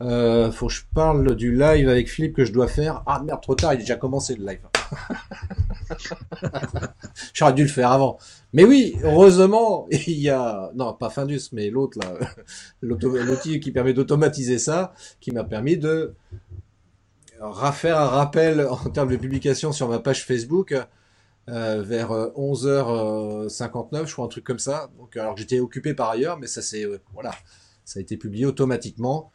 Euh, 0.00 0.50
faut 0.50 0.68
que 0.68 0.72
je 0.72 0.82
parle 0.94 1.36
du 1.36 1.54
live 1.54 1.88
avec 1.88 2.08
Philippe 2.08 2.36
que 2.36 2.44
je 2.44 2.52
dois 2.52 2.68
faire. 2.68 3.02
Ah 3.06 3.22
merde, 3.22 3.42
trop 3.42 3.54
tard, 3.54 3.74
il 3.74 3.76
est 3.76 3.80
déjà 3.80 3.96
commencé 3.96 4.34
le 4.34 4.46
live. 4.46 4.60
J'aurais 7.34 7.52
dû 7.52 7.62
le 7.62 7.68
faire 7.68 7.90
avant. 7.90 8.18
Mais 8.52 8.64
oui, 8.64 8.96
heureusement, 9.02 9.86
il 9.90 10.18
y 10.18 10.30
a, 10.30 10.70
non, 10.74 10.94
pas 10.94 11.10
Findus, 11.10 11.48
mais 11.52 11.70
l'autre 11.70 11.98
là, 11.98 12.14
l'outil 12.82 13.60
qui 13.60 13.72
permet 13.72 13.92
d'automatiser 13.92 14.58
ça, 14.58 14.94
qui 15.20 15.32
m'a 15.32 15.44
permis 15.44 15.76
de 15.76 16.14
refaire 17.40 17.98
un 17.98 18.08
rappel 18.08 18.66
en 18.68 18.90
termes 18.90 19.10
de 19.10 19.16
publication 19.16 19.72
sur 19.72 19.88
ma 19.88 19.98
page 19.98 20.24
Facebook 20.24 20.74
euh, 21.48 21.82
vers 21.82 22.10
11h59, 22.10 23.96
euh, 23.96 24.06
je 24.06 24.12
crois 24.12 24.26
un 24.26 24.28
truc 24.28 24.44
comme 24.44 24.58
ça. 24.58 24.90
Donc, 24.98 25.16
alors 25.16 25.36
j'étais 25.36 25.58
occupé 25.58 25.94
par 25.94 26.10
ailleurs, 26.10 26.38
mais 26.38 26.46
ça 26.46 26.62
c'est, 26.62 26.84
euh, 26.84 27.00
voilà, 27.14 27.32
ça 27.84 27.98
a 27.98 28.02
été 28.02 28.16
publié 28.16 28.46
automatiquement 28.46 29.32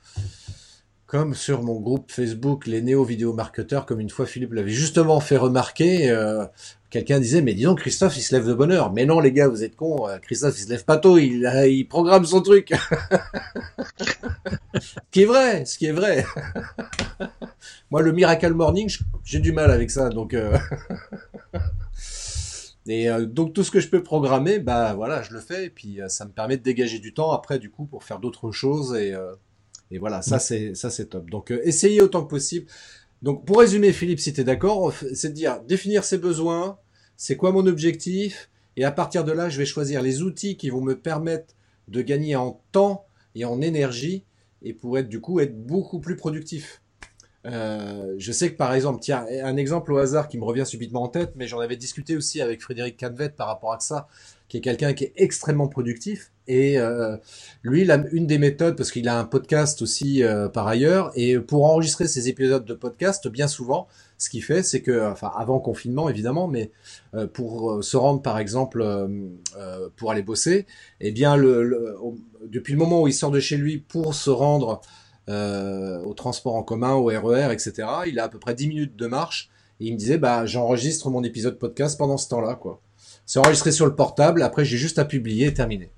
comme 1.08 1.36
sur 1.36 1.62
mon 1.62 1.80
groupe 1.80 2.12
Facebook 2.12 2.66
les 2.66 2.82
néo-vidéo 2.82 3.34
marketeurs, 3.34 3.86
comme 3.86 4.00
une 4.00 4.10
fois 4.10 4.26
Philippe 4.26 4.54
l'avait 4.54 4.72
justement 4.72 5.20
fait 5.20 5.38
remarquer, 5.38 6.10
euh, 6.10 6.46
quelqu'un 6.90 7.20
disait 7.20 7.42
mais 7.42 7.54
disons 7.54 7.76
Christophe 7.76 8.18
il 8.18 8.22
se 8.22 8.34
lève 8.34 8.48
de 8.48 8.54
bonne 8.54 8.72
heure. 8.72 8.92
Mais 8.92 9.06
non 9.06 9.20
les 9.20 9.32
gars 9.32 9.48
vous 9.48 9.64
êtes 9.64 9.76
cons, 9.76 10.08
euh, 10.08 10.18
Christophe 10.18 10.58
il 10.58 10.64
se 10.64 10.70
lève 10.70 10.84
pas 10.84 10.98
tôt, 10.98 11.20
il, 11.20 11.46
euh, 11.46 11.68
il 11.68 11.88
programme 11.88 12.26
son 12.26 12.42
truc. 12.42 12.70
ce 14.80 15.00
qui 15.12 15.22
est 15.22 15.26
vrai, 15.26 15.66
ce 15.66 15.78
qui 15.78 15.86
est 15.86 15.92
vrai. 15.92 16.26
Moi 17.92 18.02
le 18.02 18.12
Miracle 18.12 18.54
Morning 18.54 18.92
j'ai 19.24 19.40
du 19.40 19.52
mal 19.52 19.70
avec 19.70 19.92
ça 19.92 20.10
donc. 20.10 20.36
Et 22.88 23.10
donc 23.10 23.54
tout 23.54 23.64
ce 23.64 23.72
que 23.72 23.80
je 23.80 23.90
peux 23.90 24.04
programmer, 24.04 24.60
bah 24.60 24.94
voilà, 24.94 25.24
je 25.24 25.34
le 25.34 25.40
fais 25.40 25.66
et 25.66 25.70
puis 25.72 26.02
ça 26.08 26.24
me 26.24 26.30
permet 26.30 26.56
de 26.56 26.62
dégager 26.62 27.00
du 27.00 27.16
temps 27.16 27.32
après 27.32 27.58
du 27.58 27.72
coup 27.72 27.86
pour 27.86 28.04
faire 28.04 28.20
d'autres 28.20 28.52
choses 28.52 28.94
et 28.94 29.16
et 29.92 29.98
voilà, 29.98 30.22
ça 30.22 30.40
c'est 30.40 30.76
ça 30.76 30.90
c'est 30.90 31.08
top. 31.08 31.30
Donc 31.30 31.52
euh, 31.52 31.62
essayez 31.64 32.02
autant 32.02 32.24
que 32.24 32.30
possible. 32.30 32.68
Donc 33.22 33.46
pour 33.46 33.60
résumer, 33.60 33.94
Philippe, 33.94 34.20
si 34.20 34.34
tu 34.34 34.42
es 34.42 34.44
d'accord, 34.44 34.94
c'est 35.14 35.30
de 35.30 35.34
dire 35.34 35.62
définir 35.62 36.04
ses 36.04 36.18
besoins, 36.18 36.78
c'est 37.18 37.38
quoi 37.38 37.52
mon 37.52 37.66
objectif, 37.66 38.50
et 38.78 38.84
à 38.84 38.92
partir 38.92 39.24
de 39.24 39.32
là, 39.32 39.50
je 39.50 39.58
vais 39.58 39.66
choisir 39.66 40.02
les 40.02 40.22
outils 40.22 40.58
qui 40.58 40.70
vont 40.70 40.82
me 40.82 41.00
permettre 41.00 41.56
de 41.88 42.02
gagner 42.02 42.36
en 42.36 42.62
temps 42.72 43.06
et 43.36 43.46
en 43.46 43.62
énergie, 43.62 44.24
et 44.64 44.74
pour 44.74 44.98
être 44.98 45.10
du 45.10 45.22
coup 45.22 45.40
être 45.40 45.58
beaucoup 45.66 46.00
plus 46.00 46.16
productif. 46.16 46.82
Euh, 47.46 48.16
je 48.18 48.32
sais 48.32 48.52
que 48.52 48.58
par 48.58 48.74
exemple, 48.74 49.00
tiens, 49.02 49.26
un 49.44 49.56
exemple 49.56 49.94
au 49.94 49.98
hasard 49.98 50.28
qui 50.28 50.38
me 50.38 50.44
revient 50.44 50.66
subitement 50.66 51.04
en 51.04 51.10
tête, 51.10 51.34
mais 51.36 51.48
j'en 51.48 51.60
avais 51.60 51.78
discuté 51.78 52.18
aussi 52.18 52.42
avec 52.42 52.62
Frédéric 52.62 53.00
Canvet 53.00 53.30
par 53.30 53.48
rapport 53.48 53.74
à 53.74 53.80
ça. 53.80 54.08
Qui 54.48 54.58
est 54.58 54.62
quelqu'un 54.62 54.94
qui 54.94 55.06
est 55.06 55.14
extrêmement 55.16 55.68
productif. 55.68 56.32
Et 56.48 56.78
euh, 56.78 57.18
lui, 57.64 57.90
a 57.90 58.04
une 58.12 58.28
des 58.28 58.38
méthodes, 58.38 58.78
parce 58.78 58.92
qu'il 58.92 59.08
a 59.08 59.18
un 59.18 59.26
podcast 59.26 59.82
aussi 59.82 60.24
euh, 60.24 60.48
par 60.48 60.68
ailleurs, 60.68 61.12
et 61.16 61.40
pour 61.40 61.66
enregistrer 61.66 62.08
ses 62.08 62.30
épisodes 62.30 62.66
de 62.66 62.74
podcast, 62.76 63.28
bien 63.28 63.48
souvent, 63.48 63.88
ce 64.18 64.30
qu'il 64.30 64.44
fait, 64.44 64.62
c'est 64.62 64.82
que, 64.82 65.10
enfin, 65.10 65.32
avant 65.36 65.60
confinement 65.60 66.08
évidemment, 66.08 66.48
mais 66.48 66.72
euh, 67.16 67.26
pour 67.26 67.84
se 67.84 67.98
rendre 67.98 68.22
par 68.22 68.38
exemple, 68.38 68.86
pour 69.96 70.12
aller 70.12 70.22
bosser, 70.22 70.68
eh 71.02 71.12
bien, 71.12 71.36
depuis 71.38 72.74
le 72.74 72.80
moment 72.80 73.02
où 73.02 73.08
il 73.08 73.14
sort 73.14 73.32
de 73.32 73.40
chez 73.40 73.58
lui 73.58 73.78
pour 73.80 74.14
se 74.14 74.30
rendre 74.30 74.82
au 75.28 76.14
transport 76.14 76.56
en 76.56 76.64
commun, 76.64 76.94
au 76.94 77.06
RER, 77.06 77.52
etc., 77.52 77.88
il 78.06 78.20
a 78.20 78.26
à 78.26 78.30
peu 78.30 78.38
près 78.38 78.54
10 78.54 78.68
minutes 78.68 78.96
de 78.96 79.08
marche, 79.08 79.50
et 79.80 79.88
il 79.88 79.94
me 79.94 79.98
disait, 79.98 80.20
bah, 80.20 80.46
j'enregistre 80.46 81.10
mon 81.10 81.24
épisode 81.24 81.58
podcast 81.58 81.98
pendant 81.98 82.18
ce 82.18 82.30
temps-là, 82.30 82.56
quoi. 82.56 82.82
C'est 83.26 83.40
enregistré 83.40 83.72
sur 83.72 83.86
le 83.86 83.96
portable, 83.96 84.44
après 84.44 84.66
j'ai 84.66 84.78
juste 84.78 85.00
à 85.00 85.06
publier 85.06 85.48
et 85.48 85.54
terminer. 85.54 85.92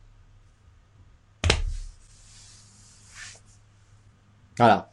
Voilà. 4.57 4.91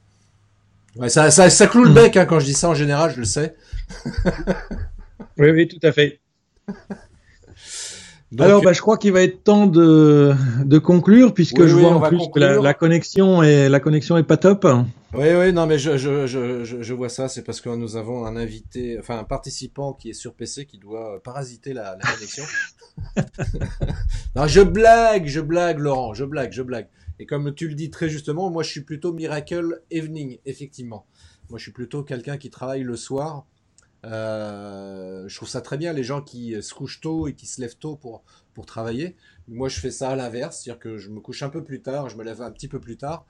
Ouais, 0.97 1.09
ça, 1.09 1.31
ça, 1.31 1.51
ça 1.51 1.67
cloue 1.67 1.85
le 1.85 1.91
hmm. 1.91 1.95
bec 1.95 2.17
hein, 2.17 2.27
quand 2.27 2.39
je 2.39 2.45
dis 2.45 2.55
ça 2.55 2.69
en 2.69 2.75
général, 2.75 3.11
je 3.13 3.19
le 3.19 3.25
sais. 3.25 3.57
oui, 5.39 5.51
oui, 5.51 5.69
tout 5.69 5.81
à 5.83 5.93
fait. 5.93 6.21
Alors, 8.39 8.63
bah, 8.63 8.73
je 8.73 8.81
crois 8.81 8.97
qu'il 8.97 9.13
va 9.13 9.23
être 9.23 9.45
temps 9.45 9.67
de, 9.67 10.33
de 10.65 10.79
conclure, 10.79 11.35
puisque 11.35 11.67
je 11.67 11.75
vois 11.75 11.91
en 11.91 12.01
plus 12.01 12.29
que 12.35 12.41
la, 12.41 12.75
connexion 12.75 13.43
est, 13.43 13.69
la 13.69 13.81
connexion 13.81 14.17
est 14.17 14.23
pas 14.23 14.37
top. 14.37 14.67
Oui, 15.15 15.29
oui, 15.39 15.53
non, 15.53 15.67
mais 15.67 15.79
je, 15.79 15.97
je, 15.97 16.27
je, 16.27 16.65
je 16.65 16.95
vois 16.95 17.09
ça, 17.09 17.29
c'est 17.29 17.43
parce 17.43 17.61
que 17.61 17.69
nous 17.69 17.97
avons 17.97 18.27
un 18.27 18.37
invité, 18.37 18.97
enfin 18.99 19.19
un 19.19 19.25
participant 19.25 19.93
qui 19.93 20.11
est 20.11 20.15
sur 20.15 20.35
PC 20.35 20.67
qui 20.67 20.79
doit 20.79 21.23
parasiter 21.23 21.73
la, 21.73 21.97
la 21.97 22.13
connexion. 22.13 22.45
non, 24.37 24.47
je 24.47 24.61
blague, 24.61 25.27
je 25.27 25.41
blague, 25.41 25.79
Laurent, 25.79 26.15
je 26.15 26.25
blague, 26.25 26.53
je 26.53 26.63
blague. 26.63 26.89
Et 27.19 27.27
comme 27.27 27.55
tu 27.55 27.69
le 27.69 27.75
dis 27.75 27.91
très 27.91 28.09
justement, 28.09 28.51
moi 28.51 28.63
je 28.63 28.71
suis 28.71 28.81
plutôt 28.81 29.13
Miracle 29.13 29.83
Evening, 29.91 30.39
effectivement. 30.47 31.07
Moi 31.49 31.59
je 31.59 31.65
suis 31.65 31.73
plutôt 31.73 32.03
quelqu'un 32.03 32.37
qui 32.37 32.51
travaille 32.51 32.83
le 32.83 32.97
soir. 32.97 33.47
Euh, 34.05 35.27
je 35.29 35.37
trouve 35.37 35.49
ça 35.49 35.61
très 35.61 35.79
bien 35.79 35.93
les 35.93 36.05
gens 36.05 36.21
qui 36.21 36.61
se 36.63 36.75
couchent 36.75 37.01
tôt 37.01 37.27
et 37.27 37.35
qui 37.35 37.47
se 37.47 37.61
lèvent 37.61 37.77
tôt 37.77 37.97
pour, 37.97 38.23
pour 38.53 38.67
travailler. 38.67 39.17
Moi 39.49 39.69
je 39.69 39.81
fais 39.81 39.91
ça 39.91 40.11
à 40.11 40.17
l'inverse, 40.17 40.61
c'est-à-dire 40.61 40.81
que 40.81 40.97
je 40.99 41.11
me 41.11 41.21
couche 41.21 41.43
un 41.43 41.49
peu 41.49 41.65
plus 41.65 41.81
tard, 41.81 42.09
je 42.09 42.17
me 42.17 42.25
lève 42.25 42.43
un 42.43 42.51
petit 42.51 42.69
peu 42.69 42.81
plus 42.81 42.97
tard. 42.97 43.27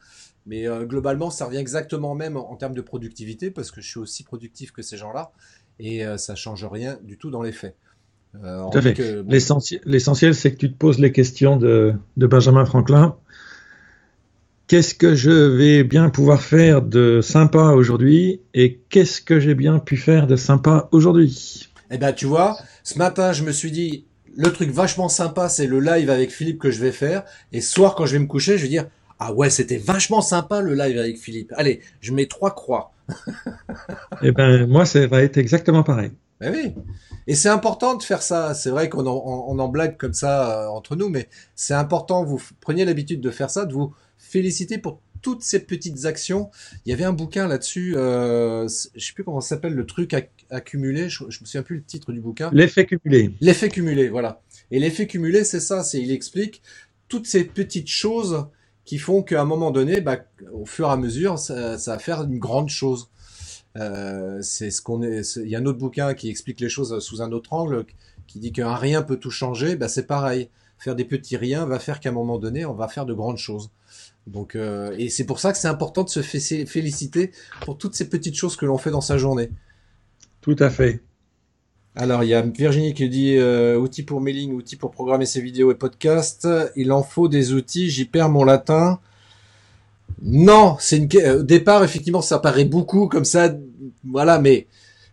Mais 0.46 0.68
euh, 0.68 0.84
globalement 0.84 1.30
ça 1.30 1.46
revient 1.46 1.58
exactement 1.58 2.14
même 2.14 2.36
en, 2.36 2.56
termes 2.56 2.74
de 2.74 2.82
productivité 2.82 3.50
parce 3.50 3.70
que 3.70 3.80
je 3.80 3.88
suis 3.88 4.00
aussi 4.00 4.24
productif 4.24 4.72
que 4.72 4.82
ces 4.82 4.96
gens-là 4.96 5.32
et 5.78 6.04
euh, 6.04 6.16
ça 6.16 6.34
change 6.34 6.64
rien 6.64 6.98
du 7.02 7.18
tout 7.18 7.30
dans 7.30 7.42
les 7.42 7.52
faits. 7.52 7.76
Euh, 8.42 9.22
L'essentiel, 9.26 10.34
c'est 10.34 10.52
que 10.52 10.56
tu 10.56 10.72
te 10.72 10.76
poses 10.76 10.98
les 10.98 11.12
questions 11.12 11.56
de, 11.56 11.94
de 12.16 12.26
Benjamin 12.26 12.64
Franklin 12.64 13.16
qu'est-ce 14.66 14.94
que 14.94 15.14
je 15.14 15.30
vais 15.30 15.84
bien 15.84 16.10
pouvoir 16.10 16.42
faire 16.42 16.82
de 16.82 17.20
sympa 17.22 17.70
aujourd'hui 17.70 18.40
et 18.54 18.80
qu'est-ce 18.88 19.20
que 19.20 19.40
j'ai 19.40 19.54
bien 19.54 19.78
pu 19.78 19.96
faire 19.96 20.26
de 20.26 20.36
sympa 20.36 20.88
aujourd'hui? 20.92 21.68
Eh 21.90 21.98
ben, 21.98 22.12
tu 22.12 22.26
vois, 22.26 22.56
ce 22.82 22.98
matin, 22.98 23.32
je 23.32 23.42
me 23.44 23.52
suis 23.52 23.70
dit, 23.70 24.06
le 24.36 24.50
truc 24.52 24.70
vachement 24.70 25.08
sympa, 25.08 25.48
c'est 25.48 25.66
le 25.66 25.80
live 25.80 26.10
avec 26.10 26.30
Philippe 26.30 26.58
que 26.58 26.70
je 26.70 26.80
vais 26.80 26.92
faire. 26.92 27.24
Et 27.52 27.60
ce 27.60 27.72
soir, 27.72 27.94
quand 27.94 28.06
je 28.06 28.14
vais 28.14 28.18
me 28.18 28.26
coucher, 28.26 28.58
je 28.58 28.62
vais 28.62 28.68
dire, 28.68 28.86
ah 29.18 29.32
ouais, 29.32 29.50
c'était 29.50 29.76
vachement 29.76 30.22
sympa 30.22 30.60
le 30.60 30.74
live 30.74 30.98
avec 30.98 31.18
Philippe. 31.18 31.52
Allez, 31.56 31.80
je 32.00 32.12
mets 32.12 32.26
trois 32.26 32.54
croix. 32.54 32.92
eh 34.22 34.32
ben, 34.32 34.66
moi, 34.66 34.86
ça 34.86 35.06
va 35.06 35.22
être 35.22 35.36
exactement 35.36 35.82
pareil. 35.82 36.10
Ben 36.40 36.52
oui. 36.52 36.74
Et 37.26 37.34
c'est 37.34 37.48
important 37.48 37.94
de 37.94 38.02
faire 38.02 38.22
ça. 38.22 38.54
C'est 38.54 38.70
vrai 38.70 38.88
qu'on 38.88 39.06
en, 39.06 39.44
on 39.48 39.58
en 39.58 39.68
blague 39.68 39.96
comme 39.96 40.14
ça 40.14 40.64
euh, 40.64 40.68
entre 40.68 40.96
nous, 40.96 41.08
mais 41.08 41.28
c'est 41.54 41.74
important. 41.74 42.24
Vous 42.24 42.40
preniez 42.60 42.84
l'habitude 42.84 43.20
de 43.20 43.30
faire 43.30 43.50
ça, 43.50 43.66
de 43.66 43.72
vous 43.72 43.94
féliciter 44.18 44.78
pour 44.78 45.00
toutes 45.22 45.42
ces 45.42 45.60
petites 45.60 46.04
actions. 46.04 46.50
Il 46.84 46.90
y 46.90 46.92
avait 46.92 47.04
un 47.04 47.12
bouquin 47.12 47.48
là-dessus, 47.48 47.94
euh, 47.96 48.68
je 48.94 49.06
sais 49.06 49.14
plus 49.14 49.24
comment 49.24 49.40
ça 49.40 49.50
s'appelle, 49.50 49.74
le 49.74 49.86
truc 49.86 50.14
accumulé, 50.50 51.08
je, 51.08 51.24
je 51.28 51.40
me 51.40 51.46
souviens 51.46 51.62
plus 51.62 51.76
le 51.76 51.82
titre 51.82 52.12
du 52.12 52.20
bouquin. 52.20 52.50
L'effet 52.52 52.84
cumulé. 52.84 53.32
L'effet 53.40 53.70
cumulé, 53.70 54.08
voilà. 54.10 54.42
Et 54.70 54.78
l'effet 54.78 55.06
cumulé, 55.06 55.44
c'est 55.44 55.60
ça, 55.60 55.82
c'est 55.82 56.00
il 56.00 56.12
explique 56.12 56.60
toutes 57.08 57.26
ces 57.26 57.44
petites 57.44 57.88
choses 57.88 58.46
qui 58.84 58.98
font 58.98 59.22
qu'à 59.22 59.40
un 59.40 59.44
moment 59.44 59.70
donné, 59.70 60.00
bah, 60.00 60.18
au 60.52 60.66
fur 60.66 60.88
et 60.88 60.92
à 60.92 60.96
mesure, 60.96 61.38
ça, 61.38 61.78
ça 61.78 61.92
va 61.92 61.98
faire 61.98 62.22
une 62.22 62.38
grande 62.38 62.68
chose. 62.68 63.08
Euh, 63.76 64.40
c'est 64.42 64.70
ce 64.70 64.82
qu'on 64.82 65.02
est. 65.02 65.36
Il 65.36 65.48
y 65.48 65.56
a 65.56 65.58
un 65.58 65.66
autre 65.66 65.78
bouquin 65.78 66.14
qui 66.14 66.28
explique 66.28 66.60
les 66.60 66.68
choses 66.68 66.98
sous 67.00 67.22
un 67.22 67.32
autre 67.32 67.52
angle, 67.52 67.86
qui 68.26 68.38
dit 68.38 68.52
qu'un 68.52 68.74
rien 68.74 69.02
peut 69.02 69.16
tout 69.16 69.30
changer. 69.30 69.76
Bah, 69.76 69.88
c'est 69.88 70.06
pareil. 70.06 70.48
Faire 70.78 70.96
des 70.96 71.04
petits 71.04 71.36
riens 71.36 71.66
va 71.66 71.78
faire 71.78 72.00
qu'à 72.00 72.10
un 72.10 72.12
moment 72.12 72.38
donné, 72.38 72.66
on 72.66 72.74
va 72.74 72.88
faire 72.88 73.06
de 73.06 73.14
grandes 73.14 73.38
choses. 73.38 73.70
Donc, 74.26 74.56
euh, 74.56 74.94
et 74.98 75.10
c'est 75.10 75.24
pour 75.24 75.38
ça 75.38 75.52
que 75.52 75.58
c'est 75.58 75.68
important 75.68 76.02
de 76.02 76.08
se 76.08 76.22
féliciter 76.22 77.32
pour 77.62 77.76
toutes 77.76 77.94
ces 77.94 78.08
petites 78.08 78.36
choses 78.36 78.56
que 78.56 78.64
l'on 78.64 78.78
fait 78.78 78.90
dans 78.90 79.02
sa 79.02 79.18
journée. 79.18 79.50
Tout 80.40 80.56
à 80.58 80.70
fait. 80.70 81.00
Alors, 81.96 82.24
il 82.24 82.30
y 82.30 82.34
a 82.34 82.42
Virginie 82.42 82.94
qui 82.94 83.08
dit 83.08 83.36
euh, 83.36 83.78
outils 83.78 84.02
pour 84.02 84.20
mailing, 84.20 84.52
outils 84.52 84.76
pour 84.76 84.90
programmer 84.90 85.26
ses 85.26 85.40
vidéos 85.40 85.70
et 85.70 85.76
podcasts. 85.76 86.48
Il 86.74 86.90
en 86.90 87.02
faut 87.02 87.28
des 87.28 87.52
outils. 87.52 87.88
J'y 87.88 88.04
perds 88.04 88.30
mon 88.30 88.44
latin. 88.44 88.98
Non, 90.22 90.76
c'est 90.80 90.96
une. 90.96 91.08
Au 91.30 91.42
départ, 91.42 91.84
effectivement, 91.84 92.22
ça 92.22 92.38
paraît 92.38 92.64
beaucoup 92.64 93.08
comme 93.08 93.24
ça. 93.24 93.54
Voilà, 94.04 94.38
mais 94.38 94.66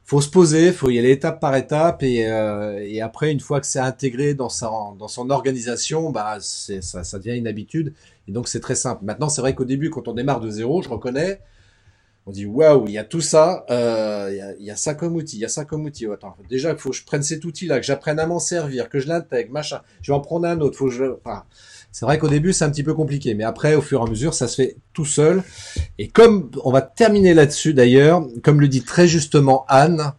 faut 0.04 0.22
se 0.22 0.30
poser, 0.30 0.72
faut 0.72 0.90
y 0.90 1.00
aller 1.00 1.12
étape 1.12 1.40
par 1.40 1.56
étape 1.56 2.04
et, 2.04 2.26
euh, 2.28 2.86
et 2.86 3.00
après 3.00 3.32
une 3.32 3.40
fois 3.40 3.62
que 3.62 3.66
c'est 3.66 3.80
intégré 3.80 4.34
dans 4.34 4.50
sa 4.50 4.70
dans 5.00 5.08
son 5.08 5.30
organisation, 5.30 6.10
bah 6.10 6.38
ça, 6.42 7.04
ça 7.04 7.18
devient 7.18 7.38
une 7.38 7.48
habitude 7.48 7.94
et 8.28 8.32
donc 8.32 8.48
c'est 8.48 8.60
très 8.60 8.76
simple. 8.76 9.04
Maintenant 9.06 9.30
c'est 9.30 9.42
vrai 9.42 9.56
qu'au 9.56 9.66
début 9.66 9.90
quand 9.90 10.08
on 10.08 10.14
démarre 10.14 10.40
de 10.40 10.50
zéro, 10.50 10.82
je 10.82 10.90
reconnais, 10.90 11.40
on 12.26 12.32
dit 12.32 12.46
waouh 12.46 12.88
il 12.88 12.94
y 12.94 12.98
a 12.98 13.04
tout 13.04 13.22
ça, 13.22 13.66
euh, 13.70 14.30
il, 14.32 14.38
y 14.38 14.42
a, 14.42 14.56
y 14.60 14.72
a 14.72 14.76
ça 14.76 14.94
comme 14.94 15.16
outil, 15.16 15.38
il 15.38 15.42
y 15.42 15.46
a 15.46 15.50
ça 15.50 15.66
comme 15.66 15.86
outil. 15.86 16.06
Attends, 16.08 16.36
déjà 16.50 16.72
il 16.72 16.78
faut 16.78 16.92
que 16.92 16.96
je 16.96 17.06
prenne 17.06 17.24
cet 17.24 17.46
outil 17.46 17.68
là, 17.68 17.80
que 17.80 17.86
j'apprenne 17.86 18.20
à 18.20 18.28
m'en 18.28 18.40
servir, 18.40 18.90
que 18.90 19.00
je 19.00 19.08
l'intègre, 19.08 19.52
machin. 19.52 19.82
Je 20.02 20.12
vais 20.12 20.16
en 20.16 20.22
prendre 20.22 20.48
un 20.48 20.60
autre, 20.60 20.78
faut 20.78 20.86
que 20.86 20.92
je. 20.92 21.06
Enfin, 21.24 21.44
c'est 21.92 22.06
vrai 22.06 22.18
qu'au 22.18 22.30
début, 22.30 22.54
c'est 22.54 22.64
un 22.64 22.70
petit 22.70 22.84
peu 22.84 22.94
compliqué, 22.94 23.34
mais 23.34 23.44
après, 23.44 23.76
au 23.76 23.82
fur 23.82 24.00
et 24.00 24.04
à 24.04 24.10
mesure, 24.10 24.34
ça 24.34 24.48
se 24.48 24.56
fait 24.56 24.78
tout 24.94 25.06
seul. 25.06 25.44
Et 25.98 26.08
comme 26.08 26.50
on 26.64 26.72
va 26.72 26.82
terminer 26.82 27.34
là-dessus 27.34 27.74
d'ailleurs, 27.74 28.26
comme 28.44 28.62
le 28.62 28.70
dit 28.70 28.84
très 28.84 29.08
justement 29.08 29.66
Anne, 29.68 30.14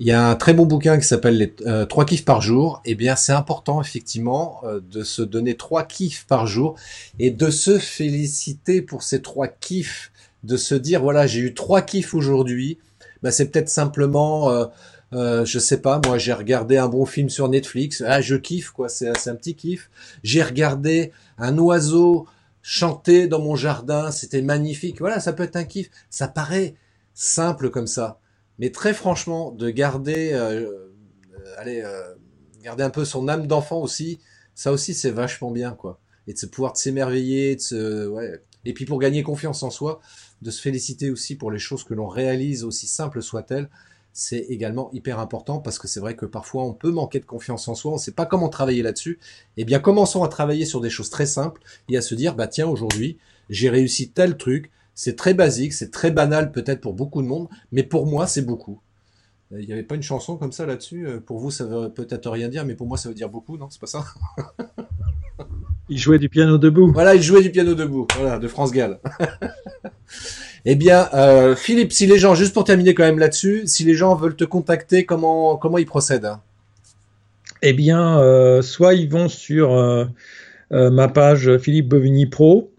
il 0.00 0.06
y 0.06 0.12
a 0.12 0.28
un 0.28 0.34
très 0.34 0.54
bon 0.54 0.66
bouquin 0.66 0.98
qui 0.98 1.06
s'appelle 1.06 1.38
les 1.38 1.54
euh, 1.66 1.86
trois 1.86 2.04
kiffs 2.04 2.24
par 2.24 2.40
jour. 2.40 2.82
Eh 2.84 2.94
bien, 2.94 3.16
c'est 3.16 3.32
important 3.32 3.80
effectivement 3.80 4.60
euh, 4.64 4.80
de 4.80 5.04
se 5.04 5.22
donner 5.22 5.56
trois 5.56 5.84
kiffs 5.84 6.26
par 6.26 6.46
jour 6.46 6.76
et 7.18 7.30
de 7.30 7.50
se 7.50 7.78
féliciter 7.78 8.82
pour 8.82 9.02
ces 9.02 9.22
trois 9.22 9.48
kiffs, 9.48 10.12
de 10.42 10.56
se 10.56 10.74
dire 10.74 11.00
voilà, 11.02 11.26
j'ai 11.26 11.40
eu 11.40 11.54
trois 11.54 11.82
kiffs 11.82 12.14
aujourd'hui. 12.14 12.78
Bah, 13.22 13.30
c'est 13.30 13.50
peut-être 13.50 13.68
simplement 13.68 14.50
euh, 14.50 14.66
euh, 15.14 15.44
je 15.44 15.58
sais 15.60 15.80
pas, 15.80 16.00
moi 16.04 16.18
j'ai 16.18 16.32
regardé 16.32 16.76
un 16.76 16.88
bon 16.88 17.06
film 17.06 17.30
sur 17.30 17.48
Netflix, 17.48 18.02
ah 18.04 18.20
je 18.20 18.34
kiffe 18.34 18.70
quoi, 18.70 18.88
c'est 18.88 19.28
un 19.28 19.34
petit 19.36 19.54
kiff. 19.54 19.88
J'ai 20.24 20.42
regardé 20.42 21.12
un 21.38 21.56
oiseau 21.58 22.26
chanter 22.62 23.28
dans 23.28 23.40
mon 23.40 23.54
jardin, 23.54 24.10
c'était 24.10 24.42
magnifique. 24.42 24.98
Voilà, 24.98 25.20
ça 25.20 25.32
peut 25.32 25.44
être 25.44 25.56
un 25.56 25.64
kiff. 25.64 25.90
Ça 26.10 26.26
paraît 26.26 26.74
simple 27.12 27.70
comme 27.70 27.86
ça, 27.86 28.18
mais 28.58 28.70
très 28.70 28.94
franchement, 28.94 29.50
de 29.50 29.70
garder, 29.70 30.32
euh, 30.32 30.60
euh, 30.60 31.54
allez, 31.58 31.84
garder 32.62 32.84
un 32.84 32.90
peu 32.90 33.04
son 33.04 33.28
âme 33.28 33.46
d'enfant 33.46 33.80
aussi, 33.80 34.18
ça 34.54 34.72
aussi 34.72 34.94
c'est 34.94 35.10
vachement 35.10 35.50
bien 35.50 35.72
quoi. 35.72 36.00
Et 36.26 36.32
de 36.32 36.38
se 36.38 36.46
pouvoir 36.46 36.76
s'émerveiller, 36.76 37.56
de 37.56 37.60
se. 37.60 38.38
Et 38.64 38.72
puis 38.72 38.86
pour 38.86 38.98
gagner 38.98 39.22
confiance 39.22 39.62
en 39.62 39.70
soi, 39.70 40.00
de 40.40 40.50
se 40.50 40.60
féliciter 40.60 41.10
aussi 41.10 41.36
pour 41.36 41.50
les 41.50 41.58
choses 41.58 41.84
que 41.84 41.92
l'on 41.92 42.08
réalise, 42.08 42.64
aussi 42.64 42.86
simples 42.86 43.22
soient-elles 43.22 43.68
c'est 44.14 44.46
également 44.48 44.90
hyper 44.92 45.18
important 45.18 45.58
parce 45.58 45.78
que 45.78 45.88
c'est 45.88 45.98
vrai 45.98 46.14
que 46.14 46.24
parfois 46.24 46.62
on 46.62 46.72
peut 46.72 46.92
manquer 46.92 47.18
de 47.18 47.24
confiance 47.24 47.66
en 47.66 47.74
soi, 47.74 47.90
on 47.90 47.96
ne 47.96 48.00
sait 48.00 48.12
pas 48.12 48.26
comment 48.26 48.48
travailler 48.48 48.80
là-dessus. 48.80 49.18
Eh 49.56 49.64
bien, 49.64 49.80
commençons 49.80 50.22
à 50.22 50.28
travailler 50.28 50.64
sur 50.64 50.80
des 50.80 50.88
choses 50.88 51.10
très 51.10 51.26
simples 51.26 51.60
et 51.90 51.96
à 51.96 52.00
se 52.00 52.14
dire, 52.14 52.36
bah 52.36 52.46
tiens, 52.46 52.68
aujourd'hui, 52.68 53.18
j'ai 53.50 53.68
réussi 53.68 54.10
tel 54.10 54.36
truc, 54.36 54.70
c'est 54.94 55.16
très 55.16 55.34
basique, 55.34 55.72
c'est 55.72 55.90
très 55.90 56.10
banal 56.10 56.52
peut-être 56.52 56.80
pour 56.80 56.94
beaucoup 56.94 57.22
de 57.22 57.26
monde, 57.26 57.48
mais 57.72 57.82
pour 57.82 58.06
moi, 58.06 58.26
c'est 58.26 58.42
beaucoup. 58.42 58.80
Euh, 59.52 59.60
il 59.60 59.66
n'y 59.66 59.72
avait 59.72 59.82
pas 59.82 59.94
une 59.94 60.02
chanson 60.02 60.36
comme 60.36 60.52
ça 60.52 60.66
là-dessus 60.66 61.06
euh, 61.06 61.20
Pour 61.20 61.38
vous, 61.38 61.50
ça 61.50 61.64
veut 61.64 61.90
peut-être 61.90 62.30
rien 62.30 62.48
dire, 62.48 62.64
mais 62.64 62.74
pour 62.74 62.86
moi, 62.86 62.96
ça 62.96 63.08
veut 63.08 63.14
dire 63.14 63.28
beaucoup, 63.28 63.56
non 63.56 63.68
C'est 63.70 63.80
pas 63.80 63.86
ça? 63.86 64.04
Il 65.90 65.98
jouait 65.98 66.18
du 66.18 66.28
piano 66.30 66.56
debout. 66.56 66.90
Voilà, 66.92 67.14
il 67.14 67.20
jouait 67.20 67.42
du 67.42 67.50
piano 67.50 67.74
debout, 67.74 68.06
voilà, 68.16 68.38
de 68.38 68.48
France 68.48 68.72
Gall. 68.72 69.00
Eh 70.66 70.76
bien, 70.76 71.10
euh, 71.12 71.54
Philippe, 71.54 71.92
si 71.92 72.06
les 72.06 72.18
gens, 72.18 72.34
juste 72.34 72.54
pour 72.54 72.64
terminer 72.64 72.94
quand 72.94 73.02
même 73.02 73.18
là-dessus, 73.18 73.64
si 73.66 73.84
les 73.84 73.94
gens 73.94 74.14
veulent 74.14 74.36
te 74.36 74.44
contacter, 74.44 75.04
comment 75.04 75.58
comment 75.58 75.76
ils 75.76 75.86
procèdent? 75.86 76.36
Eh 77.60 77.74
bien, 77.74 78.18
euh, 78.18 78.62
soit 78.62 78.94
ils 78.94 79.10
vont 79.10 79.28
sur 79.28 79.74
euh, 79.74 80.06
ma 80.70 81.08
page 81.08 81.58
Philippe 81.58 81.88
Bovigny 81.88 82.24
Pro, 82.24 82.70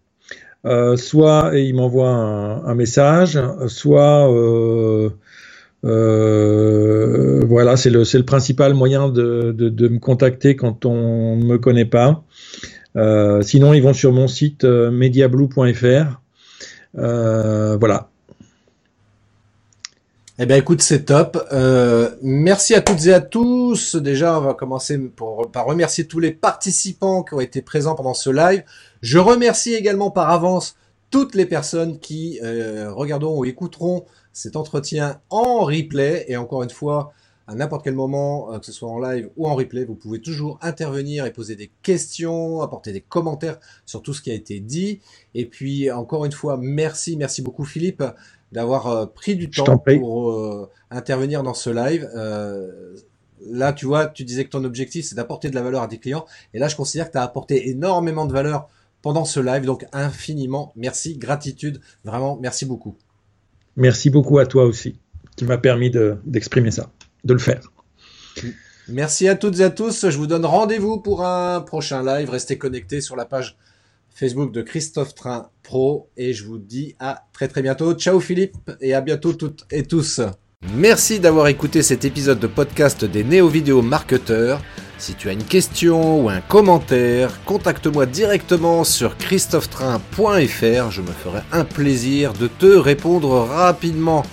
soit 0.96 1.52
ils 1.54 1.74
m'envoient 1.74 2.10
un, 2.10 2.76
message, 2.76 3.40
soit 3.68 4.28
voilà, 5.84 7.78
c'est 7.78 7.90
le, 7.90 8.24
principal 8.24 8.74
moyen 8.74 9.10
de, 9.10 9.52
de, 9.52 9.70
de, 9.70 9.88
me 9.88 10.00
contacter 10.00 10.56
quand 10.56 10.86
on 10.86 11.36
ne 11.38 11.46
me 11.46 11.58
connaît 11.58 11.86
pas. 11.86 12.24
sinon, 13.42 13.74
ils 13.74 13.82
vont 13.82 13.94
sur 13.94 14.12
mon 14.12 14.28
site 14.28 14.64
mediablue.fr. 14.64 16.22
voilà, 16.94 18.10
eh 20.38 20.46
bien, 20.46 20.58
écoute, 20.58 20.82
c'est 20.82 21.06
top. 21.06 21.42
Euh, 21.54 22.12
merci 22.22 22.76
à 22.76 22.82
toutes 22.82 23.06
et 23.06 23.14
à 23.14 23.22
tous. 23.22 23.96
Déjà, 23.96 24.38
on 24.38 24.42
va 24.42 24.54
commencer 24.54 24.98
pour, 24.98 25.50
par 25.50 25.66
remercier 25.66 26.08
tous 26.08 26.20
les 26.20 26.32
participants 26.32 27.24
qui 27.24 27.36
ont 27.36 27.40
été 27.40 27.62
présents 27.62 27.96
pendant 27.96 28.14
ce 28.14 28.30
live. 28.30 28.66
Je 29.02 29.18
remercie 29.18 29.74
également 29.74 30.12
par 30.12 30.30
avance 30.30 30.76
toutes 31.10 31.36
les 31.36 31.46
personnes 31.46 32.00
qui 32.00 32.42
euh, 32.44 32.92
regarderont 32.92 33.40
ou 33.40 33.46
écouteront 33.46 34.04
cet 34.34 34.58
entretien 34.58 35.22
en 35.30 35.62
replay. 35.62 36.26
Et 36.28 36.36
encore 36.36 36.64
une 36.64 36.70
fois, 36.70 37.14
à 37.48 37.56
n'importe 37.56 37.86
quel 37.86 37.96
moment, 37.96 38.52
euh, 38.52 38.60
que 38.60 38.66
ce 38.66 38.74
soit 38.74 38.90
en 38.90 39.00
live 39.00 39.30
ou 39.38 39.48
en 39.48 39.56
replay, 39.56 39.86
vous 39.86 39.96
pouvez 39.96 40.20
toujours 40.20 40.60
intervenir 40.62 41.26
et 41.26 41.32
poser 41.32 41.56
des 41.56 41.72
questions, 41.82 42.62
apporter 42.62 42.92
des 42.92 43.00
commentaires 43.00 43.58
sur 43.86 44.02
tout 44.02 44.14
ce 44.14 44.22
qui 44.22 44.32
a 44.32 44.34
été 44.34 44.60
dit. 44.60 45.00
Et 45.34 45.46
puis, 45.46 45.90
encore 45.92 46.26
une 46.26 46.34
fois, 46.34 46.58
merci, 46.60 47.16
merci 47.16 47.42
beaucoup 47.42 47.64
Philippe 47.64 48.04
d'avoir 48.56 48.88
euh, 48.88 49.06
pris 49.06 49.36
du 49.36 49.50
temps 49.50 49.78
pour 49.78 50.32
euh, 50.32 50.72
intervenir 50.90 51.44
dans 51.44 51.54
ce 51.54 51.70
live. 51.70 52.10
Euh, 52.16 52.96
là, 53.46 53.74
tu 53.74 53.86
vois, 53.86 54.08
tu 54.08 54.24
disais 54.24 54.46
que 54.46 54.50
ton 54.50 54.64
objectif, 54.64 55.06
c'est 55.06 55.16
d'apporter 55.16 55.50
de 55.50 55.56
la 55.56 55.62
valeur 55.62 55.84
à 55.84 55.88
tes 55.90 56.00
clients. 56.00 56.26
Et 56.54 56.60
là, 56.60 56.70
je 56.70 56.78
considère 56.78 57.08
que 57.08 57.12
tu 57.12 57.18
as 57.18 57.24
apporté 57.24 57.70
énormément 57.70 58.26
de 58.26 58.32
valeur 58.32 58.70
pendant 59.02 59.26
ce 59.26 59.42
live. 59.42 59.66
Donc, 59.66 59.86
infiniment 59.92 60.72
merci, 60.78 61.18
gratitude. 61.18 61.82
Vraiment, 62.06 62.40
merci 62.42 62.66
beaucoup. 62.66 62.96
Merci 63.76 64.10
beaucoup 64.10 64.40
à 64.40 64.46
toi 64.46 64.64
aussi, 64.64 64.98
qui 65.36 65.44
m'a 65.44 65.58
permis 65.58 65.92
d'exprimer 66.26 66.72
ça, 66.72 66.90
de 67.26 67.34
le 67.34 67.40
faire. 67.40 67.74
Merci 68.88 69.28
à 69.28 69.36
toutes 69.36 69.60
et 69.60 69.64
à 69.64 69.70
tous. 69.70 70.10
Je 70.10 70.18
vous 70.18 70.28
donne 70.28 70.46
rendez-vous 70.46 71.02
pour 71.02 71.26
un 71.26 71.60
prochain 71.60 72.04
live. 72.06 72.30
Restez 72.30 72.58
connectés 72.58 73.02
sur 73.02 73.18
la 73.18 73.26
page 73.26 73.58
Facebook 74.16 74.54
de 74.54 74.62
Christophe 74.62 75.14
Train 75.14 75.50
Pro 75.62 76.10
et 76.16 76.34
je 76.34 76.46
vous 76.46 76.58
dis 76.58 76.96
à 77.00 77.26
très 77.34 77.50
très 77.50 77.62
bientôt. 77.62 77.94
Ciao 77.94 78.22
Philippe 78.22 78.56
et 78.80 78.94
à 78.94 79.02
bientôt 79.02 79.34
toutes 79.34 79.66
et 79.70 79.84
tous. 79.84 80.22
Merci 80.74 81.20
d'avoir 81.20 81.48
écouté 81.48 81.84
cet 81.84 82.06
épisode 82.06 82.40
de 82.40 82.48
podcast 82.48 83.04
des 83.04 83.26
néo-vidéo 83.26 83.82
marketeurs. 83.82 84.62
Si 84.98 85.16
tu 85.16 85.28
as 85.28 85.34
une 85.34 85.44
question 85.44 86.24
ou 86.24 86.30
un 86.30 86.40
commentaire, 86.40 87.44
contacte-moi 87.44 88.06
directement 88.06 88.86
sur 88.86 89.18
christophetrain.fr. 89.18 90.92
Je 90.92 91.02
me 91.02 91.12
ferai 91.12 91.42
un 91.52 91.66
plaisir 91.66 92.32
de 92.32 92.48
te 92.48 92.68
répondre 92.68 93.30
rapidement. 93.30 94.24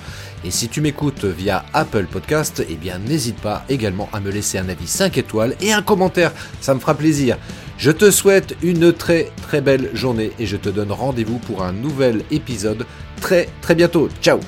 Et 0.45 0.53
si 0.53 0.69
tu 0.69 0.81
m'écoutes 0.81 1.25
via 1.25 1.65
Apple 1.73 2.07
Podcast, 2.07 2.65
eh 2.69 2.75
bien 2.77 2.99
n'hésite 2.99 3.41
pas 3.41 3.65
également 3.69 4.09
à 4.13 4.21
me 4.21 4.31
laisser 4.31 4.59
un 4.59 4.69
avis 4.69 4.87
5 4.87 5.19
étoiles 5.19 5.57
et 5.61 5.73
un 5.73 5.83
commentaire, 5.83 6.33
ça 6.61 6.75
me 6.75 6.81
fera 6.81 6.95
plaisir. 6.95 7.37
Je 7.83 7.91
te 7.91 8.13
souhaite 8.13 8.55
une 8.63 8.93
très 8.93 9.33
très 9.43 9.61
belle 9.61 9.91
journée 9.93 10.31
et 10.39 10.47
je 10.47 10.57
te 10.57 10.69
donne 10.69 10.93
rendez-vous 10.93 11.41
pour 11.41 11.65
un 11.65 11.73
nouvel 11.73 12.23
épisode 12.31 12.87
très 13.21 13.49
très 13.61 13.75
bientôt. 13.75 14.09
Ciao 14.23 14.39